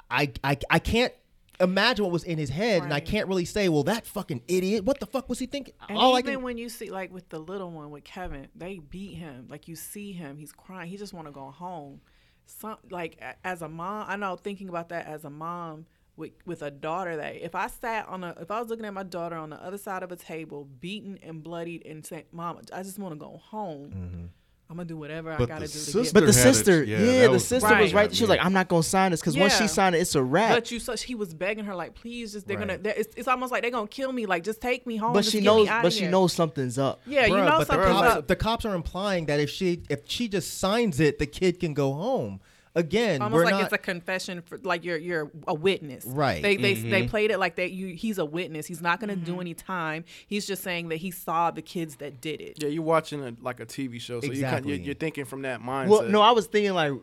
I 0.09 0.31
I, 0.41 0.57
I 0.69 0.79
can't 0.79 1.13
imagine 1.59 2.05
what 2.05 2.13
was 2.13 2.23
in 2.23 2.37
his 2.37 2.49
head 2.49 2.83
and 2.83 2.93
I 2.93 3.01
can't 3.01 3.27
really 3.27 3.43
say, 3.43 3.67
well, 3.67 3.83
that 3.83 4.05
fucking 4.05 4.41
idiot, 4.47 4.85
what 4.85 5.01
the 5.01 5.05
fuck 5.05 5.27
was 5.27 5.37
he 5.37 5.45
thinking? 5.45 5.73
And 5.89 5.97
All 5.97 6.15
I 6.15 6.19
even 6.19 6.35
can 6.35 6.43
when 6.43 6.57
you 6.57 6.69
see 6.69 6.89
like 6.89 7.11
with 7.13 7.27
the 7.27 7.39
little 7.39 7.71
one 7.71 7.91
with 7.91 8.05
Kevin, 8.05 8.47
they 8.55 8.79
beat 8.79 9.15
him. 9.15 9.47
Like 9.49 9.67
you 9.67 9.75
see 9.75 10.13
him, 10.13 10.37
he's 10.37 10.53
crying. 10.53 10.89
He 10.89 10.95
just 10.95 11.13
want 11.13 11.27
to 11.27 11.33
go 11.33 11.51
home. 11.51 11.99
Some 12.45 12.77
like 12.89 13.21
as 13.43 13.61
a 13.61 13.67
mom, 13.67 14.05
I 14.07 14.15
know 14.15 14.37
thinking 14.37 14.69
about 14.69 14.89
that 14.89 15.07
as 15.07 15.25
a 15.25 15.29
mom 15.29 15.87
with 16.15 16.31
with 16.45 16.61
a 16.61 16.69
daughter 16.71 17.17
that 17.17 17.37
if 17.37 17.55
I 17.55 17.67
sat 17.67 18.07
on 18.07 18.23
a 18.23 18.35
if 18.39 18.51
I 18.51 18.59
was 18.59 18.69
looking 18.69 18.85
at 18.85 18.93
my 18.93 19.03
daughter 19.03 19.35
on 19.35 19.49
the 19.49 19.61
other 19.63 19.77
side 19.77 20.03
of 20.03 20.11
a 20.11 20.15
table, 20.15 20.65
beaten 20.79 21.17
and 21.23 21.43
bloodied, 21.43 21.85
and 21.85 22.05
saying, 22.05 22.25
"Mom, 22.31 22.59
I 22.73 22.83
just 22.83 22.99
want 22.99 23.13
to 23.13 23.19
go 23.19 23.37
home. 23.43 23.89
Mm-hmm. 23.89 24.25
I'm 24.69 24.77
gonna 24.77 24.87
do 24.87 24.97
whatever 24.97 25.31
I 25.31 25.37
gotta 25.37 25.61
do 25.61 25.61
to 25.61 25.67
sister 25.67 26.01
get." 26.03 26.13
but 26.13 26.19
the 26.21 26.25
had 26.27 26.47
it- 26.47 26.53
sister, 26.53 26.83
yeah, 26.83 26.99
yeah, 26.99 27.21
the 27.23 27.31
was 27.31 27.47
sister 27.47 27.67
part 27.67 27.81
was 27.81 27.93
right. 27.93 28.13
She 28.15 28.23
was 28.23 28.29
like, 28.29 28.39
"I'm 28.43 28.53
not 28.53 28.67
gonna 28.69 28.81
sign 28.83 29.11
this 29.11 29.19
because 29.21 29.37
once 29.37 29.53
she 29.55 29.63
Yeah. 29.63 29.67
signed 29.67 29.95
it, 29.95 29.99
it's 29.99 30.15
a 30.15 30.23
wrap." 30.23 30.51
But 30.55 30.71
you, 30.71 30.79
so 30.79 30.95
he 30.95 31.15
was 31.15 31.33
begging 31.33 31.65
her 31.65 31.75
like, 31.75 31.93
please, 31.95 32.31
just 32.33 32.47
they're 32.47 32.57
gonna. 32.57 32.77
They're, 32.77 32.93
it's, 32.95 33.13
it's 33.15 33.27
almost 33.27 33.51
like 33.51 33.61
they're 33.61 33.71
gonna 33.71 33.87
kill 33.87 34.11
me. 34.11 34.25
Like, 34.25 34.43
just 34.43 34.61
take 34.61 34.87
me 34.87 34.95
home. 34.97 35.13
But 35.13 35.21
just 35.21 35.31
she 35.31 35.39
get 35.39 35.45
knows, 35.45 35.65
Me 35.65 35.69
outta 35.69 35.83
but 35.83 35.93
she 35.93 36.01
here. 36.01 36.11
knows 36.11 36.33
something's 36.33 36.77
up. 36.79 37.01
Yeah, 37.05 37.25
you 37.25 37.35
know 37.37 37.45
but 37.45 37.59
the 37.67 37.73
something's 37.73 37.91
cops, 37.91 38.15
up. 38.15 38.27
the 38.27 38.35
cops 38.35 38.65
are 38.65 38.73
implying 38.73 39.25
that 39.25 39.39
if 39.39 39.49
she 39.49 39.81
if 39.89 40.01
she 40.07 40.27
just 40.27 40.57
signs 40.59 40.99
it, 40.99 41.19
the 41.19 41.27
kid 41.27 41.59
can 41.59 41.73
go 41.73 41.93
home. 41.93 42.39
Again, 42.75 43.21
almost 43.21 43.35
we're 43.37 43.45
like 43.45 43.51
not, 43.53 43.63
it's 43.65 43.73
a 43.73 43.77
confession 43.77 44.41
for 44.41 44.57
like 44.63 44.83
you're 44.83 44.97
you're 44.97 45.29
a 45.47 45.53
witness 45.53 46.05
Right. 46.07 46.41
they 46.41 46.57
they, 46.57 46.73
Mm-hmm. 46.75 46.89
they 46.89 47.07
played 47.07 47.29
it 47.29 47.37
like 47.37 47.55
that 47.57 47.71
you 47.71 47.93
he's 47.95 48.17
a 48.17 48.25
witness 48.25 48.65
he's 48.65 48.81
not 48.81 48.99
going 48.99 49.11
to 49.11 49.15
do 49.15 49.39
any 49.39 49.53
time 49.53 50.05
he's 50.25 50.47
just 50.47 50.63
saying 50.63 50.89
that 50.89 50.95
he 50.95 51.11
saw 51.11 51.51
the 51.51 51.61
kids 51.61 51.97
that 51.97 52.19
did 52.19 52.41
it 52.41 52.57
Yeah, 52.63 52.69
you're 52.69 52.81
watching 52.81 53.23
a, 53.23 53.33
like 53.41 53.59
a 53.59 53.67
TV 53.67 54.01
show, 54.01 54.19
so 54.21 54.25
you 54.25 54.31
kind 54.31 54.37
Exactly. 54.43 54.71
you're, 54.75 54.81
you're 54.85 54.95
thinking 54.95 55.25
from 55.25 55.43
that 55.43 55.61
mindset. 55.61 55.87
Well, 55.89 56.03
no, 56.03 56.21
I 56.21 56.31
was 56.31 56.47
thinking 56.47 56.73
like, 56.73 56.93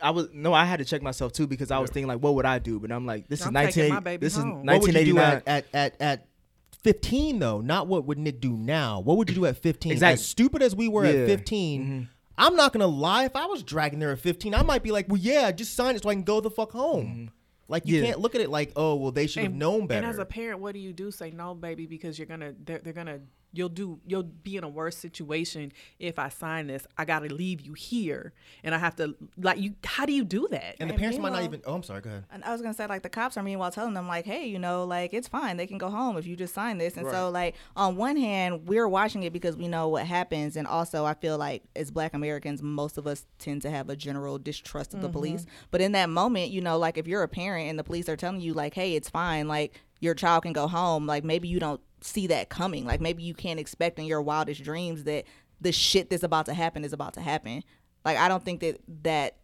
I 0.00 0.10
was 0.10 0.28
no, 0.32 0.54
I 0.54 0.64
had 0.64 0.78
to 0.78 0.86
check 0.86 1.02
myself 1.02 1.32
too 1.34 1.46
because 1.46 1.70
I 1.70 1.78
was 1.80 1.90
thinking 1.90 2.08
like, 2.08 2.20
what 2.22 2.34
would 2.36 2.46
I 2.46 2.58
do? 2.58 2.80
But 2.80 2.90
I'm 2.90 3.04
like, 3.04 3.28
this 3.28 3.44
I'm 3.44 3.54
is 3.56 3.74
taking 3.74 3.92
1980. 3.94 4.16
This 4.24 4.36
is 4.38 4.42
home. 4.42 4.64
What 4.64 4.80
would 4.80 4.94
you 4.94 5.04
do 5.04 5.14
1989. 5.16 5.42
at, 5.46 5.66
at, 5.74 5.94
at, 6.00 6.00
at 6.00 6.26
15 6.82 7.38
though? 7.38 7.60
Not 7.60 7.88
what 7.88 8.06
would 8.06 8.18
Nick 8.18 8.40
do 8.40 8.52
now. 8.56 9.00
What 9.00 9.18
would 9.18 9.28
you 9.28 9.34
do 9.34 9.44
at 9.44 9.58
15? 9.58 9.92
Exactly. 9.92 10.14
As 10.14 10.26
stupid 10.26 10.62
as 10.62 10.74
we 10.74 10.88
were 10.88 11.04
Yeah. 11.04 11.20
at 11.22 11.26
15, 11.26 12.08
I'm 12.38 12.56
not 12.56 12.72
gonna 12.72 12.86
lie. 12.86 13.24
If 13.24 13.36
I 13.36 13.46
was 13.46 13.62
dragging 13.62 13.98
there 13.98 14.10
at 14.12 14.18
15, 14.18 14.54
I 14.54 14.62
might 14.62 14.82
be 14.82 14.92
like, 14.92 15.06
well, 15.08 15.18
yeah, 15.20 15.50
just 15.52 15.74
sign 15.74 15.96
it 15.96 16.02
so 16.02 16.08
I 16.08 16.14
can 16.14 16.22
go 16.22 16.40
the 16.40 16.50
fuck 16.50 16.72
home. 16.72 17.06
Mm-hmm. 17.06 17.24
Like 17.68 17.86
you 17.86 17.98
Yeah. 18.00 18.06
can't 18.06 18.20
look 18.20 18.34
at 18.34 18.40
it 18.40 18.50
like, 18.50 18.72
oh, 18.76 18.96
well, 18.96 19.12
they 19.12 19.26
should 19.26 19.42
have 19.44 19.54
known 19.54 19.86
better. 19.86 19.98
And 19.98 20.06
as 20.06 20.18
a 20.18 20.24
parent, 20.24 20.60
what 20.60 20.72
do 20.74 20.80
you 20.80 20.92
do? 20.92 21.10
Say 21.10 21.30
no, 21.30 21.54
baby, 21.54 21.86
because 21.86 22.18
you're 22.18 22.26
gonna 22.26 22.54
they're, 22.64 22.78
they're 22.78 22.92
gonna 22.92 23.20
you'll 23.52 23.68
do 23.68 24.00
you'll 24.06 24.22
be 24.22 24.56
in 24.56 24.64
a 24.64 24.68
worse 24.68 24.96
situation 24.96 25.72
if 25.98 26.18
I 26.18 26.28
sign 26.28 26.68
this. 26.68 26.86
I 26.96 27.04
gotta 27.04 27.32
leave 27.32 27.60
you 27.60 27.72
here, 27.74 28.32
and 28.62 28.74
I 28.74 28.78
have 28.78 28.96
to 28.96 29.16
like 29.36 29.58
you. 29.58 29.74
How 29.84 30.06
do 30.06 30.12
you 30.12 30.24
do 30.24 30.48
that? 30.50 30.76
and 30.78 30.90
the 30.90 30.94
And 30.94 31.00
parents 31.00 31.18
might 31.18 31.32
not 31.32 31.42
even. 31.42 31.62
Oh, 31.66 31.74
I'm 31.74 31.82
sorry. 31.82 32.00
Go 32.00 32.10
ahead. 32.10 32.24
And 32.30 32.44
I 32.44 32.52
was 32.52 32.62
gonna 32.62 32.74
say 32.74 32.86
like 32.86 33.02
the 33.02 33.08
cops 33.08 33.36
are 33.36 33.42
meanwhile 33.42 33.70
telling 33.70 33.94
them 33.94 34.06
like, 34.06 34.24
hey, 34.24 34.46
you 34.46 34.58
know, 34.58 34.84
like 34.84 35.12
it's 35.12 35.28
fine, 35.28 35.56
they 35.56 35.66
can 35.66 35.78
go 35.78 35.90
home 35.90 36.16
if 36.16 36.26
you 36.26 36.36
just 36.36 36.54
sign 36.54 36.78
this. 36.78 36.96
And 36.96 37.08
so 37.08 37.30
like 37.30 37.56
on 37.76 37.96
one 37.96 38.16
hand, 38.16 38.66
we're 38.66 38.88
watching 38.88 39.22
it 39.22 39.32
because 39.32 39.56
we 39.56 39.68
know 39.68 39.88
what 39.88 40.06
happens, 40.06 40.56
and 40.56 40.66
also 40.66 41.04
I 41.04 41.14
feel 41.14 41.38
like 41.38 41.62
as 41.76 41.90
Black 41.90 42.14
Americans, 42.14 42.62
most 42.62 42.98
of 42.98 43.06
us 43.06 43.26
tend 43.38 43.62
to 43.62 43.70
have 43.70 43.88
a 43.88 43.96
general 43.96 44.38
distrust 44.38 44.94
of 44.94 45.00
the 45.00 45.08
mm-hmm. 45.08 45.12
police. 45.12 45.46
But 45.70 45.80
in 45.80 45.92
that 45.92 46.08
moment, 46.08 46.50
you 46.50 46.60
know, 46.60 46.78
like 46.78 46.98
if 46.98 47.06
you're 47.06 47.22
a 47.22 47.28
parent 47.28 47.68
and 47.68 47.78
the 47.78 47.84
police 47.84 48.08
are 48.08 48.16
telling 48.16 48.40
you 48.40 48.54
like, 48.54 48.74
hey, 48.74 48.94
it's 48.94 49.08
fine, 49.08 49.48
like 49.48 49.80
your 50.00 50.14
child 50.14 50.42
can 50.42 50.52
go 50.52 50.66
home, 50.66 51.06
like 51.06 51.24
maybe 51.24 51.48
you 51.48 51.60
don't 51.60 51.80
see 52.00 52.26
that 52.28 52.48
coming, 52.48 52.84
like 52.84 53.00
maybe 53.00 53.22
you 53.22 53.34
can't 53.34 53.60
expect 53.60 53.98
in 53.98 54.04
your 54.06 54.22
wildest 54.22 54.62
dreams 54.62 55.04
that 55.04 55.24
the 55.60 55.72
shit 55.72 56.10
that's 56.10 56.22
about 56.22 56.46
to 56.46 56.54
happen 56.54 56.84
is 56.84 56.92
about 56.92 57.14
to 57.14 57.20
happen. 57.20 57.62
Like 58.04 58.16
I 58.16 58.28
don't 58.28 58.44
think 58.44 58.60
that 58.60 58.80
that 59.02 59.36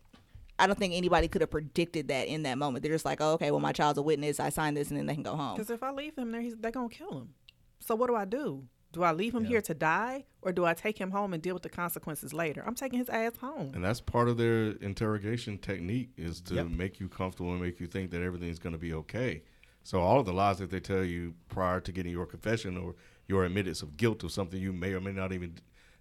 I 0.58 0.66
don't 0.66 0.78
think 0.78 0.94
anybody 0.94 1.28
could 1.28 1.42
have 1.42 1.50
predicted 1.50 2.08
that 2.08 2.28
in 2.28 2.44
that 2.44 2.56
moment. 2.56 2.82
They're 2.82 2.92
just 2.92 3.04
like, 3.04 3.20
oh, 3.20 3.32
okay, 3.32 3.50
well, 3.50 3.60
my 3.60 3.72
child's 3.72 3.98
a 3.98 4.02
witness. 4.02 4.40
I 4.40 4.48
signed 4.48 4.76
this, 4.76 4.88
and 4.88 4.98
then 4.98 5.04
they 5.04 5.12
can 5.12 5.22
go 5.22 5.36
home. 5.36 5.54
Because 5.54 5.68
if 5.68 5.82
I 5.82 5.90
leave 5.90 6.16
him 6.16 6.32
there, 6.32 6.40
he's, 6.40 6.56
they're 6.56 6.70
gonna 6.70 6.88
kill 6.88 7.12
him. 7.12 7.34
So 7.80 7.94
what 7.94 8.06
do 8.06 8.16
I 8.16 8.24
do? 8.24 8.66
Do 8.92 9.02
I 9.02 9.12
leave 9.12 9.34
him 9.34 9.44
here 9.44 9.60
to 9.60 9.74
die, 9.74 10.24
or 10.40 10.52
do 10.52 10.64
I 10.64 10.72
take 10.72 10.96
him 10.98 11.10
home 11.10 11.34
and 11.34 11.42
deal 11.42 11.52
with 11.52 11.62
the 11.62 11.68
consequences 11.68 12.32
later? 12.32 12.64
I'm 12.66 12.74
taking 12.74 12.98
his 12.98 13.10
ass 13.10 13.36
home. 13.36 13.72
And 13.74 13.84
that's 13.84 14.00
part 14.00 14.28
of 14.30 14.38
their 14.38 14.70
interrogation 14.80 15.58
technique 15.58 16.12
is 16.16 16.40
to 16.42 16.54
Yep. 16.54 16.68
make 16.68 17.00
you 17.00 17.08
comfortable 17.10 17.52
and 17.52 17.60
make 17.60 17.78
you 17.78 17.86
think 17.86 18.10
that 18.12 18.22
everything's 18.22 18.58
going 18.58 18.72
to 18.72 18.78
be 18.78 18.94
okay. 18.94 19.42
So 19.86 20.00
all 20.00 20.18
of 20.18 20.26
the 20.26 20.32
lies 20.32 20.58
that 20.58 20.70
they 20.72 20.80
tell 20.80 21.04
you 21.04 21.34
prior 21.48 21.78
to 21.78 21.92
getting 21.92 22.10
your 22.10 22.26
confession 22.26 22.76
or 22.76 22.96
your 23.28 23.44
admittance 23.44 23.82
of 23.82 23.96
guilt 23.96 24.24
of 24.24 24.32
something 24.32 24.60
you 24.60 24.72
may 24.72 24.92
or 24.92 25.00
may 25.00 25.12
not 25.12 25.32
even 25.32 25.54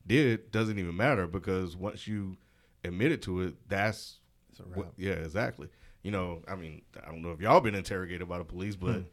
did 0.08 0.50
doesn't 0.50 0.80
even 0.80 0.98
matter 0.98 1.28
because 1.28 1.78
once 1.78 2.08
you 2.08 2.36
admitted 2.84 3.22
to 3.22 3.42
it, 3.42 3.54
that's 3.70 4.18
what, 4.74 4.88
yeah, 4.98 5.12
exactly. 5.12 5.68
You 6.02 6.10
know, 6.10 6.42
I 6.48 6.56
mean, 6.56 6.82
I 7.06 7.12
don't 7.12 7.22
know 7.22 7.30
if 7.30 7.40
y'all 7.40 7.62
been 7.62 7.76
interrogated 7.76 8.28
by 8.28 8.40
the 8.40 8.44
police, 8.44 8.76
but 8.76 9.04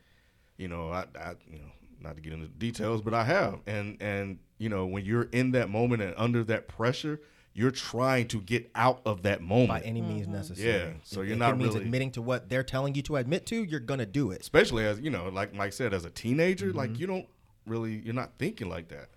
you 0.57 0.69
know, 0.69 0.91
I, 0.91 1.05
I, 1.21 1.35
you 1.51 1.59
know, 1.59 1.71
not 2.01 2.17
to 2.17 2.23
get 2.23 2.33
into 2.33 2.49
details, 2.49 3.03
but 3.03 3.13
I 3.13 3.25
have, 3.25 3.61
and 3.67 3.99
and 4.01 4.39
you 4.57 4.71
know, 4.71 4.87
when 4.87 5.05
you're 5.05 5.29
in 5.33 5.51
that 5.51 5.69
moment 5.69 6.01
and 6.01 6.15
under 6.17 6.45
that 6.45 6.67
pressure, 6.69 7.21
you're 7.55 7.71
trying 7.71 8.29
to 8.29 8.41
get 8.41 8.71
out 8.75 9.01
of 9.05 9.23
that 9.23 9.43
moment 9.43 9.69
By 9.69 9.81
any 9.81 10.01
means 10.01 10.27
necessary. 10.27 10.73
Yeah, 10.73 10.93
so 11.05 11.21
If- 11.21 11.27
you're 11.27 11.33
if 11.35 11.39
not 11.39 11.55
it 11.55 11.57
means 11.57 11.75
really- 11.75 11.85
admitting 11.85 12.11
to 12.13 12.23
what 12.23 12.49
they're 12.49 12.63
telling 12.65 12.95
you 12.95 13.03
to 13.03 13.17
admit 13.17 13.47
to. 13.47 13.63
You're 13.63 13.81
gonna 13.81 14.07
do 14.07 14.31
it. 14.31 14.41
especially 14.41 14.85
as 14.87 15.01
you 15.01 15.11
know, 15.11 15.29
like 15.29 15.55
Mike 15.55 15.73
said, 15.73 15.93
as 15.93 16.05
a 16.05 16.11
teenager, 16.11 16.69
Mm-hmm. 16.69 16.79
like 16.79 16.99
you 16.99 17.07
don't 17.07 17.27
really, 17.67 18.01
you're 18.05 18.15
not 18.15 18.33
thinking 18.39 18.69
like 18.69 18.89
that. 18.89 19.09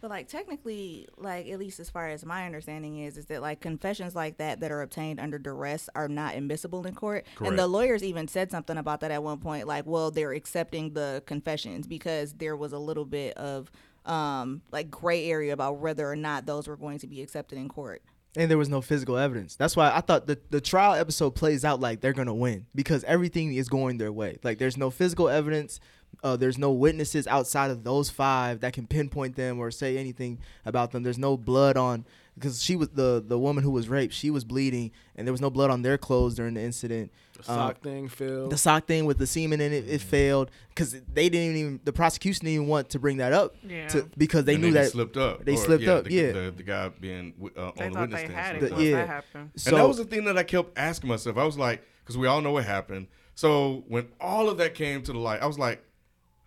But 0.00 0.10
like 0.10 0.26
technically, 0.26 1.06
like 1.16 1.46
at 1.48 1.60
least 1.60 1.78
as 1.78 1.88
far 1.88 2.08
as 2.08 2.24
my 2.24 2.44
understanding 2.44 2.98
is, 2.98 3.16
is 3.16 3.26
that 3.26 3.40
like 3.40 3.60
confessions 3.60 4.16
like 4.16 4.38
that 4.38 4.58
that 4.58 4.72
are 4.72 4.82
obtained 4.82 5.20
under 5.20 5.38
duress 5.38 5.88
are 5.94 6.08
not 6.08 6.34
admissible 6.34 6.84
in 6.88 6.94
court. 6.96 7.24
And 7.40 7.56
the 7.56 7.68
lawyers 7.68 8.02
even 8.02 8.26
said 8.26 8.50
something 8.50 8.76
about 8.76 8.98
that 9.00 9.12
at 9.12 9.22
one 9.22 9.38
point, 9.38 9.68
like, 9.68 9.86
well, 9.86 10.10
they're 10.10 10.32
accepting 10.32 10.94
the 10.94 11.22
confessions 11.26 11.86
because 11.86 12.32
there 12.34 12.56
was 12.56 12.72
a 12.72 12.78
little 12.80 13.04
bit 13.04 13.36
of 13.36 13.70
um 14.06 14.62
like 14.72 14.90
gray 14.90 15.26
area 15.30 15.52
about 15.52 15.78
whether 15.78 16.10
or 16.10 16.16
not 16.16 16.46
those 16.46 16.66
were 16.68 16.76
going 16.76 16.98
to 16.98 17.06
be 17.06 17.20
accepted 17.22 17.56
in 17.58 17.68
court. 17.68 18.02
and 18.36 18.50
there 18.50 18.58
was 18.58 18.68
no 18.70 18.80
physical 18.80 19.16
evidence. 19.18 19.56
That's 19.56 19.76
why 19.76 19.92
I 19.94 20.00
thought 20.00 20.26
the 20.26 20.38
the 20.50 20.60
trial 20.60 20.94
episode 20.94 21.32
plays 21.34 21.64
out 21.64 21.80
like 21.80 22.00
they're 22.00 22.12
gonna 22.12 22.34
win 22.34 22.66
because 22.74 23.04
everything 23.04 23.54
is 23.54 23.68
going 23.68 23.98
their 23.98 24.12
way. 24.12 24.38
Like 24.42 24.58
there's 24.58 24.76
no 24.76 24.90
physical 24.90 25.28
evidence. 25.28 25.78
uh, 26.22 26.36
there's 26.36 26.58
no 26.58 26.70
witnesses 26.70 27.26
outside 27.26 27.70
of 27.70 27.84
those 27.84 28.10
five 28.10 28.60
that 28.60 28.72
can 28.74 28.86
pinpoint 28.86 29.34
them 29.36 29.58
or 29.58 29.70
say 29.70 29.96
anything 29.96 30.38
about 30.66 30.90
them. 30.92 31.02
There's 31.02 31.18
no 31.18 31.36
blood 31.38 31.76
on 31.76 32.04
because 32.34 32.62
she 32.62 32.76
was 32.76 32.88
the 32.90 33.22
the 33.24 33.38
woman 33.38 33.62
who 33.62 33.70
was 33.70 33.88
raped. 33.88 34.14
She 34.14 34.30
was 34.30 34.44
bleeding, 34.44 34.90
and 35.16 35.26
there 35.26 35.32
was 35.32 35.40
no 35.40 35.50
blood 35.50 35.70
on 35.70 35.82
their 35.82 35.98
clothes 35.98 36.34
during 36.34 36.54
the 36.54 36.60
incident. 36.60 37.12
The 37.36 37.44
sock 37.44 37.76
um, 37.76 37.82
thing 37.82 38.08
failed. 38.08 38.50
The 38.50 38.58
sock 38.58 38.86
thing 38.86 39.04
with 39.04 39.18
the 39.18 39.26
semen 39.26 39.60
in 39.60 39.72
it, 39.72 39.84
it 39.84 40.00
mm-hmm. 40.00 40.08
failed 40.08 40.50
because 40.68 40.92
they 41.12 41.28
didn't 41.28 41.56
even 41.56 41.80
the 41.84 41.92
prosecution 41.92 42.46
didn't 42.46 42.54
even 42.54 42.68
want 42.68 42.90
to 42.90 42.98
bring 42.98 43.18
that 43.18 43.32
up. 43.32 43.56
Yeah. 43.66 43.88
To, 43.88 44.08
because 44.16 44.44
they 44.44 44.54
and 44.54 44.62
knew 44.62 44.72
that 44.72 44.90
slipped 44.90 45.16
up. 45.16 45.44
They 45.44 45.54
or, 45.54 45.58
slipped 45.58 45.84
yeah, 45.84 45.92
up. 45.92 46.04
The, 46.04 46.12
yeah. 46.12 46.32
The, 46.32 46.54
the, 46.56 46.62
guy 46.62 46.88
being 46.88 47.34
uh, 47.56 47.68
on 47.68 47.92
the 47.92 48.00
witness 48.00 48.20
stand. 48.20 48.60
The, 48.60 48.82
yeah. 48.82 48.96
That 48.96 49.08
happened. 49.08 49.50
So, 49.56 49.70
and 49.70 49.78
that 49.78 49.88
was 49.88 49.98
the 49.98 50.04
thing 50.04 50.24
that 50.24 50.38
I 50.38 50.42
kept 50.42 50.76
asking 50.78 51.08
myself. 51.08 51.36
I 51.36 51.44
was 51.44 51.58
like, 51.58 51.82
because 52.02 52.16
we 52.16 52.26
all 52.26 52.40
know 52.40 52.52
what 52.52 52.64
happened. 52.64 53.08
So 53.34 53.84
when 53.88 54.08
all 54.20 54.48
of 54.48 54.58
that 54.58 54.74
came 54.74 55.02
to 55.02 55.12
the 55.12 55.18
light, 55.18 55.42
I 55.42 55.46
was 55.46 55.58
like, 55.58 55.82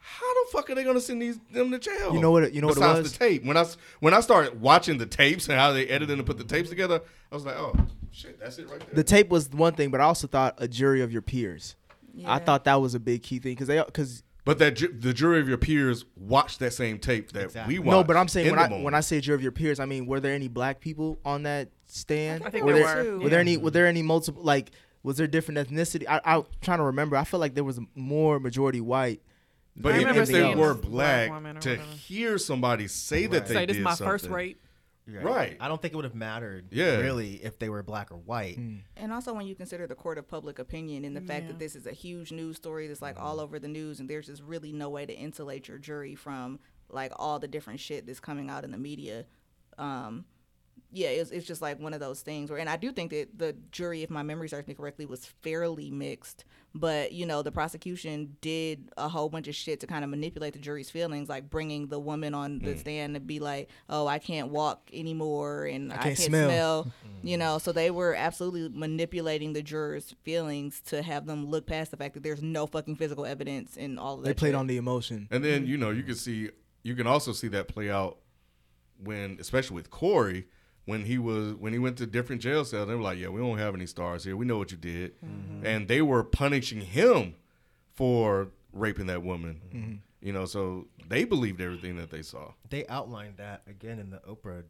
how 0.08 0.34
the 0.34 0.52
fuck 0.52 0.70
are 0.70 0.76
they 0.76 0.84
gonna 0.84 1.02
send 1.02 1.20
these 1.20 1.39
them 1.52 1.72
to 1.72 1.80
jail? 1.80 2.13
You 2.13 2.22
know 2.22 2.30
what? 2.30 2.54
You 2.54 2.62
know 2.62 2.68
Besides 2.68 2.88
what 2.88 2.98
it 2.98 3.02
was? 3.02 3.13
the 3.13 3.18
tape. 3.18 3.44
When 3.44 3.58
I 3.58 3.65
when 4.00 4.13
I 4.13 4.20
started 4.20 4.62
watching 4.62 5.00
the 5.00 5.08
tapes 5.08 5.50
and 5.50 5.58
how 5.58 5.74
they 5.74 5.88
edited 5.88 6.15
and 6.15 6.26
put 6.26 6.38
the 6.38 6.44
tapes 6.44 6.70
together, 6.70 7.02
I 7.32 7.36
was 7.36 7.44
like, 7.44 7.56
oh 7.56 7.76
shit, 8.12 8.39
that's 8.39 8.60
it 8.60 8.70
right 8.70 8.80
there. 8.80 8.94
The 8.94 9.04
tape 9.04 9.30
was 9.30 9.50
one 9.50 9.74
thing, 9.74 9.89
but 9.89 10.02
I 10.02 10.04
also 10.04 10.28
thought 10.28 10.56
a 10.60 10.68
jury 10.68 11.02
of 11.02 11.12
your 11.12 11.24
peers. 11.24 11.76
Yeah. 12.13 12.32
I 12.32 12.38
thought 12.38 12.65
that 12.65 12.76
was 12.76 12.94
a 12.94 13.00
big 13.00 13.24
key 13.24 13.39
thing 13.39 13.54
because 13.54 13.68
they 13.68 13.82
because. 13.82 14.22
But 14.46 14.60
that 14.60 14.76
ju- 14.76 14.96
the 14.96 15.12
jury 15.12 15.39
of 15.39 15.50
your 15.50 15.58
peers 15.58 16.06
watched 16.15 16.60
that 16.60 16.72
same 16.72 17.00
tape 17.00 17.32
that 17.32 17.46
exactly. 17.46 17.74
we 17.74 17.80
watched. 17.80 17.91
No, 17.91 18.04
but 18.04 18.15
I'm 18.15 18.28
saying 18.28 18.52
when 18.52 18.60
I 18.60 18.68
when 18.70 18.94
I 18.94 19.00
say 19.00 19.20
jury 19.20 19.36
of 19.36 19.41
your 19.41 19.52
peers, 19.52 19.80
I 19.80 19.86
mean 19.86 20.06
were 20.06 20.20
there 20.20 20.36
any 20.36 20.48
black 20.48 20.80
people 20.80 21.18
on 21.26 21.44
that 21.44 21.70
stand? 21.88 22.44
I 22.46 22.52
think 22.52 22.63
were 22.63 22.74
there, 22.74 23.04
there 23.04 23.12
were. 23.13 23.20
Were 23.22 23.30
there 23.30 23.39
any? 23.39 23.58
Were 23.58 23.72
there 23.72 23.88
any 23.88 24.04
multiple 24.04 24.44
like? 24.44 24.70
Was 25.02 25.18
there 25.18 25.26
different 25.26 25.68
ethnicity? 25.68 26.06
I, 26.08 26.22
I'm 26.24 26.44
trying 26.62 26.78
to 26.78 26.84
remember. 26.84 27.15
I 27.15 27.24
feel 27.24 27.39
like 27.39 27.56
there 27.56 27.63
was 27.63 27.80
more 27.96 28.39
majority 28.39 28.82
white 28.82 29.22
but 29.76 30.00
even 30.00 30.16
if 30.16 30.28
they 30.28 30.56
were 30.56 30.74
black, 30.74 31.30
black 31.30 31.62
to 31.62 31.78
hear 31.78 32.38
somebody 32.38 32.88
say 32.88 33.24
right. 33.24 33.32
that 33.32 33.48
they 33.48 33.54
say 33.54 33.66
this 33.66 33.78
did 33.78 33.84
my 33.84 33.92
something, 33.92 34.08
first 34.08 34.28
rape. 34.28 34.62
Right. 35.08 35.24
right. 35.24 35.58
I 35.60 35.68
don't 35.68 35.80
think 35.80 35.94
it 35.94 35.98
would 35.98 36.06
have 36.06 36.16
mattered 36.16 36.70
yeah. 36.72 36.98
really 36.98 37.36
if 37.36 37.60
they 37.60 37.70
were 37.70 37.84
black 37.84 38.12
or 38.12 38.18
white. 38.18 38.58
Mm. 38.60 38.80
And 38.98 39.14
also 39.14 39.34
when 39.34 39.46
you 39.46 39.54
consider 39.54 39.86
the 39.86 39.94
court 39.94 40.18
of 40.18 40.28
public 40.28 40.58
opinion 40.58 41.06
and 41.06 41.16
the 41.16 41.22
yeah. 41.22 41.28
fact 41.28 41.48
that 41.48 41.60
this 41.60 41.76
is 41.76 41.86
a 41.86 41.92
huge 41.92 42.32
news 42.32 42.56
story 42.56 42.88
that's 42.88 43.04
like 43.04 43.20
all 43.20 43.40
over 43.40 43.60
the 43.60 43.68
news 43.68 44.00
and 44.00 44.10
there's 44.10 44.26
just 44.26 44.42
really 44.42 44.72
no 44.72 44.90
way 44.90 45.06
to 45.06 45.14
insulate 45.14 45.68
your 45.68 45.78
jury 45.78 46.16
from 46.16 46.60
like 46.90 47.12
all 47.18 47.38
the 47.38 47.48
different 47.48 47.80
shit 47.80 48.08
that's 48.08 48.20
coming 48.20 48.50
out 48.50 48.64
in 48.64 48.72
the 48.72 48.80
media. 48.80 49.26
Um, 49.78 50.26
yeah, 50.96 51.10
it's, 51.10 51.32
it's 51.32 51.46
just 51.46 51.62
like 51.62 51.78
one 51.80 51.94
of 51.94 52.00
those 52.00 52.22
things 52.22 52.50
where, 52.50 52.58
and 52.58 52.70
I 52.70 52.78
do 52.78 52.92
think 52.94 53.12
that 53.12 53.38
the 53.38 53.54
jury, 53.70 54.02
if 54.02 54.10
my 54.10 54.24
memory 54.24 54.48
serves 54.48 54.66
me 54.66 54.74
correctly, 54.74 55.06
was 55.06 55.26
fairly 55.26 55.92
mixed. 55.92 56.46
But 56.74 57.12
you 57.12 57.26
know, 57.26 57.42
the 57.42 57.52
prosecution 57.52 58.38
did 58.40 58.90
a 58.96 59.10
whole 59.10 59.28
bunch 59.28 59.50
of 59.50 59.56
shit 59.56 59.82
to 59.82 59.88
kind 59.88 60.06
of 60.06 60.10
manipulate 60.10 60.54
the 60.54 60.60
jury's 60.60 60.90
feelings, 60.90 61.28
like 61.28 61.50
bringing 61.50 61.88
the 61.88 62.00
woman 62.00 62.34
on 62.34 62.60
the 62.60 62.76
mm. 62.76 62.80
stand 62.80 63.16
to 63.16 63.20
be 63.20 63.40
like, 63.40 63.70
"Oh, 63.90 64.08
I 64.08 64.20
can't 64.20 64.50
walk 64.50 64.90
anymore, 64.94 65.66
and 65.66 65.92
I 65.92 65.96
can't, 65.96 66.06
I 66.06 66.16
can't 66.16 66.20
smell." 66.20 66.84
smell. 66.84 66.94
you 67.24 67.38
know, 67.38 67.58
so 67.58 67.74
they 67.74 67.92
were 67.92 68.16
absolutely 68.16 68.70
manipulating 68.78 69.52
the 69.52 69.62
jurors' 69.62 70.16
feelings 70.24 70.82
to 70.88 71.02
have 71.02 71.26
them 71.26 71.46
look 71.46 71.66
past 71.66 71.92
the 71.92 71.98
fact 71.98 72.14
that 72.14 72.24
there's 72.24 72.42
no 72.42 72.68
fucking 72.68 72.96
physical 72.96 73.26
evidence 73.26 73.76
in 73.76 73.98
all 73.98 74.16
of 74.16 74.24
that. 74.24 74.30
They 74.30 74.34
played 74.34 74.50
shit. 74.50 74.56
on 74.56 74.68
the 74.68 74.78
emotion, 74.78 75.28
and 75.32 75.44
then 75.44 75.66
you 75.68 75.78
know 75.78 75.92
you 75.92 76.04
can 76.04 76.16
see, 76.16 76.52
you 76.84 76.96
can 76.96 77.08
also 77.08 77.34
see 77.34 77.50
that 77.50 77.68
play 77.68 77.90
out 77.90 78.18
when, 78.98 79.38
especially 79.40 79.76
with 79.76 79.90
Korey 79.90 80.46
when 80.86 81.04
he 81.06 81.17
was 81.17 81.56
when 81.56 81.74
he 81.74 81.80
went 81.80 81.98
to 81.98 82.06
different 82.06 82.41
jail 82.41 82.63
cells, 82.63 82.88
they 82.88 82.95
were 82.95 83.02
like, 83.02 83.17
"Yeah, 83.17 83.30
we 83.30 83.41
don't 83.41 83.58
have 83.58 83.76
any 83.76 83.86
stars 83.86 84.24
here. 84.24 84.38
We 84.38 84.45
know 84.45 84.58
what 84.58 84.71
you 84.71 84.78
did," 84.78 85.19
mm-hmm. 85.21 85.65
and 85.65 85.88
they 85.88 86.02
were 86.02 86.24
punishing 86.24 86.82
him 86.82 87.36
for 87.93 88.50
raping 88.71 89.08
that 89.08 89.24
woman. 89.24 89.62
Mm-hmm. 89.74 89.93
You 90.21 90.34
know, 90.34 90.45
so 90.45 90.88
they 91.08 91.24
believed 91.24 91.62
everything 91.62 91.98
that 91.98 92.12
they 92.12 92.21
saw. 92.21 92.54
They 92.69 92.86
outlined 92.88 93.38
that 93.38 93.63
again 93.67 94.00
in 94.00 94.10
the 94.10 94.19
Oprah 94.19 94.63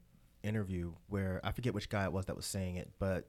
interview, 0.44 0.94
where 1.08 1.42
I 1.44 1.52
forget 1.52 1.74
which 1.74 1.90
guy 1.90 2.06
it 2.06 2.12
was 2.12 2.26
that 2.26 2.36
was 2.36 2.46
saying 2.46 2.78
it, 2.78 2.92
but 3.00 3.28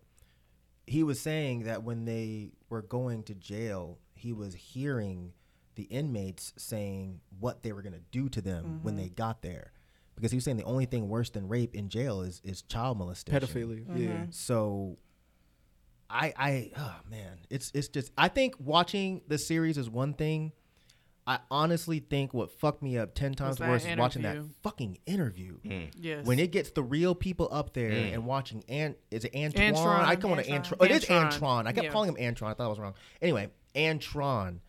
he 0.87 1.03
was 1.03 1.21
saying 1.21 1.65
that 1.65 1.83
when 1.83 2.05
they 2.05 2.53
were 2.69 2.83
going 2.83 3.25
to 3.25 3.35
jail, 3.35 3.99
he 4.15 4.33
was 4.33 4.55
hearing 4.55 5.33
the 5.75 5.85
inmates 5.85 6.53
saying 6.57 7.21
what 7.39 7.63
they 7.63 7.73
were 7.73 7.83
going 7.83 7.93
to 7.93 8.03
do 8.11 8.29
to 8.29 8.41
them 8.41 8.65
mm-hmm. 8.65 8.85
when 8.85 8.97
they 8.97 9.09
got 9.09 9.43
there 9.43 9.73
because 10.17 10.31
he 10.31 10.37
was 10.37 10.45
saying 10.45 10.57
the 10.57 10.65
only 10.65 10.87
thing 10.87 11.09
worse 11.09 11.31
than 11.31 11.47
rape 11.47 11.75
in 11.75 11.89
jail 11.89 12.23
is 12.23 12.41
is 12.43 12.63
child 12.63 12.99
molestation, 12.99 13.41
pedophilia. 13.41 13.87
Mm-hmm. 13.87 14.03
Yeah. 14.03 14.25
So, 14.31 14.97
I 16.11 16.33
I 16.37 16.71
oh 16.77 16.97
man, 17.09 17.39
it's 17.51 17.71
it's 17.75 17.89
just 17.89 18.11
I 18.19 18.29
think 18.29 18.55
watching 18.59 19.21
the 19.29 19.39
series 19.39 19.79
is 19.79 19.89
one 19.89 20.15
thing. 20.15 20.53
I 21.29 21.41
honestly 21.51 21.99
think 21.99 22.33
what 22.33 22.53
fucked 22.53 22.83
me 22.83 22.97
up 22.99 23.15
ten 23.15 23.35
times 23.35 23.59
worse 23.59 23.85
is 23.85 23.97
watching 23.97 24.23
that 24.23 24.39
fucking 24.63 24.99
interview. 25.07 25.59
Mm. 25.65 25.91
Yes. 25.97 26.25
When 26.25 26.39
it 26.39 26.53
gets 26.53 26.71
the 26.71 26.85
real 26.85 27.17
people 27.17 27.49
up 27.51 27.75
there 27.75 27.91
mm. 27.91 28.15
and 28.15 28.25
watching 28.25 28.65
Ant 28.69 28.97
is 29.11 29.25
it 29.25 29.33
Antron? 29.33 29.75
Antron. 29.75 30.05
I 30.05 30.17
call 30.17 30.39
it 30.39 30.47
Antron. 30.47 30.77
Oh, 30.81 30.85
it 30.85 30.93
is 30.93 31.05
Antron. 31.07 31.67
I 31.67 31.73
kept 31.73 31.87
yeah. 31.87 31.93
calling 31.93 32.15
him 32.15 32.35
Antron. 32.35 32.47
I 32.47 32.55
thought 32.55 32.67
I 32.67 32.69
was 32.69 32.79
wrong. 32.79 32.95
Anyway, 33.21 33.51
Antron. 33.75 34.61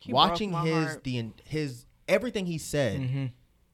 He 0.00 0.12
watching 0.12 0.52
his 0.52 0.86
heart. 0.86 1.04
the 1.04 1.30
his 1.44 1.86
everything 2.08 2.44
he 2.44 2.58
said. 2.58 3.00
Mm-hmm 3.00 3.26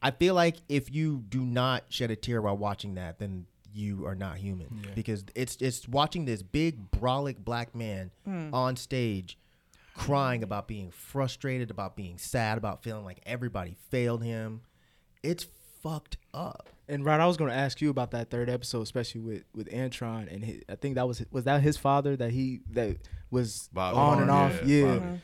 I 0.03 0.11
feel 0.11 0.35
like 0.35 0.57
if 0.69 0.93
you 0.93 1.25
do 1.29 1.41
not 1.41 1.85
shed 1.89 2.11
a 2.11 2.17
tear 2.17 2.43
while 2.43 2.57
watching 2.57 2.95
that, 2.95 3.19
then 3.19 3.47
you 3.73 4.07
are 4.07 4.15
not 4.15 4.39
human 4.39 4.83
yeah. 4.83 4.91
because 4.95 5.25
it's 5.35 5.57
it's 5.61 5.87
watching 5.87 6.25
this 6.25 6.43
big 6.43 6.91
brolic 6.91 7.37
black 7.39 7.75
man 7.75 8.11
mm. 8.27 8.53
on 8.53 8.77
stage 8.77 9.37
crying 9.95 10.43
about 10.43 10.69
being 10.69 10.91
frustrated, 10.91 11.71
about 11.71 11.97
being 11.97 12.19
sad, 12.19 12.59
about 12.59 12.83
feeling 12.83 13.05
like 13.05 13.21
everybody 13.27 13.77
failed 13.91 14.23
him. 14.23 14.61
It's 15.23 15.47
fucked 15.83 16.19
up. 16.35 16.69
And 16.89 17.05
right, 17.05 17.19
I 17.19 17.27
was 17.27 17.37
going 17.37 17.51
to 17.51 17.57
ask 17.57 17.81
you 17.81 17.91
about 17.91 18.13
that 18.13 18.31
third 18.31 18.49
episode, 18.49 18.83
especially 18.83 19.21
with 19.21 19.43
with 19.55 19.69
Antron, 19.71 20.33
and 20.33 20.45
his, 20.45 20.63
I 20.69 20.77
think 20.77 20.95
that 20.95 21.09
was 21.09 21.25
was 21.33 21.45
that 21.45 21.63
his 21.63 21.77
father 21.77 22.17
that 22.17 22.31
he 22.31 22.61
that 22.71 22.97
was 23.31 23.69
Bob 23.73 23.97
on 23.97 24.23
and 24.23 24.31
off, 24.31 24.63
yeah. 24.65 24.79
yeah. 24.79 24.85
Mm-hmm. 24.85 25.15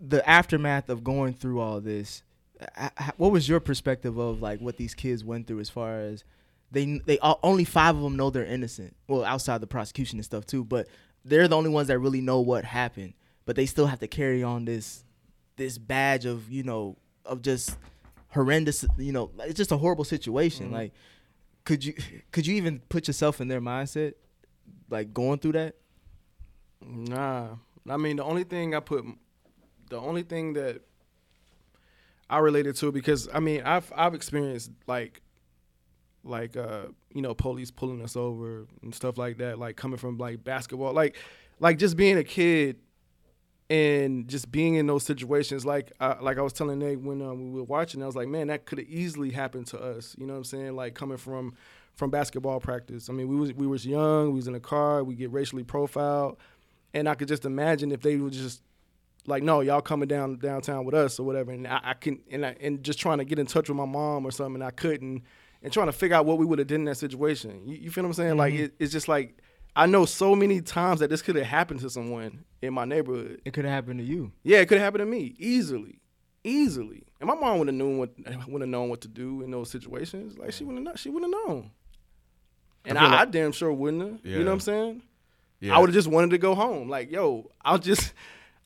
The 0.00 0.28
aftermath 0.28 0.88
of 0.88 1.02
going 1.02 1.34
through 1.34 1.60
all 1.60 1.80
this 1.80 2.22
what 3.16 3.32
was 3.32 3.48
your 3.48 3.60
perspective 3.60 4.18
of 4.18 4.42
like 4.42 4.60
what 4.60 4.76
these 4.76 4.94
kids 4.94 5.24
went 5.24 5.46
through 5.46 5.60
as 5.60 5.70
far 5.70 6.00
as 6.00 6.24
they 6.72 7.00
they 7.04 7.18
only 7.42 7.64
five 7.64 7.96
of 7.96 8.02
them 8.02 8.16
know 8.16 8.30
they're 8.30 8.44
innocent. 8.44 8.96
Well, 9.06 9.24
outside 9.24 9.60
the 9.60 9.66
prosecution 9.66 10.18
and 10.18 10.24
stuff 10.24 10.46
too, 10.46 10.64
but 10.64 10.88
they're 11.24 11.46
the 11.46 11.56
only 11.56 11.70
ones 11.70 11.88
that 11.88 11.98
really 11.98 12.20
know 12.20 12.40
what 12.40 12.64
happened. 12.64 13.12
But 13.44 13.56
they 13.56 13.66
still 13.66 13.86
have 13.86 14.00
to 14.00 14.08
carry 14.08 14.42
on 14.42 14.64
this 14.64 15.04
this 15.56 15.78
badge 15.78 16.24
of 16.24 16.50
you 16.50 16.62
know 16.62 16.96
of 17.26 17.42
just 17.42 17.76
horrendous. 18.28 18.84
You 18.98 19.12
know, 19.12 19.30
it's 19.40 19.56
just 19.56 19.70
a 19.70 19.76
horrible 19.76 20.04
situation. 20.04 20.66
Mm-hmm. 20.66 20.74
Like, 20.74 20.92
could 21.64 21.84
you 21.84 21.94
could 22.30 22.46
you 22.46 22.56
even 22.56 22.80
put 22.88 23.06
yourself 23.06 23.40
in 23.40 23.48
their 23.48 23.60
mindset, 23.60 24.14
like 24.88 25.12
going 25.12 25.38
through 25.38 25.52
that? 25.52 25.74
Nah, 26.80 27.56
I 27.88 27.96
mean 27.98 28.16
the 28.16 28.24
only 28.24 28.44
thing 28.44 28.74
I 28.74 28.80
put, 28.80 29.04
the 29.90 29.98
only 29.98 30.22
thing 30.22 30.54
that 30.54 30.80
I 32.32 32.38
related 32.38 32.76
to 32.76 32.88
it 32.88 32.92
because 32.92 33.28
I 33.32 33.40
mean 33.40 33.62
I've 33.62 33.92
I've 33.94 34.14
experienced 34.14 34.70
like 34.86 35.20
like 36.24 36.56
uh 36.56 36.84
you 37.14 37.20
know 37.20 37.34
police 37.34 37.70
pulling 37.70 38.02
us 38.02 38.16
over 38.16 38.66
and 38.82 38.94
stuff 38.94 39.18
like 39.18 39.36
that 39.36 39.58
like 39.58 39.76
coming 39.76 39.98
from 39.98 40.16
like 40.16 40.42
basketball 40.42 40.94
like 40.94 41.16
like 41.60 41.78
just 41.78 41.94
being 41.94 42.16
a 42.16 42.24
kid 42.24 42.78
and 43.68 44.28
just 44.28 44.50
being 44.50 44.76
in 44.76 44.86
those 44.86 45.04
situations 45.04 45.66
like 45.66 45.92
like 46.00 46.38
I 46.38 46.40
was 46.40 46.54
telling 46.54 46.78
Nate 46.78 47.00
when 47.00 47.20
um, 47.20 47.52
we 47.52 47.60
were 47.60 47.66
watching 47.66 48.02
I 48.02 48.06
was 48.06 48.16
like 48.16 48.28
man 48.28 48.46
that 48.46 48.64
could 48.64 48.78
have 48.78 48.88
easily 48.88 49.30
happened 49.30 49.66
to 49.68 49.78
us 49.78 50.16
you 50.18 50.26
know 50.26 50.32
what 50.32 50.38
I'm 50.38 50.44
saying? 50.44 50.74
Like 50.74 50.94
coming 50.94 51.18
from 51.18 51.54
from 51.96 52.08
basketball 52.08 52.60
practice. 52.60 53.10
I 53.10 53.12
mean 53.12 53.28
we 53.28 53.36
was 53.36 53.52
we 53.52 53.66
was 53.66 53.84
young 53.84 54.28
we 54.28 54.36
was 54.36 54.48
in 54.48 54.54
a 54.54 54.60
car 54.60 55.04
we 55.04 55.16
get 55.16 55.30
racially 55.30 55.64
profiled 55.64 56.38
and 56.94 57.10
I 57.10 57.14
could 57.14 57.28
just 57.28 57.44
imagine 57.44 57.92
if 57.92 58.00
they 58.00 58.16
would 58.16 58.32
just 58.32 58.62
like 59.26 59.42
no 59.42 59.60
y'all 59.60 59.80
coming 59.80 60.08
down 60.08 60.38
downtown 60.38 60.84
with 60.84 60.94
us 60.94 61.18
or 61.18 61.24
whatever. 61.24 61.52
And 61.52 61.66
I, 61.66 61.80
I, 61.82 61.94
can 61.94 62.20
and 62.30 62.44
I, 62.44 62.56
and 62.60 62.82
just 62.82 62.98
trying 62.98 63.18
to 63.18 63.24
get 63.24 63.38
in 63.38 63.46
touch 63.46 63.68
with 63.68 63.76
my 63.76 63.84
mom 63.84 64.26
or 64.26 64.30
something 64.30 64.56
and 64.56 64.64
I 64.64 64.70
couldn't 64.70 65.22
and 65.62 65.72
trying 65.72 65.86
to 65.86 65.92
figure 65.92 66.16
out 66.16 66.26
what 66.26 66.38
we 66.38 66.44
would 66.44 66.58
have 66.58 66.68
done 66.68 66.80
in 66.80 66.84
that 66.86 66.96
situation. 66.96 67.62
You, 67.66 67.76
you 67.76 67.90
feel 67.90 68.02
what 68.04 68.08
I'm 68.08 68.14
saying? 68.14 68.30
Mm-hmm. 68.30 68.38
like 68.38 68.54
it, 68.54 68.74
it's 68.78 68.92
just 68.92 69.08
like 69.08 69.38
I 69.74 69.86
know 69.86 70.04
so 70.04 70.34
many 70.34 70.60
times 70.60 71.00
that 71.00 71.08
this 71.08 71.22
could 71.22 71.36
have 71.36 71.46
happened 71.46 71.80
to 71.80 71.90
someone 71.90 72.44
in 72.60 72.74
my 72.74 72.84
neighborhood. 72.84 73.40
It 73.44 73.52
could 73.52 73.64
have 73.64 73.72
happened 73.72 74.00
to 74.00 74.04
you. 74.04 74.32
Yeah 74.42 74.58
it 74.58 74.66
could 74.66 74.78
have 74.78 74.84
happened 74.84 75.02
to 75.02 75.06
me 75.06 75.34
easily 75.38 76.00
easily. 76.44 77.04
And 77.20 77.28
my 77.28 77.36
mom 77.36 77.58
would 77.60 77.68
have 77.68 77.74
known 77.76 77.98
what 77.98 78.10
would 78.48 78.62
have 78.62 78.68
known 78.68 78.88
what 78.88 79.02
to 79.02 79.08
do 79.08 79.42
in 79.42 79.50
those 79.52 79.70
situations. 79.70 80.36
Like 80.36 80.52
she 80.52 80.64
wouldn't 80.64 80.86
have 80.88 80.98
she 80.98 81.10
wouldn't 81.10 81.32
have 81.32 81.48
known 81.48 81.70
and 82.84 82.98
I, 82.98 83.02
I, 83.02 83.08
like, 83.08 83.20
I 83.20 83.24
damn 83.26 83.52
sure 83.52 83.72
wouldn't 83.72 84.02
have. 84.02 84.20
Yeah. 84.24 84.38
you 84.38 84.44
know 84.44 84.46
what 84.46 84.54
I'm 84.54 84.60
saying? 84.60 85.02
Yeah. 85.60 85.76
I 85.76 85.78
would 85.78 85.90
have 85.90 85.94
just 85.94 86.08
wanted 86.08 86.30
to 86.30 86.38
go 86.38 86.54
home. 86.54 86.88
Like 86.88 87.12
yo 87.12 87.50
I'll 87.64 87.78
just 87.78 88.12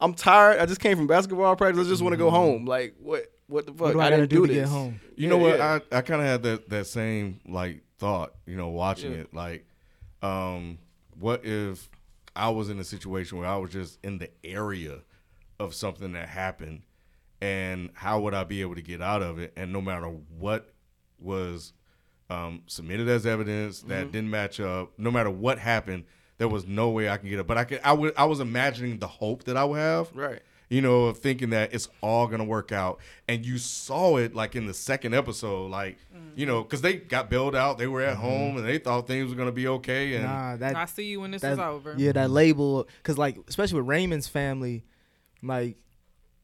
I'm 0.01 0.15
tired. 0.15 0.61
I 0.61 0.67
just 0.67 0.81
came 0.81 0.97
from 0.97 1.07
basketball 1.07 1.57
practice. 1.57 1.87
I 1.87 1.91
just 1.91 2.03
want 2.03 2.13
to 2.13 2.19
go 2.19 2.27
mm-hmm. 2.27 2.37
home. 2.37 2.65
Like 2.67 2.95
what? 3.01 3.33
What 3.49 3.67
the 3.67 3.73
fuck? 3.73 3.81
What 3.81 3.93
do 3.93 4.01
I, 4.01 4.07
I 4.07 4.11
didn't 4.11 4.31
do, 4.31 4.41
do 4.41 4.47
to 4.49 4.55
get 4.55 4.69
home? 4.69 5.01
You 5.17 5.25
yeah, 5.25 5.29
know 5.29 5.39
what? 5.39 5.59
Yeah. 5.59 5.79
I, 5.93 5.99
I 5.99 6.01
kind 6.03 6.21
of 6.21 6.27
had 6.27 6.43
that 6.43 6.69
that 6.69 6.87
same 6.87 7.41
like 7.47 7.83
thought. 7.99 8.35
You 8.47 8.57
know, 8.57 8.69
watching 8.69 9.13
yeah. 9.13 9.21
it. 9.21 9.35
Like, 9.35 9.67
um, 10.23 10.79
what 11.19 11.45
if 11.45 11.89
I 12.35 12.51
was 12.51 12.69
in 12.69 12.79
a 12.79 12.85
situation 12.85 13.39
where 13.39 13.49
I 13.49 13.57
was 13.57 13.71
just 13.71 13.99
in 14.03 14.19
the 14.19 14.31
area 14.45 14.99
of 15.59 15.75
something 15.75 16.13
that 16.13 16.29
happened, 16.29 16.83
and 17.41 17.91
how 17.95 18.21
would 18.21 18.35
I 18.35 18.45
be 18.45 18.61
able 18.61 18.75
to 18.75 18.83
get 18.83 19.01
out 19.01 19.23
of 19.23 19.39
it? 19.39 19.53
And 19.57 19.73
no 19.73 19.81
matter 19.81 20.09
what 20.09 20.73
was 21.19 21.73
um, 22.29 22.63
submitted 22.67 23.09
as 23.09 23.27
evidence 23.27 23.81
that 23.83 24.03
Mm-hmm. 24.05 24.11
didn't 24.11 24.31
match 24.31 24.61
up, 24.61 24.93
no 24.99 25.11
matter 25.11 25.31
what 25.31 25.59
happened, 25.59 26.05
there 26.39 26.49
was 26.49 26.67
no 26.67 26.91
way 26.91 27.09
I 27.09 27.17
can 27.17 27.29
get 27.29 27.39
it. 27.39 27.47
But 27.47 27.59
I 27.59 27.65
could, 27.65 27.81
I 27.85 27.93
would, 27.93 28.15
I 28.17 28.25
was 28.27 28.41
imagining 28.41 28.99
the 28.99 29.07
hope 29.09 29.45
that 29.45 29.57
I 29.57 29.65
would 29.65 29.79
have, 29.79 30.11
Right. 30.15 30.41
You 30.69 30.81
know, 30.83 31.05
of 31.05 31.19
thinking 31.19 31.51
that 31.51 31.73
it's 31.73 31.89
all 32.01 32.27
gonna 32.27 32.43
work 32.45 32.73
out, 32.73 32.99
and 33.29 33.47
you 33.47 33.57
saw 33.57 34.17
it 34.17 34.35
like 34.35 34.57
in 34.57 34.67
the 34.67 34.75
second 34.75 35.15
episode, 35.15 35.71
like 35.71 35.97
you 36.35 36.45
know, 36.45 36.65
because 36.65 36.81
they 36.81 36.95
got 36.95 37.31
bailed 37.31 37.55
out, 37.55 37.79
they 37.79 37.87
were 37.87 38.03
at 38.03 38.17
home, 38.17 38.57
and 38.57 38.67
they 38.67 38.79
thought 38.79 39.07
things 39.07 39.31
were 39.31 39.37
gonna 39.37 39.53
be 39.53 39.69
okay, 39.69 40.17
and 40.17 40.25
Nah, 40.25 40.57
that 40.57 40.75
I 40.75 40.87
see 40.87 41.05
you 41.05 41.21
when 41.21 41.31
this 41.31 41.43
that- 41.43 41.53
is 41.53 41.59
over. 41.61 41.95
Yeah, 41.97 42.11
that 42.13 42.31
label, 42.33 42.89
because 42.99 43.17
like 43.17 43.39
especially 43.47 43.79
with 43.81 43.89
Raymond's 43.89 44.27
family, 44.27 44.85
like 45.41 45.77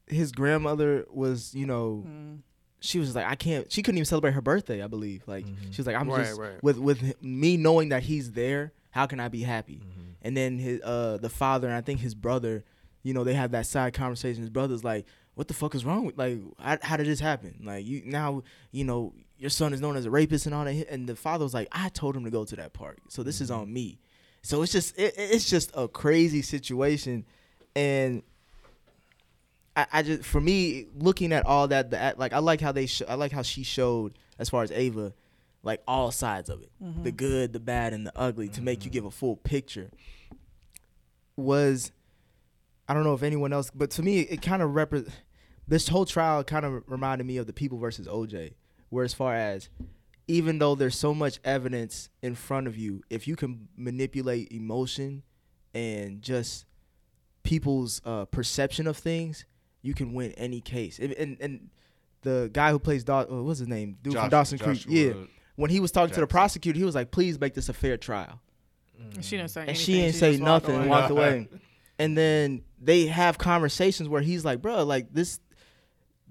his 0.07 0.31
grandmother 0.31 1.05
was, 1.11 1.53
you 1.53 1.65
know, 1.65 2.05
Mm. 2.07 2.39
she 2.79 2.99
was 2.99 3.15
like, 3.15 3.25
I 3.25 3.35
can't. 3.35 3.69
She 3.71 3.81
couldn't 3.83 3.97
even 3.97 4.05
celebrate 4.05 4.31
her 4.31 4.41
birthday. 4.41 4.81
I 4.81 4.87
believe. 4.87 5.23
Like 5.27 5.45
she 5.71 5.77
was 5.81 5.85
like, 5.85 5.97
I'm 5.97 6.09
Right, 6.09 6.23
just 6.25 6.39
right. 6.39 6.63
with 6.63 6.77
with 6.77 7.21
me 7.21 7.57
knowing 7.57 7.89
that 7.89 8.03
he's 8.03 8.31
there. 8.31 8.71
How 8.93 9.05
can 9.07 9.19
I 9.19 9.27
be 9.27 9.41
happy? 9.41 9.81
Mm-hmm. 9.83 10.01
And 10.21 10.37
then 10.37 10.57
his 10.59 10.81
uh 10.81 11.17
the 11.17 11.29
father 11.29 11.67
and 11.67 11.75
I 11.75 11.81
think 11.81 11.99
his 11.99 12.15
brother, 12.15 12.63
you 13.01 13.13
know, 13.13 13.23
they 13.23 13.33
have 13.33 13.51
that 13.51 13.65
side 13.65 13.93
conversation. 13.93 14.41
His 14.41 14.49
brother's 14.49 14.83
like, 14.83 15.05
"What 15.35 15.47
the 15.47 15.53
fuck 15.53 15.75
is 15.75 15.83
wrong 15.83 16.05
with 16.05 16.17
like 16.17 16.39
how, 16.59 16.77
how 16.81 16.97
did 16.97 17.07
this 17.07 17.19
happen? 17.19 17.61
Like 17.63 17.85
you 17.85 18.03
now 18.05 18.43
you 18.71 18.83
know 18.85 19.13
your 19.37 19.49
son 19.49 19.73
is 19.73 19.81
known 19.81 19.95
as 19.97 20.05
a 20.05 20.11
rapist 20.11 20.45
and 20.45 20.53
all 20.55 20.63
that." 20.65 20.87
And 20.89 21.09
the 21.09 21.15
father 21.15 21.43
was 21.43 21.53
like, 21.53 21.67
"I 21.71 21.89
told 21.89 22.15
him 22.15 22.23
to 22.23 22.29
go 22.31 22.45
to 22.45 22.55
that 22.55 22.73
park, 22.73 22.99
so 23.09 23.23
this 23.23 23.41
is 23.41 23.49
Mm-hmm. 23.49 23.61
on 23.61 23.73
me." 23.73 23.99
So 24.43 24.61
it's 24.61 24.71
just 24.71 24.97
it, 24.99 25.13
it's 25.17 25.49
just 25.49 25.71
a 25.73 25.87
crazy 25.87 26.41
situation, 26.41 27.25
and 27.75 28.21
I, 29.75 29.85
I 29.91 30.03
just 30.03 30.23
for 30.23 30.39
me 30.39 30.85
looking 30.95 31.33
at 31.33 31.45
all 31.45 31.67
that 31.69 31.89
the 31.91 32.13
like 32.17 32.33
I 32.33 32.39
like 32.39 32.61
how 32.61 32.71
they 32.71 32.85
sh- 32.85 33.01
I 33.07 33.15
like 33.15 33.31
how 33.31 33.41
she 33.41 33.63
showed 33.63 34.13
as 34.37 34.49
far 34.49 34.63
as 34.63 34.71
Ava 34.71 35.13
like 35.63 35.81
all 35.87 36.11
sides 36.11 36.49
of 36.49 36.61
it 36.61 36.71
the 37.03 37.11
good 37.11 37.53
the 37.53 37.59
bad 37.59 37.93
and 37.93 38.05
the 38.05 38.11
ugly 38.15 38.47
to 38.49 38.61
make 38.61 38.83
you 38.85 38.91
give 38.91 39.05
a 39.05 39.11
full 39.11 39.35
picture 39.37 39.89
was 41.35 41.91
I 42.87 42.93
don't 42.93 43.03
know 43.03 43.13
if 43.13 43.23
anyone 43.23 43.53
else 43.53 43.71
but 43.73 43.89
to 43.91 44.03
me 44.03 44.19
it 44.21 44.41
kind 44.41 44.61
of 44.61 44.71
repre- 44.71 45.09
this 45.67 45.87
whole 45.87 46.05
trial 46.05 46.43
kind 46.43 46.65
of 46.65 46.83
reminded 46.87 47.25
me 47.25 47.37
of 47.37 47.47
the 47.47 47.53
people 47.53 47.77
versus 47.77 48.07
OJ 48.07 48.53
where 48.89 49.05
as 49.05 49.13
far 49.13 49.35
as 49.35 49.69
even 50.27 50.59
though 50.59 50.75
there's 50.75 50.97
so 50.97 51.13
much 51.13 51.39
evidence 51.43 52.09
in 52.21 52.35
front 52.35 52.67
of 52.67 52.77
you 52.77 53.01
if 53.09 53.27
you 53.27 53.35
can 53.35 53.67
manipulate 53.77 54.51
emotion 54.51 55.23
and 55.73 56.21
just 56.21 56.65
people's 57.43 58.01
uh, 58.05 58.25
perception 58.25 58.87
of 58.87 58.97
things, 58.97 59.45
you 59.81 59.93
can 59.93 60.13
win 60.13 60.31
any 60.33 60.61
case. 60.61 60.99
And 60.99 61.13
and, 61.13 61.37
and 61.39 61.69
the 62.21 62.49
guy 62.51 62.71
who 62.71 62.79
plays 62.79 63.03
Daw- 63.03 63.25
uh, 63.29 63.43
what's 63.43 63.59
his 63.59 63.67
name? 63.67 63.97
Dude 64.01 64.13
Josh- 64.13 64.21
from 64.23 64.29
Dawson 64.29 64.57
Creek. 64.59 64.77
Joshua 64.77 64.93
Yeah. 64.93 65.13
When 65.55 65.69
he 65.69 65.79
was 65.79 65.91
talking 65.91 66.13
to 66.15 66.19
the 66.21 66.27
prosecutor, 66.27 66.77
he 66.79 66.85
was 66.85 66.95
like, 66.95 67.11
"Please 67.11 67.39
make 67.39 67.53
this 67.53 67.69
a 67.69 67.73
fair 67.73 67.97
trial." 67.97 68.39
Mm. 68.99 69.23
She 69.23 69.37
didn't 69.37 69.51
say 69.51 69.61
And 69.61 69.69
anything. 69.69 69.85
she 69.85 70.01
ain't 70.01 70.15
say 70.15 70.31
just 70.31 70.43
walked 70.43 70.67
nothing 70.67 70.75
and 70.81 70.89
away. 70.89 70.99
walked 70.99 71.11
away. 71.11 71.47
And 71.99 72.17
then 72.17 72.63
they 72.81 73.05
have 73.05 73.37
conversations 73.37 74.09
where 74.09 74.21
he's 74.21 74.43
like, 74.43 74.61
"Bro, 74.63 74.85
like 74.85 75.13
this, 75.13 75.39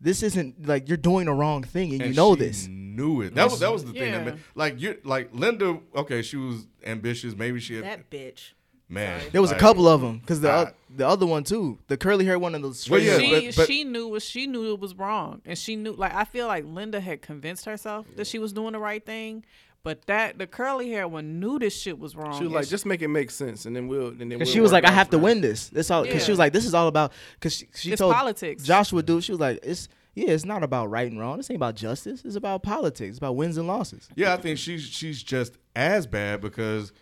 this 0.00 0.24
isn't 0.24 0.66
like 0.66 0.88
you're 0.88 0.96
doing 0.96 1.26
the 1.26 1.32
wrong 1.32 1.62
thing, 1.62 1.92
and, 1.92 2.02
you 2.04 2.12
know 2.14 2.34
she 2.34 2.40
this." 2.40 2.66
Knew 2.68 3.20
it. 3.22 3.34
That 3.36 3.48
was 3.48 3.60
that 3.60 3.72
was 3.72 3.84
the 3.84 3.92
thing. 3.92 4.10
That 4.12 4.26
Yeah. 4.26 4.40
like 4.56 4.80
you're 4.82 4.96
like 5.04 5.32
Linda. 5.32 5.78
Okay, 5.94 6.20
she 6.22 6.36
was 6.36 6.66
ambitious. 6.84 7.36
Maybe 7.36 7.60
she 7.60 7.74
had 7.76 7.84
That 7.84 8.10
bitch. 8.10 8.52
Man. 8.92 9.20
There 9.32 9.40
was 9.42 9.50
a 9.50 9.58
couple 9.58 9.88
of 9.88 10.00
them 10.00 10.18
because 10.18 10.40
the 10.40 10.50
I- 10.50 10.72
the 10.94 11.08
other 11.08 11.24
one 11.24 11.42
too, 11.42 11.78
the 11.88 11.96
curly 11.96 12.24
hair 12.26 12.38
one 12.38 12.54
and 12.54 12.62
the 12.62 12.86
Well, 12.90 13.00
yeah, 13.00 13.18
she 13.18 13.30
but- 13.46 13.56
but- 13.56 13.66
she 13.66 13.82
knew 13.84 14.08
what 14.08 14.22
she 14.22 14.46
knew 14.46 14.72
it 14.74 14.80
was 14.80 14.94
wrong, 14.94 15.40
and 15.46 15.56
she 15.58 15.74
knew 15.76 15.92
like 15.92 16.14
I 16.14 16.24
feel 16.24 16.46
like 16.46 16.64
Linda 16.66 17.00
had 17.00 17.22
convinced 17.22 17.64
herself 17.64 18.06
that 18.16 18.26
she 18.26 18.38
was 18.38 18.52
doing 18.52 18.72
the 18.72 18.78
right 18.78 19.04
thing, 19.04 19.44
but 19.82 20.06
that 20.06 20.38
the 20.38 20.46
curly 20.46 20.90
hair 20.90 21.08
one 21.08 21.40
knew 21.40 21.58
this 21.58 21.74
shit 21.80 21.98
was 21.98 22.14
wrong. 22.14 22.32
She 22.34 22.44
was 22.44 22.46
and 22.48 22.54
like, 22.54 22.68
just 22.68 22.84
make 22.86 23.00
it 23.00 23.08
make 23.08 23.30
sense, 23.30 23.64
and 23.64 23.74
then 23.74 23.88
we'll. 23.88 24.08
And 24.08 24.20
then 24.20 24.28
Because 24.28 24.48
we'll 24.48 24.52
she 24.54 24.60
was 24.60 24.70
like, 24.72 24.84
I 24.84 24.90
have 24.92 25.08
to 25.10 25.16
that." 25.16 25.22
win 25.22 25.40
this. 25.40 25.68
That's 25.68 25.90
all. 25.90 26.02
Because 26.02 26.24
she 26.24 26.30
was 26.30 26.38
like, 26.38 26.52
this 26.52 26.66
is 26.66 26.74
all 26.74 26.88
about. 26.88 27.12
Because 27.34 27.56
she, 27.56 27.68
she 27.74 27.92
It's 27.92 27.98
told 27.98 28.14
politics. 28.14 28.62
Joshua 28.62 29.02
do. 29.02 29.20
She 29.22 29.32
was 29.32 29.40
like, 29.40 29.60
it's 29.62 29.88
yeah, 30.14 30.28
it's 30.28 30.44
not 30.44 30.62
about 30.62 30.90
right 30.90 31.10
and 31.10 31.18
wrong. 31.18 31.38
This 31.38 31.50
ain't 31.50 31.56
about 31.56 31.74
justice. 31.74 32.22
It's 32.22 32.36
about 32.36 32.62
politics. 32.62 33.08
It's 33.08 33.18
about 33.18 33.34
wins 33.34 33.56
and 33.56 33.66
losses. 33.66 34.10
Yeah, 34.14 34.34
I 34.34 34.36
think 34.36 34.58
she's 34.58 34.82
she's 34.82 35.22
just 35.22 35.54
as 35.74 36.06
bad 36.06 36.42
because 36.42 36.92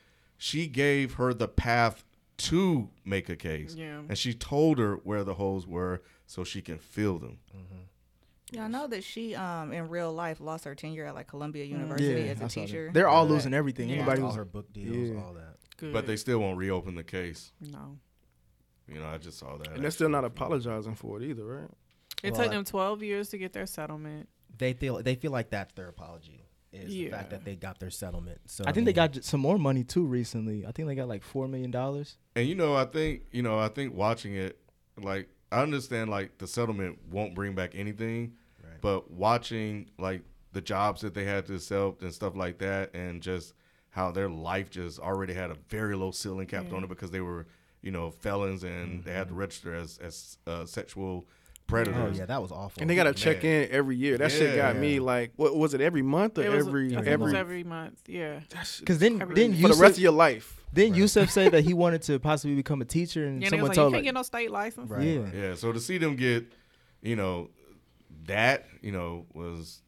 she 0.42 0.66
gave 0.66 1.14
her 1.14 1.34
the 1.34 1.46
path 1.46 2.02
to 2.38 2.88
make 3.04 3.28
a 3.28 3.36
case. 3.36 3.74
Yeah. 3.74 4.00
And 4.08 4.16
she 4.16 4.32
told 4.32 4.78
her 4.78 4.94
where 5.04 5.22
the 5.22 5.34
holes 5.34 5.66
were 5.66 6.00
so 6.26 6.42
she 6.44 6.62
can 6.62 6.78
fill 6.78 7.18
them. 7.18 7.38
Yeah, 8.50 8.64
I 8.64 8.68
know 8.68 8.86
that 8.88 9.04
she 9.04 9.34
um 9.36 9.72
in 9.72 9.88
real 9.88 10.12
life 10.12 10.40
lost 10.40 10.64
her 10.64 10.74
tenure 10.74 11.04
at 11.06 11.14
like 11.14 11.28
Columbia 11.28 11.64
University 11.64 12.22
Yeah, 12.22 12.32
as 12.32 12.38
a 12.38 12.40
saw 12.40 12.46
that. 12.46 12.66
teacher. 12.66 12.90
They're 12.92 13.08
all 13.08 13.26
But- 13.26 13.34
losing 13.34 13.52
everything. 13.54 13.88
Yeah. 13.90 13.96
Anybody 13.96 14.22
all 14.22 14.32
her 14.32 14.44
book 14.46 14.72
deals, 14.72 15.10
Yeah. 15.10 15.22
all 15.22 15.34
that. 15.34 15.56
Good. 15.76 15.92
But 15.92 16.06
they 16.06 16.16
still 16.16 16.38
won't 16.40 16.56
reopen 16.58 16.94
the 16.94 17.04
case. 17.04 17.52
no. 17.60 17.98
You 18.88 18.98
know, 18.98 19.06
I 19.06 19.18
just 19.18 19.38
saw 19.38 19.56
that. 19.58 19.68
And 19.68 19.84
they're 19.84 19.90
still 19.92 20.08
not 20.08 20.24
apologizing 20.24 20.96
for 20.96 21.22
it 21.22 21.22
either, 21.22 21.44
right? 21.44 21.70
It 22.24 22.32
Well, 22.32 22.42
took 22.42 22.50
them 22.50 22.64
twelve 22.64 23.04
years 23.04 23.28
to 23.28 23.38
get 23.38 23.52
their 23.52 23.66
settlement. 23.66 24.28
They 24.58 24.72
feel 24.72 25.00
they 25.02 25.14
feel 25.14 25.30
like 25.30 25.50
that's 25.50 25.72
their 25.74 25.86
apology. 25.88 26.42
Is 26.72 26.92
the 26.92 27.08
fact 27.08 27.30
that 27.30 27.44
they 27.44 27.56
got 27.56 27.80
their 27.80 27.90
settlement. 27.90 28.40
So 28.46 28.62
I 28.66 28.72
think 28.72 28.84
they 28.84 28.90
mean, 28.90 29.12
got 29.12 29.24
some 29.24 29.40
more 29.40 29.58
money 29.58 29.82
too 29.82 30.04
recently. 30.04 30.64
I 30.64 30.72
think 30.72 30.86
they 30.86 30.94
got 30.94 31.08
like 31.08 31.24
four 31.24 31.48
million 31.48 31.70
dollars. 31.70 32.16
And 32.36 32.46
you 32.48 32.54
know, 32.54 32.74
I 32.76 32.84
think 32.84 33.22
you 33.32 33.42
know, 33.42 33.58
I 33.58 33.68
think 33.68 33.94
watching 33.94 34.34
it, 34.36 34.58
like 34.96 35.28
I 35.50 35.62
understand, 35.62 36.10
like 36.10 36.38
the 36.38 36.46
settlement 36.46 36.98
won't 37.10 37.34
bring 37.34 37.54
back 37.54 37.72
anything, 37.74 38.34
Right. 38.62 38.80
but 38.80 39.10
watching 39.10 39.90
like 39.98 40.22
the 40.52 40.60
jobs 40.60 41.00
that 41.00 41.14
they 41.14 41.24
had 41.24 41.46
to 41.46 41.58
sell 41.58 41.96
and 42.00 42.12
stuff 42.14 42.36
like 42.36 42.58
that, 42.58 42.94
and 42.94 43.20
just 43.20 43.54
how 43.90 44.12
their 44.12 44.28
life 44.28 44.70
just 44.70 45.00
already 45.00 45.34
had 45.34 45.50
a 45.50 45.56
very 45.68 45.96
low 45.96 46.12
ceiling 46.12 46.46
capped 46.46 46.72
on 46.72 46.84
it 46.84 46.88
because 46.88 47.10
they 47.10 47.20
were, 47.20 47.46
you 47.82 47.90
know, 47.90 48.12
felons 48.12 48.62
and 48.62 49.02
they 49.02 49.12
had 49.12 49.26
to 49.26 49.34
register 49.34 49.74
as 49.74 49.98
as 49.98 50.38
uh, 50.46 50.64
sexual 50.64 51.26
predators. 51.70 52.16
Oh 52.16 52.18
yeah, 52.18 52.26
that 52.26 52.42
was 52.42 52.52
awful. 52.52 52.80
And 52.80 52.90
they 52.90 52.94
got 52.94 53.04
to 53.04 53.14
check 53.14 53.44
in 53.44 53.68
every 53.70 53.96
year. 53.96 54.18
That 54.18 54.30
shit 54.32 54.56
got 54.56 54.76
me 54.76 55.00
like, 55.00 55.32
what 55.36 55.56
was 55.56 55.72
it? 55.74 55.80
Every 55.80 56.02
month 56.02 56.38
or 56.38 56.42
It 56.42 56.50
was, 56.50 56.66
every 56.66 56.96
I 56.96 57.00
every, 57.04 57.32
it 57.32 57.36
every 57.36 57.64
month. 57.64 58.00
Yeah. 58.06 58.40
Because 58.80 58.98
then 58.98 59.20
Every- 59.22 59.34
then 59.34 59.54
for 59.60 59.68
the 59.68 59.80
rest 59.80 59.96
of 59.96 60.02
your 60.02 60.12
life. 60.12 60.60
then 60.72 60.94
Yusef 60.94 61.30
said 61.30 61.52
that 61.52 61.64
he 61.64 61.72
wanted 61.84 62.02
to 62.02 62.18
possibly 62.18 62.54
become 62.56 62.80
a 62.82 62.84
teacher, 62.84 63.24
and 63.26 63.40
Yeah, 63.40 63.46
and 63.46 63.52
they 63.54 63.56
someone 63.58 63.68
was 63.70 63.76
like, 63.76 63.76
you 63.76 63.82
can't 63.84 63.92
like, 63.94 64.04
get 64.04 64.14
no 64.14 64.22
state 64.22 64.50
license. 64.50 64.90
Right. 64.90 65.02
yeah. 65.02 65.26
Yeah, 65.34 65.54
so 65.54 65.72
to 65.72 65.80
see 65.80 65.98
them 65.98 66.16
get, 66.16 66.46
you 67.02 67.16
know, 67.16 67.50
that 68.26 68.66
you 68.82 68.92
know 68.92 69.26
was 69.32 69.80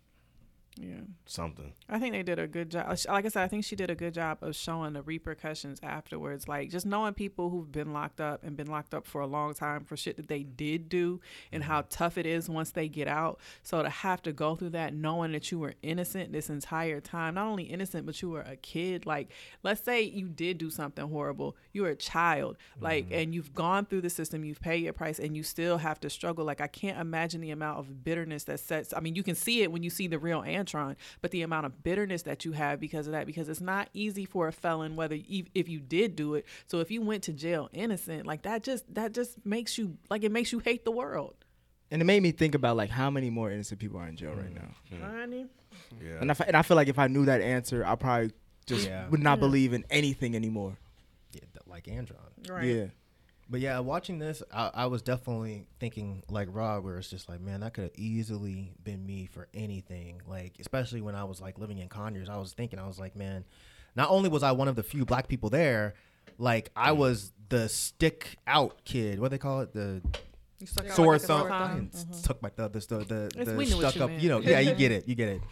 Yeah. 0.83 1.03
something. 1.27 1.73
I 1.89 2.01
think 2.01 2.13
they 2.13 2.25
did 2.25 2.41
a 2.41 2.49
good 2.49 2.71
job. 2.71 2.89
Like 3.09 3.25
I 3.25 3.29
said, 3.29 3.45
I 3.45 3.49
think 3.49 3.65
she 3.65 3.77
did 3.77 3.89
a 3.89 3.95
good 3.95 4.15
job 4.15 4.39
of 4.43 4.57
showing 4.57 4.95
the 4.95 5.03
repercussions 5.03 5.79
afterwards. 5.81 6.49
Like 6.49 6.71
just 6.71 6.87
knowing 6.87 7.15
people 7.15 7.51
who've 7.51 7.71
been 7.71 7.93
locked 7.93 8.21
up 8.21 8.43
and 8.43 8.57
been 8.57 8.67
locked 8.67 8.93
up 8.93 9.07
for 9.07 9.21
a 9.21 9.27
long 9.27 9.55
time 9.55 9.85
for 9.85 9.97
shit 9.97 10.17
that 10.17 10.27
they 10.27 10.43
did 10.43 10.89
do 10.89 11.21
and 11.53 11.63
how 11.63 11.81
mm-hmm. 11.83 11.89
tough 11.91 12.19
it 12.19 12.27
is 12.27 12.49
once 12.49 12.73
they 12.73 12.89
get 12.89 13.07
out. 13.07 13.39
So 13.63 13.83
to 13.83 13.89
have 13.89 14.23
to 14.23 14.33
go 14.33 14.57
through 14.57 14.71
that 14.71 14.93
knowing 14.93 15.33
that 15.33 15.53
you 15.53 15.59
were 15.61 15.75
innocent 15.83 16.33
this 16.33 16.51
entire 16.51 17.01
time, 17.01 17.35
not 17.35 17.47
only 17.47 17.65
innocent, 17.65 18.05
but 18.05 18.21
you 18.21 18.31
were 18.31 18.41
a 18.41 18.57
kid. 18.57 19.07
Like, 19.07 19.31
let's 19.63 19.85
say 19.85 20.03
you 20.03 20.29
did 20.29 20.59
do 20.59 20.71
something 20.71 21.09
horrible. 21.09 21.57
You 21.73 21.83
were 21.83 21.91
a 21.91 21.97
child, 21.97 22.57
like, 22.81 23.07
mm-hmm. 23.07 23.15
and 23.15 23.35
you've 23.35 23.55
gone 23.55 23.87
through 23.87 24.01
the 24.01 24.11
system, 24.11 24.45
you've 24.45 24.61
paid 24.61 24.83
your 24.83 24.93
price, 24.93 25.19
and 25.19 25.37
you 25.37 25.43
still 25.43 25.79
have 25.79 26.01
to 26.01 26.11
struggle. 26.11 26.45
Like, 26.45 26.61
I 26.61 26.67
can't 26.67 26.99
imagine 26.99 27.41
the 27.41 27.51
amount 27.51 27.79
of 27.79 28.05
bitterness 28.05 28.45
that 28.45 28.61
sets. 28.61 28.93
I 28.97 29.01
mean, 29.01 29.15
you 29.15 29.23
can 29.23 29.35
see 29.35 29.63
it 29.63 29.71
when 29.71 29.83
you 29.83 29.91
see 29.91 30.07
the 30.07 30.19
real 30.19 30.43
Antron, 30.73 30.97
but 31.21 31.31
the 31.31 31.43
amount 31.43 31.67
of 31.67 31.83
bitterness 31.83 32.23
that 32.23 32.45
you 32.45 32.53
have 32.53 32.81
because 32.81 33.07
of 33.07 33.13
that, 33.13 33.27
because 33.27 33.49
it's 33.49 33.61
not 33.61 33.89
easy 33.95 34.25
for 34.25 34.49
a 34.49 34.53
felon, 34.53 34.97
whether 34.97 35.15
ev- 35.15 35.49
if 35.55 35.69
you 35.69 35.81
did 35.81 36.17
do 36.17 36.35
it. 36.35 36.47
So 36.67 36.81
if 36.81 36.91
you 36.91 37.03
went 37.03 37.23
to 37.25 37.33
jail 37.33 37.69
innocent, 37.73 38.27
like 38.27 38.43
that, 38.43 38.63
just 38.63 38.93
that 38.95 39.13
just 39.13 39.45
makes 39.45 39.79
you 39.79 39.97
like 40.11 40.25
it 40.25 40.33
makes 40.33 40.53
you 40.53 40.59
hate 40.59 40.85
the 40.85 40.93
world. 40.93 41.35
And 41.91 42.01
it 42.01 42.07
made 42.07 42.23
me 42.23 42.33
think 42.33 42.55
about 42.55 42.77
like 42.77 42.91
how 42.91 43.11
many 43.11 43.29
more 43.29 43.51
innocent 43.51 43.79
people 43.79 43.99
are 43.99 44.07
in 44.09 44.17
jail 44.17 44.33
right 44.33 44.51
mm. 44.51 44.55
now. 44.55 44.97
Mm. 44.97 45.19
Honey. 45.19 45.47
Yeah. 46.03 46.19
And 46.21 46.31
I, 46.31 46.37
and 46.47 46.57
I 46.57 46.63
feel 46.63 46.77
like 46.77 46.89
if 46.89 46.99
I 46.99 47.07
knew 47.07 47.27
that 47.27 47.41
answer, 47.43 47.85
I 47.85 47.95
probably 47.97 48.33
just 48.67 48.87
Yeah. 48.87 49.09
would 49.09 49.23
not 49.23 49.41
believe 49.41 49.73
in 49.73 49.85
anything 49.91 50.35
anymore. 50.35 50.77
yeah, 51.33 51.41
like 51.67 51.85
Antron. 51.85 52.17
Right. 52.49 52.65
Yeah. 52.65 52.87
But 53.53 53.61
yeah, 53.61 53.79
watching 53.81 54.19
this, 54.19 54.43
I, 54.53 54.71
I 54.73 54.87
was 54.87 55.03
definitely 55.03 55.67
thinking 55.79 56.23
like 56.31 56.49
Rob, 56.51 56.83
where 56.85 56.97
it's 56.97 57.11
just 57.11 57.29
like, 57.29 57.41
man, 57.41 57.61
that 57.61 57.75
could 57.75 57.85
have 57.85 57.93
easily 57.97 58.73
been 58.83 59.05
me 59.07 59.27
for 59.27 59.47
anything. 59.53 60.23
Like, 60.27 60.57
especially 60.59 61.03
when 61.03 61.15
I 61.15 61.25
was 61.25 61.39
like 61.41 61.59
living 61.59 61.79
in 61.79 61.89
Conyers, 61.89 62.31
I 62.31 62.39
was 62.39 62.55
thinking, 62.55 62.79
I 62.79 62.87
was 62.87 62.99
like, 62.99 63.15
man, 63.15 63.45
not 63.95 64.09
only 64.09 64.31
was 64.31 64.43
I 64.43 64.53
one 64.53 64.69
of 64.69 64.75
the 64.77 64.83
few 64.83 65.05
black 65.05 65.29
people 65.29 65.51
there, 65.51 65.93
like 66.39 66.71
I 66.75 66.93
was 66.93 67.31
the 67.51 67.69
stick 67.69 68.39
out 68.47 68.85
kid. 68.87 69.21
What 69.21 69.29
do 69.29 69.35
they 69.35 69.39
call 69.39 69.61
it? 69.61 69.75
The 69.75 70.01
stuck 70.65 70.87
out 70.89 70.93
sore 70.97 71.13
like 71.13 71.23
a 71.23 71.27
sore 71.27 71.39
thumb. 71.41 71.49
thumb. 71.51 71.71
I 71.71 71.75
didn't 71.75 71.93
Mhm. 71.93 72.15
Stuck 72.15 72.43
my 72.43 72.49
thumb. 72.49 72.73
The 72.73 72.79
the 72.81 73.29
the, 73.37 73.45
the 73.45 73.55
we 73.55 73.67
knew 73.67 73.77
what 73.77 73.81
stuck 73.83 73.97
you 73.97 74.03
up. 74.05 74.11
meant. 74.11 74.23
You 74.23 74.29
know, 74.31 74.41
yeah, 74.41 74.61
you 74.61 74.75
get 74.75 74.93
it. 74.93 75.07
You 75.07 75.15
get 75.15 75.29
it. 75.29 75.43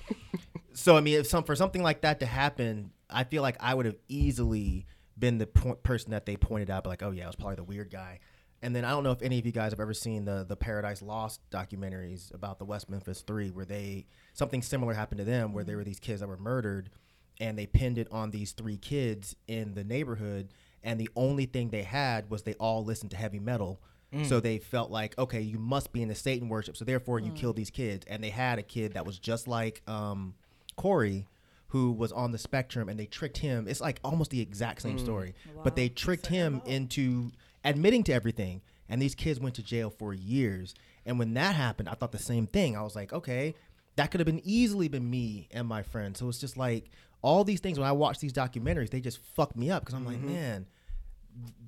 So 0.73 0.97
I 0.97 1.01
mean, 1.01 1.19
if 1.19 1.27
some 1.27 1.43
for 1.45 1.55
something 1.57 1.83
like 1.83 2.03
that 2.03 2.21
to 2.21 2.27
happen, 2.27 2.93
I 3.11 3.25
feel 3.25 3.43
like 3.43 3.57
I 3.61 3.75
would 3.75 3.87
have 3.87 3.97
easily 4.09 4.87
been 5.21 5.39
the 5.39 5.47
person 5.47 6.11
that 6.11 6.27
they 6.27 6.37
pointed 6.37 6.71
out, 6.71 6.87
like, 6.87 7.03
oh 7.03 7.11
yeah, 7.11 7.25
I 7.25 7.27
was 7.27 7.37
probably 7.37 7.57
the 7.57 7.65
weird 7.65 7.91
guy. 7.91 8.19
And 8.63 8.75
then 8.77 8.85
I 8.85 8.91
don't 8.91 9.05
know 9.05 9.13
if 9.13 9.23
any 9.23 9.39
of 9.39 9.47
you 9.47 9.53
guys 9.53 9.73
have 9.73 9.81
ever 9.81 9.95
seen 9.95 10.25
the 10.25 10.45
the 10.47 10.57
Paradise 10.57 11.01
Lost 11.03 11.41
documentaries 11.51 12.33
about 12.35 12.59
the 12.59 12.65
West 12.65 12.91
Memphis 12.91 13.23
Three, 13.23 13.51
where 13.51 13.65
they 13.65 14.07
something 14.35 14.63
similar 14.63 14.93
happened 14.95 15.19
to 15.19 15.25
them, 15.25 15.53
where 15.53 15.65
there 15.65 15.77
were 15.77 15.85
these 15.85 16.01
kids 16.01 16.21
that 16.21 16.29
were 16.29 16.37
murdered, 16.37 16.91
and 17.39 17.59
they 17.59 17.67
pinned 17.67 17.97
it 17.99 18.09
on 18.11 18.31
these 18.33 18.53
three 18.53 18.77
kids 18.77 19.35
in 19.49 19.75
the 19.75 19.85
neighborhood, 19.85 20.49
and 20.83 21.01
the 21.01 21.09
only 21.17 21.47
thing 21.47 21.71
they 21.71 21.85
had 21.85 22.29
was 22.31 22.43
they 22.43 22.55
all 22.55 22.85
listened 22.85 23.11
to 23.13 23.17
heavy 23.17 23.39
metal. 23.39 23.81
Mm. 24.13 24.27
So 24.27 24.41
they 24.41 24.59
felt 24.59 24.91
like, 24.91 25.17
okay, 25.19 25.41
you 25.41 25.59
must 25.59 25.93
be 25.93 26.03
into 26.03 26.17
Satan 26.17 26.49
worship, 26.49 26.77
so 26.77 26.85
therefore 26.85 27.21
you 27.21 27.31
Mm. 27.31 27.37
kill 27.37 27.53
these 27.53 27.71
kids. 27.71 28.05
And 28.11 28.23
they 28.23 28.31
had 28.31 28.59
a 28.59 28.63
kid 28.63 28.93
that 28.95 29.07
was 29.07 29.19
just 29.19 29.47
like 29.49 29.83
um, 29.87 30.35
Korey, 30.77 31.27
who 31.71 31.93
was 31.93 32.13
on 32.13 32.33
the 32.33 32.39
spectrum, 32.39 32.89
and 32.89 32.99
they 32.99 33.07
tricked 33.07 33.39
him. 33.39 33.67
It's 33.69 33.81
like 33.81 33.99
almost 34.05 34.31
the 34.31 34.41
exact 34.41 34.83
same 34.83 34.97
Mm. 34.97 35.01
story, 35.01 35.35
but 35.65 35.77
they 35.77 35.89
tricked 35.89 36.27
him 36.27 36.61
into 36.67 37.31
admitting 37.65 38.05
to 38.05 38.13
everything. 38.13 38.61
And 38.89 39.01
these 39.01 39.15
kids 39.15 39.39
went 39.39 39.55
to 39.55 39.63
jail 39.63 39.89
for 39.89 40.13
years. 40.13 40.75
And 41.07 41.17
when 41.19 41.35
that 41.35 41.55
happened, 41.55 41.89
I 41.89 41.95
thought 41.95 42.11
the 42.11 42.19
same 42.19 42.47
thing. 42.49 42.77
I 42.77 42.83
was 42.83 42.97
like, 42.97 43.13
okay, 43.13 43.55
that 43.95 44.11
could 44.11 44.19
have 44.19 44.27
been 44.27 44.43
easily 44.45 44.89
been 44.89 45.09
me 45.09 45.49
and 45.53 45.69
my 45.69 45.83
friend. 45.85 46.17
So 46.17 46.29
it's 46.29 46.39
just 46.41 46.57
like 46.57 46.91
all 47.23 47.45
these 47.45 47.61
things. 47.61 47.79
When 47.79 47.87
I 47.87 47.93
watch 47.93 48.19
these 48.19 48.33
documentaries, 48.33 48.91
they 48.91 49.01
just 49.01 49.19
fuck 49.19 49.55
me 49.57 49.71
up 49.71 49.83
because 49.85 49.95
I'm 49.95 50.05
like, 50.05 50.19
Mhm. 50.19 50.25
man, 50.25 50.67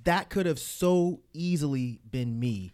that 0.03 0.31
could 0.31 0.47
have 0.47 0.59
so 0.59 1.21
easily 1.33 2.01
been 2.11 2.41
me. 2.41 2.73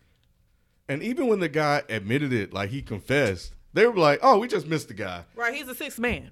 And 0.88 1.02
even 1.02 1.26
when 1.26 1.40
the 1.40 1.48
guy 1.50 1.82
admitted 1.90 2.32
it, 2.32 2.54
like 2.54 2.70
he 2.70 2.80
confessed, 2.80 3.52
they 3.74 3.86
were 3.86 3.94
like, 3.98 4.20
"Oh, 4.22 4.38
we 4.38 4.48
just 4.48 4.66
missed 4.66 4.88
the 4.88 4.94
guy." 4.94 5.24
Right, 5.34 5.54
he's 5.54 5.68
a 5.68 5.74
sixth 5.74 5.98
man. 5.98 6.30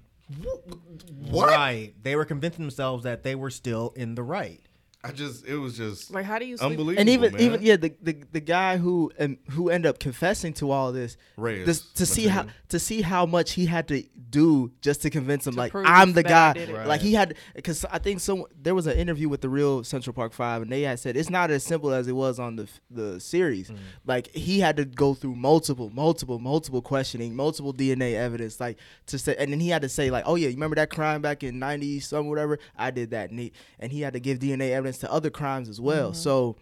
What? 1.29 1.49
Right. 1.49 1.93
They 2.03 2.15
were 2.15 2.25
convincing 2.25 2.65
themselves 2.65 3.03
that 3.03 3.23
they 3.23 3.35
were 3.35 3.49
still 3.49 3.93
in 3.95 4.15
the 4.15 4.23
right. 4.23 4.61
I 5.03 5.11
just, 5.11 5.45
it 5.45 5.55
was 5.55 5.77
just 5.77 6.11
Like, 6.11 6.25
how 6.25 6.39
do 6.39 6.45
you 6.45 6.57
sleep- 6.57 6.71
unbelievable, 6.71 6.99
and 6.99 7.07
even 7.09 7.31
man. 7.33 7.41
even 7.41 7.61
yeah, 7.61 7.77
the, 7.77 7.93
the 8.01 8.17
the 8.33 8.39
guy 8.41 8.77
who 8.77 9.11
and 9.17 9.37
who 9.51 9.69
ended 9.69 9.89
up 9.89 9.99
confessing 9.99 10.53
to 10.53 10.71
all 10.71 10.91
this, 10.91 11.17
Reyes 11.37 11.65
this 11.65 11.81
to 11.93 12.05
see 12.05 12.27
how 12.27 12.47
to 12.69 12.79
see 12.79 13.01
how 13.01 13.25
much 13.25 13.51
he 13.53 13.67
had 13.67 13.87
to 13.89 14.03
do 14.29 14.71
just 14.81 15.03
to 15.03 15.09
convince 15.09 15.47
him, 15.47 15.55
like 15.55 15.73
I'm 15.75 16.13
the 16.13 16.23
guy. 16.23 16.49
I 16.49 16.53
did 16.53 16.69
it. 16.69 16.87
Like 16.87 17.01
he 17.01 17.13
had 17.13 17.35
because 17.55 17.85
I 17.85 17.99
think 17.99 18.19
some 18.19 18.43
there 18.59 18.75
was 18.75 18.87
an 18.87 18.97
interview 18.97 19.29
with 19.29 19.41
the 19.41 19.49
real 19.49 19.83
Central 19.83 20.13
Park 20.13 20.33
Five, 20.33 20.63
and 20.63 20.71
they 20.71 20.81
had 20.81 20.99
said 20.99 21.15
it's 21.15 21.29
not 21.29 21.51
as 21.51 21.63
simple 21.63 21.93
as 21.93 22.07
it 22.07 22.13
was 22.13 22.39
on 22.39 22.55
the 22.55 22.67
the 22.89 23.19
series. 23.19 23.69
Mm. 23.69 23.77
Like 24.05 24.27
he 24.33 24.59
had 24.59 24.77
to 24.77 24.85
go 24.85 25.13
through 25.13 25.35
multiple, 25.35 25.89
multiple, 25.91 26.39
multiple 26.39 26.81
questioning, 26.81 27.35
multiple 27.35 27.73
DNA 27.73 28.15
evidence, 28.15 28.59
like 28.59 28.77
to 29.05 29.19
say, 29.19 29.35
and 29.37 29.51
then 29.53 29.59
he 29.59 29.69
had 29.69 29.83
to 29.83 29.89
say 29.89 30.09
like, 30.09 30.23
oh 30.25 30.35
yeah, 30.35 30.47
you 30.47 30.55
remember 30.55 30.75
that 30.75 30.89
crime 30.89 31.21
back 31.21 31.43
in 31.43 31.59
'90 31.59 31.99
some 32.01 32.27
whatever? 32.27 32.57
I 32.75 32.91
did 32.91 33.11
that, 33.11 33.29
and 33.29 33.39
he, 33.39 33.53
and 33.79 33.91
he 33.91 34.01
had 34.01 34.13
to 34.13 34.19
give 34.19 34.39
DNA 34.39 34.71
evidence 34.71 34.86
to 34.99 35.11
other 35.11 35.29
crimes 35.29 35.69
as 35.69 35.79
well. 35.81 36.11
Mhm. 36.11 36.15
So. 36.15 36.57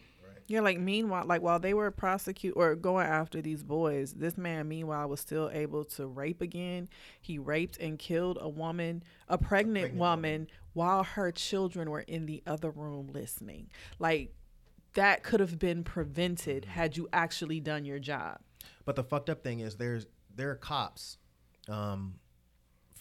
Yeah, 0.48 0.60
like 0.60 0.80
meanwhile, 0.80 1.26
like 1.26 1.42
while 1.42 1.60
they 1.60 1.74
were 1.74 1.90
prosecute 1.90 2.54
or 2.56 2.76
going 2.76 3.08
after 3.08 3.42
these 3.42 3.64
boys, 3.64 4.14
this 4.14 4.38
man 4.38 4.68
meanwhile 4.68 5.10
was 5.10 5.20
still 5.20 5.50
able 5.52 5.84
to 5.86 6.06
rape 6.06 6.40
again. 6.40 6.88
He 7.20 7.40
raped 7.40 7.78
and 7.80 7.98
killed 7.98 8.38
a 8.40 8.48
woman, 8.48 9.02
a 9.28 9.40
pregnant, 9.40 9.96
woman, 9.96 10.48
while 10.74 11.04
her 11.04 11.32
children 11.32 11.90
were 11.90 12.02
in 12.02 12.28
the 12.28 12.44
other 12.46 12.70
room 12.70 13.10
listening. 13.12 13.72
Like 13.98 14.36
that 14.94 15.24
could 15.24 15.40
have 15.40 15.58
been 15.58 15.84
prevented 15.84 16.66
had 16.66 16.96
you 16.96 17.08
actually 17.12 17.60
done 17.60 17.84
your 17.84 17.98
job. 17.98 18.40
But 18.86 18.96
the 18.96 19.04
fucked 19.04 19.32
up 19.32 19.42
thing 19.44 19.62
is 19.62 19.78
there's 19.78 20.06
there 20.36 20.52
are 20.52 20.56
cops 20.56 21.18
um, 21.68 22.20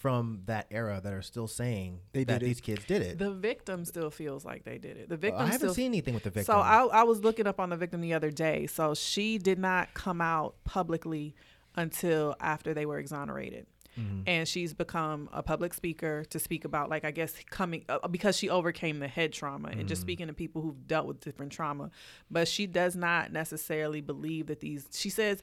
from 0.05 0.41
that 0.45 0.67
era 0.69 1.01
that 1.03 1.13
are 1.13 1.23
still 1.23 1.47
saying 1.47 1.99
They 2.13 2.25
that 2.25 2.41
did 2.41 2.45
it. 2.45 2.45
these 2.45 2.61
kids 2.61 2.85
did 2.85 3.01
it. 3.01 3.17
The 3.17 3.31
victim 3.31 3.85
still 3.85 4.11
feels 4.11 4.45
like 4.45 4.63
they 4.63 4.77
did 4.77 4.97
it. 4.97 5.09
The 5.09 5.17
victim 5.17 5.41
I 5.41 5.45
haven't 5.45 5.59
still, 5.61 5.73
seen 5.73 5.87
anything 5.87 6.13
with 6.13 6.21
the 6.21 6.29
victim. 6.29 6.53
So 6.53 6.59
I, 6.59 6.85
I 6.85 7.01
was 7.01 7.23
looking 7.23 7.47
up 7.47 7.59
on 7.59 7.71
the 7.71 7.75
victim 7.75 8.01
the 8.01 8.13
other 8.13 8.29
day. 8.29 8.67
So 8.67 8.93
she 8.93 9.39
did 9.39 9.57
not 9.57 9.95
come 9.95 10.21
out 10.21 10.53
publicly 10.63 11.33
until 11.75 12.35
after 12.39 12.75
they 12.75 12.85
were 12.85 12.99
exonerated. 12.99 13.65
Mhm. 13.97 14.23
And 14.27 14.47
she's 14.47 14.73
become 14.73 15.29
a 15.31 15.41
public 15.41 15.73
speaker 15.73 16.23
to 16.25 16.39
speak 16.39 16.65
about, 16.65 16.89
like, 16.89 17.05
I 17.05 17.11
guess, 17.11 17.33
coming 17.49 17.85
uh, 17.89 18.07
because 18.07 18.37
she 18.37 18.49
overcame 18.49 18.99
the 18.99 19.07
head 19.07 19.31
trauma 19.33 19.69
and 19.69 19.87
just 19.87 20.01
Mhm. 20.01 20.05
speaking 20.05 20.27
to 20.27 20.33
people 20.33 20.61
who've 20.61 20.87
dealt 20.87 21.07
with 21.07 21.19
different 21.21 21.51
trauma. 21.51 21.91
But 22.29 22.47
she 22.47 22.67
does 22.67 22.95
not 22.95 23.31
necessarily 23.31 24.01
believe 24.01 24.47
that 24.47 24.59
these, 24.59 24.87
she 24.91 25.09
says, 25.09 25.41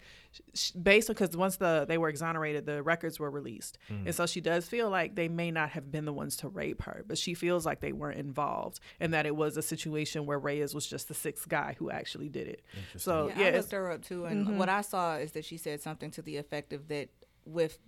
sh- 0.54 0.70
based 0.72 1.08
on, 1.10 1.14
because 1.14 1.36
once 1.36 1.56
the 1.56 1.84
they 1.88 1.98
were 1.98 2.08
exonerated, 2.08 2.66
the 2.66 2.82
records 2.82 3.18
were 3.18 3.30
released. 3.30 3.78
Mhm. 3.88 4.06
And 4.06 4.14
so 4.14 4.26
she 4.26 4.40
does 4.40 4.68
feel 4.68 4.90
like 4.90 5.14
they 5.14 5.28
may 5.28 5.50
not 5.50 5.70
have 5.70 5.90
been 5.90 6.04
the 6.04 6.12
ones 6.12 6.36
to 6.38 6.48
rape 6.48 6.82
her, 6.82 7.04
but 7.06 7.18
she 7.18 7.34
feels 7.34 7.64
like 7.64 7.80
they 7.80 7.92
weren't 7.92 8.18
involved 8.18 8.80
and 9.00 9.14
that 9.14 9.26
it 9.26 9.34
was 9.36 9.56
a 9.56 9.62
situation 9.62 10.26
where 10.26 10.38
Reyes 10.38 10.74
was 10.74 10.86
just 10.86 11.08
the 11.08 11.14
sixth 11.14 11.48
guy 11.48 11.76
who 11.78 11.90
actually 11.90 12.28
did 12.28 12.48
it. 12.48 12.62
So 12.96 13.28
yeah, 13.28 13.38
yeah, 13.40 13.46
I 13.46 13.50
looked 13.58 13.72
her 13.72 13.90
up 13.90 14.02
too, 14.02 14.24
and 14.26 14.46
Mhm. 14.46 14.56
what 14.56 14.68
I 14.68 14.82
saw 14.82 15.16
is 15.16 15.32
that 15.32 15.44
she 15.44 15.56
said 15.56 15.80
something 15.80 16.10
to 16.12 16.22
the 16.22 16.36
effect 16.36 16.72
of 16.72 16.88
that 16.88 17.08
with 17.44 17.78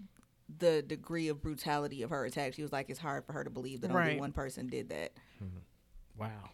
the 0.58 0.82
degree 0.82 1.28
of 1.28 1.42
brutality 1.42 2.02
of 2.02 2.10
her 2.10 2.24
attack, 2.24 2.54
she 2.54 2.62
was 2.62 2.72
like, 2.72 2.90
it's 2.90 2.98
hard 2.98 3.24
for 3.24 3.32
her 3.32 3.44
to 3.44 3.50
believe 3.50 3.80
that 3.80 3.90
only 3.90 4.18
one 4.18 4.32
person 4.32 4.66
did 4.66 4.90
that. 4.90 5.12
Wow. 6.18 6.50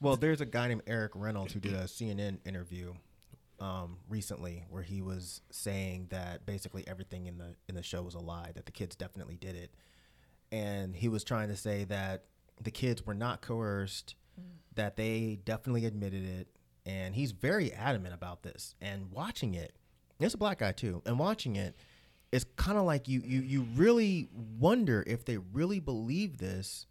Well, 0.00 0.16
there's 0.16 0.40
a 0.40 0.46
guy 0.46 0.68
named 0.68 0.82
Eric 0.86 1.12
Reynolds 1.14 1.52
who 1.52 1.60
did 1.60 1.72
a 1.72 1.84
CNN 1.84 2.38
interview 2.44 2.94
um, 3.60 3.98
recently 4.08 4.64
where 4.68 4.82
he 4.82 5.00
was 5.00 5.40
saying 5.50 6.08
that 6.10 6.44
basically 6.44 6.86
everything 6.86 7.26
in 7.26 7.38
the 7.38 7.54
in 7.68 7.74
the 7.74 7.82
show 7.82 8.02
was 8.02 8.14
a 8.14 8.20
lie, 8.20 8.50
that 8.54 8.66
the 8.66 8.72
kids 8.72 8.96
definitely 8.96 9.36
did 9.36 9.56
it, 9.56 9.72
and 10.52 10.94
he 10.94 11.08
was 11.08 11.24
trying 11.24 11.48
to 11.48 11.56
say 11.56 11.84
that 11.84 12.24
the 12.60 12.70
kids 12.70 13.06
were 13.06 13.14
not 13.14 13.40
coerced, 13.40 14.16
that 14.74 14.96
they 14.96 15.38
definitely 15.44 15.86
admitted 15.86 16.24
it, 16.24 16.48
and 16.84 17.14
he's 17.14 17.32
very 17.32 17.72
adamant 17.72 18.14
about 18.14 18.42
this. 18.42 18.74
And 18.80 19.10
watching 19.10 19.54
it, 19.54 19.74
there's 20.18 20.34
a 20.34 20.38
black 20.38 20.58
guy 20.58 20.72
too, 20.72 21.02
and 21.06 21.18
watching 21.18 21.56
it, 21.56 21.76
it's 22.34 22.44
kind 22.56 22.76
of 22.76 22.84
like 22.84 23.06
you 23.06 23.22
you 23.24 23.40
you 23.42 23.62
really 23.76 24.28
wonder 24.58 25.04
if 25.06 25.24
they 25.24 25.38
really 25.38 25.78
believe 25.78 26.38
this. 26.38 26.86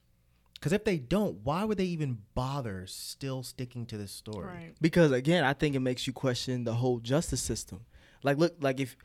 Because 0.54 0.72
if 0.72 0.86
they 0.86 0.98
don't, 0.98 1.40
why 1.44 1.66
would 1.66 1.78
they 1.78 1.84
even 1.84 2.20
bother 2.34 2.88
still 2.88 3.44
sticking 3.44 3.86
to 3.88 3.98
this 3.98 4.14
story? 4.14 4.48
Right. 4.48 4.74
because 4.80 5.12
again, 5.12 5.44
I 5.44 5.52
think 5.52 5.76
it 5.76 5.82
makes 5.82 6.08
you 6.08 6.14
question 6.14 6.64
the 6.64 6.76
whole 6.76 7.00
justice 7.00 7.42
system. 7.42 7.82
Like, 8.24 8.38
look, 8.38 8.56
like 8.62 8.80
if 8.80 8.96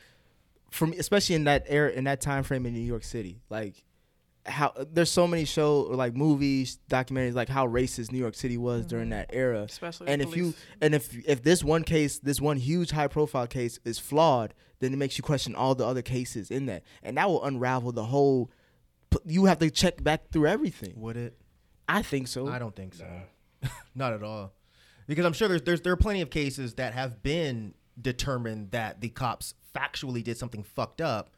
from 0.70 0.92
especially 0.92 1.34
in 1.34 1.44
that 1.44 1.64
era, 1.66 1.90
in 1.90 2.04
that 2.04 2.20
time 2.20 2.44
frame 2.44 2.64
in 2.66 2.74
New 2.74 2.80
York 2.80 3.02
City, 3.02 3.40
like 3.50 3.82
how 4.48 4.72
there's 4.92 5.10
so 5.10 5.26
many 5.26 5.44
show 5.44 5.80
like 5.82 6.14
movies, 6.14 6.78
documentaries, 6.90 7.34
like 7.34 7.48
how 7.48 7.66
racist 7.66 8.12
New 8.12 8.18
York 8.18 8.34
City 8.34 8.56
was 8.56 8.86
during 8.86 9.06
mm-hmm. 9.06 9.20
that 9.20 9.30
era. 9.32 9.62
Especially 9.62 10.08
and 10.08 10.20
the 10.20 10.28
if 10.28 10.36
you 10.36 10.54
and 10.80 10.94
if 10.94 11.14
if 11.26 11.42
this 11.42 11.62
one 11.62 11.84
case, 11.84 12.18
this 12.18 12.40
one 12.40 12.56
huge 12.56 12.90
high 12.90 13.08
profile 13.08 13.46
case 13.46 13.78
is 13.84 13.98
flawed, 13.98 14.54
then 14.80 14.92
it 14.92 14.96
makes 14.96 15.18
you 15.18 15.22
question 15.22 15.54
all 15.54 15.74
the 15.74 15.86
other 15.86 16.02
cases 16.02 16.50
in 16.50 16.66
that, 16.66 16.82
and 17.02 17.16
that 17.16 17.28
will 17.28 17.44
unravel 17.44 17.92
the 17.92 18.04
whole. 18.04 18.50
You 19.24 19.46
have 19.46 19.58
to 19.60 19.70
check 19.70 20.02
back 20.02 20.30
through 20.30 20.46
everything. 20.46 20.94
Would 20.96 21.16
it? 21.16 21.38
I 21.88 22.02
think 22.02 22.28
so. 22.28 22.48
I 22.48 22.58
don't 22.58 22.76
think 22.76 22.94
so. 22.94 23.06
Not 23.94 24.12
at 24.12 24.22
all. 24.22 24.52
Because 25.06 25.24
I'm 25.24 25.32
sure 25.32 25.48
there's, 25.48 25.62
there's 25.62 25.80
there 25.80 25.92
are 25.92 25.96
plenty 25.96 26.20
of 26.20 26.30
cases 26.30 26.74
that 26.74 26.92
have 26.92 27.22
been 27.22 27.74
determined 28.00 28.72
that 28.72 29.00
the 29.00 29.08
cops 29.08 29.54
factually 29.74 30.22
did 30.22 30.36
something 30.36 30.62
fucked 30.62 31.00
up 31.00 31.30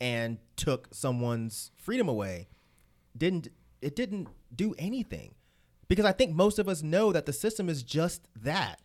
and 0.00 0.38
took 0.56 0.88
someone's 0.92 1.70
freedom 1.76 2.08
away. 2.08 2.48
Didn't 3.18 3.48
it 3.80 3.94
didn't 3.96 4.28
do 4.54 4.74
anything. 4.78 5.34
Because 5.88 6.04
I 6.04 6.12
think 6.12 6.34
most 6.34 6.58
of 6.58 6.68
us 6.68 6.82
know 6.82 7.12
that 7.12 7.26
the 7.26 7.32
system 7.32 7.68
is 7.68 7.82
just 7.82 8.22
that. 8.42 8.80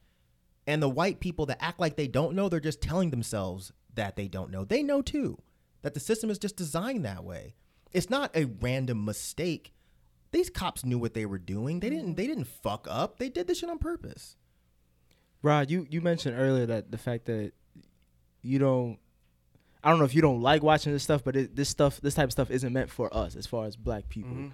And 0.66 0.82
the 0.82 0.90
white 0.90 1.20
people 1.20 1.46
that 1.48 1.62
act 1.62 1.80
like 1.80 1.98
they 1.98 2.08
don't 2.08 2.36
know, 2.36 2.48
they're 2.48 2.60
just 2.60 2.82
telling 2.82 3.10
themselves 3.10 3.74
that 3.96 4.16
they 4.16 4.28
don't 4.28 4.52
know. 4.52 4.64
They 4.64 4.82
know 4.82 5.02
too 5.02 5.38
that 5.82 5.94
the 5.94 6.00
system 6.00 6.30
is 6.30 6.40
just 6.40 6.56
designed 6.56 7.06
that 7.06 7.24
way. 7.24 7.56
It's 7.92 8.10
not 8.10 8.36
a 8.36 8.46
random 8.46 9.06
mistake. 9.06 9.74
These 10.32 10.50
cops 10.50 10.84
knew 10.84 10.98
what 10.98 11.14
they 11.14 11.26
were 11.26 11.38
doing. 11.38 11.80
They 11.80 11.90
didn't 11.90 12.16
they 12.16 12.26
didn't 12.26 12.48
fuck 12.48 12.88
up. 12.90 13.20
They 13.20 13.30
did 13.30 13.48
this 13.48 13.60
shit 13.60 13.70
on 13.70 13.78
purpose. 13.78 14.36
Rod, 15.44 15.70
you 15.70 15.86
you 15.90 16.02
mentioned 16.02 16.40
earlier 16.40 16.66
that 16.66 16.92
the 16.92 16.98
fact 16.98 17.26
that 17.26 17.52
you 18.42 18.58
don't. 18.58 18.98
I 19.84 19.90
don't 19.90 20.00
know 20.00 20.06
if 20.06 20.16
you 20.16 20.22
don't 20.22 20.42
like 20.42 20.64
watching 20.64 20.94
this 20.94 21.04
stuff, 21.04 21.24
but 21.24 21.36
it, 21.36 21.56
this 21.56 21.70
stuff, 21.70 22.00
this 22.02 22.16
type 22.16 22.26
of 22.26 22.32
stuff, 22.32 22.50
isn't 22.50 22.72
meant 22.72 22.90
for 22.90 23.16
us 23.16 23.36
as 23.36 23.46
far 23.46 23.66
as 23.66 23.76
black 23.76 24.08
people. 24.08 24.52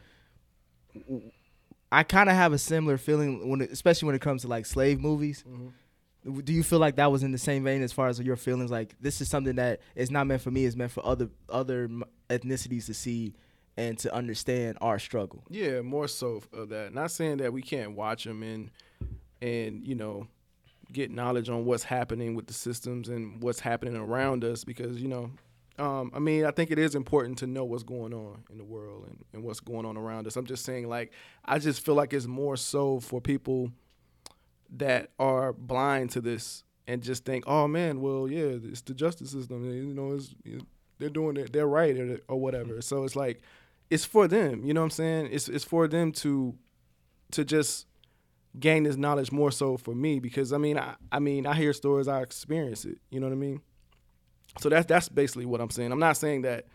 Mm-hmm. 0.98 1.18
I 1.92 2.04
kind 2.04 2.30
of 2.30 2.36
have 2.36 2.54
a 2.54 2.58
similar 2.58 2.98
feeling 2.98 3.50
when, 3.50 3.62
it, 3.62 3.72
especially 3.72 4.08
when 4.08 4.16
it 4.16 4.22
comes 4.22 4.42
to 4.44 4.48
like 4.48 4.66
slave 4.66 5.00
movies. 5.00 5.44
Mm-hmm. 5.48 6.40
Do 6.42 6.54
you 6.54 6.64
feel 6.64 6.80
like 6.80 6.98
that 6.98 7.12
was 7.12 7.24
in 7.24 7.32
the 7.32 7.38
same 7.38 7.64
vein 7.64 7.82
as 7.82 7.94
far 7.94 8.08
as 8.08 8.20
your 8.20 8.36
feelings? 8.36 8.72
Like 8.72 8.96
this 9.00 9.22
is 9.22 9.30
something 9.30 9.56
that 9.56 9.80
is 9.96 10.12
not 10.12 10.28
meant 10.28 10.42
for 10.42 10.52
me; 10.52 10.66
it's 10.66 10.76
meant 10.76 10.92
for 10.92 11.06
other 11.06 11.30
other 11.48 11.90
ethnicities 12.30 12.88
to 12.88 12.94
see 12.94 13.34
and 13.78 13.98
to 14.00 14.14
understand 14.14 14.78
our 14.82 15.00
struggle. 15.00 15.44
Yeah, 15.50 15.82
more 15.82 16.10
so 16.10 16.42
of 16.52 16.70
that. 16.70 16.94
Not 16.94 17.12
saying 17.12 17.38
that 17.38 17.54
we 17.54 17.62
can't 17.62 17.96
watch 17.96 18.26
them 18.26 18.44
and 18.44 18.70
and 19.42 19.82
you 19.86 19.96
know 19.96 20.28
get 20.92 21.12
knowledge 21.12 21.50
on 21.50 21.66
what's 21.66 21.84
happening 21.84 22.36
with 22.36 22.48
the 22.48 22.54
systems 22.54 23.10
and 23.10 23.42
what's 23.42 23.60
happening 23.60 23.96
around 23.96 24.44
us 24.44 24.64
because 24.64 25.02
you 25.02 25.08
know 25.08 25.32
um, 25.78 26.12
I 26.14 26.20
mean 26.20 26.46
I 26.46 26.52
think 26.52 26.72
it 26.72 26.80
is 26.80 26.96
important 26.96 27.38
to 27.40 27.48
know 27.48 27.64
what's 27.64 27.84
going 27.84 28.14
on 28.14 28.44
in 28.52 28.58
the 28.58 28.64
world 28.64 29.06
and, 29.08 29.24
and 29.34 29.44
what's 29.44 29.60
going 29.60 29.86
on 29.86 29.96
around 29.98 30.28
us. 30.28 30.36
I'm 30.36 30.46
just 30.46 30.66
saying 30.66 30.90
like 30.90 31.12
I 31.46 31.60
just 31.60 31.86
feel 31.86 31.96
like 31.96 32.14
it's 32.14 32.28
more 32.28 32.58
so 32.58 33.00
for 33.00 33.22
people 33.22 33.72
that 34.72 35.12
are 35.20 35.54
blind 35.54 36.12
to 36.12 36.22
this 36.22 36.64
and 36.86 37.02
just 37.02 37.24
think, 37.24 37.46
oh 37.48 37.68
man, 37.68 38.02
well 38.02 38.28
yeah, 38.28 38.58
it's 38.64 38.82
the 38.82 38.94
justice 38.94 39.32
system. 39.32 39.64
You 39.66 39.94
know, 39.94 40.14
it's 40.14 40.36
they're 40.98 41.10
doing 41.10 41.38
it, 41.38 41.54
they're 41.54 41.68
right 41.68 41.98
or, 41.98 42.20
or 42.28 42.38
whatever. 42.40 42.82
So 42.82 43.04
it's 43.04 43.16
like 43.16 43.42
it's 43.90 44.06
for 44.06 44.28
them. 44.28 44.66
You 44.66 44.74
know 44.74 44.82
what 44.82 44.86
I'm 44.86 44.92
saying? 44.92 45.30
It's 45.32 45.48
it's 45.48 45.64
for 45.64 45.88
them 45.88 46.12
to 46.14 46.56
to 47.32 47.46
just 47.46 47.86
gain 48.58 48.84
this 48.84 48.95
knowledge 48.95 49.32
more 49.32 49.52
so 49.52 49.78
for 49.78 49.93
me 49.93 50.20
because 50.20 50.54
I 50.54 50.58
mean 50.58 50.78
I 50.78 50.95
I 51.12 51.20
mean 51.20 51.45
I 51.45 51.54
hear 51.54 51.74
stories 51.74 52.08
I 52.08 52.22
experience 52.22 52.86
it. 52.86 52.97
You 53.10 53.20
know 53.20 53.28
what 53.28 53.34
I 53.34 53.38
mean? 53.38 53.62
So 54.60 54.70
that's 54.70 54.86
that's 54.86 55.10
basically 55.10 55.45
what 55.45 55.62
I'm 55.62 55.70
saying. 55.70 55.91
I'm 55.91 56.00
not 56.00 56.18
saying 56.18 56.41
that 56.43 56.66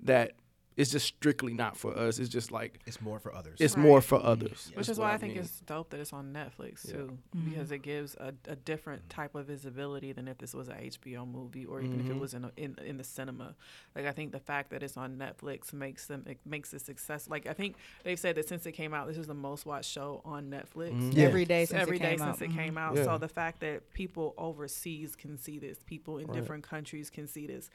that 0.00 0.32
it's 0.76 0.90
just 0.90 1.06
strictly 1.06 1.54
not 1.54 1.76
for 1.76 1.96
us. 1.96 2.18
It's 2.18 2.28
just 2.28 2.52
like 2.52 2.80
it's 2.86 3.00
more 3.00 3.18
for 3.18 3.34
others. 3.34 3.56
It's 3.60 3.76
right. 3.76 3.82
more 3.82 4.00
for 4.02 4.22
others. 4.22 4.70
Which 4.74 4.90
is 4.90 4.98
why 4.98 5.12
I, 5.12 5.14
I 5.14 5.16
think 5.18 5.34
mean. 5.34 5.42
it's 5.42 5.60
dope 5.60 5.88
that 5.90 6.00
it's 6.00 6.12
on 6.12 6.34
Netflix 6.34 6.86
yeah. 6.86 6.92
too, 6.92 7.18
mm-hmm. 7.34 7.50
because 7.50 7.72
it 7.72 7.78
gives 7.78 8.14
a, 8.16 8.34
a, 8.46 8.56
different 8.56 9.08
type 9.08 9.34
of 9.34 9.46
visibility 9.46 10.12
than 10.12 10.28
if 10.28 10.36
this 10.36 10.52
was 10.52 10.68
an 10.68 10.76
HBO 10.76 11.26
movie 11.26 11.64
or 11.64 11.80
even 11.80 11.92
mm-hmm. 11.92 12.00
if 12.00 12.06
it 12.06 12.10
mm-hmm. 12.10 12.20
was 12.20 12.34
in, 12.34 12.44
a, 12.44 12.52
in 12.58 12.76
in 12.84 12.98
the 12.98 13.04
cinema. 13.04 13.54
Like 13.94 14.04
I 14.04 14.12
think 14.12 14.32
the 14.32 14.38
fact 14.38 14.70
that 14.70 14.82
it's 14.82 14.98
on 14.98 15.16
Netflix 15.16 15.72
makes 15.72 16.06
them 16.06 16.24
it 16.26 16.38
makes 16.44 16.74
it 16.74 16.82
success. 16.82 17.26
Like 17.26 17.46
I 17.46 17.54
think 17.54 17.76
they've 18.04 18.18
said 18.18 18.34
that 18.36 18.46
since 18.46 18.66
it 18.66 18.72
came 18.72 18.92
out, 18.92 19.08
this 19.08 19.16
is 19.16 19.26
the 19.26 19.34
most 19.34 19.64
watched 19.64 19.90
show 19.90 20.20
on 20.26 20.50
Netflix 20.50 20.90
mm-hmm. 20.90 21.12
yeah. 21.12 21.26
every 21.26 21.46
day 21.46 21.64
since 21.64 21.80
every 21.80 21.96
it 21.96 22.02
day 22.02 22.16
since 22.18 22.42
it 22.42 22.48
came 22.48 22.74
mm-hmm. 22.74 22.78
out. 22.78 22.96
Yeah. 22.96 23.04
So 23.04 23.18
the 23.18 23.28
fact 23.28 23.60
that 23.60 23.94
people 23.94 24.34
overseas 24.36 25.16
can 25.16 25.38
see 25.38 25.58
this, 25.58 25.78
people 25.86 26.18
in 26.18 26.26
right. 26.26 26.34
different 26.34 26.64
countries 26.64 27.08
can 27.08 27.26
see 27.26 27.46
this, 27.46 27.70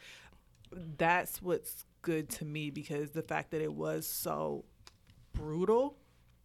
that's 0.98 1.42
what's 1.42 1.86
good 2.02 2.30
to 2.30 2.46
me 2.46 2.70
because 2.70 3.12
the 3.12 3.22
fact 3.22 3.52
that 3.52 3.62
it 3.62 3.74
was 3.74 4.08
so 4.08 4.66
brutal 5.34 5.98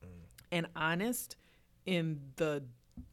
mm. 0.04 0.09
and 0.52 0.66
honest 0.76 1.36
in 1.84 2.20
the 2.36 2.62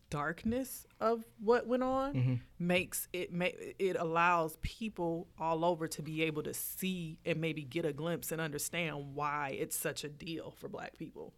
darkness 0.10 0.86
of 1.00 1.24
what 1.44 1.66
went 1.66 1.82
on 1.82 2.14
mm-hmm. 2.14 2.36
makes 2.60 3.08
it 3.14 3.34
ma- 3.34 3.48
it 3.80 3.96
allows 3.98 4.58
people 4.62 5.28
all 5.40 5.66
over 5.66 5.88
to 5.88 6.04
be 6.04 6.22
able 6.22 6.44
to 6.44 6.54
see 6.54 7.18
and 7.26 7.42
maybe 7.42 7.64
get 7.64 7.84
a 7.84 7.92
glimpse 7.92 8.32
and 8.32 8.40
understand 8.40 9.16
why 9.16 9.58
it's 9.60 9.76
such 9.76 10.04
a 10.04 10.10
deal 10.10 10.52
for 10.52 10.68
black 10.70 10.96
people 11.00 11.34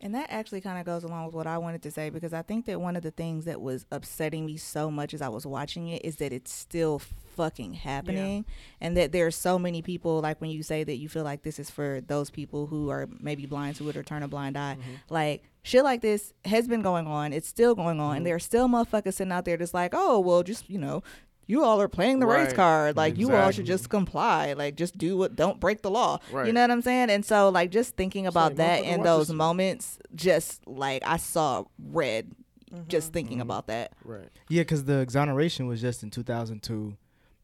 and 0.00 0.14
that 0.14 0.30
actually 0.30 0.60
kind 0.60 0.78
of 0.78 0.86
goes 0.86 1.04
along 1.04 1.26
with 1.26 1.34
what 1.34 1.46
I 1.46 1.58
wanted 1.58 1.82
to 1.82 1.90
say 1.90 2.10
because 2.10 2.32
I 2.32 2.42
think 2.42 2.66
that 2.66 2.80
one 2.80 2.96
of 2.96 3.02
the 3.02 3.10
things 3.10 3.46
that 3.46 3.60
was 3.60 3.84
upsetting 3.90 4.46
me 4.46 4.56
so 4.56 4.90
much 4.90 5.12
as 5.12 5.20
I 5.20 5.28
was 5.28 5.44
watching 5.44 5.88
it 5.88 6.04
is 6.04 6.16
that 6.16 6.32
it's 6.32 6.52
still 6.52 7.00
fucking 7.38 7.74
happening 7.74 8.44
yeah. 8.48 8.86
and 8.86 8.96
that 8.96 9.12
there 9.12 9.26
are 9.26 9.30
so 9.30 9.58
many 9.58 9.80
people 9.80 10.20
like 10.20 10.40
when 10.40 10.50
you 10.50 10.62
say 10.62 10.82
that 10.82 10.96
you 10.96 11.08
feel 11.08 11.22
like 11.22 11.42
this 11.42 11.60
is 11.60 11.70
for 11.70 12.00
those 12.00 12.30
people 12.30 12.66
who 12.66 12.90
are 12.90 13.08
maybe 13.20 13.46
blind 13.46 13.76
to 13.76 13.88
it 13.88 13.96
or 13.96 14.02
turn 14.02 14.24
a 14.24 14.28
blind 14.28 14.58
eye 14.58 14.76
mm-hmm. 14.78 14.94
like 15.08 15.44
shit 15.62 15.84
like 15.84 16.00
this 16.00 16.32
has 16.44 16.66
been 16.66 16.82
going 16.82 17.06
on 17.06 17.32
it's 17.32 17.46
still 17.46 17.76
going 17.76 18.00
on 18.00 18.08
mm-hmm. 18.08 18.16
and 18.16 18.26
there 18.26 18.34
are 18.34 18.40
still 18.40 18.66
motherfuckers 18.66 19.14
sitting 19.14 19.30
out 19.30 19.44
there 19.44 19.56
just 19.56 19.72
like 19.72 19.92
oh 19.94 20.18
well 20.18 20.42
just 20.42 20.68
you 20.68 20.78
know 20.78 21.00
you 21.48 21.64
all 21.64 21.80
are 21.80 21.88
playing 21.88 22.20
the 22.20 22.26
right. 22.26 22.44
race 22.44 22.52
card. 22.52 22.96
Like 22.96 23.14
exactly. 23.14 23.34
you 23.34 23.40
all 23.40 23.50
should 23.50 23.66
just 23.66 23.88
comply. 23.88 24.52
Like 24.52 24.76
just 24.76 24.96
do 24.96 25.16
what 25.16 25.34
don't 25.34 25.58
break 25.58 25.82
the 25.82 25.90
law. 25.90 26.20
Right. 26.30 26.46
You 26.46 26.52
know 26.52 26.60
what 26.60 26.70
I'm 26.70 26.82
saying? 26.82 27.10
And 27.10 27.24
so 27.24 27.48
like 27.48 27.70
just 27.70 27.96
thinking 27.96 28.26
about 28.26 28.56
that 28.56 28.84
in 28.84 29.02
those 29.02 29.32
moments, 29.32 29.98
just 30.14 30.64
like 30.68 31.02
I 31.04 31.16
saw 31.16 31.64
red 31.78 32.30
mm-hmm. 32.72 32.88
just 32.88 33.12
thinking 33.12 33.38
mm-hmm. 33.38 33.42
about 33.42 33.66
that. 33.68 33.92
Right. 34.04 34.28
Yeah, 34.48 34.62
because 34.62 34.84
the 34.84 35.00
exoneration 35.00 35.66
was 35.66 35.80
just 35.80 36.02
in 36.02 36.10
2002, 36.10 36.96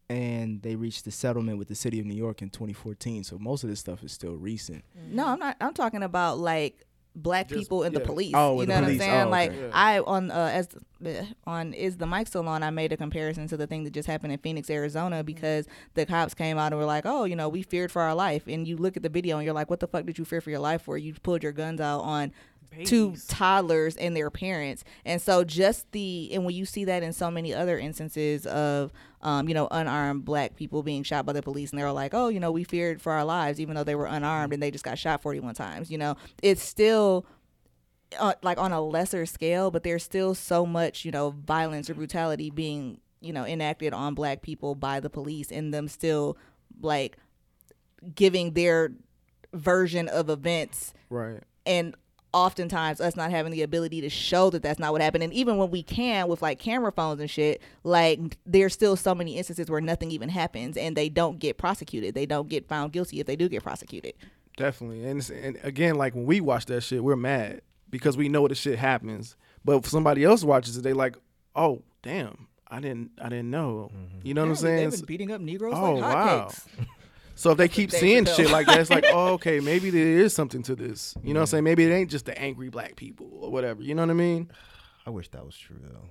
and 0.09 0.63
they 0.63 0.77
reached 0.77 1.05
the 1.05 1.11
settlement 1.11 1.59
with 1.59 1.69
the 1.69 1.75
city 1.75 1.99
of 1.99 2.07
New 2.07 2.15
York 2.15 2.43
in 2.43 2.51
2014. 2.51 3.25
So 3.25 3.39
most 3.39 3.65
of 3.65 3.71
this 3.71 3.81
stuff 3.81 4.03
is 4.05 4.13
still 4.13 4.37
recent. 4.37 4.85
No, 4.95 5.29
I'm 5.29 5.39
not. 5.39 5.57
I'm 5.61 5.75
talking 5.75 6.03
about 6.03 6.39
like 6.39 6.85
black 7.15 7.49
Just, 7.49 7.61
people 7.61 7.85
in 7.85 7.93
yeah. 7.93 7.99
the 7.99 8.05
police. 8.05 8.33
Oh, 8.35 8.61
you 8.61 8.67
know 8.67 8.75
what 8.75 8.85
I'm 8.85 8.99
saying? 8.99 9.13
Oh, 9.13 9.21
okay. 9.23 9.31
Like 9.31 9.53
yeah. 9.53 9.69
I 9.73 9.99
on 10.01 10.31
uh, 10.31 10.51
as 10.53 10.69
on 11.47 11.75
is 11.75 11.97
the 11.99 12.07
mic 12.07 12.27
still 12.27 12.49
on? 12.49 12.63
I 12.63 12.71
made 12.71 12.93
a 12.93 12.97
comparison 12.97 13.47
to 13.49 13.57
the 13.57 13.67
thing 13.67 13.85
that 13.85 13.93
just 13.93 14.07
happened 14.07 14.33
in 14.33 14.39
Phoenix, 14.39 14.71
Arizona, 14.71 15.17
mm-hmm. 15.17 15.27
because 15.27 15.67
the 15.95 16.07
cops 16.07 16.35
came 16.35 16.59
out 16.59 16.73
and 16.73 16.79
were 16.79 16.87
like, 16.87 17.05
"Oh, 17.07 17.25
you 17.25 17.37
know, 17.37 17.49
we 17.49 17.63
feared 17.63 17.93
for 17.93 18.03
our 18.03 18.15
life." 18.15 18.45
And 18.47 18.67
you 18.67 18.77
look 18.77 18.97
at 18.97 19.03
the 19.03 19.09
video 19.09 19.37
and 19.37 19.45
you're 19.45 19.55
like, 19.55 19.71
"What 19.71 19.81
the 19.81 19.87
fuck 19.87 20.07
did 20.07 20.19
you 20.19 20.25
fear 20.25 20.41
for 20.41 20.51
your 20.51 20.61
life 20.61 20.83
for? 20.83 20.99
You 20.99 21.15
pulled 21.23 21.43
your 21.43 21.53
guns 21.53 21.81
out 21.81 22.01
on 22.01 22.33
Two 22.85 23.15
toddlers 23.29 23.97
and 23.97 24.17
their 24.17 24.31
parents. 24.31 24.85
And 25.05 25.21
so 25.21 25.45
just 25.45 25.91
the 25.93 26.31
and 26.33 26.45
when 26.45 26.55
you 26.55 26.65
see 26.65 26.85
that 26.85 27.03
in 27.03 27.13
so 27.13 27.31
many 27.31 27.55
other 27.55 27.79
instances 27.79 28.47
of 28.47 28.93
um, 29.23 29.49
you 29.49 29.55
know, 29.55 29.69
unarmed 29.71 30.25
black 30.27 30.55
people 30.55 30.83
being 30.83 31.03
shot 31.03 31.25
by 31.25 31.33
the 31.33 31.41
police 31.43 31.71
and 31.71 31.79
they're 31.79 31.91
like, 31.93 32.13
Oh, 32.13 32.29
you 32.29 32.41
know, 32.41 32.53
we 32.53 32.65
feared 32.65 33.01
for 33.01 33.13
our 33.13 33.25
lives 33.25 33.61
even 33.61 33.75
though 33.75 33.85
they 33.85 33.95
were 33.95 34.07
unarmed 34.07 34.53
and 34.53 34.63
they 34.63 34.71
just 34.71 34.85
got 34.85 34.99
shot 34.99 35.23
forty 35.23 35.41
one 35.41 35.55
times, 35.55 35.91
you 35.91 35.99
know. 35.99 36.17
It's 36.43 36.63
still 36.63 37.27
uh, 38.19 38.35
like 38.43 38.59
on 38.59 38.73
a 38.73 38.81
lesser 38.81 39.27
scale, 39.27 39.71
but 39.71 39.83
there's 39.83 40.03
still 40.03 40.35
so 40.35 40.67
much, 40.67 41.05
you 41.05 41.11
know, 41.11 41.31
violence 41.31 41.89
or 41.89 41.95
brutality 41.95 42.51
being, 42.51 43.01
you 43.21 43.33
know, 43.33 43.45
enacted 43.45 43.93
on 43.93 44.15
black 44.15 44.43
people 44.43 44.75
by 44.75 45.01
the 45.01 45.11
police 45.11 45.51
and 45.51 45.73
them 45.73 45.89
still 45.89 46.37
like 46.81 47.17
giving 48.15 48.53
their 48.53 48.93
version 49.53 50.09
of 50.09 50.29
events. 50.29 50.93
Right. 51.09 51.41
And 51.67 51.95
oftentimes 52.35 53.01
us 53.01 53.15
not 53.15 53.31
having 53.31 53.53
the 53.53 53.63
ability 53.63 54.01
to 54.01 54.09
show 54.11 54.51
that 54.51 54.61
that's 54.61 54.81
not 54.81 54.93
what 54.93 55.01
happened 55.01 55.23
and 55.23 55.33
even 55.33 55.57
when 55.57 55.71
we 55.71 55.83
can 55.83 56.27
with 56.27 56.43
like 56.43 56.59
camera 56.59 56.91
phones 56.91 57.21
and 57.21 57.31
shit 57.31 57.63
like 57.85 58.37
there's 58.45 58.73
still 58.73 58.97
so 58.97 59.15
many 59.15 59.37
instances 59.39 59.71
where 59.71 59.81
nothing 59.81 60.11
even 60.11 60.29
happens 60.29 60.77
and 60.77 60.97
they 60.97 61.09
don't 61.09 61.39
get 61.39 61.57
prosecuted 61.57 62.13
they 62.15 62.27
don't 62.27 62.49
get 62.49 62.69
found 62.69 62.93
guilty 62.93 63.21
if 63.21 63.27
they 63.27 63.37
do 63.37 63.49
get 63.49 63.63
prosecuted 63.63 64.13
definitely 64.57 65.05
and, 65.05 65.31
and 65.31 65.59
again 65.63 65.95
like 65.95 66.13
when 66.15 66.27
we 66.27 66.41
watch 66.41 66.67
that 66.67 66.81
shit 66.81 67.03
we're 67.03 67.15
mad 67.15 67.63
because 67.89 68.17
we 68.17 68.29
know 68.29 68.49
the 68.49 68.55
shit 68.55 68.79
happens 68.79 69.37
but 69.65 69.77
if 69.77 69.87
somebody 69.87 70.25
else 70.25 70.43
watches 70.43 70.77
it 70.77 70.83
they 70.83 70.93
like 70.93 71.17
oh 71.55 71.81
damn 72.03 72.49
I 72.67 72.81
didn't 72.81 73.13
I 73.21 73.29
didn't 73.29 73.51
know. 73.51 73.93
Mm-hmm. 73.95 74.27
You 74.27 74.35
know 74.35 74.43
yeah, 74.43 74.49
what 74.49 74.51
I'm 74.51 74.57
saying? 74.57 74.91
They've 74.91 74.99
been 74.99 75.07
beating 75.07 75.31
up 75.31 75.41
Negroes 75.41 75.75
oh, 75.77 75.95
like 75.95 76.15
wow. 76.15 76.51
So 77.35 77.51
if 77.51 77.59
they 77.59 77.69
keep 77.69 77.91
seeing 77.91 78.25
shit 78.27 78.51
like 78.51 78.67
that, 78.67 78.81
it's 78.81 78.91
like, 78.91 79.07
oh, 79.09 79.35
okay, 79.35 79.61
maybe 79.61 79.91
there 79.91 80.19
is 80.19 80.33
something 80.33 80.63
to 80.65 80.77
this. 80.77 81.15
You 81.23 81.35
know 81.35 81.41
what 81.41 81.43
I'm 81.43 81.47
saying? 81.47 81.65
Maybe 81.65 81.85
it 81.85 81.93
ain't 81.93 82.11
just 82.11 82.27
the 82.27 82.39
angry 82.39 82.69
black 82.69 82.97
people 82.97 83.29
or 83.41 83.51
whatever. 83.51 83.83
You 83.83 83.95
know 83.95 84.03
what 84.03 84.11
I 84.11 84.15
mean? 84.15 84.51
I 85.07 85.11
wish 85.11 85.29
that 85.31 85.45
was 85.45 85.57
true 85.57 85.77
though. 85.83 86.09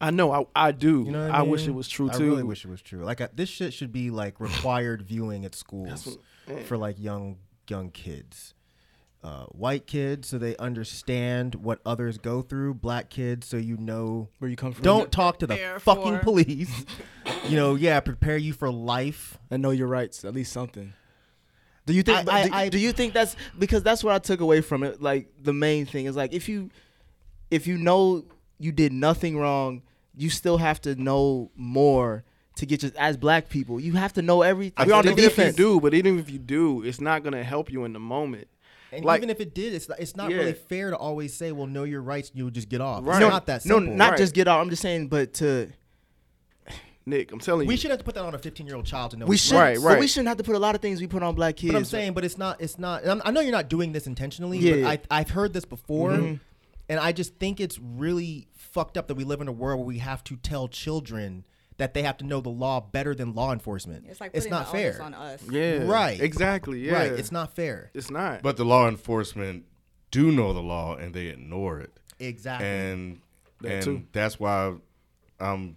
I 0.00 0.10
know, 0.10 0.32
I, 0.32 0.68
I 0.68 0.72
do. 0.72 1.04
You 1.06 1.12
know 1.12 1.26
what 1.26 1.34
I, 1.34 1.40
mean? 1.42 1.50
wish 1.50 1.66
it 1.66 1.70
was 1.74 1.88
true 1.88 2.10
too. 2.10 2.24
I 2.24 2.26
really 2.26 2.42
wish 2.42 2.64
it 2.64 2.68
was 2.68 2.82
true. 2.82 3.04
Like 3.04 3.20
I, 3.20 3.28
this 3.32 3.48
shit 3.48 3.72
should 3.72 3.92
be 3.92 4.10
like 4.10 4.40
required 4.40 5.02
viewing 5.02 5.44
at 5.44 5.54
schools 5.54 6.06
what, 6.46 6.56
eh. 6.56 6.62
for 6.64 6.76
like 6.76 6.98
young 6.98 7.38
young 7.68 7.90
kids 7.90 8.53
uh, 9.24 9.46
white 9.46 9.86
kids 9.86 10.28
so 10.28 10.36
they 10.36 10.54
understand 10.58 11.54
what 11.54 11.80
others 11.86 12.18
go 12.18 12.42
through. 12.42 12.74
Black 12.74 13.08
kids 13.08 13.46
so 13.46 13.56
you 13.56 13.78
know 13.78 14.28
where 14.38 14.50
you 14.50 14.56
come 14.56 14.72
from. 14.72 14.84
Don't 14.84 15.10
talk 15.10 15.38
to 15.38 15.46
the 15.46 15.54
Therefore. 15.54 15.96
fucking 15.96 16.18
police. 16.18 16.84
you 17.48 17.56
know, 17.56 17.74
yeah, 17.74 17.98
prepare 18.00 18.36
you 18.36 18.52
for 18.52 18.70
life 18.70 19.38
and 19.50 19.62
know 19.62 19.70
your 19.70 19.86
rights. 19.88 20.26
At 20.26 20.34
least 20.34 20.52
something. 20.52 20.92
Do 21.86 21.94
you 21.94 22.02
think? 22.02 22.28
I, 22.28 22.40
I, 22.40 22.44
do, 22.44 22.54
I, 22.54 22.68
do 22.68 22.78
you 22.78 22.92
think 22.92 23.14
that's 23.14 23.34
because 23.58 23.82
that's 23.82 24.04
what 24.04 24.14
I 24.14 24.18
took 24.18 24.40
away 24.40 24.60
from 24.60 24.82
it? 24.82 25.00
Like 25.00 25.28
the 25.42 25.54
main 25.54 25.86
thing 25.86 26.04
is 26.04 26.16
like 26.16 26.34
if 26.34 26.46
you 26.46 26.70
if 27.50 27.66
you 27.66 27.78
know 27.78 28.26
you 28.58 28.72
did 28.72 28.92
nothing 28.92 29.38
wrong, 29.38 29.82
you 30.14 30.28
still 30.28 30.58
have 30.58 30.82
to 30.82 30.94
know 30.96 31.50
more 31.56 32.24
to 32.56 32.66
get 32.66 32.80
just 32.80 32.94
as 32.96 33.16
black 33.16 33.48
people. 33.48 33.80
You 33.80 33.94
have 33.94 34.12
to 34.14 34.22
know 34.22 34.42
everything. 34.42 34.92
I 34.92 34.98
even 34.98 35.18
if 35.18 35.38
you 35.38 35.52
do, 35.52 35.80
but 35.80 35.94
even 35.94 36.18
if 36.18 36.30
you 36.30 36.38
do, 36.38 36.82
it's 36.82 37.00
not 37.00 37.22
gonna 37.22 37.42
help 37.42 37.72
you 37.72 37.84
in 37.84 37.94
the 37.94 38.00
moment. 38.00 38.48
And 38.96 39.04
like, 39.04 39.18
even 39.18 39.30
if 39.30 39.40
it 39.40 39.54
did, 39.54 39.74
it's 39.74 39.88
it's 39.98 40.16
not 40.16 40.30
yeah. 40.30 40.38
really 40.38 40.52
fair 40.52 40.90
to 40.90 40.96
always 40.96 41.34
say, 41.34 41.52
"Well, 41.52 41.66
know 41.66 41.84
your 41.84 42.02
rights, 42.02 42.30
you'll 42.34 42.50
just 42.50 42.68
get 42.68 42.80
off." 42.80 43.04
Right. 43.04 43.16
It's 43.16 43.20
no, 43.20 43.28
not 43.28 43.46
that 43.46 43.62
simple. 43.62 43.80
No, 43.80 43.92
not 43.92 44.10
right. 44.10 44.18
just 44.18 44.34
get 44.34 44.48
off. 44.48 44.60
I'm 44.60 44.70
just 44.70 44.82
saying, 44.82 45.08
but 45.08 45.34
to 45.34 45.70
Nick, 47.06 47.32
I'm 47.32 47.40
telling 47.40 47.62
you, 47.62 47.68
we 47.68 47.76
shouldn't 47.76 47.92
have 47.92 47.98
to 48.00 48.04
put 48.04 48.14
that 48.14 48.24
on 48.24 48.34
a 48.34 48.38
15 48.38 48.66
year 48.66 48.76
old 48.76 48.86
child 48.86 49.12
to 49.12 49.16
know. 49.16 49.26
We 49.26 49.36
should, 49.36 49.56
right, 49.56 49.78
right. 49.78 49.98
we 49.98 50.06
shouldn't 50.06 50.28
have 50.28 50.38
to 50.38 50.44
put 50.44 50.56
a 50.56 50.58
lot 50.58 50.74
of 50.74 50.80
things 50.80 51.00
we 51.00 51.06
put 51.06 51.22
on 51.22 51.34
black 51.34 51.56
kids. 51.56 51.72
But 51.72 51.78
I'm 51.78 51.84
saying, 51.84 52.14
but 52.14 52.24
it's 52.24 52.38
not, 52.38 52.60
it's 52.60 52.78
not. 52.78 53.02
i 53.06 53.30
know 53.30 53.40
you're 53.40 53.52
not 53.52 53.68
doing 53.68 53.92
this 53.92 54.06
intentionally. 54.06 54.58
Yeah. 54.58 54.82
But 54.82 55.06
I, 55.10 55.20
I've 55.20 55.30
heard 55.30 55.52
this 55.52 55.64
before, 55.64 56.12
mm-hmm. 56.12 56.34
and 56.88 57.00
I 57.00 57.12
just 57.12 57.36
think 57.36 57.60
it's 57.60 57.78
really 57.78 58.48
fucked 58.54 58.96
up 58.96 59.08
that 59.08 59.14
we 59.14 59.24
live 59.24 59.40
in 59.40 59.48
a 59.48 59.52
world 59.52 59.80
where 59.80 59.86
we 59.86 59.98
have 59.98 60.24
to 60.24 60.36
tell 60.36 60.68
children 60.68 61.44
that 61.76 61.94
they 61.94 62.02
have 62.02 62.16
to 62.18 62.24
know 62.24 62.40
the 62.40 62.50
law 62.50 62.80
better 62.80 63.14
than 63.14 63.34
law 63.34 63.52
enforcement. 63.52 64.06
It's 64.08 64.20
like 64.20 64.30
it's 64.34 64.46
not 64.46 64.70
fair 64.70 65.00
on 65.02 65.14
us. 65.14 65.42
Yeah, 65.50 65.84
right. 65.84 66.20
Exactly. 66.20 66.80
Yeah, 66.80 66.94
right. 66.94 67.12
It's 67.12 67.32
not 67.32 67.54
fair. 67.54 67.90
It's 67.94 68.10
not. 68.10 68.42
But 68.42 68.56
the 68.56 68.64
law 68.64 68.88
enforcement 68.88 69.64
do 70.10 70.30
know 70.30 70.52
the 70.52 70.62
law 70.62 70.94
and 70.96 71.14
they 71.14 71.26
ignore 71.26 71.80
it. 71.80 71.98
Exactly. 72.20 72.66
And 72.66 73.20
that 73.60 73.72
and 73.72 73.84
too. 73.84 74.02
that's 74.12 74.38
why 74.38 74.74
I'm 75.40 75.76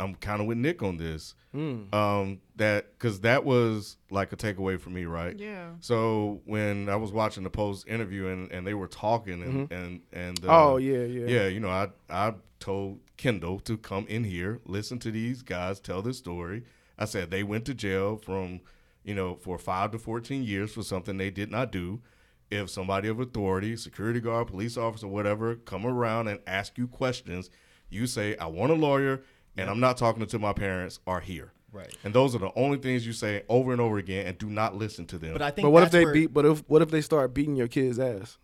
I'm 0.00 0.14
kind 0.14 0.40
of 0.40 0.46
with 0.46 0.58
Nick 0.58 0.82
on 0.82 0.96
this. 0.96 1.34
Mm. 1.54 1.92
Um, 1.92 2.40
that 2.56 2.92
because 2.92 3.20
that 3.20 3.44
was 3.44 3.96
like 4.10 4.32
a 4.32 4.36
takeaway 4.36 4.80
for 4.80 4.90
me, 4.90 5.06
right? 5.06 5.36
Yeah. 5.36 5.70
So 5.80 6.40
when 6.44 6.88
I 6.88 6.96
was 6.96 7.10
watching 7.10 7.42
the 7.42 7.50
post 7.50 7.88
interview 7.88 8.28
and, 8.28 8.52
and 8.52 8.66
they 8.66 8.74
were 8.74 8.86
talking 8.86 9.42
and 9.42 9.68
mm-hmm. 9.68 9.74
and 9.74 10.00
and 10.12 10.44
uh, 10.44 10.48
oh 10.66 10.76
yeah 10.76 11.04
yeah 11.04 11.26
yeah 11.26 11.46
you 11.48 11.58
know 11.58 11.70
I 11.70 11.88
I 12.08 12.34
told 12.60 13.00
Kendall 13.18 13.60
to 13.60 13.76
come 13.76 14.06
in 14.08 14.24
here, 14.24 14.60
listen 14.64 14.98
to 15.00 15.10
these 15.10 15.42
guys 15.42 15.78
tell 15.80 16.00
this 16.00 16.16
story. 16.16 16.62
I 16.98 17.04
said 17.04 17.30
they 17.30 17.42
went 17.42 17.66
to 17.66 17.74
jail 17.74 18.16
from, 18.16 18.60
you 19.04 19.14
know, 19.14 19.34
for 19.34 19.58
five 19.58 19.90
to 19.92 19.98
14 19.98 20.42
years 20.42 20.72
for 20.72 20.82
something 20.82 21.18
they 21.18 21.30
did 21.30 21.50
not 21.50 21.70
do. 21.70 22.00
if 22.50 22.70
somebody 22.70 23.08
of 23.08 23.20
authority, 23.20 23.76
security 23.76 24.20
guard, 24.20 24.46
police 24.46 24.78
officer, 24.78 25.06
whatever, 25.06 25.54
come 25.56 25.84
around 25.84 26.28
and 26.28 26.40
ask 26.46 26.78
you 26.78 26.88
questions, 26.88 27.50
you 27.90 28.06
say, 28.06 28.34
I 28.38 28.46
want 28.46 28.72
a 28.72 28.74
lawyer 28.74 29.20
and 29.58 29.68
I'm 29.68 29.80
not 29.80 29.98
talking 29.98 30.24
to 30.24 30.38
my 30.38 30.54
parents 30.54 30.98
are 31.06 31.20
here. 31.20 31.52
Right. 31.72 31.94
And 32.04 32.14
those 32.14 32.34
are 32.34 32.38
the 32.38 32.50
only 32.56 32.78
things 32.78 33.06
you 33.06 33.12
say 33.12 33.42
over 33.50 33.72
and 33.72 33.80
over 33.82 33.98
again 33.98 34.26
and 34.26 34.38
do 34.38 34.48
not 34.48 34.74
listen 34.76 35.04
to 35.08 35.18
them. 35.18 35.34
But 35.34 35.42
I 35.42 35.50
think 35.50 35.66
But 35.66 35.70
what 35.72 35.82
if 35.82 35.90
they 35.90 36.04
where- 36.04 36.14
beat? 36.14 36.32
But 36.32 36.46
if 36.46 36.62
what 36.68 36.80
if 36.80 36.90
they 36.90 37.02
start 37.02 37.34
beating 37.34 37.56
your 37.56 37.68
kid's 37.68 37.98
ass, 37.98 38.38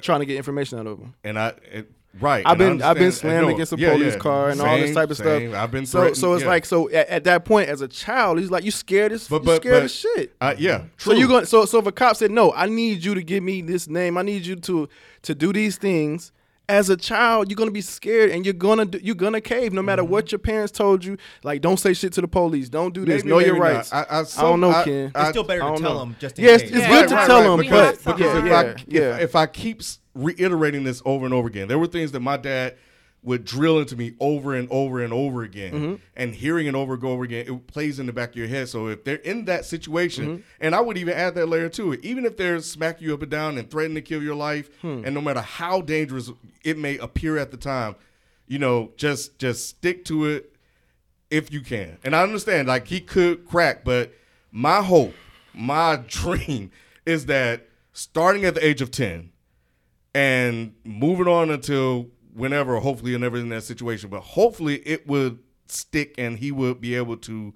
trying 0.00 0.20
to 0.20 0.26
get 0.26 0.36
information 0.36 0.78
out 0.78 0.86
of 0.86 1.00
them? 1.00 1.14
and 1.24 1.36
I 1.38 1.54
it, 1.72 1.90
right. 2.20 2.42
I've 2.46 2.58
been 2.58 2.82
I 2.82 2.90
I've 2.90 2.96
been 2.98 3.12
slammed 3.12 3.48
no, 3.48 3.54
against 3.54 3.72
a 3.72 3.76
yeah, 3.78 3.92
police 3.92 4.14
yeah. 4.14 4.18
car 4.18 4.50
and 4.50 4.60
all 4.60 4.76
this 4.78 4.94
type 4.94 5.10
of 5.10 5.16
same. 5.16 5.50
stuff. 5.50 5.62
I've 5.62 5.70
been 5.70 5.86
so 5.86 5.98
threatened, 6.00 6.16
so 6.18 6.34
it's 6.34 6.42
yeah. 6.42 6.48
like 6.48 6.64
so 6.66 6.88
at, 6.90 7.08
at 7.08 7.24
that 7.24 7.44
point 7.44 7.68
as 7.68 7.80
a 7.80 7.88
child 7.88 8.38
he's 8.38 8.50
like 8.50 8.64
you 8.64 8.70
scared 8.70 9.12
as 9.12 9.28
But- 9.28 9.42
you 9.42 9.46
but- 9.46 9.56
scared 9.62 9.74
but- 9.74 9.82
as 9.84 9.94
shit. 9.94 10.34
Uh, 10.40 10.54
yeah, 10.58 10.84
So 10.98 11.12
you 11.12 11.20
true. 11.20 11.28
going 11.28 11.46
so 11.46 11.64
so 11.64 11.78
if 11.78 11.86
a 11.86 11.92
cop 11.92 12.16
said 12.16 12.30
no, 12.30 12.52
I 12.52 12.66
need 12.66 13.04
you 13.04 13.14
to 13.14 13.22
give 13.22 13.42
me 13.42 13.62
this 13.62 13.88
name. 13.88 14.16
I 14.18 14.22
need 14.22 14.44
you 14.46 14.56
to 14.56 14.88
to 15.22 15.34
do 15.34 15.52
these 15.52 15.76
things. 15.78 16.32
As 16.68 16.88
a 16.88 16.96
child, 16.96 17.50
you're 17.50 17.56
gonna 17.56 17.72
be 17.72 17.80
scared 17.82 18.30
and 18.30 18.46
you're 18.46 18.54
gonna 18.54 18.86
do, 18.86 18.98
you're 19.02 19.16
gonna 19.16 19.40
cave 19.40 19.72
no 19.72 19.82
matter 19.82 20.04
what 20.04 20.30
your 20.30 20.38
parents 20.38 20.70
told 20.72 21.04
you. 21.04 21.18
Like, 21.42 21.60
don't 21.60 21.76
say 21.78 21.92
shit 21.92 22.12
to 22.14 22.20
the 22.20 22.28
police. 22.28 22.68
Don't 22.68 22.94
do 22.94 23.04
this. 23.04 23.24
Maybe, 23.24 23.28
know 23.30 23.40
your 23.40 23.54
maybe 23.54 23.64
not. 23.64 23.74
rights. 23.74 23.92
I- 23.92 24.06
I- 24.08 24.24
don't 24.40 24.60
know, 24.60 24.70
I- 24.70 24.84
Ken. 24.84 25.10
I- 25.14 25.20
It's 25.22 25.30
still 25.30 25.42
better 25.42 25.60
to 25.60 25.66
tell 25.66 25.78
know. 25.80 25.98
them 25.98 26.16
just 26.20 26.38
in 26.38 26.44
yeah, 26.44 26.52
it's, 26.52 26.62
case. 26.62 26.70
it's 26.72 26.80
Yeah, 26.80 26.88
good 26.88 27.08
to 27.08 27.14
right, 27.16 27.26
tell 27.26 27.40
right. 27.40 27.48
them, 27.48 27.58
We 27.58 27.68
but 27.68 27.98
because 28.04 28.32
harm 28.32 28.46
if 28.46 28.86
yeah, 28.88 29.00
I 29.00 29.14
if, 29.16 29.20
if 29.22 29.36
I 29.36 29.46
keep 29.46 29.80
s- 29.80 29.98
reiterating 30.14 30.84
this 30.84 31.02
over 31.04 31.24
and 31.24 31.34
over 31.34 31.48
again, 31.48 31.68
there 31.68 31.78
were 31.78 31.86
things 31.86 32.12
that 32.12 32.20
my 32.20 32.36
dad 32.36 32.76
would 33.24 33.44
drill 33.44 33.78
into 33.78 33.94
me 33.94 34.12
over 34.18 34.52
and 34.54 34.66
over 34.70 35.00
and 35.00 35.12
over 35.12 35.44
again, 35.44 35.72
Mm-hmm. 35.72 35.94
and 36.16 36.34
hearing 36.34 36.66
it 36.66 36.74
over 36.74 36.94
and 36.94 37.04
over 37.04 37.22
again, 37.22 37.46
it 37.46 37.66
plays 37.68 38.00
in 38.00 38.06
the 38.06 38.12
back 38.12 38.30
of 38.30 38.36
your 38.36 38.48
head. 38.48 38.68
So 38.68 38.88
if 38.88 39.04
they're 39.04 39.14
in 39.16 39.44
that 39.44 39.64
situation, 39.64 40.26
Mm-hmm. 40.26 40.40
and 40.60 40.74
I 40.74 40.80
would 40.80 40.98
even 40.98 41.14
add 41.14 41.36
that 41.36 41.46
layer 41.46 41.68
to 41.70 41.92
it, 41.92 42.04
even 42.04 42.24
if 42.24 42.36
they're 42.36 42.60
smack 42.60 43.00
you 43.00 43.14
up 43.14 43.22
and 43.22 43.30
down 43.30 43.58
and 43.58 43.70
threatening 43.70 43.94
to 43.94 44.02
kill 44.02 44.22
your 44.22 44.34
life, 44.34 44.70
Hmm. 44.80 45.02
and 45.04 45.14
no 45.14 45.20
matter 45.20 45.40
how 45.40 45.80
dangerous 45.82 46.30
it 46.64 46.76
may 46.78 46.98
appear 46.98 47.38
at 47.38 47.52
the 47.52 47.56
time, 47.56 47.94
you 48.48 48.58
know, 48.58 48.90
just 48.96 49.38
just 49.38 49.68
stick 49.68 50.04
to 50.06 50.24
it 50.26 50.52
if 51.30 51.52
you 51.52 51.60
can. 51.60 51.98
And 52.02 52.14
I 52.16 52.22
understand, 52.24 52.66
like 52.68 52.88
he 52.88 53.00
could 53.00 53.46
crack, 53.46 53.84
but 53.84 54.12
my 54.50 54.82
hope, 54.82 55.14
my 55.54 55.96
dream 56.08 56.72
is 57.06 57.26
that 57.26 57.68
starting 57.92 58.44
at 58.44 58.54
the 58.56 58.66
age 58.66 58.80
of 58.82 58.90
10 58.90 59.30
and 60.14 60.74
moving 60.84 61.28
on 61.28 61.50
until 61.50 62.08
whenever, 62.34 62.78
hopefully 62.80 63.10
you're 63.12 63.20
never 63.20 63.38
in 63.38 63.48
that 63.50 63.62
situation, 63.62 64.10
but 64.10 64.20
hopefully 64.20 64.76
it 64.86 65.06
would 65.06 65.38
stick 65.68 66.14
and 66.18 66.38
he 66.38 66.52
would 66.52 66.80
be 66.80 66.94
able 66.94 67.16
to 67.16 67.54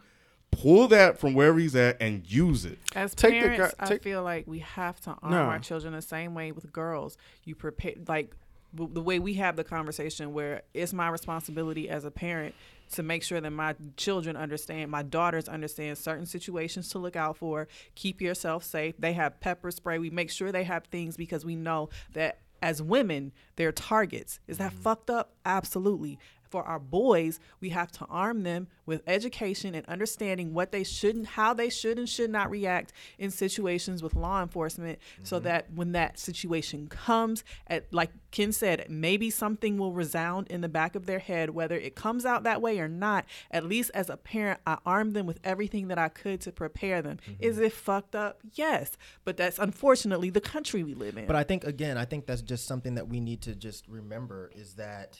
pull 0.51 0.89
that 0.89 1.19
from 1.19 1.35
wherever 1.35 1.59
he's 1.59 1.77
at 1.77 2.01
and 2.01 2.31
use 2.31 2.65
it. 2.65 2.79
As 2.95 3.15
Take 3.15 3.35
the 3.43 3.49
parents, 3.49 3.75
guy- 3.79 3.87
I 3.95 3.99
feel 3.99 4.23
like 4.23 4.47
we 4.47 4.61
have 4.61 4.99
to 5.01 5.11
arm 5.23 5.33
No. 5.33 5.39
our 5.43 5.59
children 5.59 5.93
the 5.93 6.01
same 6.03 6.35
way 6.35 6.53
with 6.53 6.73
girls. 6.73 7.19
You 7.45 7.55
prepare 7.55 7.95
like 8.09 8.35
the 8.73 9.01
way 9.01 9.19
we 9.19 9.35
have 9.35 9.57
the 9.57 9.65
conversation 9.65 10.35
where 10.35 10.63
it's 10.75 10.93
my 10.93 11.09
responsibility 11.09 11.89
as 11.89 12.05
a 12.05 12.11
parent 12.11 12.55
to 12.93 13.03
make 13.03 13.23
sure 13.23 13.41
that 13.41 13.51
my 13.51 13.75
children 13.97 14.37
understand, 14.37 14.91
my 14.91 15.03
daughters 15.03 15.49
understand 15.49 15.97
certain 15.97 16.27
situations 16.27 16.89
to 16.91 16.99
look 16.99 17.17
out 17.17 17.37
for. 17.39 17.69
Keep 17.95 18.21
yourself 18.21 18.65
safe. 18.65 18.95
They 18.99 19.15
have 19.15 19.41
pepper 19.41 19.71
spray. 19.71 19.99
We 19.99 20.11
make 20.11 20.31
sure 20.31 20.53
they 20.53 20.65
have 20.65 20.85
things 20.87 21.17
because 21.17 21.45
we 21.45 21.57
know 21.57 21.89
that 22.13 22.39
as 22.63 22.83
women, 22.83 23.33
they're 23.57 23.73
targets. 23.73 24.41
Is 24.47 24.59
that 24.59 24.73
mm-hmm. 24.73 24.83
fucked 24.83 25.11
up? 25.11 25.35
Absolutely. 25.45 26.19
For 26.49 26.62
our 26.62 26.78
boys, 26.78 27.40
we 27.61 27.70
have 27.70 27.90
to 27.92 28.07
arm 28.07 28.42
them 28.42 28.68
with 28.86 29.03
education 29.07 29.74
and 29.74 29.84
understanding 29.86 30.55
what 30.55 30.72
they 30.72 30.84
shouldn't, 30.84 31.26
how 31.26 31.53
they 31.53 31.68
should 31.68 31.99
and 31.99 32.09
should 32.09 32.30
not 32.30 32.51
react 32.51 32.92
in 33.18 33.30
situations 33.30 34.03
with 34.03 34.14
law 34.14 34.42
enforcement, 34.42 34.99
so 35.22 35.36
mm-hmm. 35.36 35.44
that 35.44 35.72
when 35.74 35.92
that 35.92 36.18
situation 36.18 36.86
comes, 36.88 37.44
at 37.66 37.92
like 37.92 38.11
Ken 38.30 38.53
said, 38.53 38.86
maybe 38.88 39.30
something 39.30 39.78
will 39.78 39.92
resound 39.92 40.47
in 40.49 40.61
the 40.61 40.68
back 40.68 40.94
of 40.94 41.07
their 41.07 41.18
head, 41.18 41.51
whether 41.51 41.76
it 41.76 41.94
comes 41.97 42.24
out 42.24 42.44
that 42.44 42.62
way 42.62 42.78
or 42.78 42.88
not. 42.88 43.24
At 43.51 43.64
least 43.64 43.90
as 43.94 44.09
a 44.09 44.16
parent, 44.16 44.61
I 44.66 44.78
armed 44.86 45.14
them 45.14 45.26
with 45.26 45.40
everything 45.42 45.88
that 45.88 45.99
I 45.99 46.09
could 46.09 46.40
to 46.42 46.53
prepare 46.53 47.03
them. 47.03 47.18
Mm-hmm. 47.28 47.42
Is 47.42 47.59
it 47.59 47.72
fucked 47.72 48.14
up? 48.14 48.40
Yes, 48.55 48.97
but 49.24 49.36
that's 49.36 49.59
unfortunately 49.59 50.30
the 50.30 50.40
country 50.40 50.84
we 50.84 50.94
live 50.94 51.16
in. 51.16 51.26
But 51.26 51.36
I 51.36 51.42
think 51.42 51.64
again, 51.64 51.99
I 51.99 52.05
think 52.05 52.26
that's 52.26 52.42
just 52.42 52.66
something 52.66 52.94
that 52.94 53.09
we 53.09 53.20
need 53.20 53.42
to 53.42 53.55
just 53.55 53.88
remember 53.88 54.51
is 54.55 54.74
that 54.74 55.18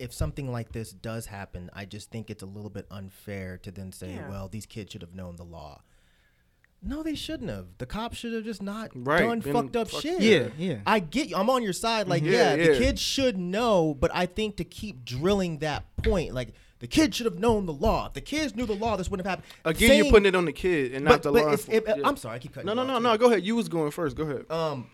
if 0.00 0.12
something 0.12 0.50
like 0.50 0.72
this 0.72 0.90
does 0.92 1.26
happen, 1.26 1.70
I 1.74 1.84
just 1.84 2.10
think 2.10 2.30
it's 2.30 2.42
a 2.42 2.46
little 2.46 2.70
bit 2.70 2.86
unfair 2.90 3.58
to 3.58 3.70
then 3.70 3.92
say, 3.92 4.14
Yeah. 4.14 4.28
well, 4.28 4.48
these 4.48 4.66
kids 4.66 4.92
should 4.92 5.02
have 5.02 5.14
known 5.14 5.36
the 5.36 5.44
law. 5.44 5.82
No, 6.82 7.02
they 7.02 7.14
shouldn't 7.14 7.50
have. 7.50 7.66
The 7.76 7.84
cops 7.84 8.16
should 8.16 8.32
have 8.32 8.44
just 8.44 8.62
not 8.62 8.90
Right, 8.94 9.20
done 9.20 9.40
been 9.40 9.52
fucked 9.52 9.76
up 9.76 9.88
fuck- 9.90 10.00
shit. 10.00 10.22
Yeah, 10.22 10.48
yeah. 10.56 10.78
I 10.86 10.98
get 10.98 11.28
you. 11.28 11.36
I'm 11.36 11.50
on 11.50 11.62
your 11.62 11.74
side. 11.74 12.08
Like, 12.08 12.22
Mhm. 12.22 12.32
yeah, 12.32 12.54
Yeah, 12.54 12.72
the 12.72 12.78
kids 12.78 13.02
should 13.02 13.36
know, 13.36 13.92
but 13.92 14.10
I 14.14 14.24
think 14.24 14.56
to 14.56 14.64
keep 14.64 15.04
drilling 15.04 15.58
that 15.58 15.84
point, 15.98 16.32
like 16.32 16.54
the 16.78 16.86
kids 16.86 17.18
should 17.18 17.26
have 17.26 17.38
known 17.38 17.66
the 17.66 17.74
law. 17.74 18.06
If 18.06 18.14
the 18.14 18.22
kids 18.22 18.56
knew 18.56 18.64
the 18.64 18.72
law, 18.74 18.96
this 18.96 19.10
wouldn't 19.10 19.26
have 19.26 19.38
happened. 19.40 19.54
Again, 19.66 19.88
Saying- 19.90 20.04
you're 20.04 20.10
putting 20.10 20.26
it 20.26 20.34
on 20.34 20.46
the 20.46 20.52
kid 20.54 20.94
and 20.94 21.04
not 21.04 21.22
the 21.22 21.30
but 21.30 21.42
law. 21.44 21.50
it- 21.52 21.68
enforcement. 21.68 22.06
I'm 22.06 22.16
sorry, 22.16 22.36
I 22.36 22.38
keep 22.38 22.54
cutting 22.54 22.64
No, 22.64 22.72
you 22.72 22.76
no, 22.76 22.82
off, 22.82 22.88
no, 22.88 22.96
too. 22.96 23.02
no. 23.02 23.18
Go 23.18 23.26
ahead. 23.26 23.44
You 23.44 23.56
was 23.56 23.68
going 23.68 23.90
first. 23.90 24.16
Go 24.16 24.22
ahead. 24.24 24.50
um 24.50 24.86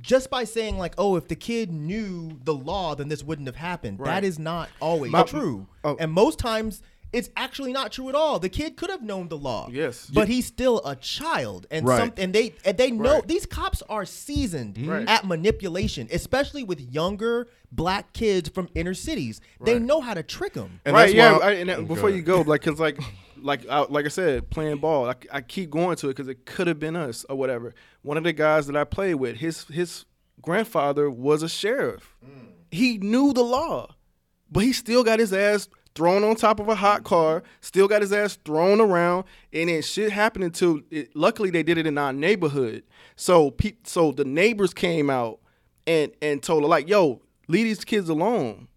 just 0.00 0.30
by 0.30 0.44
saying 0.44 0.78
like 0.78 0.94
oh 0.98 1.16
if 1.16 1.28
the 1.28 1.36
kid 1.36 1.70
knew 1.72 2.38
the 2.44 2.54
law 2.54 2.94
then 2.94 3.08
this 3.08 3.22
wouldn't 3.22 3.46
have 3.48 3.56
happened 3.56 4.00
Right. 4.00 4.06
that 4.06 4.24
is 4.24 4.38
not 4.38 4.68
always 4.80 5.12
My- 5.12 5.22
true 5.24 5.66
oh. 5.84 5.96
and 6.00 6.10
most 6.12 6.38
times 6.38 6.82
it's 7.12 7.28
actually 7.36 7.74
not 7.74 7.92
true 7.92 8.08
at 8.08 8.14
all 8.14 8.38
the 8.38 8.48
kid 8.48 8.74
could 8.76 8.88
have 8.88 9.02
known 9.02 9.28
the 9.28 9.36
law 9.36 9.68
Yes. 9.70 10.08
but 10.12 10.28
he's 10.28 10.46
still 10.46 10.80
a 10.86 10.96
child 10.96 11.66
and 11.70 11.86
Right. 11.86 11.98
some 11.98 12.12
and 12.16 12.32
they 12.34 12.54
and 12.64 12.78
they 12.78 12.90
know 12.90 13.16
Right. 13.16 13.28
these 13.28 13.44
cops 13.44 13.82
are 13.90 14.06
seasoned 14.06 14.76
mm-hmm. 14.76 14.88
Right. 14.90 15.08
at 15.08 15.26
manipulation 15.26 16.08
especially 16.10 16.64
with 16.64 16.80
younger 16.80 17.48
black 17.70 18.14
kids 18.14 18.48
from 18.48 18.70
inner 18.74 18.94
cities 18.94 19.42
they 19.60 19.78
know 19.78 20.00
how 20.00 20.14
to 20.14 20.22
trick 20.22 20.54
them 20.54 20.80
And 20.86 20.94
right. 20.96 21.14
Yeah. 21.14 21.32
why- 21.38 21.44
I, 21.44 21.50
and 21.52 21.68
that- 21.68 21.78
Oh, 21.80 21.84
before 21.84 22.08
you 22.08 22.22
go, 22.22 22.40
like, 22.40 22.62
cause 22.62 22.80
like, 22.80 22.98
like, 23.42 23.66
I, 23.68 23.80
like 23.88 24.04
I 24.04 24.08
said, 24.08 24.50
playing 24.50 24.78
ball, 24.78 25.08
I, 25.08 25.14
I 25.32 25.40
keep 25.40 25.70
going 25.70 25.96
to 25.96 26.08
it 26.08 26.16
because 26.16 26.28
it 26.28 26.46
could 26.46 26.66
have 26.66 26.78
been 26.78 26.96
us 26.96 27.24
or 27.28 27.36
whatever. 27.36 27.74
One 28.02 28.16
of 28.16 28.24
the 28.24 28.32
guys 28.32 28.66
that 28.66 28.76
I 28.76 28.84
played 28.84 29.14
with, 29.14 29.36
his 29.36 29.64
his 29.64 30.04
grandfather 30.40 31.10
was 31.10 31.42
a 31.42 31.48
sheriff. 31.48 32.16
Mm. 32.24 32.48
He 32.70 32.98
knew 32.98 33.32
the 33.32 33.42
law, 33.42 33.94
but 34.50 34.64
he 34.64 34.72
still 34.72 35.04
got 35.04 35.18
his 35.18 35.32
ass 35.32 35.68
thrown 35.94 36.24
on 36.24 36.36
top 36.36 36.60
of 36.60 36.68
a 36.68 36.74
hot 36.74 37.04
car. 37.04 37.42
Still 37.60 37.88
got 37.88 38.00
his 38.00 38.12
ass 38.12 38.38
thrown 38.44 38.80
around, 38.80 39.24
and 39.52 39.68
then 39.68 39.82
shit 39.82 40.12
happened 40.12 40.44
until. 40.44 40.80
It, 40.90 41.14
luckily, 41.14 41.50
they 41.50 41.62
did 41.62 41.78
it 41.78 41.86
in 41.86 41.98
our 41.98 42.12
neighborhood. 42.12 42.84
So, 43.16 43.50
pe- 43.50 43.76
so 43.84 44.12
the 44.12 44.24
neighbors 44.24 44.74
came 44.74 45.10
out 45.10 45.40
and 45.86 46.12
and 46.20 46.42
told 46.42 46.62
her 46.62 46.68
like, 46.68 46.88
"Yo, 46.88 47.20
leave 47.48 47.64
these 47.64 47.84
kids 47.84 48.08
alone." 48.08 48.68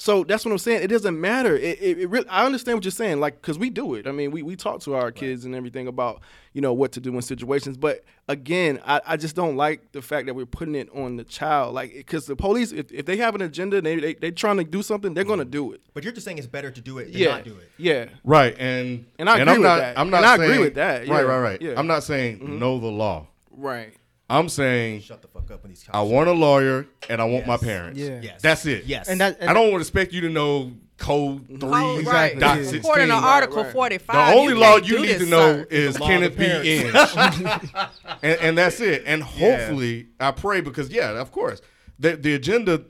So 0.00 0.22
that's 0.22 0.44
what 0.44 0.52
I'm 0.52 0.58
saying. 0.58 0.84
It 0.84 0.86
doesn't 0.86 1.20
matter. 1.20 1.56
It, 1.56 1.82
it, 1.82 1.98
it 1.98 2.08
really, 2.08 2.28
I 2.28 2.46
understand 2.46 2.76
what 2.78 2.84
you're 2.84 2.92
saying, 2.92 3.18
like, 3.18 3.42
because 3.42 3.58
we 3.58 3.68
do 3.68 3.94
it. 3.94 4.06
I 4.06 4.12
mean, 4.12 4.30
we, 4.30 4.42
we 4.44 4.54
talk 4.54 4.80
to 4.82 4.94
our 4.94 5.10
kids 5.10 5.44
and 5.44 5.56
everything 5.56 5.88
about, 5.88 6.20
you 6.52 6.60
know, 6.60 6.72
what 6.72 6.92
to 6.92 7.00
do 7.00 7.12
in 7.16 7.20
situations. 7.20 7.76
But 7.76 8.04
again, 8.28 8.78
I, 8.86 9.00
I 9.04 9.16
just 9.16 9.34
don't 9.34 9.56
like 9.56 9.90
the 9.90 10.00
fact 10.00 10.26
that 10.26 10.34
we're 10.34 10.46
putting 10.46 10.76
it 10.76 10.88
on 10.94 11.16
the 11.16 11.24
child. 11.24 11.74
Like, 11.74 11.94
because 11.94 12.26
the 12.26 12.36
police, 12.36 12.70
if, 12.70 12.92
if 12.92 13.06
they 13.06 13.16
have 13.16 13.34
an 13.34 13.42
agenda, 13.42 13.82
they, 13.82 13.96
they, 13.96 14.14
they're 14.14 14.30
trying 14.30 14.58
to 14.58 14.64
do 14.64 14.82
something, 14.82 15.14
they're 15.14 15.24
going 15.24 15.40
to 15.40 15.44
do 15.44 15.72
it. 15.72 15.80
but 15.94 16.04
you're 16.04 16.12
just 16.12 16.24
saying 16.24 16.38
it's 16.38 16.46
better 16.46 16.70
to 16.70 16.80
do 16.80 16.98
it 16.98 17.12
than 17.12 17.20
Yeah. 17.20 17.30
not 17.32 17.44
do 17.44 17.56
it 17.56 17.68
Yeah. 17.76 18.06
Right, 18.22 18.54
and 18.56 19.04
And 19.18 19.28
I 19.28 19.38
agree 19.40 19.52
I'm 19.52 19.58
with 19.58 19.66
not, 19.66 19.78
that. 19.78 19.98
I'm 19.98 20.10
not 20.10 20.16
And 20.18 20.26
I 20.26 20.34
agree 20.44 20.58
with 20.60 20.74
that, 20.74 20.98
Right, 21.00 21.08
yeah, 21.08 21.20
right, 21.22 21.40
right. 21.40 21.60
yeah. 21.60 21.74
I'm 21.76 21.88
not 21.88 22.04
saying 22.04 22.38
Mhm. 22.38 22.60
know 22.60 22.78
the 22.78 22.86
law. 22.86 23.26
Right. 23.50 23.94
I'm 24.30 24.48
saying 24.48 25.00
shut 25.00 25.22
the 25.22 25.28
fuck 25.28 25.50
up 25.50 25.62
when 25.62 25.70
these 25.70 25.84
I 25.90 26.02
want 26.02 26.28
a 26.28 26.32
lawyer 26.32 26.86
and 27.08 27.20
I 27.20 27.24
want 27.24 27.46
my 27.46 27.56
parents. 27.56 27.98
Yeah. 27.98 28.20
Yes. 28.22 28.42
That's 28.42 28.66
it. 28.66 28.84
Yes. 28.84 29.08
And 29.08 29.20
that- 29.20 29.38
and 29.40 29.48
I 29.48 29.54
don't 29.54 29.78
expect 29.80 30.12
you 30.12 30.20
to 30.22 30.28
know 30.28 30.72
code 30.98 31.46
three 31.46 31.58
Oh, 31.62 32.02
right. 32.02 32.38
dot 32.38 32.56
Yeah. 32.58 32.62
sixteen. 32.64 32.80
According 32.80 33.08
to 33.08 33.14
Article 33.14 33.62
right. 33.62 33.72
45, 33.72 34.14
The 34.34 34.38
only 34.40 34.52
you 34.54 34.58
law 34.60 34.76
you 34.76 34.98
need 34.98 35.08
this, 35.08 35.18
to 35.22 35.26
know 35.30 35.52
sir. 35.62 35.66
is 35.70 35.94
The 35.94 36.00
can 36.00 36.22
it 36.24 36.36
be 36.36 36.44
in? 36.78 36.94
and, 38.22 38.40
and 38.40 38.58
that's 38.58 38.80
it. 38.80 39.04
And 39.06 39.22
hopefully, 39.22 40.08
I 40.20 40.30
pray 40.32 40.60
because 40.60 40.90
yeah, 40.90 41.10
of 41.20 41.32
course, 41.32 41.60
the 41.98 42.16
the 42.16 42.34
agenda 42.34 42.82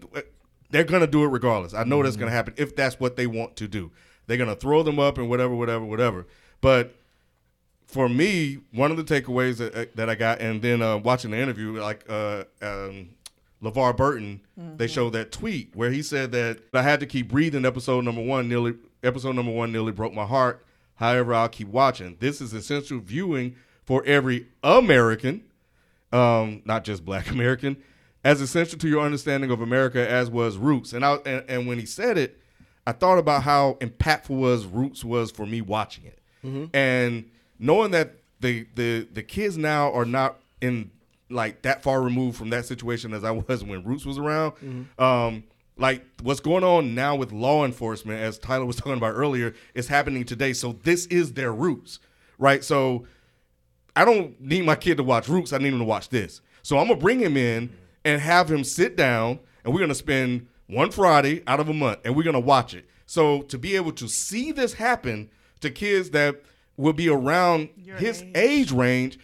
they're 0.70 0.84
gonna 0.84 1.07
do 1.07 1.22
it 1.24 1.28
regardless. 1.28 1.72
I 1.74 1.84
know 1.84 2.03
that's 2.03 2.16
Mm-hmm. 2.16 2.20
gonna 2.24 2.32
happen 2.32 2.55
if 2.57 2.74
that's 2.76 2.99
what 2.99 3.16
they 3.16 3.26
want 3.26 3.57
to 3.57 3.68
do. 3.68 3.91
They're 4.26 4.36
gonna 4.39 4.57
throw 4.57 4.82
them 4.82 4.99
up 4.99 5.18
and 5.18 5.28
whatever, 5.28 5.55
whatever, 5.55 5.84
whatever. 5.84 6.26
But 6.61 6.95
for 7.89 8.09
me, 8.09 8.59
one 8.72 8.91
of 8.91 8.99
the 8.99 9.03
takeaways 9.03 9.57
that, 9.57 9.74
uh, 9.74 9.86
that 9.95 10.11
I 10.11 10.14
got, 10.14 10.41
and 10.41 10.61
then 10.61 10.82
uh, 10.82 10.99
watching 10.99 11.30
the 11.30 11.39
interview, 11.39 11.72
like 11.80 12.05
uh, 12.09 12.45
um, 12.61 13.09
LeVar 13.62 13.97
Burton, 13.97 14.41
they 14.76 14.86
showed 14.86 15.14
that 15.14 15.32
tweet 15.32 15.74
where 15.74 15.91
he 15.91 16.03
said 16.03 16.30
that 16.32 16.59
I 16.74 16.82
had 16.82 17.01
to 17.01 17.07
keep 17.07 17.28
breathing. 17.28 17.64
Episode 17.64 18.05
number 18.05 18.22
one 18.22 18.47
nearly, 18.47 18.74
episode 19.03 19.34
number 19.34 19.51
one 19.53 19.72
nearly 19.72 19.91
broke 19.91 20.12
my 20.12 20.26
heart. 20.26 20.64
However, 20.97 21.32
I'll 21.32 21.49
keep 21.49 21.68
watching. 21.68 22.16
This 22.20 22.41
is 22.43 22.53
essential 22.53 22.99
viewing 22.99 23.57
for 23.84 24.05
every 24.05 24.47
American, 24.62 25.45
um, 26.12 26.61
not 26.66 26.84
just 26.84 27.05
Black 27.07 27.30
American, 27.30 27.78
as 28.22 28.43
essential 28.43 28.78
to 28.80 28.89
your 28.89 29.01
understanding 29.03 29.51
of 29.51 29.62
America 29.62 30.07
as 30.07 30.28
was 30.28 30.59
Roots. 30.59 30.93
And 30.93 31.05
I 31.07 31.14
and, 31.24 31.43
and 31.49 31.66
when 31.66 31.78
he 31.78 31.86
said 31.86 32.18
it, 32.18 32.39
I 32.86 32.93
thought 32.93 33.16
about 33.18 33.45
how 33.45 33.78
impactful 33.80 34.28
was 34.36 34.66
Roots 34.66 35.05
was 35.05 35.30
for 35.30 35.47
me 35.47 35.62
watching 35.62 36.05
it, 36.05 36.18
and 36.74 37.30
knowing 37.59 37.91
that 37.93 38.15
the 38.41 38.67
the 38.75 39.07
the 39.13 39.23
kids 39.23 39.57
now 39.57 39.93
are 39.93 40.05
not 40.05 40.39
in 40.61 40.91
like 41.31 41.63
that 41.63 41.83
far 41.83 42.01
removed 42.01 42.37
from 42.39 42.51
that 42.51 42.65
situation 42.65 43.13
as 43.13 43.25
I 43.25 43.31
was 43.49 43.65
when 43.65 43.85
Roots 43.85 44.07
was 44.07 44.19
around. 44.19 44.53
Mm-hmm. 44.53 45.03
Um, 45.03 45.45
like 45.77 46.05
what's 46.23 46.41
going 46.41 46.65
on 46.65 46.95
now 46.95 47.15
with 47.15 47.33
law 47.33 47.65
enforcement, 47.65 48.21
as 48.21 48.39
Tyler 48.39 48.65
was 48.65 48.77
talking 48.77 48.95
about 48.95 49.15
earlier, 49.15 49.55
is 49.75 49.89
happening 49.89 50.25
today. 50.25 50.53
So 50.53 50.73
this 50.83 51.07
is 51.07 51.33
their 51.33 51.53
roots, 51.53 52.01
right? 52.39 52.65
So 52.65 53.07
I 53.95 54.05
don't 54.05 54.41
need 54.41 54.65
my 54.65 54.77
kid 54.77 54.97
to 54.99 55.03
watch 55.03 55.29
Roots. 55.29 55.53
I 55.53 55.59
need 55.59 55.73
him 55.73 55.79
to 55.79 55.85
watch 55.85 56.09
this. 56.09 56.41
So 56.63 56.79
I'm 56.79 56.89
gonna 56.89 57.01
bring 57.01 57.21
him 57.21 57.37
in 57.37 57.71
and 58.05 58.21
have 58.21 58.51
him 58.51 58.65
sit 58.65 58.97
down, 58.97 59.41
and 59.65 59.73
we're 59.73 59.81
gonna 59.81 59.95
spend 59.95 60.47
one 60.67 60.91
Friday 60.91 61.43
out 61.47 61.61
of 61.61 61.69
a 61.69 61.75
month, 61.75 62.01
and 62.05 62.15
we're 62.15 62.25
gonna 62.25 62.41
watch 62.41 62.75
it. 62.75 62.87
So 63.07 63.43
to 63.43 63.59
be 63.59 63.75
able 63.75 63.93
to 63.93 64.09
see 64.09 64.53
this 64.53 64.75
happen 64.75 65.31
to 65.61 65.71
kids 65.71 66.11
that 66.11 66.43
will 66.79 66.95
be 66.95 67.11
around 67.11 67.68
his 67.99 68.24
age. 68.35 68.72
range, 68.72 69.18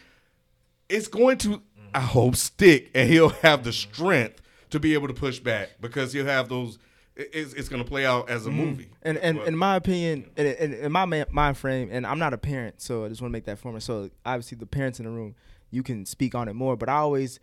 it's 0.90 1.08
going 1.08 1.38
to, 1.38 1.62
I 1.94 2.00
hope, 2.00 2.36
stick, 2.36 2.90
and 2.94 3.08
he'll 3.08 3.30
have 3.30 3.64
the 3.64 3.70
mm-hmm. 3.70 3.92
strength 3.92 4.42
to 4.70 4.80
be 4.80 4.92
able 4.92 5.08
to 5.08 5.14
push 5.14 5.38
back 5.38 5.70
because 5.80 6.12
he'll 6.12 6.26
have 6.26 6.50
those. 6.50 6.78
It's, 7.16 7.54
it's 7.54 7.68
going 7.68 7.82
to 7.82 7.88
play 7.88 8.04
out 8.04 8.28
as 8.28 8.44
a 8.44 8.50
mm-hmm. 8.50 8.58
movie. 8.58 8.90
And 9.02 9.16
and 9.18 9.38
in 9.42 9.56
my 9.56 9.76
opinion, 9.76 10.30
in, 10.36 10.46
in, 10.46 10.74
in 10.74 10.92
my 10.92 11.04
ma- 11.04 11.24
mind 11.30 11.56
frame, 11.56 11.88
and 11.92 12.04
I'm 12.04 12.18
not 12.18 12.34
a 12.34 12.38
parent, 12.38 12.80
so 12.82 13.04
I 13.04 13.08
just 13.08 13.22
want 13.22 13.30
to 13.30 13.32
make 13.32 13.44
that 13.44 13.60
formal. 13.60 13.80
So 13.80 14.10
obviously, 14.26 14.58
the 14.58 14.66
parents 14.66 14.98
in 14.98 15.06
the 15.06 15.12
room, 15.12 15.36
you 15.70 15.84
can 15.84 16.04
speak 16.06 16.34
on 16.34 16.48
it 16.48 16.54
more. 16.54 16.76
But 16.76 16.88
I 16.88 16.96
always, 16.96 17.38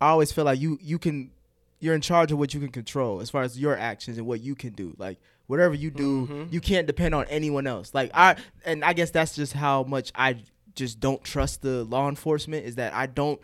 I 0.00 0.08
always 0.08 0.32
feel 0.32 0.44
like 0.44 0.60
you 0.60 0.78
you 0.82 0.98
can, 0.98 1.30
you're 1.78 1.94
in 1.94 2.00
charge 2.00 2.32
of 2.32 2.38
what 2.38 2.54
you 2.54 2.60
can 2.60 2.70
control 2.70 3.20
as 3.20 3.30
far 3.30 3.42
as 3.42 3.56
your 3.56 3.78
actions 3.78 4.18
and 4.18 4.26
what 4.26 4.40
you 4.40 4.56
can 4.56 4.72
do. 4.72 4.96
Like 4.98 5.20
whatever 5.46 5.74
you 5.74 5.90
do, 5.90 6.26
Mhm. 6.26 6.52
you 6.52 6.60
can't 6.60 6.86
depend 6.86 7.14
on 7.14 7.26
anyone 7.28 7.66
else. 7.66 7.92
Like 7.94 8.10
I, 8.14 8.36
and 8.64 8.84
I 8.84 8.92
guess 8.92 9.10
that's 9.10 9.34
just 9.34 9.52
how 9.52 9.82
much 9.84 10.12
I 10.14 10.36
just 10.74 11.00
don't 11.00 11.22
trust 11.22 11.62
the 11.62 11.84
law 11.84 12.08
enforcement. 12.08 12.64
Is 12.66 12.76
that 12.76 12.94
I 12.94 13.06
don't. 13.06 13.40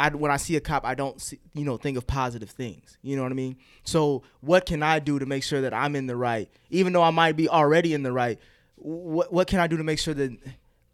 I, 0.00 0.10
when 0.10 0.30
I 0.30 0.36
see 0.36 0.54
a 0.54 0.60
cop, 0.60 0.84
I 0.84 0.94
don't 0.94 1.20
see, 1.20 1.40
you 1.54 1.64
know 1.64 1.76
think 1.76 1.98
of 1.98 2.06
positive 2.06 2.50
things. 2.50 2.96
You 3.02 3.16
know 3.16 3.24
what 3.24 3.32
I 3.32 3.34
mean? 3.34 3.56
So 3.82 4.22
what 4.40 4.64
can 4.64 4.80
I 4.82 5.00
do 5.00 5.18
to 5.18 5.26
make 5.26 5.42
sure 5.42 5.60
that 5.62 5.74
I'm 5.74 5.96
in 5.96 6.06
the 6.06 6.14
right, 6.14 6.48
even 6.70 6.92
though 6.92 7.02
I 7.02 7.10
might 7.10 7.32
be 7.36 7.48
already 7.48 7.94
in 7.94 8.04
the 8.04 8.12
right? 8.12 8.38
What 8.76 9.32
what 9.32 9.48
can 9.48 9.58
I 9.58 9.66
do 9.66 9.76
to 9.76 9.82
make 9.82 9.98
sure 9.98 10.14
that 10.14 10.36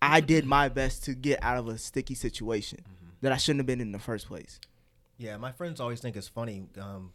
I 0.01 0.21
did 0.21 0.47
my 0.47 0.69
best 0.71 1.05
to 1.05 1.15
get 1.15 1.43
out 1.43 1.59
of 1.59 1.69
a 1.69 1.77
sticky 1.77 2.15
situation 2.15 2.81
that 3.21 3.31
I 3.33 3.37
shouldn't 3.37 3.61
have 3.61 3.67
been 3.67 3.81
in 3.83 3.93
the 3.93 3.99
first 3.99 4.27
place? 4.27 4.59
Yeah, 5.19 5.37
my 5.37 5.53
friends 5.53 5.81
always 5.81 6.01
think 6.01 6.17
it's 6.17 6.29
funny. 6.29 6.65
Um, 6.81 7.13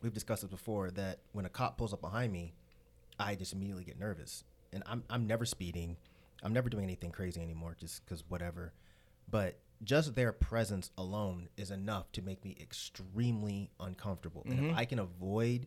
we've 0.00 0.14
discussed 0.14 0.42
this 0.42 0.50
before 0.50 0.90
that 0.92 1.18
when 1.32 1.44
a 1.44 1.48
cop 1.48 1.76
pulls 1.76 1.92
up 1.92 2.00
behind 2.00 2.32
me, 2.32 2.52
I 3.18 3.34
just 3.34 3.52
immediately 3.52 3.84
get 3.84 3.98
nervous, 3.98 4.44
and 4.72 4.82
I'm 4.86 5.04
I'm 5.10 5.26
never 5.26 5.44
speeding, 5.44 5.96
I'm 6.42 6.52
never 6.52 6.68
doing 6.68 6.84
anything 6.84 7.10
crazy 7.12 7.40
anymore, 7.40 7.76
just 7.78 8.04
because 8.04 8.24
whatever. 8.28 8.72
But 9.30 9.58
just 9.84 10.14
their 10.14 10.32
presence 10.32 10.90
alone 10.96 11.48
is 11.56 11.70
enough 11.70 12.12
to 12.12 12.22
make 12.22 12.44
me 12.44 12.56
extremely 12.60 13.70
uncomfortable. 13.80 14.42
And 14.48 14.60
Mhm. 14.60 14.70
if 14.70 14.76
I 14.76 14.84
can 14.84 14.98
avoid 14.98 15.66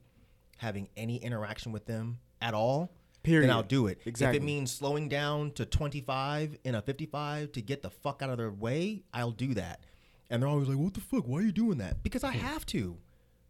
having 0.57 0.87
any 0.95 1.17
interaction 1.17 1.71
with 1.71 1.85
them 1.85 2.19
at 2.41 2.53
all, 2.53 2.91
Period. 3.23 3.49
then 3.49 3.55
I'll 3.55 3.63
do 3.63 3.87
it. 3.87 3.99
Exactly. 4.05 4.37
If 4.37 4.43
it 4.43 4.45
means 4.45 4.71
slowing 4.71 5.09
down 5.09 5.51
to 5.53 5.65
25 5.65 6.57
in 6.63 6.75
a 6.75 6.81
55 6.81 7.51
to 7.53 7.61
get 7.61 7.81
the 7.81 7.89
fuck 7.89 8.21
out 8.21 8.29
of 8.29 8.37
their 8.37 8.51
way, 8.51 9.03
I'll 9.13 9.31
do 9.31 9.53
that. 9.55 9.81
And 10.29 10.41
they're 10.41 10.49
always 10.49 10.67
like, 10.69 10.77
"What 10.77 10.93
the 10.93 11.01
fuck? 11.01 11.27
Why 11.27 11.39
are 11.39 11.41
you 11.43 11.51
doing 11.51 11.77
that?" 11.79 12.01
Because 12.03 12.23
I 12.23 12.31
have 12.31 12.65
to. 12.67 12.97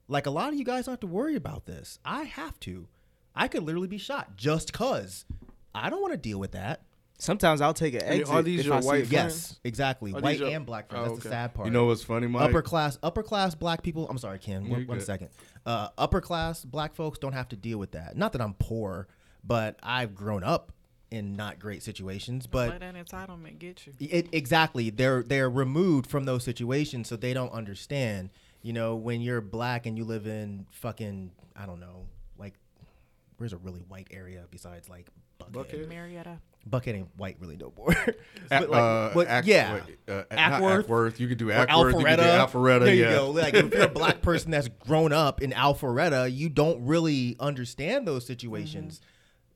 Like 0.08 0.26
a 0.26 0.32
lot 0.32 0.50
of 0.50 0.56
you 0.56 0.66
guys 0.66 0.86
don't 0.86 0.94
have 0.94 1.00
to 1.02 1.08
worry 1.08 1.36
about 1.36 1.66
this. 1.66 2.00
I 2.06 2.24
have 2.24 2.60
to. 2.62 2.88
I 3.36 3.48
could 3.48 3.64
literally 3.64 3.88
be 3.88 3.98
shot 3.98 4.36
just 4.38 4.74
cause. 4.74 5.26
I 5.74 5.90
don't 5.90 6.02
want 6.02 6.14
to 6.14 6.18
deal 6.18 6.40
with 6.40 6.52
that. 6.54 6.82
Sometimes 7.18 7.62
I'll 7.62 7.74
take 7.74 7.94
an 7.94 8.02
And 8.02 8.22
exit. 8.22 8.36
are 8.36 8.42
these 8.44 8.60
if 8.62 8.66
your 8.66 8.76
I 8.76 8.80
see 8.82 8.88
white 8.88 9.04
a- 9.04 9.08
friends? 9.08 9.12
Yes, 9.52 9.60
exactly. 9.64 10.12
Are 10.14 10.20
White 10.20 10.32
these 10.32 10.40
your- 10.42 10.50
and 10.50 10.66
black 10.66 10.90
friends. 10.90 11.06
Oh, 11.08 11.10
That's 11.14 11.24
the 11.24 11.30
okay. 11.30 11.36
sad 11.36 11.54
part. 11.54 11.66
You 11.68 11.72
know 11.72 11.86
what's 11.86 12.04
funny, 12.04 12.28
Mike? 12.28 12.50
Upper 12.50 12.62
class, 12.62 12.98
upper 13.04 13.24
class 13.24 13.56
black 13.56 13.84
people. 13.84 14.08
I'm 14.10 14.18
sorry, 14.18 14.38
Ken. 14.40 14.64
One, 14.70 14.80
You're 14.82 14.88
one 14.88 14.98
good. 14.98 15.06
second. 15.06 15.30
Uh, 15.66 15.90
upper 15.98 16.20
class 16.22 16.66
black 16.66 16.94
folks 16.94 17.18
don't 17.20 17.32
have 17.34 17.48
to 17.50 17.56
deal 17.56 17.78
with 17.78 17.92
that. 17.92 18.18
Not 18.18 18.34
that 18.34 18.42
I'm 18.42 18.54
poor, 18.56 19.08
but 19.46 19.78
I've 19.82 20.14
grown 20.14 20.44
up 20.44 20.74
in 21.12 21.36
not 21.38 21.58
great 21.60 21.84
situations. 21.84 22.48
But 22.48 22.70
let 22.70 22.80
that 22.82 22.96
entitlement 22.96 23.60
get 23.60 23.88
you. 23.88 23.94
it, 24.00 24.28
exactly, 24.34 24.90
they're 24.90 25.24
they're 25.24 25.50
removed 25.50 26.08
from 26.08 26.26
those 26.26 26.44
situations, 26.44 27.08
so 27.08 27.16
they 27.16 27.34
don't 27.34 27.52
understand. 27.54 28.30
You 28.62 28.74
know, 28.74 28.96
when 28.96 29.22
you're 29.22 29.40
black 29.42 29.86
and 29.86 29.98
you 29.98 30.04
live 30.04 30.26
in 30.28 30.66
fucking, 30.72 31.32
I 31.56 31.66
don't 31.66 31.80
know, 31.80 31.88
like, 31.98 32.08
where's 33.38 33.54
a 33.54 33.58
really 33.58 33.82
white 33.82 34.08
area 34.12 34.46
besides 34.52 34.90
like 34.90 35.08
Buckhead? 35.40 35.52
Buckhead? 35.52 35.90
Marietta. 35.90 36.40
Buckhead 36.70 36.96
ain't 36.96 37.10
white 37.18 37.38
really 37.40 37.58
no 37.58 37.72
more. 37.78 37.96
But 38.50 38.70
like, 38.70 38.80
uh, 38.80 39.12
but 39.14 39.28
Ack- 39.28 39.48
yeah, 39.48 39.74
wait, 39.74 39.98
uh, 40.08 40.24
not 40.36 40.62
Acworth. 40.62 40.84
Acworth. 40.86 41.20
You 41.20 41.28
could 41.28 41.40
do 41.40 41.50
or 41.50 41.54
Acworth, 41.54 42.00
you 42.00 42.06
could 42.06 42.18
do 42.18 42.22
Alpharetta, 42.22 42.86
There 42.86 42.94
you 42.94 43.04
yeah. 43.04 43.16
go. 43.16 43.32
Like 43.32 43.54
if 43.56 43.74
you're 43.74 43.84
a 43.84 43.88
black 43.88 44.22
person 44.22 44.52
that's 44.52 44.68
grown 44.68 45.12
up 45.12 45.42
in 45.42 45.52
Alpharetta, 45.52 46.32
you 46.32 46.50
don't 46.50 46.86
really 46.86 47.36
understand 47.40 48.08
those 48.08 48.26
situations. 48.26 49.02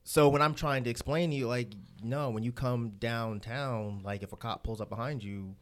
So 0.04 0.28
when 0.30 0.42
I'm 0.42 0.56
trying 0.56 0.86
to 0.86 0.90
explain 0.90 1.30
to 1.30 1.36
you, 1.36 1.48
like, 1.48 1.72
no, 2.02 2.32
when 2.32 2.42
you 2.42 2.52
come 2.52 2.94
downtown, 2.98 4.02
like 4.04 4.24
if 4.24 4.34
a 4.34 4.38
cop 4.38 4.64
pulls 4.64 4.82
up 4.82 4.90
behind 4.90 5.24
you, 5.24 5.56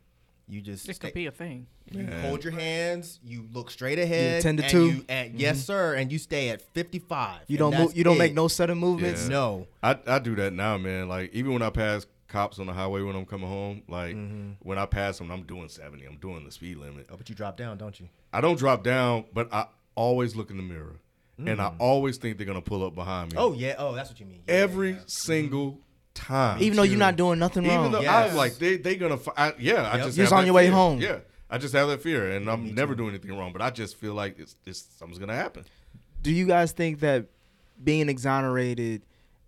you 0.47 0.61
just 0.61 0.87
It 0.87 0.95
stay- 0.95 1.07
could 1.07 1.13
be 1.13 1.25
a 1.25 1.31
thing. 1.31 1.67
you 1.91 2.03
Yeah. 2.03 2.21
hold 2.21 2.43
your 2.43 2.53
hands, 2.53 3.19
you 3.23 3.47
look 3.53 3.69
straight 3.69 3.99
ahead, 3.99 4.41
10 4.41 4.57
to 4.57 4.63
and 4.63 4.71
2. 4.71 4.85
you- 4.85 5.05
and 5.09 5.29
mm-hmm. 5.31 5.39
Yes, 5.39 5.63
sir, 5.63 5.95
and 5.95 6.11
you 6.11 6.17
stay 6.17 6.49
at 6.49 6.61
55. 6.73 7.41
You 7.47 7.57
don't 7.57 7.77
move. 7.77 7.95
You 7.95 8.03
don't 8.03 8.17
make 8.17 8.33
no 8.33 8.47
sudden 8.47 8.77
movements. 8.77 9.23
Yeah. 9.23 9.29
No. 9.29 9.67
I, 9.83 9.97
I 10.07 10.19
do 10.19 10.35
that 10.35 10.53
now, 10.53 10.77
man. 10.77 11.07
Like 11.09 11.33
even 11.33 11.53
when 11.53 11.61
I 11.61 11.69
pass 11.69 12.05
cops 12.27 12.59
on 12.59 12.67
the 12.67 12.73
highway 12.73 13.01
when 13.01 13.15
I'm 13.15 13.25
coming 13.25 13.47
home, 13.47 13.83
like 13.87 14.15
mm-hmm. 14.15 14.51
when 14.59 14.77
I 14.77 14.85
pass 14.85 15.17
them, 15.17 15.31
I'm 15.31 15.43
doing 15.43 15.69
70. 15.69 16.05
I'm 16.05 16.17
doing 16.17 16.43
the 16.45 16.51
speed 16.51 16.77
limit. 16.77 17.07
Oh, 17.11 17.17
but 17.17 17.29
you 17.29 17.35
drop 17.35 17.57
down, 17.57 17.77
don't 17.77 17.99
you? 17.99 18.09
I 18.33 18.41
don't 18.41 18.57
drop 18.57 18.83
down, 18.83 19.25
but 19.33 19.53
I 19.53 19.67
always 19.95 20.35
look 20.35 20.51
in 20.51 20.57
the 20.57 20.63
mirror, 20.63 20.95
and 21.37 21.61
I 21.61 21.69
mm. 21.69 21.75
always 21.79 22.17
think 22.17 22.37
they're 22.37 22.47
gonna 22.47 22.61
pull 22.61 22.85
up 22.85 22.95
behind 22.95 23.33
me. 23.33 23.37
Oh 23.39 23.53
yeah. 23.53 23.75
Oh, 23.77 23.93
that's 23.93 24.09
what 24.09 24.19
you 24.19 24.25
mean. 24.25 24.43
Yeah, 24.47 24.55
every 24.55 24.91
yeah. 24.91 24.95
Mm-hmm. 24.97 25.07
single 25.07 25.79
time. 26.17 26.61
Even 26.61 26.75
though 26.77 26.83
you're 26.83 26.97
not 26.99 27.15
doing 27.15 27.39
nothing 27.39 27.65
Even 27.65 27.77
wrong. 27.77 27.91
though 27.91 28.01
Yes. 28.01 28.31
I'm 28.31 28.37
like 28.37 28.57
they 28.57 28.77
they 28.77 28.95
gonna 28.95 29.17
fi- 29.17 29.33
I, 29.37 29.53
yeah 29.59 29.83
I 29.89 29.97
Yep. 29.97 30.05
just 30.05 30.17
You're 30.17 30.25
have 30.25 30.33
on 30.33 30.39
that 30.41 30.45
your 30.47 30.53
way 30.55 30.65
fear. 30.65 30.73
home. 30.73 30.99
yeah 30.99 31.19
I 31.49 31.57
just 31.57 31.73
have 31.73 31.87
that 31.87 32.01
fear 32.01 32.31
and 32.31 32.49
I'm 32.49 32.73
never 32.75 32.93
doing 32.95 33.09
anything 33.09 33.37
wrong 33.37 33.53
but 33.53 33.61
I 33.61 33.69
just 33.69 33.95
feel 33.97 34.13
like 34.13 34.37
it's, 34.39 34.55
it's 34.65 34.79
something's 34.97 35.19
gonna 35.19 35.35
happen 35.35 35.63
Do 36.21 36.31
you 36.31 36.45
guys 36.45 36.71
think 36.73 36.99
that 37.01 37.27
being 37.83 38.09
exonerated 38.09 39.03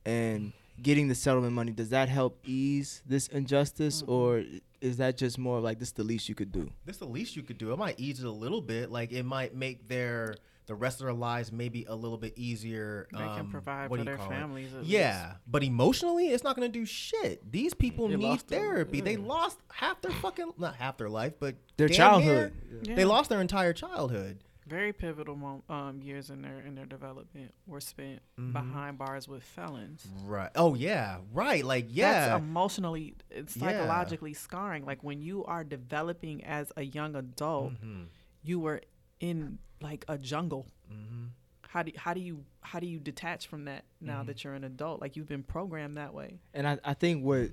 and 0.05 0.53
getting 0.81 1.07
the 1.09 1.15
settlement 1.15 1.53
money 1.53 1.71
does 1.71 1.89
that 1.89 2.07
help 2.09 2.39
ease 2.45 3.01
this 3.05 3.27
injustice, 3.27 4.01
or 4.07 4.43
is 4.79 4.95
that 4.97 5.17
just 5.17 5.37
more 5.37 5.59
like 5.59 5.77
this 5.79 5.91
the 5.91 6.03
least 6.03 6.29
you 6.29 6.35
could 6.35 6.51
do? 6.53 6.69
this 6.85 6.97
the 6.97 7.05
least 7.05 7.35
you 7.35 7.43
could 7.43 7.57
do. 7.57 7.73
It 7.73 7.77
might 7.77 7.99
ease 7.99 8.19
it 8.21 8.25
a 8.25 8.31
little 8.31 8.61
bit. 8.61 8.89
Like 8.91 9.11
it 9.11 9.23
might 9.23 9.53
make 9.55 9.89
their 9.89 10.35
the 10.69 10.75
rest 10.75 11.01
of 11.01 11.05
their 11.07 11.13
lives 11.13 11.51
may 11.51 11.67
be 11.67 11.83
a 11.89 11.95
little 11.95 12.17
bit 12.17 12.33
easier. 12.37 13.07
They 13.11 13.17
can 13.17 13.39
um, 13.41 13.51
provide 13.51 13.89
what 13.89 13.99
for 13.99 14.05
their 14.05 14.17
families 14.19 14.73
at 14.73 14.85
Yeah, 14.85 15.33
but 15.45 15.63
emotionally, 15.63 16.29
it's 16.29 16.43
not 16.45 16.55
going 16.55 16.71
to 16.71 16.79
do 16.79 16.85
shit. 16.85 17.51
These 17.51 17.73
people 17.73 18.07
They 18.07 18.15
need 18.15 18.23
lost 18.25 18.47
their- 18.47 18.59
therapy. 18.61 19.01
They 19.01 19.17
lost 19.17 19.57
half 19.73 19.99
their 20.01 20.11
fucking 20.11 20.53
not 20.57 20.75
half 20.75 20.97
their 20.97 21.09
life, 21.09 21.33
but 21.39 21.55
Their 21.75 21.89
childhood. 21.89 22.53
near, 22.71 22.79
Yeah. 22.83 22.95
They 22.95 23.03
lost 23.03 23.29
their 23.29 23.41
entire 23.41 23.73
childhood. 23.73 24.37
Very 24.67 24.93
pivotal 24.93 25.35
mo- 25.35 25.63
um, 25.67 25.99
years 26.03 26.29
in 26.29 26.43
their 26.43 26.59
in 26.59 26.75
their 26.75 26.85
development 26.85 27.55
were 27.65 27.81
spent 27.81 28.21
Mm-hmm. 28.39 28.51
behind 28.51 28.99
bars 28.99 29.27
with 29.27 29.41
felons. 29.41 30.07
Right. 30.23 30.51
Oh 30.55 30.75
yeah. 30.75 31.17
Right. 31.33 31.65
Like 31.65 31.87
yeah. 31.89 32.27
That's 32.29 32.43
emotionally, 32.43 33.15
it's 33.31 33.57
Yeah. 33.57 33.63
psychologically 33.71 34.35
scarring. 34.35 34.85
Like 34.85 35.03
when 35.03 35.23
you 35.23 35.43
are 35.45 35.63
developing 35.63 36.43
as 36.43 36.71
a 36.77 36.83
young 36.83 37.15
adult, 37.15 37.71
Mm-hmm. 37.73 38.03
you 38.43 38.59
were 38.59 38.81
in 39.19 39.59
like 39.81 40.05
a 40.07 40.17
jungle. 40.17 40.65
Mm-hmm. 40.91 41.25
How 41.67 41.83
do 41.83 41.91
how 41.97 42.13
do 42.13 42.19
you 42.21 42.43
how 42.61 42.79
do 42.79 42.87
you 42.87 42.99
detach 42.99 43.47
from 43.47 43.65
that 43.65 43.83
now 44.01 44.19
Mm-hmm. 44.19 44.27
that 44.27 44.43
you're 44.43 44.53
an 44.55 44.63
adult? 44.63 45.01
Like 45.01 45.15
you've 45.15 45.27
been 45.27 45.43
programmed 45.43 45.97
that 45.97 46.13
way. 46.13 46.39
And 46.53 46.67
I, 46.67 46.79
I 46.83 46.93
think 46.95 47.23
what 47.23 47.49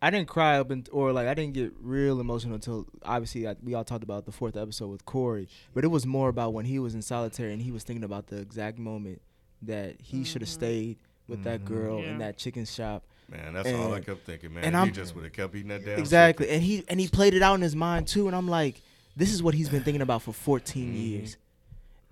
I 0.00 0.10
didn't 0.10 0.28
cry 0.28 0.58
up 0.58 0.70
and 0.70 0.88
or 0.92 1.12
like 1.12 1.26
I 1.26 1.34
didn't 1.34 1.54
get 1.54 1.72
real 1.80 2.20
emotional 2.20 2.54
until 2.54 2.86
obviously 3.04 3.48
I, 3.48 3.56
we 3.62 3.74
all 3.74 3.82
talked 3.84 4.04
about 4.04 4.24
the 4.24 4.32
fourth 4.32 4.56
episode 4.56 4.88
with 4.88 5.04
Korey, 5.04 5.48
but 5.74 5.82
it 5.84 5.88
was 5.88 6.06
more 6.06 6.28
about 6.28 6.52
when 6.52 6.64
he 6.64 6.78
was 6.78 6.94
in 6.94 7.02
solitary 7.02 7.52
and 7.52 7.60
he 7.62 7.72
was 7.72 7.82
thinking 7.82 8.04
about 8.04 8.28
the 8.28 8.36
exact 8.38 8.78
moment 8.78 9.20
that 9.62 9.96
he 10.00 10.22
should 10.22 10.42
have 10.42 10.48
stayed 10.50 10.98
with 11.28 11.42
that 11.44 11.64
girl 11.64 11.98
in 11.98 12.18
that 12.18 12.36
chicken 12.36 12.64
shop. 12.64 13.02
man 13.28 13.54
that's 13.54 13.72
all 13.72 13.92
I 13.92 13.98
kept 14.00 14.24
thinking 14.24 14.54
man 14.54 14.62
and 14.64 14.76
If 14.76 14.80
I'm- 14.80 14.92
just 14.92 15.14
would 15.16 15.24
have 15.24 15.32
kept 15.32 15.54
eating 15.56 15.68
that 15.70 15.84
damn 15.84 15.98
Exactly, 15.98 16.48
and 16.50 16.62
he 16.62 16.84
and 16.88 17.00
he 17.00 17.08
played 17.08 17.34
it 17.34 17.42
out 17.42 17.54
in 17.56 17.62
his 17.62 17.74
mind 17.74 18.06
too. 18.06 18.28
And 18.28 18.36
I'm 18.36 18.46
like, 18.46 18.80
this 19.16 19.32
is 19.32 19.42
what 19.42 19.54
he's 19.54 19.68
been 19.68 19.82
thinking 19.82 20.02
about 20.02 20.22
for 20.22 20.32
14 20.32 20.84
mm-hmm. 20.84 20.96
years, 20.96 21.36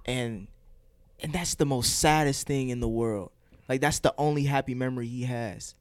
and 0.06 0.48
and 1.20 1.32
that's 1.32 1.54
the 1.54 1.66
most 1.66 1.98
saddest 1.98 2.46
thing 2.46 2.70
in 2.70 2.80
the 2.80 2.88
world. 2.88 3.30
Like 3.68 3.80
that's 3.80 4.00
the 4.00 4.14
only 4.18 4.44
happy 4.44 4.74
memory 4.74 5.06
he 5.06 5.22
has, 5.24 5.74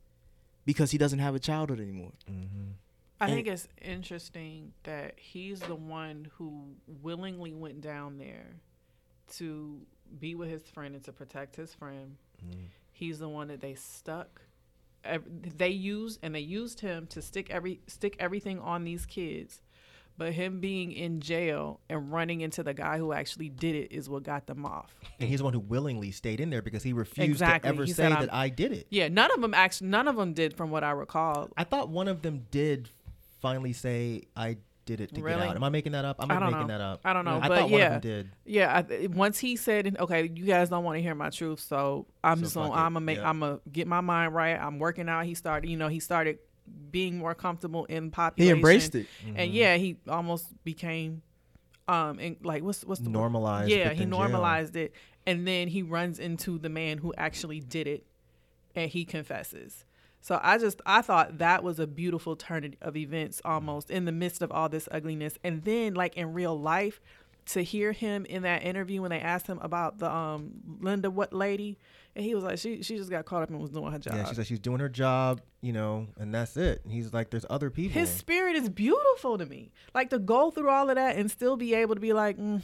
because 0.66 0.92
he 0.92 0.98
doesn't 0.98 1.20
have 1.20 1.34
a 1.34 1.40
childhood 1.40 1.80
anymore. 1.80 2.12
Mm-hmm. 2.30 2.72
I 3.20 3.26
And- 3.26 3.36
think 3.36 3.48
it's 3.48 3.68
interesting 3.82 4.74
that 4.84 5.14
he's 5.18 5.62
the 5.62 5.76
one 5.76 6.30
who 6.38 6.76
willingly 7.02 7.54
went 7.54 7.82
down 7.82 8.18
there 8.18 8.56
to 9.38 9.80
be 10.20 10.36
with 10.36 10.50
his 10.50 10.64
friend 10.64 10.94
and 10.94 11.04
to 11.06 11.14
protect 11.14 11.56
his 11.56 11.74
friend. 11.74 12.18
Mm-hmm. 12.46 12.66
He's 12.92 13.20
the 13.20 13.30
one 13.30 13.48
that 13.48 13.62
they 13.62 13.76
stuck. 13.76 14.42
They 15.58 15.70
used 15.70 16.20
and 16.22 16.36
they 16.36 16.40
used 16.42 16.80
him 16.80 17.08
to 17.08 17.22
stick 17.22 17.50
every 17.50 17.82
stick 17.88 18.16
everything 18.20 18.60
on 18.60 18.84
these 18.84 19.06
kids. 19.06 19.62
But 20.18 20.34
him 20.34 20.60
being 20.60 20.92
in 20.92 21.22
jail 21.22 21.80
and 21.90 22.12
running 22.12 22.42
into 22.42 22.62
the 22.62 22.74
guy 22.74 22.98
who 23.00 23.14
actually 23.14 23.50
did 23.50 23.76
it 23.76 23.92
is 23.92 24.08
what 24.10 24.22
got 24.24 24.46
them 24.46 24.64
off. 24.66 24.94
And 25.20 25.28
he's 25.28 25.40
the 25.40 25.44
one 25.44 25.54
who 25.54 25.60
willingly 25.60 26.12
stayed 26.12 26.40
in 26.40 26.50
there 26.52 26.62
because 26.62 26.84
he 26.84 26.94
refused 26.94 27.32
Exactly. 27.32 27.68
to 27.70 27.74
ever 27.76 27.86
He 27.86 27.94
say 27.94 28.10
that 28.10 28.32
"I'm-" 28.34 28.54
did 28.56 28.74
it. 28.74 28.88
Yeah, 28.92 29.08
none 29.08 29.32
of 29.34 29.42
them 29.42 29.54
actually, 29.56 29.88
none 29.88 30.08
of 30.08 30.16
them 30.16 30.34
did, 30.34 30.56
from 30.56 30.70
what 30.70 30.84
I 30.84 30.92
recall. 30.92 31.50
I 31.58 31.64
thought 31.64 31.90
one 31.90 32.08
of 32.08 32.22
them 32.22 32.46
did 32.52 32.90
finally 33.42 33.74
say 33.74 34.22
I 34.36 34.58
did 34.86 35.00
it 35.02 35.14
to 35.16 35.22
Really? 35.22 35.40
get 35.40 35.50
out. 35.50 35.56
Am 35.56 35.64
I 35.64 35.70
making 35.70 35.94
that 35.94 36.04
up? 36.06 36.18
I'm 36.20 36.30
I 36.30 36.40
don't 36.40 36.52
making 36.52 36.68
know. 36.68 36.78
that 36.78 36.82
up. 36.82 37.02
I 37.06 37.14
don't 37.14 37.24
know, 37.26 37.40
I 37.42 37.48
but 37.48 37.60
thought 37.62 37.70
yeah, 37.70 37.76
one 37.76 37.82
of 37.84 37.92
them 37.94 38.02
did. 38.02 38.30
yeah. 38.46 38.78
I, 38.78 38.82
th- 38.82 39.10
once 39.12 39.40
he 39.40 39.56
said, 39.56 39.96
"Okay, 40.00 40.24
you 40.36 40.46
guys 40.46 40.70
don't 40.70 40.84
want 40.84 40.98
to 40.98 41.02
hear 41.02 41.16
my 41.16 41.30
truth, 41.30 41.62
so 41.62 42.06
I'm 42.24 42.38
So 42.40 42.44
just 42.44 42.56
gonna. 42.56 42.72
I'm 42.74 42.94
gonna 42.94 43.00
make, 43.02 43.18
Yeah. 43.18 43.30
I'm 43.30 43.40
gonna 43.40 43.60
get 43.72 43.88
my 43.88 44.02
mind 44.02 44.36
right. 44.36 44.56
I'm 44.60 44.80
working 44.80 45.08
out." 45.10 45.26
He 45.26 45.34
started, 45.36 45.70
you 45.70 45.78
know, 45.78 45.88
he 45.88 46.00
started 46.00 46.40
being 46.92 47.18
more 47.18 47.36
comfortable 47.36 47.86
in 47.86 48.12
population. 48.12 48.56
He 48.56 48.60
embraced 48.60 48.96
it. 48.96 49.08
and 49.26 49.38
Mm-hmm. 49.38 49.54
yeah, 49.56 49.76
he 49.78 49.98
almost 50.08 50.48
became, 50.64 51.22
um, 51.88 52.20
and 52.20 52.38
like 52.44 52.64
what's 52.64 52.84
what's 52.86 53.02
the 53.02 53.10
word? 53.10 53.14
Normalized 53.14 53.70
Yeah, 53.72 53.86
he 53.86 53.90
within 53.90 54.10
jail. 54.12 54.20
normalized 54.20 54.76
it, 54.76 54.94
and 55.28 55.48
then 55.48 55.68
he 55.68 55.82
runs 55.84 56.20
into 56.20 56.58
the 56.58 56.70
man 56.70 56.98
who 57.00 57.14
actually 57.18 57.60
did 57.60 57.88
it, 57.88 58.06
and 58.76 58.90
he 58.90 59.06
confesses. 59.06 59.86
So 60.22 60.40
I 60.42 60.58
just 60.58 60.82
I 60.86 61.02
thought 61.02 61.40
that 61.40 61.64
was 61.64 61.80
a 61.80 61.88
beautiful 61.88 62.36
turn 62.38 62.76
of 62.82 62.96
events 62.96 63.42
almost 63.44 63.92
in 63.92 64.06
the 64.06 64.12
midst 64.14 64.42
of 64.42 64.52
all 64.54 64.70
this 64.70 64.88
ugliness. 64.90 65.38
And 65.44 65.64
then 65.64 65.96
like 65.96 66.16
in 66.16 66.32
real 66.34 66.58
life 66.58 67.02
to 67.48 67.62
hear 67.62 67.92
him 67.92 68.26
in 68.28 68.44
that 68.44 68.64
interview 68.64 69.02
when 69.02 69.10
they 69.12 69.20
asked 69.20 69.48
him 69.48 69.60
about 69.62 70.00
the 70.00 70.10
um 70.10 70.52
Linda 70.80 71.12
what 71.12 71.34
lady 71.34 71.78
and 72.16 72.24
he 72.24 72.36
was 72.36 72.44
like 72.44 72.60
she 72.60 72.84
she 72.84 72.98
just 72.98 73.10
got 73.10 73.26
caught 73.26 73.44
up 73.44 73.50
and 73.50 73.60
was 73.60 73.72
doing 73.72 73.92
her 73.92 74.00
job. 74.00 74.16
Yeah, 74.16 74.26
she's 74.26 74.38
like 74.38 74.48
she's 74.48 74.60
doing 74.60 74.80
her 74.80 74.90
job, 74.90 75.42
you 75.62 75.74
know, 75.74 76.08
and 76.18 76.34
that's 76.34 76.56
it. 76.58 76.82
And 76.84 76.94
he's 76.94 77.12
like, 77.14 77.30
there's 77.30 77.46
other 77.50 77.70
people. 77.70 78.00
His 78.00 78.10
spirit 78.10 78.56
is 78.56 78.70
beautiful 78.70 79.38
to 79.38 79.46
me. 79.46 79.72
Like 79.94 80.10
to 80.12 80.20
go 80.20 80.52
through 80.52 80.70
all 80.70 80.90
of 80.90 80.96
that 80.96 81.16
and 81.18 81.30
still 81.30 81.58
be 81.58 81.74
able 81.74 81.96
to 81.96 82.02
be 82.02 82.14
like 82.14 82.38
mm, 82.38 82.62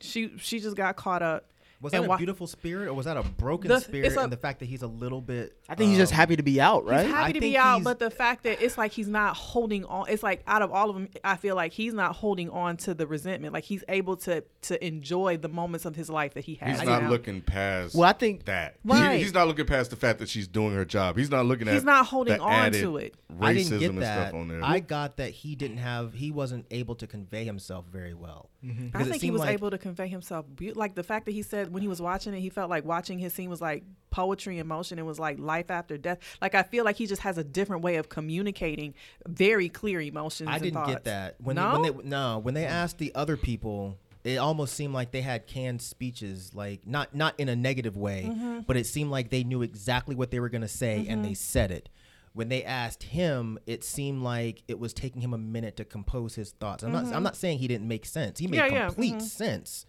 she 0.00 0.32
she 0.38 0.60
just 0.60 0.76
got 0.76 0.96
caught 0.96 1.22
up. 1.22 1.50
Was 1.80 1.92
that 1.92 2.04
a 2.04 2.08
why- 2.08 2.16
beautiful 2.16 2.46
spirit 2.46 2.88
or 2.88 2.94
was 2.94 3.06
that 3.06 3.16
a 3.16 3.22
broken 3.22 3.68
The- 3.68 3.80
spirit? 3.80 4.12
a- 4.16 4.20
and 4.20 4.32
the 4.32 4.36
fact 4.36 4.58
that 4.60 4.66
he's 4.66 4.82
a 4.82 4.86
little 4.88 5.20
bit. 5.20 5.56
I 5.68 5.74
think 5.74 5.90
he's 5.90 5.98
just 5.98 6.12
um, 6.12 6.16
happy 6.16 6.36
to 6.36 6.42
be 6.42 6.60
out, 6.60 6.84
right? 6.84 7.04
He's 7.06 7.14
happy 7.14 7.28
I 7.28 7.32
to 7.32 7.40
be 7.40 7.56
out, 7.56 7.84
but 7.84 7.98
the 7.98 8.10
fact 8.10 8.44
that 8.44 8.60
it's 8.62 8.76
like 8.76 8.92
he's 8.92 9.06
not 9.08 9.36
holding 9.36 9.84
on. 9.84 10.06
It's 10.08 10.22
like 10.22 10.42
out 10.46 10.62
of 10.62 10.72
all 10.72 10.90
of 10.90 10.96
them, 10.96 11.08
I 11.22 11.36
feel 11.36 11.54
like 11.54 11.72
he's 11.72 11.94
not 11.94 12.16
holding 12.16 12.50
on 12.50 12.76
to 12.78 12.94
the 12.94 13.06
resentment. 13.06 13.52
Like 13.52 13.64
he's 13.64 13.84
able 13.88 14.16
to 14.18 14.42
to 14.62 14.84
enjoy 14.84 15.36
the 15.36 15.48
moments 15.48 15.84
of 15.84 15.94
his 15.94 16.10
life 16.10 16.34
that 16.34 16.44
he 16.44 16.54
has. 16.56 16.78
He's 16.80 16.88
not 16.88 17.02
now. 17.04 17.10
looking 17.10 17.40
past. 17.42 17.94
Well, 17.94 18.08
I 18.08 18.12
think- 18.12 18.44
that 18.46 18.76
He- 18.84 19.18
he's 19.18 19.32
not 19.34 19.46
looking 19.46 19.66
past 19.66 19.90
the 19.90 19.96
fact 19.96 20.18
that 20.18 20.28
she's 20.28 20.48
doing 20.48 20.74
her 20.74 20.84
job. 20.84 21.16
He's 21.16 21.30
not 21.30 21.46
looking 21.46 21.68
at. 21.68 21.74
He's 21.74 21.84
not 21.84 22.06
holding 22.06 22.36
the 22.38 22.42
on 22.42 22.52
added 22.52 22.80
to 22.82 22.96
it. 22.96 23.14
Racism 23.32 23.44
I 23.44 23.54
didn't 23.54 23.78
get 23.78 23.90
and 23.90 24.02
that. 24.02 24.28
stuff 24.28 24.34
on 24.40 24.48
there. 24.48 24.60
I 24.64 24.80
got 24.80 25.18
that 25.18 25.30
he 25.30 25.54
didn't 25.54 25.76
have. 25.78 26.12
He 26.14 26.30
wasn't 26.32 26.66
able 26.70 26.94
to 26.96 27.06
convey 27.06 27.44
himself 27.44 27.84
very 27.92 28.14
well. 28.14 28.50
I 28.64 28.66
Because 28.66 29.06
it 29.06 29.10
think 29.10 29.22
he 29.22 29.30
was 29.30 29.40
like- 29.40 29.50
able 29.50 29.70
to 29.70 29.78
convey 29.78 30.08
himself. 30.08 30.44
Be- 30.56 30.72
like 30.72 30.94
the 30.96 31.04
fact 31.04 31.26
that 31.26 31.32
he 31.32 31.42
said 31.42 31.67
when 31.70 31.82
he 31.82 31.88
was 31.88 32.00
watching 32.00 32.34
it, 32.34 32.40
he 32.40 32.50
felt 32.50 32.70
like 32.70 32.84
watching 32.84 33.18
his 33.18 33.32
scene 33.32 33.50
was 33.50 33.60
like 33.60 33.84
poetry 34.10 34.58
in 34.58 34.66
motion. 34.66 34.98
It 34.98 35.04
was 35.04 35.18
like 35.18 35.38
life 35.38 35.70
after 35.70 35.96
death. 35.98 36.18
Like 36.40 36.54
I 36.54 36.62
feel 36.62 36.84
like 36.84 36.96
he 36.96 37.06
just 37.06 37.22
has 37.22 37.38
a 37.38 37.44
different 37.44 37.82
way 37.82 37.96
of 37.96 38.08
communicating 38.08 38.94
very 39.26 39.68
clear 39.68 40.00
emotions. 40.00 40.48
I 40.50 40.58
didn't 40.58 40.74
thoughts. 40.74 40.90
get 40.92 41.04
that 41.04 41.36
when 41.40 41.56
no? 41.56 41.82
they, 41.82 41.90
when 41.90 42.04
they 42.04 42.08
no 42.10 42.38
when 42.38 42.54
they 42.54 42.64
asked 42.66 42.98
the 42.98 43.14
other 43.14 43.36
people. 43.36 43.96
It 44.24 44.36
almost 44.36 44.74
seemed 44.74 44.92
like 44.92 45.12
they 45.12 45.22
had 45.22 45.46
canned 45.46 45.80
speeches, 45.80 46.52
like 46.52 46.86
not 46.86 47.14
not 47.14 47.34
in 47.38 47.48
a 47.48 47.56
negative 47.56 47.96
way, 47.96 48.26
Mm-hmm. 48.28 48.60
but 48.66 48.76
it 48.76 48.84
seemed 48.86 49.10
like 49.10 49.30
they 49.30 49.44
knew 49.44 49.62
exactly 49.62 50.14
what 50.16 50.30
they 50.30 50.40
were 50.40 50.48
going 50.48 50.62
to 50.62 50.68
say 50.68 51.06
and 51.08 51.24
they 51.24 51.34
said 51.34 51.70
it. 51.70 51.88
When 52.34 52.48
they 52.48 52.62
asked 52.62 53.04
him, 53.04 53.58
it 53.66 53.82
seemed 53.84 54.22
like 54.22 54.62
it 54.68 54.78
was 54.78 54.92
taking 54.92 55.22
him 55.22 55.32
a 55.32 55.38
minute 55.38 55.76
to 55.78 55.84
compose 55.84 56.34
his 56.34 56.50
thoughts. 56.50 56.82
I'm 56.82 56.92
not 56.92 57.06
I'm 57.14 57.22
not 57.22 57.36
saying 57.36 57.58
he 57.60 57.68
didn't 57.68 57.88
make 57.88 58.04
sense. 58.04 58.38
He 58.40 58.48
made 58.48 58.58
Mm-hmm. 58.60 58.72
Yeah, 58.74 58.80
yeah, 58.80 58.86
complete 58.88 59.14
mhm. 59.14 59.22
sense. 59.22 59.86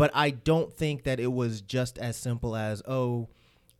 But 0.00 0.10
I 0.14 0.30
don't 0.30 0.72
think 0.72 1.04
that 1.04 1.20
it 1.20 1.30
was 1.32 1.60
just 1.60 1.98
as 1.98 2.16
simple 2.16 2.56
as, 2.56 2.82
oh, 2.88 3.28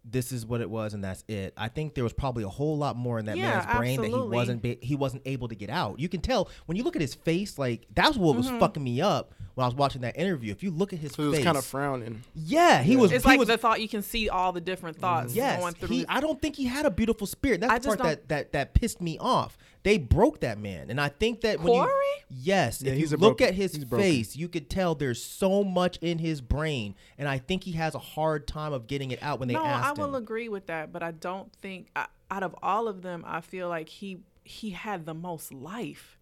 this 0.05 0.33
is 0.33 0.47
what 0.47 0.61
it 0.63 0.71
was 0.71 0.95
and 0.95 1.05
that's 1.05 1.25
it. 1.29 1.53
I 1.59 1.69
think 1.69 1.95
there 1.95 2.05
was 2.05 2.13
probably 2.15 2.43
a 2.43 2.49
whole 2.49 2.77
lot 2.79 2.97
more 2.97 3.19
in 3.19 3.27
that 3.27 3.37
Yeah, 3.37 3.51
man's 3.67 3.77
brain 3.77 4.01
that 4.01 4.09
he 4.09 4.15
wasn't 4.21 4.63
ba- 4.63 4.77
he 4.81 4.97
wasn't 4.97 5.23
able 5.27 5.49
to 5.49 5.55
get 5.55 5.69
out. 5.69 6.01
You 6.01 6.09
can 6.09 6.21
tell 6.23 6.49
when 6.67 6.77
you 6.77 6.83
look 6.85 6.97
at 6.97 7.03
his 7.03 7.15
face, 7.15 7.59
like 7.59 7.87
that's 7.95 8.17
what 8.17 8.35
was 8.37 8.47
Mm-hmm. 8.47 8.59
fucking 8.61 8.83
me 8.83 9.01
up 9.03 9.35
when 9.55 9.65
I 9.65 9.69
was 9.69 9.75
watching 9.75 10.01
that 10.01 10.17
interview. 10.17 10.53
If 10.53 10.63
you 10.63 10.71
look 10.71 10.95
at 10.95 10.99
his 11.01 11.13
So 11.13 11.23
he 11.25 11.29
was 11.29 11.37
face, 11.39 11.45
kind 11.45 11.59
of 11.59 11.65
frowning. 11.67 12.23
yeah, 12.35 12.83
he 12.83 12.97
was. 12.97 13.13
It's 13.13 13.25
he 13.25 13.31
like 13.31 13.39
was, 13.39 13.49
the 13.49 13.59
thought 13.59 13.81
you 13.83 13.89
can 13.89 14.03
see 14.03 14.31
all 14.31 14.53
the 14.53 14.61
different 14.63 14.97
thoughts 14.99 15.35
yes, 15.35 15.61
going 15.61 15.75
through. 15.75 15.89
he, 15.89 16.07
I 16.09 16.21
don't 16.21 16.41
think 16.41 16.57
he 16.57 16.65
had 16.65 16.87
a 16.87 16.91
beautiful 16.91 17.27
spirit. 17.27 17.61
That's 17.61 17.73
I 17.73 17.79
the 17.79 17.87
part 17.89 17.99
that, 18.01 18.29
that 18.29 18.53
that 18.53 18.75
pissed 18.75 19.01
me 19.03 19.19
off. 19.19 19.59
They 19.83 19.97
broke 19.97 20.41
that 20.41 20.59
man, 20.59 20.91
and 20.91 21.01
I 21.01 21.09
think 21.09 21.41
that 21.41 21.61
when 21.61 21.73
you, 21.73 21.81
Korey? 21.81 22.25
yes, 22.29 22.83
Yeah, 22.83 22.93
if 22.93 22.99
he's 22.99 23.13
you 23.13 23.17
look 23.17 23.39
broken- 23.39 23.49
at 23.49 23.55
his 23.55 23.75
he's 23.75 23.85
broken. 23.87 24.07
face, 24.07 24.37
you 24.37 24.47
could 24.49 24.69
tell 24.69 24.95
there's 24.95 25.23
so 25.25 25.65
much 25.65 25.97
in 26.03 26.19
his 26.19 26.43
brain, 26.43 26.95
and 27.17 27.27
I 27.27 27.39
think 27.39 27.65
he 27.65 27.73
has 27.73 27.95
a 27.95 27.99
hard 27.99 28.47
time 28.47 28.73
of 28.75 28.87
getting 28.87 29.11
it 29.11 29.23
out 29.23 29.39
when 29.41 29.49
they 29.49 29.55
asked 29.55 29.65
him 29.65 29.97
no, 29.97 30.03
I 30.05 30.07
will 30.07 30.15
him. 30.17 30.23
agree 30.23 30.49
with 30.51 30.67
that, 30.67 30.93
but 30.93 31.03
I 31.03 31.13
don't 31.13 31.51
think 31.63 31.89
I, 31.97 32.07
out 32.31 32.43
of 32.43 32.55
all 32.63 32.89
of 32.89 33.01
them, 33.03 33.25
I 33.27 33.41
feel 33.41 33.69
like 33.71 33.89
he 33.89 34.19
he 34.45 34.71
had 34.71 35.07
the 35.07 35.15
most 35.15 35.53
life. 35.53 36.19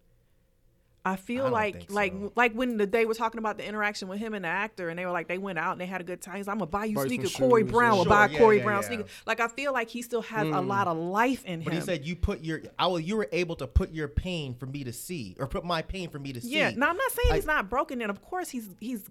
I 1.05 1.15
feel 1.15 1.45
I 1.45 1.49
like 1.49 1.75
think 1.77 1.91
like 1.91 2.13
like 2.35 2.53
when 2.53 2.75
the 2.77 2.85
they 2.85 3.05
were 3.05 3.13
talking 3.13 3.39
about 3.39 3.57
the 3.57 3.65
interaction 3.65 4.09
with 4.09 4.19
him 4.19 4.33
and 4.33 4.43
the 4.43 4.49
actor, 4.49 4.89
and 4.89 4.99
they 4.99 5.05
were 5.05 5.11
like 5.13 5.29
they 5.29 5.37
went 5.37 5.57
out 5.57 5.71
and 5.71 5.79
they 5.81 5.85
had 5.85 6.01
a 6.01 6.03
good 6.03 6.21
time. 6.21 6.35
He's 6.35 6.47
like, 6.47 6.53
I'm 6.53 6.59
gonna 6.59 6.69
buy 6.69 6.85
you 6.85 6.95
Buy 6.95 7.07
sneakers. 7.07 7.33
Korey 7.33 7.65
Brown 7.69 7.97
will 7.97 8.03
Sure, 8.03 8.09
buy 8.09 8.27
yeah, 8.27 8.37
Korey 8.39 8.57
yeah, 8.57 8.63
Brown 8.63 8.81
yeah. 8.81 8.87
sneakers. 8.87 9.05
Like 9.25 9.39
I 9.39 9.47
feel 9.47 9.71
like 9.71 9.89
he 9.89 10.01
still 10.01 10.21
has 10.23 10.45
Hmm. 10.47 10.53
a 10.53 10.61
lot 10.61 10.87
of 10.87 10.97
life 10.97 11.45
in 11.45 11.61
But 11.63 11.71
him. 11.73 11.79
But 11.79 11.83
he 11.85 11.85
said 11.85 12.05
you 12.05 12.15
put 12.17 12.41
your, 12.43 12.61
I 12.77 12.87
will, 12.87 12.99
you 12.99 13.15
were 13.15 13.29
able 13.31 13.55
to 13.55 13.65
put 13.67 13.91
your 13.93 14.09
pain 14.09 14.53
for 14.55 14.65
me 14.65 14.83
to 14.83 14.91
see, 14.91 15.37
or 15.39 15.47
put 15.47 15.63
my 15.63 15.81
pain 15.81 16.09
for 16.09 16.19
me 16.19 16.33
to 16.33 16.41
see. 16.41 16.49
Yeah, 16.57 16.71
no, 16.71 16.87
I'm 16.89 16.97
not 16.97 17.11
saying 17.13 17.31
I- 17.31 17.35
he's 17.35 17.45
not 17.45 17.69
broken. 17.69 18.01
And 18.01 18.11
of 18.11 18.21
course, 18.21 18.49
he's 18.49 18.67
he's 18.81 19.09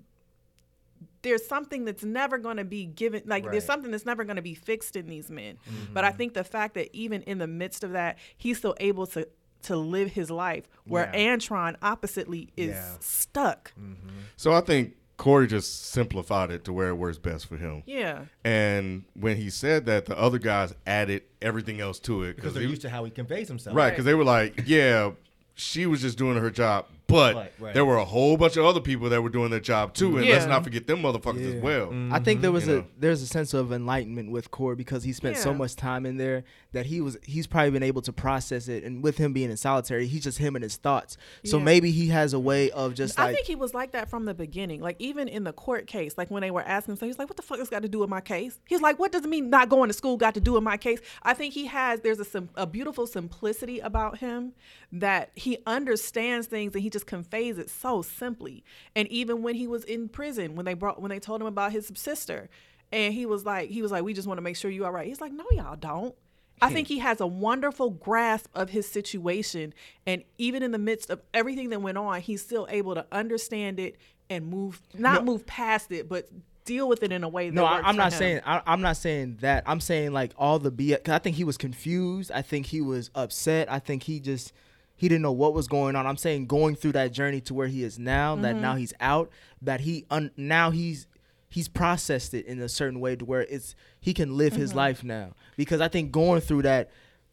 there's 1.22 1.44
something 1.46 1.84
that's 1.84 2.04
never 2.04 2.38
going 2.38 2.58
to 2.58 2.64
be 2.64 2.84
given. 2.86 3.22
Like 3.26 3.44
Right. 3.44 3.52
there's 3.52 3.64
something 3.64 3.90
that's 3.90 4.06
never 4.06 4.24
going 4.24 4.36
to 4.36 4.42
be 4.42 4.54
fixed 4.54 4.94
in 4.94 5.06
these 5.08 5.30
men. 5.30 5.58
But 5.92 6.04
I 6.04 6.10
think 6.12 6.34
the 6.34 6.44
fact 6.44 6.74
that 6.74 6.94
even 6.94 7.22
in 7.22 7.38
the 7.38 7.46
midst 7.48 7.82
of 7.82 7.92
that, 7.92 8.18
he's 8.36 8.58
still 8.58 8.76
able 8.78 9.06
to 9.08 9.26
to 9.62 9.76
live 9.76 10.12
his 10.12 10.30
life, 10.30 10.68
where 10.84 11.10
Yeah. 11.12 11.36
Antron 11.36 11.76
oppositely 11.82 12.48
is 12.56 12.70
Yeah. 12.76 12.96
stuck. 13.00 13.72
Mm-hmm. 13.78 14.08
so 14.36 14.52
I 14.52 14.60
think 14.60 14.94
Korey 15.18 15.48
just 15.48 15.86
simplified 15.86 16.52
it 16.52 16.62
to 16.64 16.72
where 16.72 16.90
it 16.90 16.94
works 16.94 17.18
best 17.18 17.46
for 17.46 17.56
him. 17.56 17.82
Yeah. 17.86 18.26
And 18.44 19.04
when 19.14 19.36
he 19.36 19.50
said 19.50 19.84
that, 19.86 20.06
the 20.06 20.16
other 20.16 20.38
guys 20.38 20.72
added 20.86 21.22
everything 21.42 21.80
else 21.80 21.98
to 22.00 22.22
it 22.22 22.36
because 22.36 22.54
they're 22.54 22.62
used 22.62 22.82
to 22.82 22.88
how 22.88 23.04
he 23.04 23.10
conveys 23.10 23.48
himself. 23.48 23.74
Right, 23.76 23.90
because 23.90 24.04
they 24.04 24.14
were 24.14 24.22
like, 24.24 24.62
yeah, 24.66 25.10
she 25.56 25.86
was 25.86 26.02
just 26.02 26.18
doing 26.18 26.36
her 26.38 26.50
job, 26.50 26.86
but 27.08 27.34
Right, 27.34 27.52
right. 27.58 27.74
there 27.74 27.84
were 27.84 27.96
a 27.96 28.04
whole 28.04 28.36
bunch 28.36 28.56
of 28.56 28.64
other 28.64 28.80
people 28.80 29.08
that 29.08 29.20
were 29.22 29.28
doing 29.30 29.50
their 29.50 29.58
job 29.60 29.94
too, 29.94 30.18
and 30.18 30.28
let's 30.28 30.46
not 30.46 30.62
forget 30.62 30.86
them 30.86 31.02
motherfuckers 31.02 31.40
Yeah. 31.48 31.56
as 31.56 31.62
well. 31.62 31.86
Mm-hmm. 31.88 32.14
I 32.14 32.20
think 32.20 32.40
there 32.42 32.52
was 32.52 32.66
You 32.68 32.72
a 32.74 32.76
know. 32.76 32.84
there's 32.98 33.22
a 33.22 33.26
sense 33.26 33.54
of 33.54 33.72
enlightenment 33.72 34.30
with 34.30 34.50
Korey 34.52 34.76
because 34.76 35.02
he 35.02 35.12
spent 35.12 35.36
so 35.38 35.52
much 35.52 35.74
time 35.74 36.06
in 36.06 36.18
there 36.18 36.44
that 36.72 36.86
he 36.86 37.00
was 37.00 37.16
he's 37.24 37.46
probably 37.46 37.70
been 37.70 37.82
able 37.82 38.02
to 38.02 38.12
process 38.12 38.68
it 38.68 38.84
and 38.84 39.02
with 39.02 39.16
him 39.18 39.32
being 39.32 39.50
in 39.50 39.56
solitary 39.56 40.06
he's 40.06 40.22
just 40.22 40.36
him 40.38 40.54
and 40.54 40.62
his 40.62 40.76
thoughts 40.76 41.16
so 41.44 41.56
Yeah. 41.58 41.64
maybe 41.64 41.90
he 41.90 42.08
has 42.08 42.34
a 42.34 42.38
way 42.38 42.70
of 42.70 42.92
just 42.94 43.18
I 43.18 43.24
like 43.26 43.34
think 43.36 43.46
he 43.46 43.54
was 43.56 43.72
like 43.74 43.92
that 43.92 44.10
from 44.10 44.26
the 44.26 44.34
beginning. 44.34 44.80
Like 44.82 44.96
even 44.98 45.28
in 45.28 45.44
the 45.44 45.52
court 45.54 45.86
case, 45.86 46.14
like 46.18 46.30
when 46.30 46.42
they 46.42 46.50
were 46.50 46.62
asking 46.62 46.96
so 46.96 47.06
he's 47.06 47.18
like, 47.18 47.28
"What 47.30 47.36
the 47.36 47.42
fuck 47.42 47.58
this 47.58 47.70
got 47.70 47.82
to 47.82 47.88
do 47.88 48.00
with 48.00 48.10
my 48.10 48.20
case?" 48.20 48.60
He's 48.66 48.82
like, 48.82 48.98
"What 48.98 49.12
does 49.12 49.24
it 49.24 49.28
mean 49.28 49.48
not 49.50 49.70
going 49.70 49.88
to 49.88 49.94
school 49.94 50.16
got 50.18 50.34
to 50.34 50.40
do 50.40 50.52
with 50.52 50.62
my 50.62 50.76
case?" 50.76 51.00
I 51.22 51.32
think 51.32 51.54
he 51.54 51.66
has 51.66 52.00
there's 52.00 52.20
a 52.20 52.44
a 52.54 52.66
beautiful 52.66 53.06
simplicity 53.06 53.78
about 53.80 54.18
him 54.18 54.52
that 54.92 55.30
he 55.34 55.58
understands 55.66 56.46
things 56.46 56.74
and 56.74 56.82
he 56.82 56.90
just 56.90 56.97
conveys 57.04 57.58
it 57.58 57.70
so 57.70 58.02
simply. 58.02 58.64
And 58.94 59.08
even 59.08 59.42
when 59.42 59.54
he 59.54 59.66
was 59.66 59.84
in 59.84 60.08
prison, 60.08 60.54
when 60.56 60.66
they 60.66 60.74
brought 60.74 61.00
when 61.00 61.10
they 61.10 61.20
told 61.20 61.40
him 61.40 61.46
about 61.46 61.72
his 61.72 61.90
sister, 61.94 62.48
and 62.90 63.12
he 63.12 63.26
was 63.26 63.44
like, 63.44 63.70
he 63.70 63.82
was 63.82 63.92
like, 63.92 64.04
"We 64.04 64.14
just 64.14 64.26
want 64.28 64.38
to 64.38 64.42
make 64.42 64.56
sure 64.56 64.70
you 64.70 64.84
all 64.84 64.92
right." 64.92 65.06
He's 65.06 65.20
like, 65.20 65.32
"No, 65.32 65.44
y'all 65.52 65.76
don't." 65.76 66.14
I 66.60 66.68
hmm. 66.68 66.74
think 66.74 66.88
he 66.88 66.98
has 66.98 67.20
a 67.20 67.26
wonderful 67.26 67.90
grasp 67.90 68.50
of 68.54 68.70
his 68.70 68.88
situation. 68.88 69.74
And 70.06 70.24
even 70.38 70.62
in 70.62 70.72
the 70.72 70.78
midst 70.78 71.10
of 71.10 71.20
everything 71.32 71.70
that 71.70 71.80
went 71.80 71.98
on, 71.98 72.20
he's 72.20 72.42
still 72.42 72.66
able 72.70 72.94
to 72.94 73.06
understand 73.12 73.78
it 73.78 73.96
and 74.30 74.46
move, 74.46 74.82
not 74.94 75.24
move 75.24 75.46
past 75.46 75.92
it, 75.92 76.08
but 76.08 76.28
deal 76.64 76.86
with 76.88 77.02
it 77.02 77.12
in 77.12 77.24
a 77.24 77.28
way 77.28 77.48
that 77.48 77.54
no, 77.54 77.64
I, 77.64 77.78
for 77.78 77.92
not 77.94 78.12
him. 78.12 78.18
saying 78.18 78.40
I, 78.44 78.60
I'm 78.66 78.82
not 78.82 78.96
saying 78.96 79.38
that. 79.40 79.64
I'm 79.66 79.80
saying 79.80 80.12
like 80.12 80.32
all 80.36 80.58
the 80.58 80.70
BS. 80.70 81.08
I 81.08 81.18
think 81.18 81.36
he 81.36 81.44
was 81.44 81.56
confused. 81.56 82.30
I 82.32 82.42
think 82.42 82.66
he 82.66 82.80
was 82.80 83.10
upset. 83.14 83.70
I 83.72 83.78
think 83.78 84.02
he 84.02 84.20
just 84.20 84.52
he 84.98 85.08
didn't 85.08 85.22
know 85.22 85.32
what 85.32 85.54
was 85.54 85.66
going 85.68 85.96
on. 85.96 86.06
I'm 86.06 86.18
saying 86.18 86.46
going 86.46 86.76
through 86.76 86.92
that 86.92 87.12
journey 87.12 87.40
to 87.42 87.54
where 87.54 87.68
he 87.68 87.82
is 87.82 87.98
now. 87.98 88.36
That 88.36 88.52
Mm-hmm. 88.52 88.60
now 88.62 88.74
he's 88.76 88.92
out. 89.00 89.30
That 89.62 89.80
he 89.80 90.04
un, 90.10 90.30
now 90.36 90.70
he's 90.70 91.06
he's 91.48 91.68
processed 91.68 92.34
it 92.34 92.44
in 92.44 92.60
a 92.60 92.68
certain 92.68 93.00
way 93.00 93.16
to 93.16 93.24
where 93.24 93.40
it's 93.42 93.74
he 94.00 94.12
can 94.12 94.36
live 94.36 94.52
his 94.52 94.70
Mm-hmm. 94.70 94.78
life 94.78 95.02
now. 95.04 95.32
Because 95.56 95.80
I 95.80 95.88
think 95.88 96.12
going 96.12 96.42
through 96.42 96.62
that, 96.62 96.90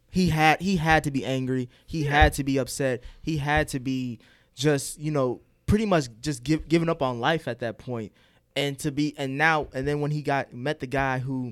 he 0.09 0.29
had 0.29 0.61
he 0.61 0.77
had 0.77 1.03
to 1.03 1.11
be 1.11 1.25
angry. 1.25 1.67
He 1.85 2.03
had 2.03 2.31
to 2.33 2.43
be 2.45 2.57
upset. 2.57 3.03
He 3.21 3.37
had 3.37 3.67
to 3.69 3.79
be 3.81 4.19
just 4.55 4.97
you 4.99 5.11
know 5.11 5.41
pretty 5.65 5.85
much 5.85 6.07
just 6.21 6.43
give, 6.43 6.69
giving 6.69 6.87
up 6.87 7.01
on 7.01 7.19
life 7.19 7.47
at 7.47 7.59
that 7.59 7.77
point 7.79 8.11
and 8.55 8.77
to 8.79 8.91
be 8.91 9.13
and 9.17 9.37
now 9.37 9.67
and 9.73 9.85
then 9.87 9.99
when 9.99 10.11
he 10.11 10.21
got 10.21 10.53
met 10.53 10.79
the 10.79 10.87
guy 10.87 11.17
who 11.19 11.51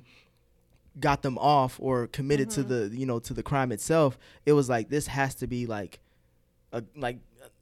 got 0.99 1.24
them 1.24 1.38
off 1.39 1.80
or 1.82 2.05
committed 2.07 2.49
to 2.51 2.61
the 2.64 2.89
you 2.95 3.05
know 3.07 3.18
to 3.20 3.34
the 3.34 3.41
crime 3.41 3.72
itself 3.72 4.18
it 4.45 4.53
was 4.53 4.70
like 4.70 4.89
this 4.89 5.07
has 5.07 5.34
to 5.34 5.47
be 5.47 5.66
like 5.66 5.99
a 6.74 6.84
like 6.95 7.17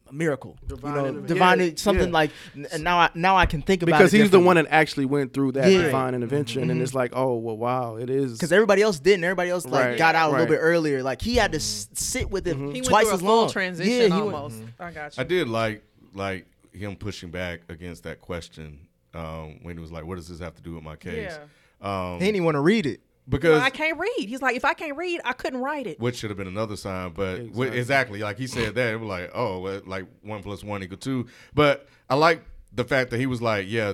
a 0.09 0.13
miracle, 0.13 0.57
Divine 0.67 0.89
you 0.95 1.01
know, 1.01 1.05
intervention. 1.07 1.35
divine 1.35 1.59
Yeah, 1.59 1.69
something 1.75 2.07
yeah. 2.07 2.13
like. 2.13 2.31
And 2.73 2.83
now 2.83 2.97
I 2.97 3.09
now 3.13 3.37
I 3.37 3.45
can 3.45 3.61
think 3.61 3.81
about 3.83 3.93
because 3.97 4.13
it 4.13 4.19
he's 4.21 4.29
the 4.31 4.39
one 4.39 4.55
that 4.57 4.67
actually 4.69 5.05
went 5.05 5.33
through 5.33 5.53
that 5.53 5.71
Yeah. 5.71 5.83
divine 5.83 6.15
intervention, 6.15 6.69
and 6.69 6.79
Mhm. 6.79 6.83
it's 6.83 6.93
like, 6.93 7.11
oh 7.15 7.35
well, 7.37 7.57
wow, 7.57 7.95
it 7.97 8.09
is 8.09 8.33
because 8.33 8.51
everybody 8.51 8.81
else 8.81 8.99
didn't. 8.99 9.23
Everybody 9.23 9.49
else 9.51 9.65
like 9.65 9.85
Right, 9.85 9.97
got 9.97 10.15
out 10.15 10.29
a 10.29 10.31
little 10.31 10.47
bit 10.47 10.57
earlier. 10.59 11.03
Like 11.03 11.21
he 11.21 11.35
had 11.35 11.51
to 11.53 11.57
s- 11.59 11.87
sit 11.93 12.29
with 12.31 12.47
it 12.47 12.55
He 12.57 12.63
went 12.63 12.85
twice 12.85 13.11
as 13.11 13.21
long. 13.21 13.49
transition 13.49 13.91
yeah, 13.91 14.15
he 14.15 14.21
went- 14.21 14.33
almost. 14.35 14.63
I 14.79 14.91
got 14.91 15.15
you. 15.17 15.21
I 15.21 15.23
did 15.23 15.47
like 15.47 15.83
like 16.13 16.45
him 16.73 16.95
pushing 16.95 17.29
back 17.31 17.61
against 17.69 18.03
that 18.03 18.19
question 18.21 18.79
um, 19.13 19.59
when 19.61 19.75
he 19.77 19.81
was 19.81 19.91
like, 19.91 20.05
"What 20.05 20.15
does 20.15 20.27
this 20.29 20.39
have 20.39 20.55
to 20.55 20.61
do 20.61 20.73
with 20.75 20.83
my 20.83 20.95
case?" 20.95 21.37
Um, 21.81 22.13
He 22.13 22.19
didn't 22.25 22.35
even 22.37 22.45
want 22.45 22.55
to 22.55 22.61
read 22.61 22.85
it 22.85 23.01
because 23.29 23.51
Well, 23.57 23.61
I 23.61 23.69
can't 23.69 23.97
read. 23.99 24.27
He's 24.29 24.41
like, 24.41 24.55
if 24.55 24.65
I 24.65 24.73
can't 24.73 24.97
read, 24.97 25.21
I 25.23 25.33
couldn't 25.33 25.61
write 25.61 25.87
it. 25.87 25.99
which 25.99 26.17
should 26.17 26.29
have 26.29 26.37
been 26.37 26.47
another 26.47 26.75
sign, 26.75 27.11
but 27.11 27.35
exactly, 27.39 27.47
Exactly. 27.49 27.79
exactly 27.79 28.19
like 28.21 28.37
he 28.37 28.47
said 28.47 28.75
that, 28.75 28.93
it 28.93 28.97
was 28.97 29.07
like, 29.07 29.31
oh, 29.33 29.59
well, 29.59 29.81
like 29.85 30.05
one 30.21 30.41
plus 30.43 30.63
one 30.63 30.83
equal 30.83 30.97
two. 30.97 31.27
But 31.53 31.87
I 32.09 32.15
like 32.15 32.43
the 32.73 32.83
fact 32.83 33.09
that 33.11 33.19
he 33.19 33.25
was 33.25 33.41
like, 33.41 33.65
yeah, 33.69 33.93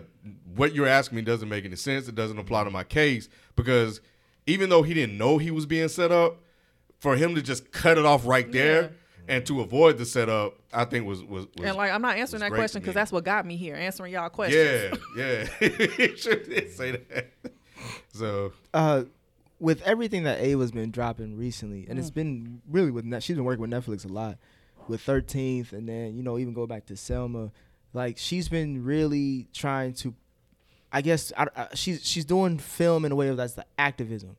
what 0.56 0.74
you're 0.74 0.88
asking 0.88 1.18
me 1.18 1.22
doesn't 1.24 1.50
make 1.50 1.66
any 1.66 1.76
sense. 1.76 2.08
It 2.08 2.16
doesn't 2.16 2.38
apply 2.38 2.64
to 2.64 2.70
my 2.72 2.84
case 2.84 3.28
because 3.56 4.02
even 4.46 4.70
though 4.70 4.84
he 4.84 4.94
didn't 4.94 5.18
know 5.18 5.38
he 5.38 5.52
was 5.52 5.66
being 5.66 5.88
set 5.90 6.12
up, 6.12 6.38
for 7.00 7.16
him 7.16 7.36
to 7.36 7.42
just 7.44 7.72
cut 7.72 7.98
it 8.00 8.06
off 8.06 8.26
right 8.26 8.52
there 8.52 8.92
and 9.28 9.46
to 9.46 9.62
avoid 9.62 9.98
the 10.00 10.06
setup, 10.06 10.58
I 10.74 10.84
think 10.86 11.06
was 11.06 11.24
was, 11.24 11.46
was 11.56 11.68
and 11.68 11.76
like, 11.76 11.92
I'm 11.92 12.02
not 12.02 12.18
answering 12.18 12.40
that 12.40 12.52
question 12.52 12.82
because 12.82 12.96
that's 12.96 13.12
what 13.12 13.24
got 13.24 13.46
me 13.46 13.56
here, 13.56 13.76
answering 13.76 14.14
y'all 14.14 14.30
questions. 14.30 14.98
yeah, 15.16 15.46
yeah. 15.60 15.68
he 15.98 16.16
sure 16.16 16.36
did 16.38 16.72
say 16.72 16.92
that. 17.10 17.28
So 18.12 18.54
uh, 18.74 19.04
with 19.60 19.82
everything 19.84 20.24
that 20.24 20.40
Ava's 20.40 20.72
been 20.72 20.92
dropping 20.92 21.36
recently, 21.38 21.86
and 21.90 21.98
Mm. 21.98 22.02
it's 22.02 22.12
been 22.12 22.62
really 22.70 22.92
with 22.92 23.06
Net- 23.06 23.24
she's 23.24 23.36
been 23.36 23.46
working 23.46 23.62
with 23.62 23.72
Netflix 23.72 24.06
a 24.06 24.08
lot, 24.08 24.38
with 24.88 25.02
Thirteenth, 25.02 25.74
and 25.74 25.88
then 25.90 26.16
you 26.16 26.24
know 26.24 26.38
even 26.38 26.54
go 26.54 26.68
back 26.68 26.86
to 26.88 26.96
Selma, 26.98 27.52
like 27.94 28.18
she's 28.18 28.48
been 28.50 28.84
really 28.84 29.48
trying 29.54 29.94
to, 29.96 30.14
I 30.92 31.02
guess 31.02 31.32
I, 31.38 31.48
I, 31.56 31.68
she's 31.74 32.06
she's 32.06 32.26
doing 32.26 32.58
film 32.60 33.04
in 33.06 33.12
a 33.12 33.16
way 33.16 33.28
of 33.30 33.38
that's 33.38 33.54
the 33.54 33.66
activism, 33.80 34.36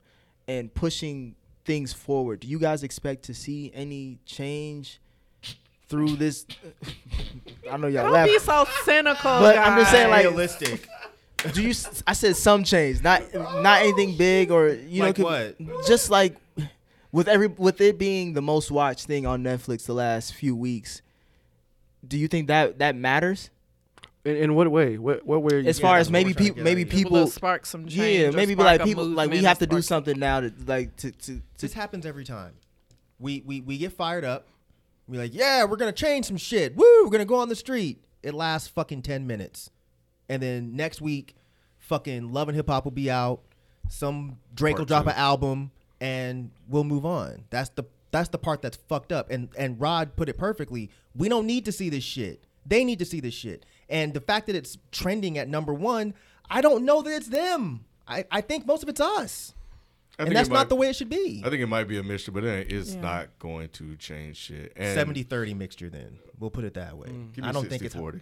and 0.47 0.73
pushing 0.73 1.35
things 1.65 1.93
forward. 1.93 2.41
Do 2.41 2.49
you 2.49 2.59
guys 2.59 2.83
expect 2.83 3.25
to 3.25 3.35
see 3.35 3.71
any 3.75 4.19
change? 4.25 5.01
Through 5.89 6.17
this, 6.17 6.45
I 7.73 7.79
know 7.79 7.87
y'all 7.87 8.03
Don't 8.05 8.13
laugh, 8.13 8.27
be 8.29 8.39
so 8.41 8.67
cynical. 8.85 9.23
but 9.41 9.57
I'm 9.57 9.79
just 9.79 9.91
saying, 9.91 10.11
like, 10.11 10.23
Realistic. 10.27 10.87
Do 11.53 11.63
you? 11.63 11.71
s- 11.71 12.03
I 12.07 12.13
said 12.13 12.37
some 12.37 12.65
change, 12.65 13.03
not 13.03 13.23
not 13.35 13.83
anything 13.83 14.17
big 14.17 14.51
or 14.51 14.69
you 14.69 15.03
Like 15.03 15.19
know, 15.19 15.25
what? 15.25 15.87
Just 15.87 16.11
like 16.11 16.37
with 17.13 17.29
every 17.29 17.47
with 17.47 17.81
it 17.81 17.99
being 17.99 18.35
the 18.35 18.43
most 18.43 18.71
watched 18.71 19.07
thing 19.07 19.27
on 19.27 19.43
Netflix 19.43 19.87
the 19.87 19.95
last 19.95 20.35
few 20.35 20.55
weeks. 20.57 21.03
Do 22.07 22.17
you 22.19 22.29
think 22.29 22.49
that 22.49 22.79
that 22.79 22.97
matters? 22.97 23.51
In, 24.25 24.37
in 24.37 24.55
what 24.55 24.71
way? 24.71 24.99
What 24.99 25.25
what 25.25 25.43
way? 25.43 25.55
Are 25.55 25.59
you 25.61 25.69
As 25.69 25.79
far 25.81 25.97
as 25.97 26.11
maybe 26.11 26.31
we're 26.31 26.35
trying 26.35 26.47
to 26.47 26.53
people, 26.55 26.65
maybe. 26.65 26.85
People 26.85 27.11
people, 27.13 27.27
spark 27.29 27.67
some 27.67 27.87
yeah, 27.89 28.03
change 28.05 28.35
or 28.35 28.37
maybe 28.37 28.55
be 28.55 28.63
like 28.63 28.85
people 28.85 29.05
like 29.07 29.31
we 29.31 29.43
have 29.45 29.59
to 29.61 29.67
do 29.67 29.81
something 29.81 30.19
now 30.19 30.41
to 30.41 30.53
like 30.67 30.95
to 30.97 31.11
to, 31.13 31.37
to 31.37 31.43
This 31.59 31.73
happens 31.73 32.05
every 32.05 32.25
time. 32.25 32.55
We 33.19 33.43
we 33.47 33.61
we 33.61 33.79
get 33.79 33.93
fired 33.93 34.25
up. 34.25 34.47
We're 35.07 35.21
like, 35.21 35.35
yeah, 35.35 35.65
we're 35.65 35.77
gonna 35.77 35.93
change 35.93 36.27
some 36.27 36.37
shit. 36.37 36.77
Woo, 36.77 36.85
we're 37.05 37.11
gonna 37.11 37.25
go 37.25 37.37
on 37.37 37.49
the 37.49 37.57
street. 37.57 38.03
It 38.23 38.35
lasts 38.35 38.69
fucking 38.69 39.03
ten 39.03 39.27
minutes, 39.27 39.71
and 40.29 40.43
then 40.43 40.77
next 40.77 41.01
week, 41.01 41.35
fucking 41.79 42.33
Love 42.33 42.49
and 42.49 42.57
Hip 42.57 42.69
Hop 42.69 42.85
will 42.85 42.93
be 42.93 43.11
out. 43.11 43.41
Some 43.89 44.39
Drake 44.55 44.79
will 44.79 44.85
drop 44.85 45.05
two. 45.05 45.11
an 45.11 45.17
album, 45.17 45.71
and 46.01 46.51
we'll 46.69 46.85
move 46.85 47.07
on. 47.07 47.45
That's 47.51 47.71
the 47.71 47.85
that's 48.11 48.29
the 48.31 48.39
part 48.39 48.63
that's 48.63 48.77
fucked 48.89 49.13
up. 49.13 49.31
And 49.31 49.49
and 49.57 49.81
Rod 49.81 50.17
put 50.17 50.29
it 50.29 50.37
perfectly. 50.39 50.91
We 51.15 51.29
don't 51.29 51.47
need 51.47 51.65
to 51.67 51.73
see 51.73 51.89
this 51.89 52.05
shit. 52.05 52.45
They 52.67 52.85
need 52.85 52.99
to 52.99 53.05
see 53.07 53.21
this 53.21 53.35
shit. 53.35 53.65
And 53.89 54.13
the 54.13 54.21
fact 54.21 54.47
that 54.49 54.57
it's 54.57 54.77
trending 54.93 55.39
at 55.39 55.49
number 55.49 55.73
one, 55.73 56.13
I 56.51 56.61
don't 56.61 56.85
know 56.85 57.01
that 57.01 57.11
it's 57.11 57.29
them. 57.29 57.85
I, 58.07 58.25
I 58.31 58.41
think 58.43 58.67
most 58.67 58.83
of 58.83 58.89
it's 58.91 59.01
us. 59.01 59.55
I 60.19 60.25
and 60.25 60.35
that's 60.37 60.49
it 60.49 60.53
not 60.53 60.69
the 60.69 60.75
way 60.75 60.89
it 60.91 60.97
should 60.97 61.09
be. 61.09 61.43
I 61.47 61.49
think 61.49 61.63
it 61.63 61.67
might 61.69 61.85
be 61.89 61.97
a 61.99 62.03
mixture, 62.03 62.33
but 62.33 62.45
it- 62.45 62.71
it's 62.73 62.95
Yeah. 62.95 63.01
not 63.01 63.39
going 63.39 63.69
to 63.71 63.97
change 63.97 64.37
shit. 64.37 64.73
And 64.77 64.95
70 64.95 65.23
30 65.23 65.55
mixture 65.55 65.89
then. 65.89 66.19
We'll 66.39 66.51
put 66.51 66.65
it 66.65 66.75
that 66.75 66.97
way. 66.99 67.09
Mm. 67.09 67.33
Give 67.33 67.45
me 67.45 67.49
I 67.49 67.53
don't 67.53 67.63
60, 67.63 67.69
think 67.71 67.83
it's 67.87 67.95
40. 67.95 68.21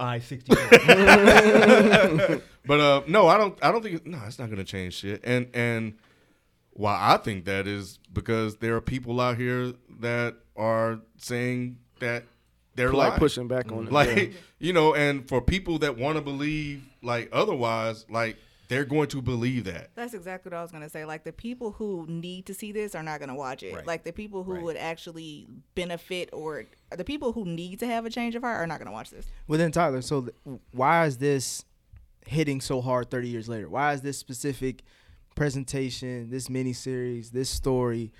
I 0.00 0.18
60 0.18 0.54
but 2.66 2.80
uh, 2.80 3.02
no, 3.06 3.28
I 3.28 3.36
don't. 3.36 3.58
I 3.62 3.70
don't 3.70 3.82
think. 3.82 4.06
No, 4.06 4.18
it's 4.26 4.38
not 4.38 4.46
going 4.46 4.58
to 4.58 4.64
change 4.64 4.94
shit. 4.94 5.20
And 5.24 5.48
and 5.52 5.98
why 6.72 6.98
I 6.98 7.18
think 7.18 7.44
that 7.44 7.66
is 7.66 7.98
because 8.10 8.56
there 8.56 8.74
are 8.76 8.80
people 8.80 9.20
out 9.20 9.36
here 9.36 9.74
that 10.00 10.36
are 10.56 11.00
saying 11.18 11.78
that 11.98 12.24
they're 12.76 12.92
like 12.92 13.18
pushing 13.18 13.46
back 13.46 13.70
on 13.70 13.88
it. 13.88 13.92
like 13.92 14.16
yeah. 14.16 14.28
you 14.58 14.72
know, 14.72 14.94
and 14.94 15.28
for 15.28 15.42
people 15.42 15.78
that 15.80 15.98
want 15.98 16.16
to 16.16 16.22
believe 16.22 16.82
like 17.02 17.28
otherwise, 17.32 18.06
like 18.08 18.38
they're 18.70 18.84
going 18.86 19.08
to 19.08 19.20
believe 19.20 19.64
that. 19.64 19.90
That's 19.96 20.14
exactly 20.14 20.50
what 20.50 20.56
I 20.58 20.62
was 20.62 20.70
gonna 20.72 20.88
say. 20.88 21.04
Like 21.04 21.24
the 21.24 21.32
people 21.32 21.72
who 21.72 22.06
need 22.08 22.46
to 22.46 22.54
see 22.54 22.70
this 22.72 22.94
are 22.94 23.02
not 23.02 23.18
gonna 23.20 23.34
watch 23.34 23.62
it. 23.64 23.74
Right. 23.74 23.86
Like 23.86 24.04
the 24.04 24.12
people 24.12 24.44
who 24.44 24.54
Right. 24.54 24.62
would 24.62 24.76
actually 24.76 25.48
benefit 25.74 26.30
or 26.32 26.64
the 26.96 27.04
people 27.04 27.32
who 27.32 27.44
need 27.44 27.80
to 27.80 27.86
have 27.86 28.06
a 28.06 28.10
change 28.10 28.36
of 28.36 28.42
heart 28.42 28.58
are 28.60 28.66
not 28.68 28.78
gonna 28.78 28.92
watch 28.92 29.10
this. 29.10 29.26
Well, 29.48 29.58
then 29.58 29.72
Tyler, 29.72 30.00
so 30.02 30.22
th- 30.22 30.34
why 30.70 31.04
is 31.06 31.18
this 31.18 31.64
hitting 32.26 32.60
so 32.60 32.80
hard 32.80 33.10
30 33.10 33.28
years 33.28 33.48
later? 33.48 33.68
Why 33.68 33.92
is 33.92 34.02
this 34.02 34.16
specific 34.18 34.82
presentation, 35.34 36.30
this 36.30 36.48
mini 36.48 36.72
series, 36.72 37.30
this 37.30 37.50
story? 37.50 38.12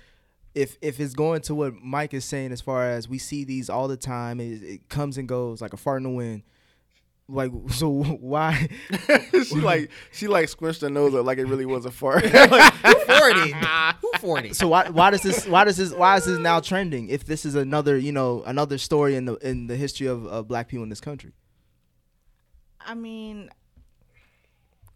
If 0.53 0.77
if 0.81 0.99
it's 0.99 1.13
going 1.13 1.41
to 1.43 1.55
what 1.55 1.75
Mike 1.75 2.13
is 2.13 2.25
saying, 2.25 2.51
as 2.51 2.59
far 2.59 2.89
as 2.89 3.07
we 3.07 3.17
see 3.17 3.45
these 3.45 3.69
all 3.69 3.87
the 3.87 3.95
time, 3.95 4.41
it, 4.41 4.61
it 4.61 4.89
comes 4.89 5.17
and 5.17 5.27
goes 5.29 5.61
like 5.61 5.71
a 5.71 5.77
fart 5.77 5.97
in 5.99 6.03
the 6.03 6.09
wind. 6.09 6.43
Like 7.31 7.51
so, 7.69 7.89
why? 7.89 8.67
she 9.45 9.55
like 9.55 9.89
she 10.11 10.27
like 10.27 10.47
squished 10.49 10.81
her 10.81 10.89
nose 10.89 11.15
up 11.15 11.25
like 11.25 11.37
it 11.37 11.45
really 11.45 11.65
was 11.65 11.85
a 11.85 11.91
fart. 11.91 12.25
Who 12.25 12.95
40? 12.95 13.53
Who 14.01 14.11
40? 14.19 14.53
So 14.53 14.67
why 14.67 14.89
why 14.89 15.11
does 15.11 15.21
this 15.21 15.47
why 15.47 15.63
does 15.63 15.77
this 15.77 15.93
why 15.93 16.17
is 16.17 16.25
this 16.25 16.37
now 16.37 16.59
trending? 16.59 17.09
If 17.09 17.25
this 17.25 17.45
is 17.45 17.55
another 17.55 17.97
you 17.97 18.11
know 18.11 18.43
another 18.45 18.77
story 18.77 19.15
in 19.15 19.25
the 19.25 19.35
in 19.35 19.67
the 19.67 19.77
history 19.77 20.07
of, 20.07 20.25
of 20.25 20.47
black 20.47 20.67
people 20.67 20.83
in 20.83 20.89
this 20.89 21.01
country. 21.01 21.31
I 22.83 22.95
mean, 22.95 23.49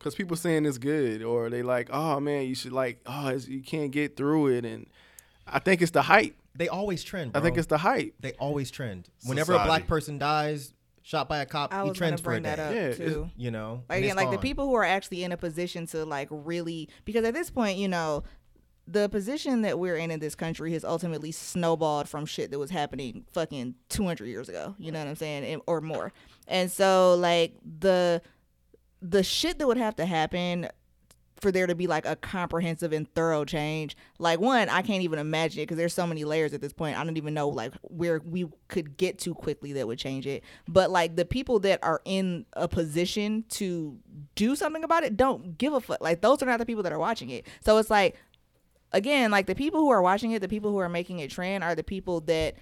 Cause 0.05 0.13
people 0.13 0.37
saying 0.37 0.67
it's 0.67 0.77
good, 0.77 1.23
or 1.23 1.49
they 1.49 1.63
like, 1.63 1.89
oh 1.91 2.19
man, 2.19 2.45
you 2.45 2.53
should 2.53 2.73
like, 2.73 2.99
oh, 3.07 3.29
it's, 3.29 3.47
you 3.47 3.63
can't 3.63 3.89
get 3.89 4.15
through 4.15 4.49
it, 4.49 4.63
and 4.63 4.85
I 5.47 5.57
think 5.57 5.81
it's 5.81 5.89
the 5.89 6.03
hype. 6.03 6.35
They 6.53 6.67
always 6.67 7.03
trend. 7.03 7.31
I 7.35 7.39
think 7.39 7.57
it's 7.57 7.65
the 7.65 7.79
hype. 7.79 8.13
They 8.19 8.33
always 8.33 8.69
trend. 8.69 9.09
Whenever 9.25 9.53
a 9.53 9.65
black 9.65 9.87
person 9.87 10.19
dies, 10.19 10.74
shot 11.05 11.29
by 11.29 11.37
a 11.37 11.45
cop, 11.45 11.71
I 11.71 11.83
he 11.83 11.89
was 11.89 11.99
gonna 11.99 12.09
trends 12.09 12.21
for 12.21 12.31
a 12.31 12.33
bring 12.33 12.43
day. 12.43 12.55
that 12.55 12.59
up 12.59 12.73
Yeah, 12.73 12.93
too. 12.93 13.29
You 13.37 13.51
know, 13.51 13.83
Like, 13.87 13.99
again, 13.99 14.09
it's 14.09 14.15
like 14.17 14.31
the 14.31 14.39
people 14.39 14.65
who 14.65 14.73
are 14.73 14.83
actually 14.83 15.23
in 15.23 15.31
a 15.31 15.37
position 15.37 15.85
to 15.87 16.03
like 16.03 16.27
really 16.31 16.89
because 17.05 17.23
at 17.25 17.35
this 17.35 17.51
point, 17.51 17.77
you 17.77 17.87
know, 17.87 18.23
the 18.87 19.07
position 19.09 19.61
that 19.61 19.77
we're 19.77 19.97
in 19.97 20.09
in 20.09 20.19
this 20.19 20.33
country 20.33 20.73
has 20.73 20.83
ultimately 20.83 21.31
snowballed 21.31 22.09
from 22.09 22.25
shit 22.25 22.49
that 22.49 22.57
was 22.57 22.71
happening 22.71 23.23
fucking 23.31 23.75
200 23.89 24.25
years 24.25 24.49
ago. 24.49 24.75
You 24.79 24.91
know 24.91 24.99
what 24.99 25.07
I'm 25.07 25.15
saying, 25.15 25.45
and, 25.45 25.61
or 25.67 25.79
more. 25.79 26.11
And 26.47 26.71
so 26.71 27.15
like 27.15 27.53
the 27.79 28.21
the 29.01 29.21
shit 29.21 29.59
that 29.59 29.67
would 29.67 29.77
have 29.77 29.95
to 29.97 30.05
happen 30.07 30.69
for 31.41 31.51
there 31.51 31.67
to 31.67 31.75
be 31.75 31.87
like 31.87 32.05
a 32.05 32.15
comprehensive 32.15 32.93
and 32.93 33.13
thorough 33.13 33.45
change. 33.45 33.95
Like 34.19 34.39
one 34.39 34.69
i 34.69 34.81
can't 34.81 35.03
even 35.03 35.19
imagine 35.19 35.61
it 35.61 35.63
because 35.63 35.77
there's 35.77 35.93
so 35.93 36.07
many 36.07 36.23
layers 36.23 36.53
at 36.53 36.61
this 36.61 36.73
point. 36.73 36.97
I 36.97 37.03
don't 37.03 37.17
even 37.17 37.33
know 37.33 37.49
like 37.49 37.73
where 37.81 38.21
we 38.25 38.47
could 38.67 38.97
get 38.97 39.19
to 39.19 39.33
quickly 39.33 39.73
that 39.73 39.87
would 39.87 39.99
change 39.99 40.27
it. 40.27 40.43
But 40.67 40.91
like 40.91 41.15
the 41.15 41.25
people 41.25 41.59
that 41.59 41.79
are 41.83 42.01
in 42.05 42.45
a 42.53 42.67
position 42.67 43.45
to 43.49 43.97
do 44.35 44.55
something 44.55 44.83
about 44.83 45.03
it 45.03 45.17
don't 45.17 45.57
give 45.57 45.73
a 45.73 45.81
fuck. 45.81 46.01
Like 46.01 46.21
those 46.21 46.41
are 46.41 46.45
not 46.45 46.59
the 46.59 46.65
people 46.65 46.83
that 46.83 46.93
are 46.93 46.99
watching 46.99 47.29
it. 47.29 47.47
So 47.63 47.77
it's 47.77 47.89
like 47.89 48.15
again 48.91 49.31
like 49.31 49.45
the 49.45 49.55
people 49.55 49.81
who 49.81 49.89
are 49.89 50.01
watching 50.01 50.31
it 50.31 50.39
the 50.39 50.47
people 50.47 50.71
who 50.71 50.77
are 50.77 50.87
making 50.87 51.19
it 51.19 51.29
trend 51.29 51.63
are 51.63 51.75
the 51.75 51.83
people 51.83 52.21
that 52.21 52.55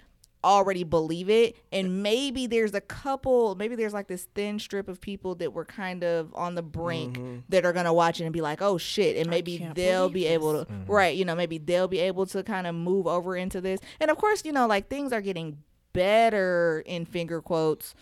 already 0.44 0.84
believe 0.84 1.30
it. 1.30 1.56
And 1.72 2.04
maybe 2.04 2.48
there's 2.48 2.74
a 2.74 2.82
couple 2.82 3.56
maybe 3.56 3.76
there's 3.76 3.94
like 3.94 4.08
this 4.08 4.28
thin 4.36 4.60
strip 4.60 4.88
of 4.88 5.00
people 5.00 5.36
that 5.36 5.54
were 5.54 5.66
kind 5.66 6.04
of 6.04 6.34
on 6.36 6.56
the 6.56 6.62
brink 6.62 7.18
that 7.50 7.66
are 7.66 7.74
gonna 7.74 7.94
watch 7.94 8.20
it 8.20 8.26
and 8.26 8.34
be 8.34 8.42
like 8.42 8.62
oh 8.62 8.78
shit. 8.78 9.18
And 9.18 9.30
maybe 9.30 9.58
they'll 9.74 10.10
be 10.10 10.26
able 10.28 10.66
to 10.66 10.72
right 10.88 11.16
you 11.16 11.26
know 11.26 11.36
maybe 11.36 11.58
they'll 11.58 11.88
be 11.88 12.00
able 12.00 12.26
to 12.28 12.44
kind 12.44 12.68
of 12.68 12.76
move 12.76 13.08
over 13.08 13.36
into 13.36 13.62
this. 13.62 13.80
And 14.00 14.12
of 14.12 14.18
course 14.18 14.44
you 14.46 14.52
know 14.52 14.68
like 14.68 14.90
things 14.90 15.14
are 15.14 15.22
getting 15.22 15.58
better 15.94 16.84
in 16.86 17.06
finger 17.06 17.42
quotes 17.42 17.96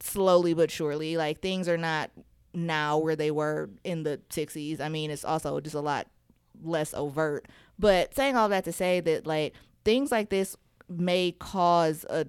slowly 0.00 0.54
but 0.54 0.70
surely. 0.70 1.16
Like 1.16 1.40
things 1.40 1.68
are 1.68 1.78
not 1.78 2.10
now 2.52 2.98
where 2.98 3.16
they 3.16 3.30
were 3.32 3.68
in 3.82 4.04
the 4.04 4.20
60s 4.30 4.80
i 4.80 4.88
mean 4.88 5.10
it's 5.10 5.24
also 5.24 5.58
just 5.58 5.74
a 5.74 5.80
lot 5.80 6.06
less 6.62 6.94
overt. 6.94 7.46
But 7.78 8.14
saying 8.14 8.36
all 8.36 8.48
that 8.50 8.64
to 8.64 8.72
say 8.72 9.00
that 9.00 9.26
like 9.26 9.54
things 9.84 10.12
like 10.12 10.30
this 10.30 10.56
may 10.88 11.32
cause 11.32 12.04
a 12.08 12.26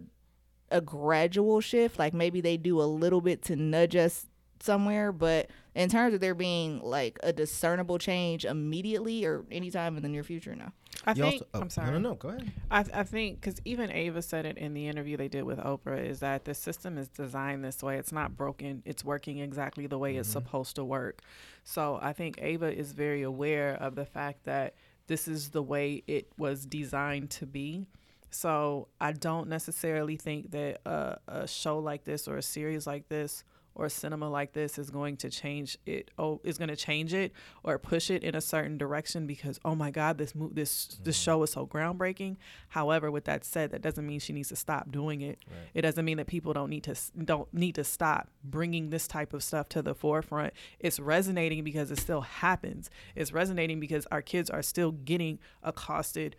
a 0.72 0.82
gradual 0.82 1.62
shift 1.62 2.00
like 2.00 2.14
maybe 2.14 2.42
they 2.42 2.58
do 2.58 2.82
a 2.82 2.84
little 2.84 3.22
bit 3.22 3.44
to 3.44 3.56
nudge 3.56 3.96
us 3.96 4.26
somewhere. 4.62 5.12
But 5.12 5.50
in 5.74 5.90
terms 5.90 6.14
of 6.14 6.20
there 6.20 6.36
being 6.36 6.82
like 6.82 7.20
a 7.24 7.32
discernible 7.32 7.98
change 7.98 8.46
immediately 8.46 9.26
or 9.26 9.46
anytime 9.52 9.96
in 9.98 10.04
the 10.04 10.10
near 10.10 10.24
future, 10.24 10.56
no. 10.56 10.72
I 11.06 11.12
You 11.12 11.24
think 11.24 11.34
also- 11.34 11.48
oh, 11.54 11.60
I'm 11.62 11.70
sorry. 11.70 11.92
No, 11.92 12.00
no, 12.00 12.10
no. 12.10 12.16
Go 12.16 12.30
ahead. 12.30 12.52
I, 12.72 12.86
I 12.94 13.04
think 13.04 13.42
because 13.42 13.60
even 13.66 13.92
Ava 13.92 14.22
said 14.22 14.46
it 14.46 14.58
in 14.58 14.74
the 14.74 14.88
interview 14.88 15.18
they 15.18 15.28
did 15.28 15.44
with 15.44 15.60
Oprah 15.60 16.04
is 16.04 16.20
that 16.20 16.46
the 16.46 16.54
system 16.54 16.98
is 16.98 17.08
designed 17.08 17.64
this 17.64 17.84
way. 17.84 17.98
It's 17.98 18.12
not 18.12 18.36
broken. 18.36 18.82
It's 18.86 19.06
working 19.06 19.40
exactly 19.40 19.88
the 19.88 20.00
way 20.00 20.16
it's 20.16 20.28
mm-hmm. 20.30 20.40
supposed 20.40 20.76
to 20.78 20.84
work. 20.84 21.22
So 21.64 22.00
I 22.02 22.14
think 22.14 22.40
Ava 22.42 22.76
is 22.76 22.92
very 22.92 23.22
aware 23.22 23.76
of 23.76 23.96
the 23.96 24.06
fact 24.06 24.46
that 24.46 24.76
this 25.08 25.28
is 25.28 25.50
the 25.50 25.62
way 25.62 26.04
it 26.08 26.32
was 26.38 26.66
designed 26.66 27.30
to 27.32 27.46
be. 27.46 27.88
So 28.36 28.90
I 29.00 29.14
don't 29.14 29.48
necessarily 29.48 30.18
think 30.18 30.52
that 30.52 30.82
a, 30.86 31.18
a 31.28 31.48
show 31.48 31.80
like 31.80 32.04
this 32.04 32.28
or 32.28 32.38
a 32.38 32.42
series 32.42 32.86
like 32.86 33.08
this 33.08 33.44
or 33.76 33.86
a 33.86 33.90
cinema 33.90 34.30
like 34.30 34.54
this 34.54 34.78
is 34.80 34.90
going 34.90 35.18
to 35.18 35.30
change 35.30 35.78
it 35.86 36.10
oh 36.18 36.40
is 36.46 36.58
going 36.58 36.70
to 36.70 36.78
change 36.78 37.14
it 37.14 37.34
or 37.62 37.78
push 37.78 38.10
it 38.10 38.24
in 38.24 38.34
a 38.34 38.40
certain 38.42 38.78
direction 38.78 39.28
because 39.28 39.60
oh 39.66 39.76
my 39.76 39.92
god 39.92 40.18
this 40.18 40.34
mo- 40.34 40.50
this 40.54 40.98
this 41.04 41.18
mm-hmm. 41.18 41.24
show 41.24 41.44
is 41.44 41.52
so 41.52 41.68
groundbreaking. 41.68 42.38
However 42.70 43.12
with 43.12 43.26
that 43.26 43.44
said 43.44 43.72
that 43.72 43.82
doesn't 43.82 44.06
mean 44.06 44.20
she 44.20 44.34
needs 44.34 44.50
to 44.50 44.56
stop 44.56 44.92
doing 44.92 45.22
it. 45.22 45.40
It 45.74 45.82
doesn't 45.82 46.06
mean 46.06 46.18
that 46.18 46.28
people 46.28 46.54
don't 46.54 46.70
need 46.70 46.84
to 46.84 46.96
don't 47.24 47.54
need 47.54 47.76
to 47.76 47.84
stop 47.84 48.30
bringing 48.44 48.90
this 48.90 49.08
type 49.08 49.34
of 49.34 49.44
stuff 49.44 49.70
to 49.70 49.82
the 49.82 49.94
forefront. 49.94 50.54
It's 50.80 51.00
resonating 51.00 51.64
because 51.64 51.92
it 51.92 52.00
still 52.00 52.22
happens. 52.22 52.90
It's 53.16 53.34
resonating 53.34 53.80
because 53.80 54.08
our 54.12 54.22
kids 54.22 54.50
are 54.50 54.62
still 54.62 54.92
getting 54.92 55.40
accosted 55.64 56.36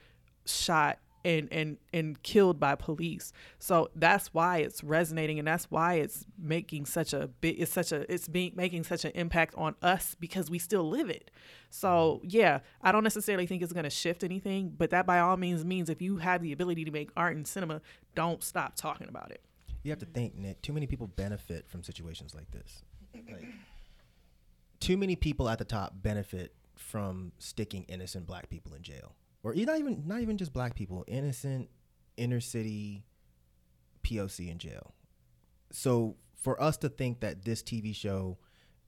shot 0.47 0.99
and 1.27 1.49
and 1.53 1.77
and 1.93 2.23
killed 2.23 2.61
by 2.61 2.75
police. 2.77 3.33
So 3.59 3.91
that's 3.95 4.33
why 4.33 4.59
it's 4.59 4.83
resonating 4.85 5.39
and 5.39 5.47
that's 5.47 5.71
why 5.71 5.95
it's 5.95 6.25
making 6.39 6.87
such 6.87 7.13
a 7.13 7.29
big 7.41 7.61
it's 7.61 7.73
such 7.73 7.93
a 7.93 8.11
it's 8.13 8.29
being 8.29 8.53
making 8.55 8.85
such 8.85 9.05
an 9.05 9.13
impact 9.15 9.55
on 9.57 9.75
us 9.83 10.17
because 10.19 10.49
we 10.49 10.59
still 10.59 10.89
live 10.89 11.11
it. 11.11 11.31
So 11.69 12.21
mm-hmm. 12.21 12.29
yeah, 12.31 12.61
I 12.81 12.93
don't 12.93 13.05
necessarily 13.05 13.47
think 13.47 13.63
it's 13.63 13.73
going 13.73 13.85
to 13.85 13.91
shift 13.91 14.23
anything, 14.23 14.73
but 14.77 14.91
that 14.91 15.05
by 15.05 15.19
all 15.19 15.37
means 15.37 15.65
means 15.65 15.91
if 15.91 16.01
you 16.01 16.19
have 16.19 16.41
the 16.41 16.53
ability 16.53 16.85
to 16.85 16.91
make 16.91 17.11
art 17.17 17.37
and 17.37 17.47
cinema, 17.47 17.81
don't 18.15 18.43
stop 18.43 18.77
talking 18.77 19.09
about 19.09 19.33
it. 19.33 19.43
You 19.83 19.91
have 19.91 20.01
to 20.01 20.07
think, 20.07 20.37
Nick. 20.37 20.63
Too 20.63 20.73
many 20.73 20.87
people 20.87 21.07
benefit 21.07 21.69
from 21.69 21.83
situations 21.83 22.35
like 22.35 22.51
this. 22.51 22.83
Like, 23.15 23.45
too 24.81 24.97
many 24.97 25.17
people 25.17 25.49
at 25.49 25.59
the 25.59 25.65
top 25.65 25.95
benefit 26.03 26.53
from 26.75 27.33
sticking 27.39 27.85
innocent 27.85 28.27
black 28.27 28.51
people 28.51 28.75
in 28.75 28.83
jail, 28.83 29.15
or 29.47 29.55
not 29.55 29.79
even 29.79 30.03
not 30.07 30.21
even 30.23 30.37
just 30.37 30.53
black 30.53 30.75
people, 30.75 31.05
innocent 31.07 31.71
inner 32.17 32.41
city 32.41 33.05
POC 34.03 34.51
in 34.51 34.59
jail. 34.59 34.93
So 35.71 36.17
for 36.35 36.61
us 36.61 36.77
to 36.79 36.89
think 36.89 37.21
that 37.21 37.45
this 37.45 37.63
TV 37.63 37.95
show 37.95 38.39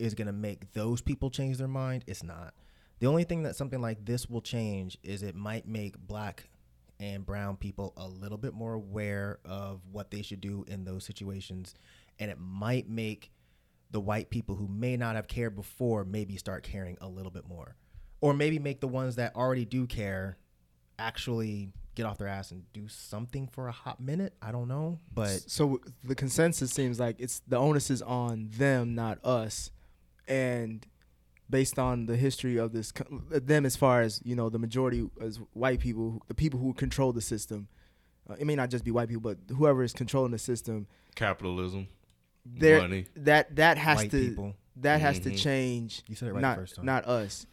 is 0.00 0.14
gonna 0.14 0.32
make 0.32 0.72
those 0.72 1.00
people 1.00 1.30
change 1.30 1.58
their 1.58 1.68
mind, 1.68 2.02
it's 2.08 2.24
not. 2.24 2.54
The 2.98 3.06
only 3.06 3.22
thing 3.22 3.44
that 3.44 3.54
something 3.54 3.80
like 3.80 4.04
this 4.04 4.28
will 4.28 4.40
change 4.40 4.98
is 5.04 5.22
it 5.22 5.36
might 5.36 5.68
make 5.68 5.96
black 5.96 6.48
and 6.98 7.24
brown 7.24 7.56
people 7.56 7.92
a 7.96 8.08
little 8.08 8.38
bit 8.38 8.52
more 8.52 8.74
aware 8.74 9.38
of 9.44 9.80
what 9.92 10.10
they 10.10 10.22
should 10.22 10.40
do 10.40 10.64
in 10.66 10.84
those 10.84 11.04
situations, 11.04 11.76
and 12.18 12.32
it 12.32 12.38
might 12.40 12.88
make 12.88 13.30
the 13.92 14.00
white 14.00 14.28
people 14.28 14.56
who 14.56 14.66
may 14.66 14.96
not 14.96 15.14
have 15.14 15.28
cared 15.28 15.54
before 15.54 16.04
maybe 16.04 16.36
start 16.36 16.64
caring 16.64 16.98
a 17.00 17.08
little 17.08 17.30
bit 17.30 17.46
more, 17.46 17.76
or 18.20 18.34
maybe 18.34 18.58
make 18.58 18.80
the 18.80 18.88
ones 18.88 19.14
that 19.14 19.36
already 19.36 19.64
do 19.64 19.86
care 19.86 20.36
actually 20.98 21.72
get 21.94 22.06
off 22.06 22.18
their 22.18 22.28
ass 22.28 22.50
and 22.52 22.62
do 22.72 22.86
something 22.88 23.46
for 23.48 23.68
a 23.68 23.72
hot 23.72 24.00
minute. 24.00 24.32
I 24.40 24.52
don't 24.52 24.68
know, 24.68 24.98
but 25.12 25.30
so 25.50 25.80
the 26.04 26.14
consensus 26.14 26.70
seems 26.70 27.00
like 27.00 27.16
it's 27.18 27.40
the 27.48 27.56
onus 27.56 27.90
is 27.90 28.02
on 28.02 28.48
them, 28.52 28.94
not 28.94 29.18
us, 29.24 29.70
and 30.26 30.86
based 31.50 31.78
on 31.78 32.06
the 32.06 32.16
history 32.16 32.56
of 32.58 32.72
this, 32.72 32.92
them 33.30 33.64
as 33.66 33.74
far 33.74 34.02
as 34.02 34.20
you 34.24 34.36
know, 34.36 34.48
the 34.48 34.58
majority 34.58 35.08
as 35.20 35.40
white 35.54 35.80
people, 35.80 36.22
the 36.28 36.34
people 36.34 36.60
who 36.60 36.72
control 36.74 37.12
the 37.12 37.22
system. 37.22 37.68
Uh, 38.30 38.34
it 38.38 38.46
may 38.46 38.54
not 38.54 38.68
just 38.70 38.84
be 38.84 38.90
white 38.90 39.08
people, 39.08 39.22
but 39.22 39.38
whoever 39.56 39.82
is 39.82 39.92
controlling 39.94 40.30
the 40.32 40.38
system. 40.38 40.86
Capitalism, 41.14 41.88
money. 42.44 43.06
That 43.16 43.56
that 43.56 43.78
has 43.78 43.96
White 43.96 44.10
to 44.10 44.28
people. 44.28 44.54
that 44.76 45.00
has 45.00 45.18
to 45.20 45.30
Mhm. 45.30 45.38
change. 45.38 46.02
You 46.06 46.14
said 46.14 46.28
it 46.28 46.32
right 46.34 46.40
the 46.42 46.46
not, 46.48 46.56
first 46.58 46.76
time. 46.76 46.84
Not 46.84 47.06
us. 47.06 47.46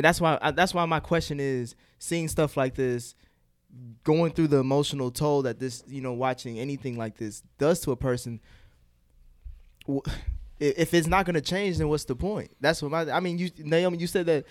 And 0.00 0.04
that's 0.06 0.18
why 0.18 0.38
I, 0.40 0.50
that's 0.50 0.72
why 0.72 0.86
my 0.86 0.98
question 0.98 1.38
is 1.40 1.74
seeing 1.98 2.26
stuff 2.26 2.56
like 2.56 2.74
this 2.74 3.14
going 4.02 4.32
through 4.32 4.48
the 4.48 4.56
emotional 4.56 5.10
toll 5.10 5.42
that 5.42 5.58
this, 5.58 5.84
you 5.86 6.00
know, 6.00 6.14
watching 6.14 6.58
anything 6.58 6.96
like 6.96 7.18
this 7.18 7.42
does 7.58 7.80
to 7.80 7.92
a 7.92 7.96
person. 7.96 8.40
If 10.58 10.92
it's 10.92 11.06
not 11.06 11.24
going 11.24 11.34
to 11.34 11.40
change, 11.40 11.78
then 11.78 11.88
what's 11.88 12.04
the 12.04 12.14
point? 12.14 12.50
That's 12.60 12.82
what 12.82 12.90
my. 12.90 13.10
I 13.10 13.20
mean, 13.20 13.38
you 13.38 13.50
Naomi, 13.58 13.96
you 13.96 14.06
said 14.06 14.26
that 14.26 14.44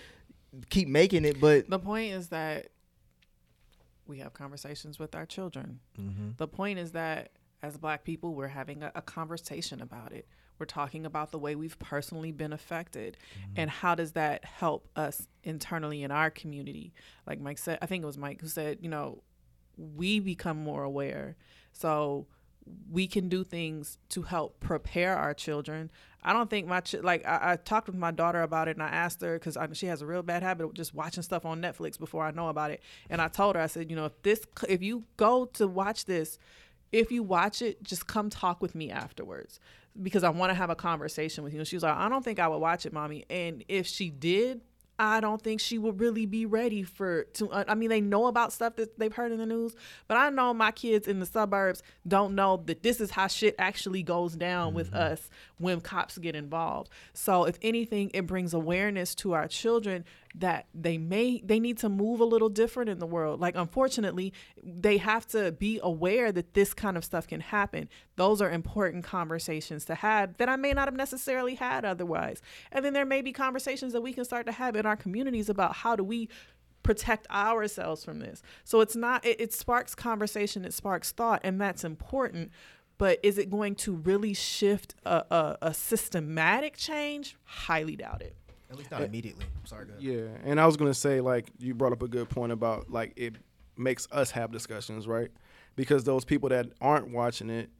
keep 0.68 0.88
making 0.88 1.24
it, 1.24 1.40
but 1.40 1.70
The 1.70 1.78
point 1.78 2.12
is 2.12 2.28
that 2.30 2.66
we 4.08 4.18
have 4.18 4.32
conversations 4.32 4.98
with 4.98 5.14
our 5.14 5.24
children. 5.24 5.78
Mhm. 5.96 6.36
The 6.36 6.48
point 6.48 6.80
is 6.80 6.90
that 6.92 7.30
as 7.62 7.76
black 7.76 8.02
people, 8.02 8.34
we're 8.34 8.48
having 8.48 8.82
a, 8.82 8.90
a 8.96 9.02
conversation 9.02 9.80
about 9.80 10.12
it. 10.12 10.26
We're 10.60 10.66
talking 10.66 11.06
about 11.06 11.32
the 11.32 11.38
way 11.38 11.56
we've 11.56 11.78
personally 11.78 12.32
been 12.32 12.52
affected 12.52 13.16
mm-hmm. 13.32 13.52
and 13.56 13.70
how 13.70 13.94
does 13.94 14.12
that 14.12 14.44
help 14.44 14.88
us 14.94 15.26
internally 15.42 16.02
in 16.02 16.10
our 16.10 16.30
community. 16.30 16.92
Like 17.26 17.40
Mike 17.40 17.58
said, 17.58 17.78
I 17.80 17.86
think 17.86 18.02
it 18.02 18.06
was 18.06 18.18
Mike 18.18 18.42
who 18.42 18.48
said, 18.48 18.78
you 18.82 18.90
know, 18.90 19.22
we 19.76 20.20
become 20.20 20.58
more 20.58 20.84
aware. 20.84 21.36
So 21.72 22.26
we 22.90 23.06
can 23.06 23.28
do 23.28 23.44
things 23.44 23.98
to 24.10 24.22
help 24.22 24.60
prepare 24.60 25.16
our 25.16 25.34
children. 25.34 25.90
I 26.22 26.32
don't 26.32 26.50
think 26.50 26.66
my 26.66 26.80
ch- 26.80 27.02
like 27.02 27.26
I, 27.26 27.52
I 27.52 27.56
talked 27.56 27.86
with 27.86 27.96
my 27.96 28.10
daughter 28.10 28.42
about 28.42 28.68
it 28.68 28.76
and 28.76 28.82
I 28.82 28.88
asked 28.88 29.22
her 29.22 29.38
because 29.38 29.56
she 29.72 29.86
has 29.86 30.02
a 30.02 30.06
real 30.06 30.22
bad 30.22 30.42
habit 30.42 30.64
of 30.64 30.74
just 30.74 30.94
watching 30.94 31.22
stuff 31.22 31.46
on 31.46 31.62
Netflix 31.62 31.98
before 31.98 32.24
I 32.24 32.30
know 32.30 32.48
about 32.48 32.70
it. 32.70 32.82
And 33.08 33.22
I 33.22 33.28
told 33.28 33.56
her 33.56 33.62
I 33.62 33.66
said, 33.66 33.90
you 33.90 33.96
know, 33.96 34.06
if 34.06 34.22
this 34.22 34.44
if 34.68 34.82
you 34.82 35.04
go 35.16 35.46
to 35.54 35.66
watch 35.66 36.04
this, 36.04 36.38
if 36.92 37.10
you 37.10 37.22
watch 37.22 37.62
it, 37.62 37.82
just 37.82 38.06
come 38.06 38.28
talk 38.28 38.60
with 38.60 38.74
me 38.74 38.90
afterwards 38.90 39.58
because 40.00 40.24
I 40.24 40.30
want 40.30 40.50
to 40.50 40.54
have 40.54 40.70
a 40.70 40.76
conversation 40.76 41.44
with 41.44 41.52
you. 41.52 41.60
And 41.60 41.68
she 41.68 41.76
was 41.76 41.82
like, 41.82 41.96
I 41.96 42.08
don't 42.08 42.24
think 42.24 42.38
I 42.38 42.48
would 42.48 42.58
watch 42.58 42.86
it, 42.86 42.92
mommy. 42.92 43.24
And 43.28 43.64
if 43.68 43.86
she 43.86 44.10
did, 44.10 44.60
I 45.00 45.20
don't 45.20 45.40
think 45.40 45.60
she 45.60 45.78
would 45.78 45.98
really 45.98 46.26
be 46.26 46.44
ready 46.44 46.82
for 46.82 47.24
to. 47.24 47.50
Uh, 47.50 47.64
I 47.66 47.74
mean, 47.74 47.88
they 47.88 48.02
know 48.02 48.26
about 48.26 48.52
stuff 48.52 48.76
that 48.76 48.98
they've 48.98 49.12
heard 49.12 49.32
in 49.32 49.38
the 49.38 49.46
news, 49.46 49.74
but 50.08 50.18
I 50.18 50.28
know 50.28 50.52
my 50.52 50.72
kids 50.72 51.08
in 51.08 51.20
the 51.20 51.26
suburbs 51.26 51.82
don't 52.06 52.34
know 52.34 52.62
that 52.66 52.82
this 52.82 53.00
is 53.00 53.10
how 53.10 53.26
shit 53.26 53.54
actually 53.58 54.02
goes 54.02 54.36
down 54.36 54.74
with 54.74 54.92
us 54.92 55.30
when 55.56 55.80
cops 55.80 56.18
get 56.18 56.36
involved. 56.36 56.90
So, 57.14 57.44
if 57.44 57.58
anything, 57.62 58.10
it 58.12 58.26
brings 58.26 58.52
awareness 58.52 59.14
to 59.16 59.32
our 59.32 59.48
children 59.48 60.04
that 60.34 60.66
they 60.74 60.96
may 60.96 61.40
they 61.44 61.58
need 61.58 61.78
to 61.78 61.88
move 61.88 62.20
a 62.20 62.24
little 62.24 62.48
different 62.48 62.88
in 62.88 62.98
the 62.98 63.06
world. 63.06 63.40
Like, 63.40 63.56
unfortunately, 63.56 64.32
they 64.62 64.98
have 64.98 65.26
to 65.28 65.52
be 65.52 65.80
aware 65.82 66.30
that 66.32 66.54
this 66.54 66.72
kind 66.72 66.96
of 66.96 67.04
stuff 67.04 67.26
can 67.26 67.40
happen. 67.40 67.88
Those 68.16 68.40
are 68.40 68.50
important 68.50 69.04
conversations 69.04 69.84
to 69.86 69.94
have 69.96 70.36
that 70.36 70.48
I 70.48 70.56
may 70.56 70.72
not 70.72 70.86
have 70.88 70.96
necessarily 70.96 71.56
had 71.56 71.84
otherwise. 71.84 72.42
And 72.70 72.84
then 72.84 72.92
there 72.92 73.04
may 73.04 73.22
be 73.22 73.32
conversations 73.32 73.92
that 73.92 74.02
we 74.02 74.12
can 74.12 74.24
start 74.24 74.46
to 74.46 74.52
have 74.52 74.76
in 74.76 74.86
our 74.86 74.96
communities 74.96 75.48
about 75.48 75.76
how 75.76 75.96
do 75.96 76.04
we 76.04 76.28
protect 76.82 77.28
ourselves 77.30 78.04
from 78.04 78.20
this. 78.20 78.42
So 78.64 78.80
it's 78.80 78.96
not 78.96 79.24
it, 79.24 79.40
it 79.40 79.52
sparks 79.52 79.94
conversation, 79.94 80.64
it 80.64 80.74
sparks 80.74 81.12
thought, 81.12 81.40
and 81.42 81.60
that's 81.60 81.84
important. 81.84 82.50
But 82.98 83.18
is 83.22 83.38
it 83.38 83.48
going 83.48 83.76
to 83.76 83.96
really 83.96 84.34
shift 84.34 84.94
a, 85.06 85.24
a, 85.30 85.58
a 85.62 85.74
systematic 85.74 86.76
change? 86.76 87.36
Highly 87.44 87.96
doubt 87.96 88.20
it. 88.20 88.36
At 88.70 88.78
least 88.78 88.90
not 88.90 89.02
immediately. 89.02 89.44
Sorry, 89.64 89.84
go 89.84 89.92
ahead. 89.92 90.02
Yeah, 90.02 90.28
and 90.44 90.60
I 90.60 90.66
was 90.66 90.76
gonna 90.76 90.94
say 90.94 91.20
like 91.20 91.46
you 91.58 91.74
brought 91.74 91.92
up 91.92 92.02
a 92.02 92.08
good 92.08 92.28
point 92.28 92.52
about 92.52 92.90
like 92.90 93.12
it 93.16 93.36
makes 93.76 94.06
us 94.12 94.30
have 94.30 94.52
discussions, 94.52 95.08
right? 95.08 95.30
Because 95.76 96.04
those 96.04 96.24
people 96.24 96.48
that 96.50 96.66
aren't 96.80 97.10
watching 97.10 97.50
it 97.50 97.70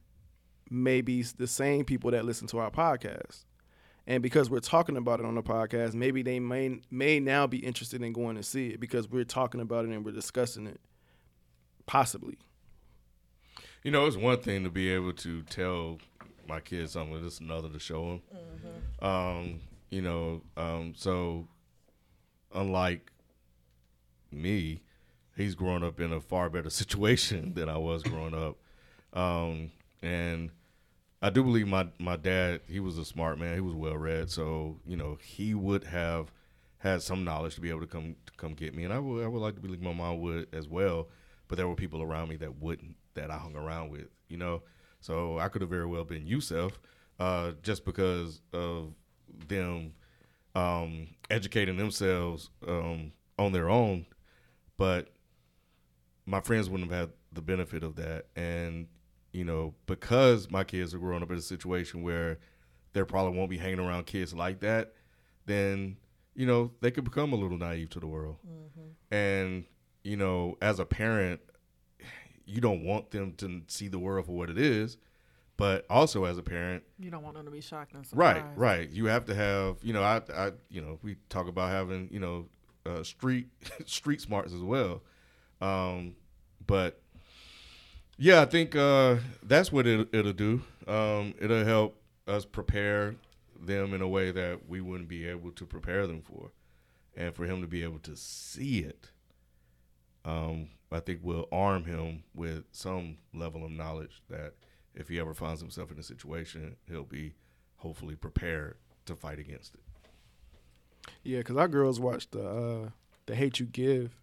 may 0.69 1.01
be 1.01 1.21
the 1.23 1.47
same 1.47 1.85
people 1.85 2.11
that 2.11 2.25
listen 2.25 2.47
to 2.47 2.57
our 2.57 2.71
podcast, 2.71 3.45
and 4.07 4.21
because 4.21 4.49
we're 4.49 4.59
talking 4.59 4.97
about 4.97 5.19
it 5.19 5.25
on 5.25 5.35
the 5.35 5.43
podcast, 5.43 5.93
maybe 5.93 6.23
they 6.23 6.39
may 6.39 6.81
may 6.89 7.19
now 7.19 7.47
be 7.47 7.59
interested 7.59 8.01
in 8.01 8.11
going 8.11 8.35
to 8.35 8.43
see 8.43 8.69
it 8.69 8.79
because 8.79 9.09
we're 9.09 9.23
talking 9.23 9.61
about 9.61 9.85
it 9.85 9.91
and 9.91 10.03
we're 10.03 10.11
discussing 10.11 10.67
it, 10.67 10.81
possibly. 11.85 12.37
You 13.83 13.91
know, 13.91 14.05
it's 14.05 14.17
one 14.17 14.39
thing 14.39 14.63
to 14.63 14.69
be 14.69 14.89
able 14.91 15.13
to 15.13 15.41
tell 15.43 15.99
my 16.47 16.59
kids 16.59 16.91
something. 16.91 17.25
It's 17.25 17.39
another 17.39 17.69
to 17.69 17.79
show 17.79 18.21
them. 19.01 19.07
Um, 19.07 19.59
you 19.91 20.01
know, 20.01 20.41
um, 20.57 20.93
so 20.95 21.47
unlike 22.53 23.11
me, 24.31 24.81
he's 25.35 25.53
grown 25.53 25.83
up 25.83 25.99
in 25.99 26.11
a 26.11 26.21
far 26.21 26.49
better 26.49 26.69
situation 26.71 27.53
than 27.53 27.69
I 27.69 27.77
was 27.77 28.01
growing 28.01 28.33
up. 28.33 28.57
Um, 29.13 29.71
and 30.01 30.49
I 31.21 31.29
do 31.29 31.43
believe 31.43 31.67
my 31.67 31.87
my 31.99 32.15
dad, 32.15 32.61
he 32.67 32.79
was 32.79 32.97
a 32.97 33.05
smart 33.05 33.37
man. 33.37 33.53
He 33.53 33.61
was 33.61 33.75
well 33.75 33.97
read, 33.97 34.31
so 34.31 34.79
you 34.87 34.97
know 34.97 35.17
he 35.21 35.53
would 35.53 35.83
have 35.83 36.31
had 36.79 37.03
some 37.03 37.23
knowledge 37.23 37.53
to 37.55 37.61
be 37.61 37.69
able 37.69 37.81
to 37.81 37.87
come 37.87 38.15
to 38.25 38.33
come 38.37 38.53
get 38.53 38.73
me. 38.73 38.85
And 38.85 38.93
I 38.93 38.99
would 38.99 39.23
I 39.23 39.27
would 39.27 39.41
like 39.41 39.55
to 39.55 39.61
believe 39.61 39.81
my 39.81 39.93
mom 39.93 40.21
would 40.21 40.47
as 40.53 40.67
well. 40.67 41.09
But 41.47 41.57
there 41.57 41.67
were 41.67 41.75
people 41.75 42.01
around 42.01 42.29
me 42.29 42.37
that 42.37 42.61
wouldn't, 42.61 42.95
that 43.13 43.29
I 43.29 43.37
hung 43.37 43.57
around 43.57 43.91
with, 43.91 44.07
you 44.29 44.37
know. 44.37 44.63
So 45.01 45.37
I 45.37 45.49
could 45.49 45.61
have 45.61 45.69
very 45.69 45.85
well 45.85 46.05
been 46.05 46.25
Yusef, 46.25 46.79
uh, 47.19 47.51
just 47.61 47.83
because 47.83 48.41
of 48.53 48.93
them 49.47 49.93
um, 50.55 51.07
educating 51.29 51.77
themselves 51.77 52.49
um, 52.67 53.11
on 53.37 53.51
their 53.51 53.69
own. 53.69 54.05
But 54.77 55.09
my 56.25 56.41
friends 56.41 56.69
wouldn't 56.69 56.91
have 56.91 56.99
had 56.99 57.09
the 57.31 57.41
benefit 57.41 57.83
of 57.83 57.95
that, 57.95 58.25
and 58.35 58.87
you 59.31 59.45
know, 59.45 59.73
because 59.85 60.49
my 60.51 60.63
kids 60.63 60.93
are 60.93 60.99
growing 60.99 61.23
up 61.23 61.31
in 61.31 61.37
a 61.37 61.41
situation 61.41 62.03
where 62.03 62.39
they 62.93 63.03
probably 63.03 63.37
won't 63.37 63.49
be 63.49 63.57
hanging 63.57 63.79
around 63.79 64.05
kids 64.05 64.33
like 64.33 64.59
that, 64.61 64.93
then 65.45 65.97
you 66.35 66.45
know 66.45 66.71
they 66.81 66.91
could 66.91 67.03
become 67.03 67.33
a 67.33 67.35
little 67.35 67.57
naive 67.57 67.89
to 67.91 67.99
the 67.99 68.07
world. 68.07 68.37
Mm-hmm. 68.45 69.15
And 69.15 69.65
you 70.03 70.17
know, 70.17 70.57
as 70.61 70.79
a 70.79 70.85
parent, 70.85 71.41
you 72.45 72.61
don't 72.61 72.83
want 72.83 73.11
them 73.11 73.33
to 73.37 73.61
see 73.67 73.87
the 73.87 73.99
world 73.99 74.25
for 74.25 74.33
what 74.33 74.49
it 74.49 74.57
is, 74.57 74.97
but 75.61 75.85
also 75.91 76.25
as 76.25 76.39
a 76.39 76.41
parent, 76.41 76.81
you 76.97 77.11
don't 77.11 77.21
want 77.21 77.35
them 77.35 77.45
to 77.45 77.51
be 77.51 77.61
shocked 77.61 77.93
and 77.93 78.03
surprised. 78.03 78.43
Right, 78.57 78.79
right. 78.79 78.89
You 78.89 79.05
have 79.05 79.25
to 79.25 79.35
have, 79.35 79.77
you 79.83 79.93
know, 79.93 80.01
I, 80.01 80.19
I, 80.35 80.53
you 80.71 80.81
know, 80.81 80.97
we 81.03 81.17
talk 81.29 81.47
about 81.47 81.69
having, 81.69 82.09
you 82.11 82.19
know, 82.19 82.47
uh, 82.83 83.03
street 83.03 83.47
street 83.85 84.21
smarts 84.21 84.53
as 84.53 84.61
well. 84.61 85.03
Um, 85.61 86.15
but 86.65 86.99
yeah, 88.17 88.41
I 88.41 88.45
think 88.45 88.75
uh, 88.75 89.17
that's 89.43 89.71
what 89.71 89.85
it, 89.85 90.09
it'll 90.11 90.33
do. 90.33 90.63
Um, 90.87 91.35
it'll 91.39 91.63
help 91.63 91.95
us 92.27 92.43
prepare 92.43 93.13
them 93.63 93.93
in 93.93 94.01
a 94.01 94.07
way 94.07 94.31
that 94.31 94.67
we 94.67 94.81
wouldn't 94.81 95.09
be 95.09 95.27
able 95.27 95.51
to 95.51 95.65
prepare 95.67 96.07
them 96.07 96.23
for, 96.23 96.49
and 97.15 97.35
for 97.35 97.45
him 97.45 97.61
to 97.61 97.67
be 97.67 97.83
able 97.83 97.99
to 97.99 98.15
see 98.15 98.79
it. 98.79 99.11
Um, 100.25 100.69
I 100.91 101.01
think 101.01 101.19
will 101.21 101.47
arm 101.51 101.85
him 101.85 102.23
with 102.33 102.63
some 102.71 103.17
level 103.31 103.63
of 103.63 103.69
knowledge 103.69 104.23
that 104.27 104.55
if 104.95 105.07
he 105.09 105.19
ever 105.19 105.33
finds 105.33 105.61
himself 105.61 105.91
in 105.91 105.97
a 105.99 106.03
situation, 106.03 106.75
he'll 106.87 107.03
be 107.03 107.33
hopefully 107.77 108.15
prepared 108.15 108.77
to 109.05 109.15
fight 109.15 109.39
against 109.39 109.73
it. 109.75 109.81
Yeah, 111.23 111.39
because 111.39 111.57
our 111.57 111.67
girls 111.67 111.99
watched 111.99 112.31
the 112.31 112.47
uh, 112.47 112.89
the 113.25 113.35
Hate 113.35 113.59
You 113.59 113.65
Give 113.65 114.15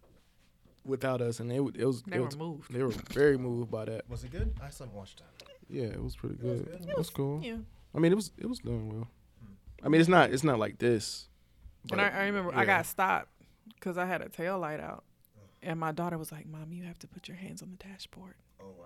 without 0.85 1.21
us, 1.21 1.39
and 1.39 1.49
they 1.51 1.55
it 1.57 1.61
was 1.85 2.03
they 2.03 2.17
it 2.17 2.19
were 2.19 2.25
was, 2.25 2.37
moved. 2.37 2.71
They 2.73 2.83
were 2.83 2.89
very 3.11 3.37
moved 3.37 3.69
by 3.71 3.85
that. 3.85 4.09
Was 4.09 4.23
it 4.23 4.31
good? 4.31 4.53
I 4.63 4.69
still 4.69 4.85
haven't 4.87 4.97
watched 4.97 5.17
that. 5.19 5.47
Yeah, 5.69 5.83
it 5.85 6.01
was 6.03 6.15
pretty 6.15 6.35
It 6.35 6.43
was 6.43 6.59
good. 6.61 6.65
good? 6.65 6.73
It 6.73 6.81
It 6.81 6.87
was, 6.87 6.97
was- 6.97 7.09
cool. 7.09 7.41
yeah. 7.43 7.57
I 7.93 7.99
mean, 7.99 8.11
it 8.11 8.15
was 8.15 8.31
it 8.37 8.47
was 8.47 8.59
doing 8.59 8.89
well. 8.89 9.07
I 9.83 9.87
mean, 9.89 9.99
it's 10.01 10.09
not 10.09 10.31
it's 10.31 10.43
not 10.43 10.59
like 10.59 10.77
this. 10.77 11.27
And 11.91 11.99
I, 12.01 12.09
I 12.09 12.23
remember 12.25 12.53
I 12.55 12.65
got 12.65 12.85
stopped 12.85 13.29
because 13.75 13.97
I 13.97 14.05
had 14.05 14.21
a 14.21 14.29
tail 14.29 14.59
light 14.59 14.79
out, 14.79 15.03
and 15.63 15.79
my 15.79 15.91
daughter 15.91 16.17
was 16.17 16.31
like, 16.31 16.45
"Mom, 16.45 16.71
you 16.73 16.83
have 16.83 16.99
to 16.99 17.07
put 17.07 17.27
your 17.27 17.37
hands 17.37 17.61
on 17.61 17.71
the 17.71 17.77
dashboard." 17.77 18.35
Oh 18.61 18.65
wow! 18.77 18.85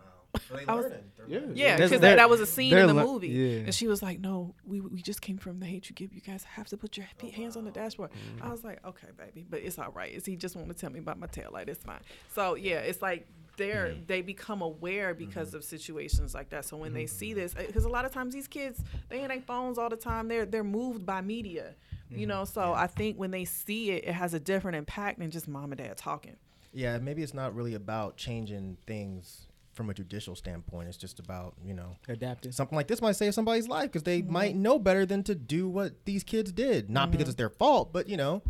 So 0.49 0.55
they 0.55 0.65
I 0.67 0.73
was- 0.73 0.85
Yeah. 1.27 1.39
learning. 1.39 1.57
Yeah, 1.57 1.75
because 1.77 1.91
that, 2.01 2.15
that 2.15 2.29
was 2.29 2.39
a 2.41 2.45
scene 2.45 2.75
in 2.75 2.87
the 2.87 2.93
le- 2.93 3.05
movie, 3.05 3.27
yeah. 3.29 3.57
and 3.65 3.73
she 3.75 3.87
was 3.87 4.01
like, 4.01 4.19
"No, 4.19 4.55
we 4.65 4.81
we 4.81 5.01
just 5.01 5.21
came 5.21 5.37
from 5.37 5.59
the 5.59 5.65
hate 5.65 5.89
you 5.89 5.95
give. 5.95 6.11
You 6.13 6.21
guys 6.21 6.43
have 6.43 6.67
to 6.69 6.77
put 6.77 6.97
your 6.97 7.05
Oh, 7.21 7.27
h- 7.27 7.33
hands 7.35 7.55
on 7.55 7.65
the 7.65 7.71
dashboard." 7.71 8.11
Mm-hmm. 8.11 8.43
I 8.45 8.51
was 8.51 8.63
like, 8.63 8.83
"Okay, 8.85 9.07
baby, 9.17 9.45
but 9.49 9.61
it's 9.61 9.77
all 9.79 9.91
right. 9.91 10.11
Is 10.11 10.25
he 10.25 10.35
just 10.35 10.55
want 10.55 10.67
to 10.69 10.73
tell 10.73 10.89
me 10.89 10.99
about 10.99 11.19
my 11.19 11.27
tail 11.27 11.49
light? 11.53 11.69
It's 11.69 11.83
fine." 11.83 11.99
So 12.33 12.55
yeah, 12.55 12.79
it's 12.79 13.01
like 13.01 13.27
they're 13.57 13.89
Mm-hmm. 13.89 14.05
they 14.07 14.21
become 14.23 14.61
aware 14.63 15.13
because 15.13 15.53
of 15.53 15.63
situations 15.63 16.33
like 16.33 16.49
that. 16.49 16.65
So 16.65 16.77
when 16.77 16.93
they 16.93 17.05
see 17.05 17.33
this, 17.33 17.53
because 17.53 17.85
a 17.85 17.89
lot 17.89 18.03
of 18.03 18.11
times 18.11 18.33
these 18.33 18.47
kids 18.47 18.81
they 19.09 19.19
ain't 19.19 19.29
their 19.29 19.41
phones 19.41 19.77
all 19.77 19.89
the 19.89 19.95
time. 19.95 20.27
They're 20.27 20.45
they're 20.47 20.63
moved 20.63 21.05
by 21.05 21.21
media, 21.21 21.75
Mm-hmm. 22.09 22.19
you 22.19 22.25
know. 22.27 22.43
So 22.45 22.73
I 22.73 22.87
think 22.87 23.17
when 23.17 23.29
they 23.31 23.45
see 23.45 23.91
it, 23.91 24.03
it 24.05 24.13
has 24.13 24.33
a 24.33 24.39
different 24.39 24.75
impact 24.77 25.19
than 25.19 25.29
just 25.31 25.47
mom 25.47 25.71
and 25.71 25.77
dad 25.79 25.95
talking. 25.97 26.37
Yeah, 26.73 26.97
maybe 26.97 27.21
it's 27.21 27.35
not 27.35 27.53
really 27.55 27.75
about 27.75 28.17
changing 28.17 28.77
things 28.87 29.45
from 29.73 29.89
a 29.89 29.93
judicial 29.93 30.35
standpoint. 30.35 30.87
It's 30.87 30.97
just 30.97 31.19
about 31.19 31.55
you 31.65 31.73
know 31.73 31.97
Adapting. 32.07 32.51
something 32.51 32.75
like 32.75 32.87
this 32.87 33.01
might 33.01 33.15
save 33.15 33.33
somebody's 33.33 33.67
life 33.67 33.85
because 33.91 34.03
they 34.03 34.21
Mm-hmm. 34.21 34.31
might 34.33 34.55
know 34.55 34.77
better 34.79 35.05
than 35.05 35.23
to 35.23 35.35
do 35.35 35.67
what 35.67 36.05
these 36.05 36.23
kids 36.23 36.51
did. 36.51 36.89
Not 36.89 37.11
because 37.11 37.27
it's 37.27 37.37
their 37.37 37.49
fault, 37.49 37.91
but 37.91 38.07
you 38.07 38.17
know, 38.17 38.41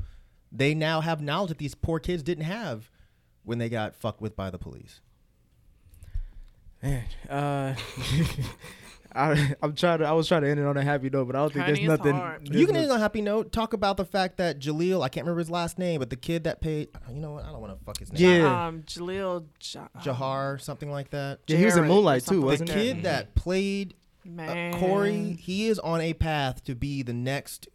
they 0.52 0.74
now 0.76 1.02
have 1.02 1.22
knowledge 1.22 1.50
that 1.50 1.58
these 1.58 1.76
poor 1.76 2.00
kids 2.00 2.22
didn't 2.24 2.44
have 2.46 2.90
when 3.44 3.58
they 3.58 3.70
got 3.70 3.96
fucked 3.96 4.22
with 4.22 4.36
by 4.36 4.50
the 4.50 4.58
police. 4.58 5.02
Man, 6.82 7.04
uh, 7.30 7.76
I, 9.16 9.56
I'm 9.62 9.76
trying 9.76 10.00
to. 10.00 10.06
I 10.06 10.12
was 10.14 10.28
trying 10.28 10.42
to 10.44 10.50
end 10.50 10.60
it 10.60 10.66
on 10.66 10.76
a 10.78 10.84
happy 10.84 11.10
note, 11.10 11.26
but 11.28 11.36
I 11.36 11.40
don't 11.40 11.54
think 11.54 11.66
there's 11.66 11.78
Honey, 11.80 11.94
it's 11.94 12.04
nothing. 12.04 12.18
there's 12.46 12.60
You 12.60 12.66
can 12.66 12.76
no- 12.76 12.82
end 12.82 12.92
on 12.92 12.98
a 12.98 13.02
happy 13.02 13.22
note. 13.22 13.52
Talk 13.52 13.74
about 13.74 13.98
the 13.98 14.06
fact 14.06 14.38
that 14.38 14.60
Jaleel, 14.60 15.04
I 15.04 15.10
can't 15.10 15.26
remember 15.26 15.40
his 15.40 15.50
last 15.50 15.78
name, 15.80 16.00
but 16.00 16.10
the 16.10 16.16
kid 16.16 16.44
that 16.46 16.62
paid, 16.62 16.90
you 17.10 17.16
know 17.22 17.32
what? 17.34 17.46
I 17.46 17.52
don't 17.52 17.62
want 17.62 17.78
to 17.78 17.86
fuck 17.86 17.98
his 18.00 18.12
name. 18.12 18.42
Yeah. 18.42 18.68
Um, 18.68 18.84
Jaleel 18.84 19.46
ja- 19.62 19.88
Jahar, 20.02 20.60
something 20.62 20.92
like 20.92 21.10
that. 21.12 21.40
Yeah, 21.48 21.58
he 21.58 21.66
was 21.66 21.78
in 21.78 21.86
Moonlight 21.88 22.26
too, 22.26 22.40
The 22.40 22.46
wasn't 22.46 22.70
he? 22.70 22.76
kid 22.94 23.04
that 23.04 23.36
played 23.36 23.94
uh, 24.26 24.42
Korey, 24.78 25.38
he 25.38 25.68
is 25.68 25.80
on 25.80 26.00
a 26.00 26.14
path 26.14 26.64
to 26.66 26.76
be 26.76 27.04
the 27.04 27.14
next 27.14 27.68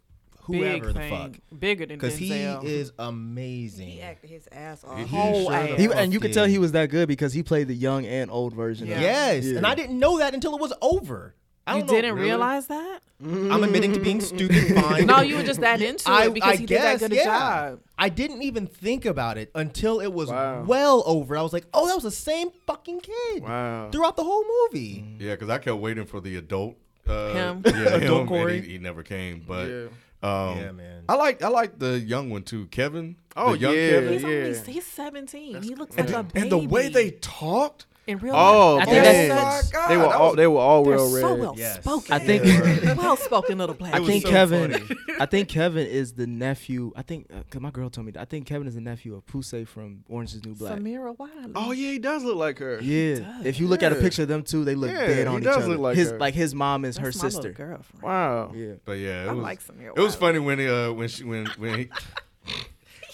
whoever 0.43 0.85
Big 0.87 0.93
the 0.93 0.93
thing. 0.93 1.09
fuck. 1.11 1.59
bigger 1.59 1.85
than 1.85 1.97
Because 1.97 2.17
he 2.17 2.29
Denzel. 2.29 2.63
is 2.63 2.91
amazing. 2.99 3.89
He 3.89 4.01
acted 4.01 4.29
his 4.29 4.47
ass 4.51 4.83
off. 4.83 4.97
He 4.97 5.05
Whole 5.05 5.45
sure 5.45 5.53
ass. 5.53 5.77
He, 5.79 5.85
and 5.91 6.11
you 6.13 6.19
could 6.19 6.33
tell 6.33 6.45
he 6.45 6.57
was 6.59 6.71
that 6.73 6.89
good 6.89 7.07
because 7.07 7.33
he 7.33 7.43
played 7.43 7.67
the 7.67 7.75
young 7.75 8.05
and 8.05 8.31
old 8.31 8.53
version. 8.53 8.87
Yeah. 8.87 8.95
Of 8.95 9.01
Yes, 9.01 9.45
Yeah. 9.45 9.57
and 9.57 9.67
I 9.67 9.75
didn't 9.75 9.97
know 9.99 10.17
that 10.19 10.33
until 10.33 10.55
it 10.55 10.61
was 10.61 10.73
over. 10.81 11.35
I 11.67 11.73
You 11.75 11.79
don't 11.81 11.87
know- 11.87 11.93
didn't 11.93 12.15
Really? 12.15 12.25
realize 12.29 12.67
that? 12.67 12.99
I'm 13.21 13.63
admitting 13.63 13.91
to 13.93 13.99
being 13.99 14.21
stupid. 14.21 14.75
Fine. 14.81 15.05
No, 15.05 15.19
you 15.21 15.35
were 15.35 15.43
just 15.43 15.59
that 15.59 15.81
into 15.81 16.09
it 16.09 16.33
because 16.33 16.57
he 16.57 16.65
did 16.65 16.81
that 16.81 16.99
good 16.99 17.11
a 17.11 17.15
yeah. 17.15 17.23
job. 17.25 17.79
I 17.97 18.07
didn't 18.09 18.41
even 18.43 18.65
think 18.65 19.05
about 19.05 19.37
it 19.37 19.51
until 19.53 19.99
it 19.99 20.11
was 20.13 20.29
Wow. 20.29 20.63
well 20.63 21.03
over. 21.05 21.37
I 21.37 21.41
was 21.41 21.51
like, 21.53 21.65
oh, 21.73 21.85
that 21.87 21.95
was 21.95 22.05
the 22.05 22.11
same 22.11 22.49
fucking 22.65 23.01
kid 23.01 23.43
Wow. 23.43 23.89
throughout 23.91 24.15
the 24.15 24.23
whole 24.23 24.43
movie. 24.71 25.03
Yeah, 25.19 25.33
because 25.35 25.49
I 25.49 25.57
kept 25.59 25.77
waiting 25.77 26.05
for 26.05 26.21
the 26.21 26.37
adult. 26.37 26.75
Uh, 27.07 27.33
Him. 27.33 27.61
Yeah, 27.65 27.71
Adult 27.95 28.01
him, 28.03 28.11
and 28.21 28.29
Korey. 28.29 28.63
He, 28.63 28.71
he 28.73 28.77
never 28.77 29.03
came, 29.03 29.43
but 29.45 29.67
Yeah. 29.67 29.85
Um, 30.23 30.57
Yeah, 30.57 30.71
man. 30.71 31.03
I 31.09 31.15
like 31.15 31.41
I 31.41 31.47
like 31.47 31.79
the 31.79 31.99
young 31.99 32.29
one 32.29 32.43
too, 32.43 32.67
Kevin. 32.67 33.15
Oh, 33.35 33.53
the 33.53 33.59
young 33.59 33.73
yeah. 33.73 33.89
Kevin. 33.91 34.13
He's 34.13 34.23
only 34.23 34.37
Yeah. 34.51 34.63
he's 34.65 34.85
17. 34.85 35.61
he 35.63 35.75
looks 35.75 35.95
And, 35.95 36.09
like 36.09 36.15
a 36.15 36.17
the, 36.27 36.33
baby. 36.33 36.41
and 36.41 36.51
the 36.51 36.57
way 36.67 36.89
they 36.89 37.11
talked. 37.11 37.85
In 38.09 38.17
real 38.17 38.33
Oh, 38.35 38.75
life. 38.75 38.81
I 38.87 38.91
think 38.91 39.03
they're 39.03 39.27
that's- 39.29 39.65
such- 39.65 39.73
God, 39.73 39.89
They 39.89 39.97
were 39.97 40.05
all 40.13 40.35
they 40.35 40.47
were 40.47 40.59
all 40.59 40.83
they're 40.83 40.97
so 40.97 41.35
well 41.35 41.53
Yes. 41.57 41.75
spoken. 41.81 42.11
I 42.13 42.19
think- 42.19 42.43
well 42.97 43.15
spoken 43.17 43.57
little 43.59 43.75
black. 43.75 43.93
I 43.93 44.03
think 44.03 44.23
so 44.25 44.29
Kevin. 44.31 44.71
funny. 44.71 44.95
I 45.19 45.25
think 45.27 45.47
Kevin 45.49 45.85
is 45.85 46.13
the 46.13 46.25
nephew. 46.25 46.91
I 46.95 47.01
think 47.03 47.27
uh, 47.31 47.43
'cause 47.49 47.61
my 47.61 47.69
girl 47.71 47.89
told 47.89 48.05
me. 48.07 48.11
That. 48.13 48.21
I 48.21 48.25
think 48.25 48.47
Kevin 48.47 48.67
is 48.67 48.75
the 48.75 48.81
nephew 48.81 49.15
of 49.15 49.25
Poussey 49.25 49.67
from 49.67 50.03
Orange 50.09 50.33
Is 50.33 50.43
New 50.45 50.55
Black. 50.55 50.79
Samira 50.79 51.17
Wiley. 51.17 51.51
Oh 51.55 51.71
yeah, 51.71 51.91
he 51.91 51.99
does 51.99 52.23
look 52.23 52.37
like 52.37 52.57
her. 52.59 52.79
Yeah, 52.81 53.41
if 53.43 53.59
you 53.59 53.67
look 53.67 53.83
at 53.83 53.91
a 53.91 53.95
picture 53.95 54.23
of 54.23 54.27
them 54.27 54.43
two, 54.43 54.65
they 54.65 54.75
look 54.75 54.89
Yeah, 54.91 55.05
dead 55.05 55.17
he 55.19 55.25
on 55.25 55.41
each 55.41 55.47
other. 55.47 55.67
look 55.67 55.79
like 55.79 55.95
his 55.97 56.11
her. 56.11 56.17
like 56.19 56.33
his 56.33 56.55
mom 56.55 56.85
is 56.85 56.95
That's 56.95 57.17
her 57.19 57.23
my 57.23 57.29
sister. 57.29 57.51
girlfriend. 57.51 58.01
Wow. 58.03 58.53
Yeah, 58.55 58.73
But 58.85 58.93
yeah, 58.93 59.25
it 59.25 59.29
I 59.29 59.33
was 59.33 59.43
like 59.43 59.61
Samira 59.63 59.95
it 59.95 60.01
was 60.01 60.15
funny 60.15 60.39
when 60.39 60.59
uh, 60.67 60.91
when 60.93 61.07
she 61.09 61.23
when 61.23 61.45
when 61.57 61.77
he 61.77 61.89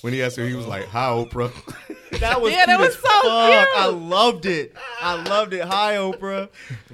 when 0.06 0.14
he 0.14 0.22
asked 0.24 0.38
her, 0.38 0.48
he 0.48 0.54
was 0.54 0.68
like, 0.68 0.86
"Hi, 0.86 1.08
Oprah." 1.10 1.52
That 2.20 2.40
was 2.42 2.54
Yeah, 2.54 2.66
that 2.68 2.80
was 2.80 2.94
so 2.94 3.02
fuck. 3.02 3.22
cute. 3.68 3.76
I 3.76 3.88
loved 3.88 4.46
it. 4.46 4.74
I 5.02 5.22
loved 5.24 5.52
it. 5.54 5.66
Hi, 5.66 5.96
Oprah. 5.96 6.48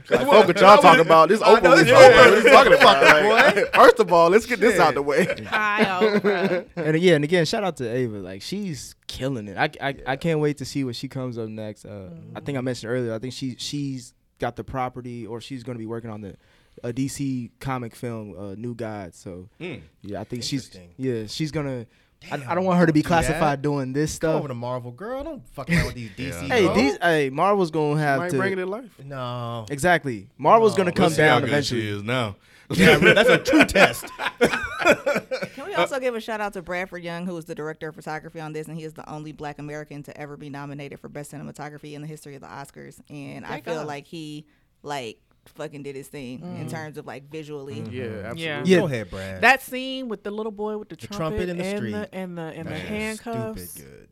Like, 0.09 0.21
fuck 0.21 0.47
what 0.47 0.59
y'all 0.59 0.77
talking 0.81 1.01
about. 1.01 1.29
This 1.29 1.41
Oprah 1.41 1.61
know, 1.61 1.69
was 1.71 1.83
this 1.83 1.91
talking 1.91 2.11
Oprah. 2.11 2.13
about. 2.13 2.31
What 2.31 2.43
you 2.43 2.49
talking 2.49 2.73
about? 2.73 3.03
Fucking 3.03 3.29
Like, 3.63 3.75
First 3.75 3.99
of 3.99 4.11
all, 4.11 4.29
let's 4.31 4.47
get 4.47 4.59
this 4.59 4.79
out 4.79 4.95
the 4.95 5.03
way. 5.03 5.25
Hi, 5.47 5.83
Oprah. 6.01 6.65
and 6.75 6.95
again, 6.95 7.15
and 7.15 7.23
again, 7.23 7.45
shout 7.45 7.63
out 7.63 7.77
to 7.77 7.87
Ava. 7.87 8.17
Like 8.17 8.41
she's 8.41 8.95
killing 9.05 9.47
it. 9.47 9.57
I 9.57 9.69
I, 9.89 9.95
I 10.07 10.15
can't 10.15 10.39
wait 10.39 10.57
to 10.57 10.65
see 10.65 10.83
what 10.83 10.95
she 10.95 11.07
comes 11.07 11.37
up 11.37 11.49
next. 11.49 11.85
Uh, 11.85 12.09
I 12.35 12.39
think 12.39 12.57
I 12.57 12.61
mentioned 12.61 12.91
earlier. 12.91 13.13
I 13.13 13.19
think 13.19 13.33
she 13.33 13.55
she's 13.59 14.15
got 14.39 14.55
the 14.55 14.63
property, 14.63 15.27
or 15.27 15.39
she's 15.39 15.61
going 15.61 15.75
to 15.75 15.79
be 15.79 15.85
working 15.85 16.09
on 16.09 16.21
the 16.21 16.35
a 16.83 16.91
DC 16.91 17.51
comic 17.59 17.95
film, 17.95 18.33
uh, 18.35 18.55
New 18.55 18.73
God. 18.73 19.13
So 19.13 19.49
Mm. 19.59 19.81
yeah, 20.01 20.19
I 20.21 20.23
think 20.23 20.41
she's 20.41 20.71
yeah 20.97 21.25
she's 21.27 21.51
gonna. 21.51 21.85
I, 22.29 22.35
I 22.49 22.55
don't 22.55 22.65
want 22.65 22.79
her 22.79 22.85
to 22.85 22.93
be 22.93 23.01
don't 23.01 23.03
do 23.03 23.07
classified 23.07 23.61
doing 23.61 23.93
this 23.93 24.11
Come 24.11 24.15
stuff. 24.29 24.35
over 24.39 24.47
to 24.49 24.53
Marvel, 24.53 24.91
girl. 24.91 25.23
Don't 25.23 25.47
fuck 25.49 25.69
around 25.69 25.85
with 25.85 25.95
these 25.95 26.11
DC. 26.17 26.47
Hey, 26.47 26.65
bro. 26.65 26.75
these, 26.75 26.97
hey, 27.01 27.29
Marvel's 27.29 27.71
gonna 27.71 27.99
have 27.99 28.19
Might 28.19 28.31
to 28.31 28.37
bring 28.37 28.53
it 28.53 28.59
in 28.59 28.67
life. 28.67 28.91
No. 29.03 29.65
exactly. 29.69 30.27
Marvel's 30.37 30.73
No. 30.73 30.77
gonna 30.83 30.91
come 30.91 31.11
see 31.11 31.21
how 31.21 31.27
down 31.29 31.41
good 31.41 31.49
eventually. 31.49 31.81
She 31.81 31.87
is 31.87 32.03
now. 32.03 32.35
Yeah, 32.73 32.97
that's 32.99 33.27
a 33.27 33.37
true 33.37 33.65
test. 33.65 34.05
Can 35.55 35.65
we 35.65 35.73
also 35.73 35.99
give 35.99 36.15
a 36.15 36.21
shout 36.21 36.39
out 36.39 36.53
to 36.53 36.61
Bradford 36.61 37.03
Young, 37.03 37.25
who 37.25 37.35
is 37.37 37.43
the 37.43 37.53
director 37.53 37.89
of 37.89 37.95
photography 37.95 38.39
on 38.39 38.53
this, 38.53 38.67
and 38.69 38.77
he 38.77 38.85
is 38.85 38.93
the 38.93 39.09
only 39.11 39.33
Black 39.33 39.59
American 39.59 40.03
to 40.03 40.17
ever 40.17 40.37
be 40.37 40.49
nominated 40.49 40.97
for 40.99 41.09
best 41.09 41.33
cinematography 41.33 41.93
in 41.93 42.01
the 42.01 42.07
history 42.07 42.35
of 42.35 42.41
the 42.41 42.47
Oscars. 42.47 43.01
And 43.09 43.45
I 43.45 43.59
feel 43.59 43.75
God. 43.75 43.87
like 43.87 44.05
he 44.07 44.45
like 44.83 45.19
fucking 45.45 45.83
did 45.83 45.95
his 45.95 46.07
thing 46.07 46.39
in 46.41 46.67
mm. 46.67 46.69
terms 46.69 46.97
of 46.97 47.05
like 47.05 47.29
visually. 47.29 47.75
Mm-hmm. 47.75 47.93
Yeah, 47.93 48.03
absolutely. 48.03 48.43
Yeah. 48.43 48.63
Yeah. 48.65 48.79
Go 48.79 48.85
ahead, 48.85 49.09
Brad. 49.09 49.41
That 49.41 49.61
scene 49.61 50.07
with 50.09 50.23
the 50.23 50.31
little 50.31 50.51
boy 50.51 50.77
with 50.77 50.89
the, 50.89 50.95
The 50.95 51.07
trumpet, 51.07 51.17
trumpet 51.17 51.49
in 51.49 51.57
the 51.57 51.65
and 51.65 51.77
street. 51.77 51.91
the 51.91 52.15
and 52.15 52.37
the 52.37 52.41
and 52.41 52.67
the 52.67 52.71
That 52.71 52.81
is 52.81 52.87
handcuffs. 52.87 53.69
Stupid 53.71 53.89
good. 53.89 54.07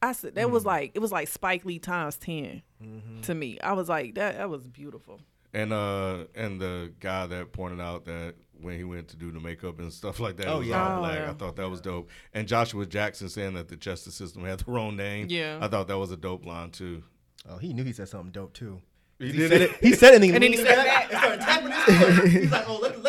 I 0.00 0.12
said 0.12 0.34
that 0.36 0.50
was 0.50 0.62
mm. 0.62 0.66
like 0.66 0.92
it 0.94 1.00
was 1.00 1.10
like 1.12 1.28
Spike 1.28 1.64
Lee 1.64 1.78
times 1.78 2.16
10 2.16 2.62
mm-hmm. 2.82 3.20
to 3.22 3.34
me. 3.34 3.58
I 3.60 3.72
was 3.72 3.88
like 3.88 4.14
that 4.14 4.36
that 4.36 4.48
was 4.48 4.66
beautiful. 4.66 5.20
And 5.54 5.72
uh, 5.72 6.24
and 6.34 6.60
the 6.60 6.92
guy 7.00 7.26
that 7.26 7.52
pointed 7.52 7.80
out 7.80 8.04
that 8.04 8.34
when 8.60 8.76
he 8.76 8.84
went 8.84 9.08
to 9.08 9.16
do 9.16 9.30
the 9.30 9.40
makeup 9.40 9.78
and 9.78 9.92
stuff 9.92 10.20
like 10.20 10.36
that, 10.36 10.48
Oh, 10.48 10.56
it 10.56 10.58
was 10.60 10.68
yeah. 10.68 10.88
all 10.88 10.96
Oh, 10.96 11.00
black. 11.00 11.18
yeah. 11.18 11.30
I 11.30 11.34
thought 11.34 11.56
that 11.56 11.68
was 11.70 11.80
dope. 11.80 12.10
And 12.34 12.46
Joshua 12.46 12.84
Jackson 12.86 13.28
saying 13.28 13.54
that 13.54 13.68
the 13.68 13.76
justice 13.76 14.14
system 14.14 14.44
had 14.44 14.60
the 14.60 14.70
wrong 14.70 14.96
name. 14.96 15.28
Yeah. 15.30 15.58
I 15.60 15.68
thought 15.68 15.88
that 15.88 15.98
was 15.98 16.10
a 16.10 16.16
dope 16.16 16.44
line 16.44 16.70
too. 16.70 17.02
Oh, 17.48 17.56
he 17.56 17.72
knew 17.72 17.84
he 17.84 17.92
said 17.92 18.08
something 18.08 18.30
dope 18.30 18.52
too. 18.52 18.82
He, 19.18 19.26
He 19.26 19.32
did 19.32 19.50
said 19.50 19.62
it. 19.62 19.70
it. 19.72 19.76
He 19.80 19.92
said 19.94 20.14
it, 20.14 20.22
and, 20.22 20.34
And 20.34 20.34
then 20.34 20.52
he 20.52 20.56
leaned 20.58 20.68
stepped 20.68 20.84
back 20.86 21.10
and 21.12 21.18
started 21.18 21.40
tapping 21.40 21.72
his 21.72 22.20
foot. 22.22 22.28
He's 22.42 22.50
like, 22.52 22.68
"Oh, 22.68 22.78
let, 22.80 23.02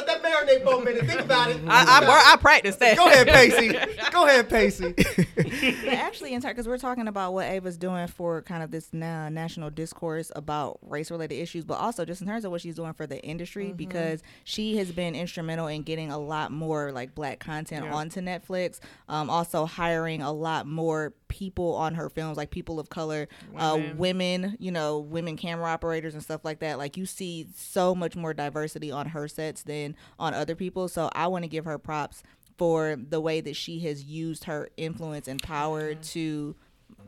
let 0.50 0.64
that 0.64 0.66
marinate 0.66 0.76
for 0.76 0.82
a 0.82 0.86
minute. 0.86 1.06
Think 1.06 1.22
about 1.22 1.50
it. 1.52 1.58
I, 1.68 2.00
I, 2.02 2.08
wor- 2.08 2.18
I 2.18 2.36
practiced 2.40 2.80
that. 2.80 2.98
Go 2.98 3.08
ahead, 3.08 3.28
Pacey. 3.28 3.70
Go 4.12 4.26
ahead, 4.26 4.50
Pacey. 4.50 4.94
But 4.94 5.94
actually, 5.94 6.34
in 6.34 6.42
because 6.42 6.68
we're 6.68 6.78
talking 6.78 7.08
about 7.08 7.34
what 7.34 7.46
Ava's 7.48 7.78
doing 7.78 8.08
for 8.08 8.42
kind 8.42 8.64
of 8.64 8.72
this 8.72 8.90
now 8.94 9.30
national 9.30 9.70
discourse 9.70 10.32
about 10.36 10.80
race-related 10.82 11.36
issues, 11.36 11.64
but 11.66 11.76
also 11.76 12.06
just 12.06 12.22
in 12.22 12.28
terms 12.28 12.46
of 12.46 12.52
what 12.52 12.62
she's 12.62 12.76
doing 12.76 12.94
for 12.94 13.06
the 13.06 13.22
industry, 13.24 13.74
because 13.74 14.24
she 14.44 14.78
has 14.78 14.92
been 14.92 15.16
instrumental 15.16 15.68
in 15.68 15.84
getting 15.84 16.12
a 16.12 16.18
lot 16.18 16.52
more 16.52 16.92
like 16.92 17.14
black 17.14 17.40
content 17.40 17.86
Yeah. 17.86 17.94
onto 17.94 18.22
Netflix. 18.22 18.80
Um, 19.08 19.30
also 19.30 19.66
hiring 19.66 20.22
a 20.22 20.32
lot 20.32 20.66
more 20.66 21.14
people 21.28 21.76
on 21.76 21.94
her 21.96 22.10
films, 22.10 22.38
like 22.38 22.50
people 22.50 22.80
of 22.80 22.90
color, 22.90 23.28
uh, 23.56 23.74
Women. 23.76 23.98
women, 23.98 24.58
you 24.60 24.72
know, 24.72 25.00
women 25.00 25.38
camera 25.38 25.70
operators 25.70 26.14
and 26.16 26.24
stuff 26.24 26.44
like 26.44 26.60
that. 26.60 26.78
Like 26.80 26.98
you 26.98 27.06
see 27.06 27.48
so 27.56 27.94
much 27.94 28.16
more 28.16 28.34
diversity 28.34 28.92
on 28.92 29.08
her 29.10 29.28
sets 29.28 29.62
than 29.64 29.96
on 30.18 30.34
other 30.40 30.56
people. 30.56 30.88
So 30.88 31.10
I 31.14 31.28
want 31.28 31.44
to 31.44 31.50
give 31.50 31.66
her 31.66 31.78
props 31.78 32.24
for 32.58 32.96
the 32.98 33.22
way 33.22 33.42
that 33.42 33.56
she 33.56 33.80
has 33.82 34.04
used 34.04 34.46
her 34.46 34.70
influence 34.78 35.28
and 35.28 35.42
power 35.42 35.94
to 35.96 36.56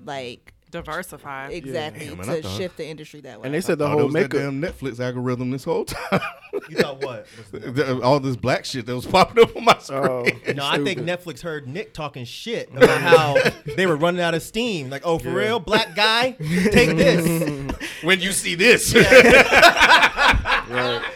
like 0.05 0.53
Diversify. 0.71 1.49
exactly 1.49 2.07
Damn, 2.07 2.17
man, 2.19 2.27
to 2.27 2.41
thought- 2.41 2.57
shift 2.57 2.77
the 2.77 2.87
industry 2.87 3.19
that 3.21 3.41
way. 3.41 3.45
And 3.45 3.53
they 3.53 3.59
said 3.59 3.77
the 3.77 3.83
Oh, 3.83 3.89
whole 3.89 4.05
was 4.05 4.13
that 4.13 4.31
makeup. 4.33 4.39
damn 4.39 4.61
Netflix 4.61 5.01
algorithm 5.01 5.51
this 5.51 5.65
whole 5.65 5.83
time. 5.83 6.21
You 6.69 6.77
thought 6.77 7.03
what? 7.03 7.25
The- 7.51 7.99
All 8.01 8.21
this 8.21 8.37
black 8.37 8.63
shit 8.63 8.85
that 8.85 8.95
was 8.95 9.05
popping 9.05 9.43
up 9.43 9.53
on 9.57 9.65
my 9.65 9.75
oh, 9.77 9.81
screen. 10.23 10.39
Oh, 10.47 10.51
No, 10.53 10.65
I 10.65 10.81
think. 10.81 11.01
Netflix 11.01 11.41
heard 11.41 11.67
Nick 11.67 11.93
talking 11.93 12.23
shit 12.23 12.69
about 12.73 13.01
how 13.01 13.35
they 13.75 13.85
were 13.85 13.97
running 13.97 14.21
out 14.21 14.33
of 14.33 14.43
steam. 14.43 14.89
Like, 14.89 15.01
oh, 15.03 15.17
for 15.19 15.27
Yeah. 15.27 15.35
real, 15.35 15.59
black 15.59 15.93
guy, 15.93 16.31
take 16.39 16.95
this. 16.95 17.75
when 18.03 18.21
you 18.21 18.31
see 18.31 18.55
this. 18.55 18.95
right, 18.95 19.11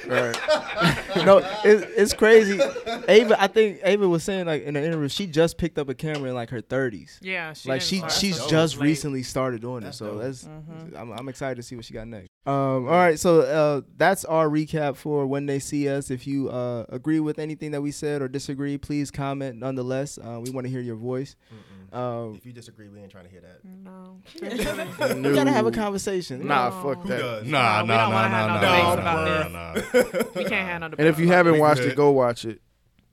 right. 0.07 0.94
No, 1.23 1.37
it, 1.37 1.89
it's 1.97 2.13
crazy. 2.13 2.59
Ava, 3.07 3.41
I 3.41 3.47
think 3.47 3.79
Ava 3.83 4.07
was 4.07 4.23
saying 4.23 4.45
like 4.45 4.63
in 4.63 4.75
an 4.75 4.83
interview, 4.83 5.07
she 5.09 5.27
just 5.27 5.57
picked 5.57 5.77
up 5.77 5.89
a 5.89 5.93
camera 5.93 6.29
in 6.29 6.35
like 6.35 6.49
her 6.49 6.61
30s. 6.61 7.19
Yeah, 7.21 7.53
she 7.53 7.69
like 7.69 7.81
she 7.81 7.97
start 7.97 8.11
she's 8.11 8.37
so 8.37 8.47
just 8.49 8.77
late. 8.77 8.83
recently 8.87 9.23
started 9.23 9.61
doing 9.61 9.83
That's 9.83 9.97
it, 9.97 9.99
so 9.99 10.11
dope. 10.13 10.21
that's 10.23 10.43
Mm-hmm. 10.45 10.97
I'm, 10.97 11.11
I'm 11.11 11.29
excited 11.29 11.55
to 11.55 11.63
see 11.63 11.75
what 11.75 11.85
she 11.85 11.93
got 11.93 12.07
next. 12.07 12.27
Um, 12.45 12.85
all 12.85 12.91
right, 12.91 13.17
so 13.19 13.41
uh, 13.41 13.81
that's 13.97 14.23
our 14.25 14.47
recap 14.49 14.95
for 14.97 15.25
when 15.25 15.45
they 15.47 15.59
see 15.59 15.89
us. 15.89 16.11
If 16.11 16.27
you 16.27 16.49
uh, 16.49 16.85
agree 16.89 17.19
with 17.19 17.39
anything 17.39 17.71
that 17.71 17.81
we 17.81 17.91
said 17.91 18.21
or 18.21 18.27
disagree, 18.27 18.77
please 18.77 19.09
comment. 19.09 19.57
Nonetheless, 19.59 20.17
uh, 20.19 20.39
we 20.43 20.51
want 20.51 20.65
to 20.65 20.71
hear 20.71 20.81
your 20.81 20.95
voice. 20.95 21.35
Um, 21.95 22.35
If 22.35 22.45
you 22.45 22.51
disagree, 22.51 22.89
we 22.89 22.99
ain't 22.99 23.09
trying 23.09 23.23
to 23.23 23.29
hear 23.31 23.39
that. 23.41 23.63
No. 23.63 24.17
we 25.29 25.33
gotta 25.33 25.51
have 25.51 25.65
a 25.65 25.71
conversation. 25.71 26.45
Nah, 26.45 26.69
No. 26.69 26.83
fuck 26.83 27.03
Who 27.03 27.09
that. 27.09 27.19
does? 27.19 27.47
Nah, 27.47 27.81
we 27.83 27.87
nah, 27.87 27.97
don't 28.01 28.09
nah, 28.09 28.09
wanna 28.09 28.29
nah, 28.29 28.47
nah, 28.47 28.95
nah, 28.95 29.47
nah, 29.47 29.73
nah. 30.03 30.23
We 30.35 30.43
can't 30.43 30.67
have 30.67 30.81
no 30.81 30.87
And 30.97 31.07
if 31.07 31.19
you 31.19 31.27
haven't 31.29 31.57
watched 31.59 31.81
it, 31.81 31.95
go 31.95 32.11
watch 32.11 32.43
it. 32.43 32.61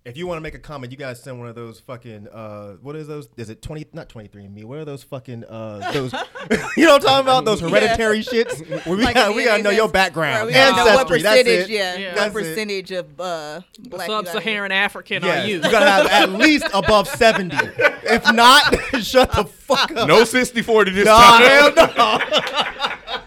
If 0.05 0.17
you 0.17 0.27
want 0.27 0.39
to 0.39 0.41
make 0.41 0.57
a 0.57 0.59
comment, 0.59 0.91
you 0.91 0.99
guys 0.99 1.23
send 1.23 1.39
one 1.39 1.47
of 1.47 1.55
those 1.55 1.79
fucking 1.79 2.27
uh, 2.27 2.73
what 2.83 2.97
is 2.97 3.07
those? 3.07 3.29
Is 3.37 3.51
it 3.51 3.63
twenty? 3.63 3.87
Not 3.93 4.09
twenty 4.09 4.27
three 4.27 4.45
and 4.45 4.53
me. 4.53 4.65
What 4.65 4.79
are 4.79 4.85
those 4.85 5.05
fucking 5.05 5.45
uh, 5.45 5.93
those? 5.93 6.13
you 6.77 6.87
know 6.87 6.95
what 6.95 7.03
I'm 7.03 7.07
talking 7.07 7.21
about? 7.21 7.45
Those 7.45 7.61
hereditary 7.61 8.19
shits. 8.21 8.67
Where 8.85 8.97
we 8.97 9.05
Like 9.05 9.15
got 9.15 9.33
we 9.37 9.45
gotta 9.45 9.63
know 9.63 9.71
your 9.71 9.85
right, 9.85 9.93
background, 9.93 10.49
we 10.49 10.55
gotta 10.55 10.75
know 10.77 10.85
what 10.87 11.11
ancestry. 11.13 11.23
That's 11.23 11.49
it. 11.49 11.71
yeah, 11.71 11.97
Yeah. 11.97 12.07
what 12.09 12.17
That's 12.17 12.35
it. 12.35 12.39
percentage 12.39 12.91
of 12.91 13.21
uh, 13.21 13.61
black 13.79 14.09
you 14.09 14.15
gotta 14.15 14.27
Sub-Saharan 14.27 14.73
African 14.73 15.23
Yeah, 15.23 15.43
are 15.45 15.47
you? 15.47 15.55
you 15.57 15.61
gotta 15.63 15.89
have 15.89 16.07
at 16.07 16.31
least 16.33 16.67
above 16.75 17.07
seventy. 17.07 17.57
If 18.05 18.25
not, 18.33 18.75
shut 19.03 19.31
the 19.31 19.45
fuck 19.45 19.93
up. 19.93 20.09
No 20.09 20.25
60 20.25 20.63
40 20.63 20.91
this 20.91 21.05
Nah, 21.05 21.17
time. 21.39 21.43
hell 21.47 21.73
no. 21.97 23.23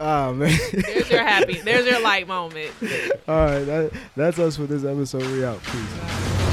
Oh 0.00 0.32
man. 0.32 0.56
There's 0.72 1.10
your 1.10 1.24
happy. 1.24 1.60
There's 1.60 1.86
your 1.86 2.00
light 2.00 2.28
moment. 2.28 2.70
all 3.28 3.36
right, 3.36 3.64
that, 3.64 3.92
that's 4.16 4.38
us 4.38 4.56
for 4.56 4.66
this 4.66 4.84
episode. 4.84 5.26
We 5.26 5.44
out. 5.44 5.60
Peace. 5.62 6.47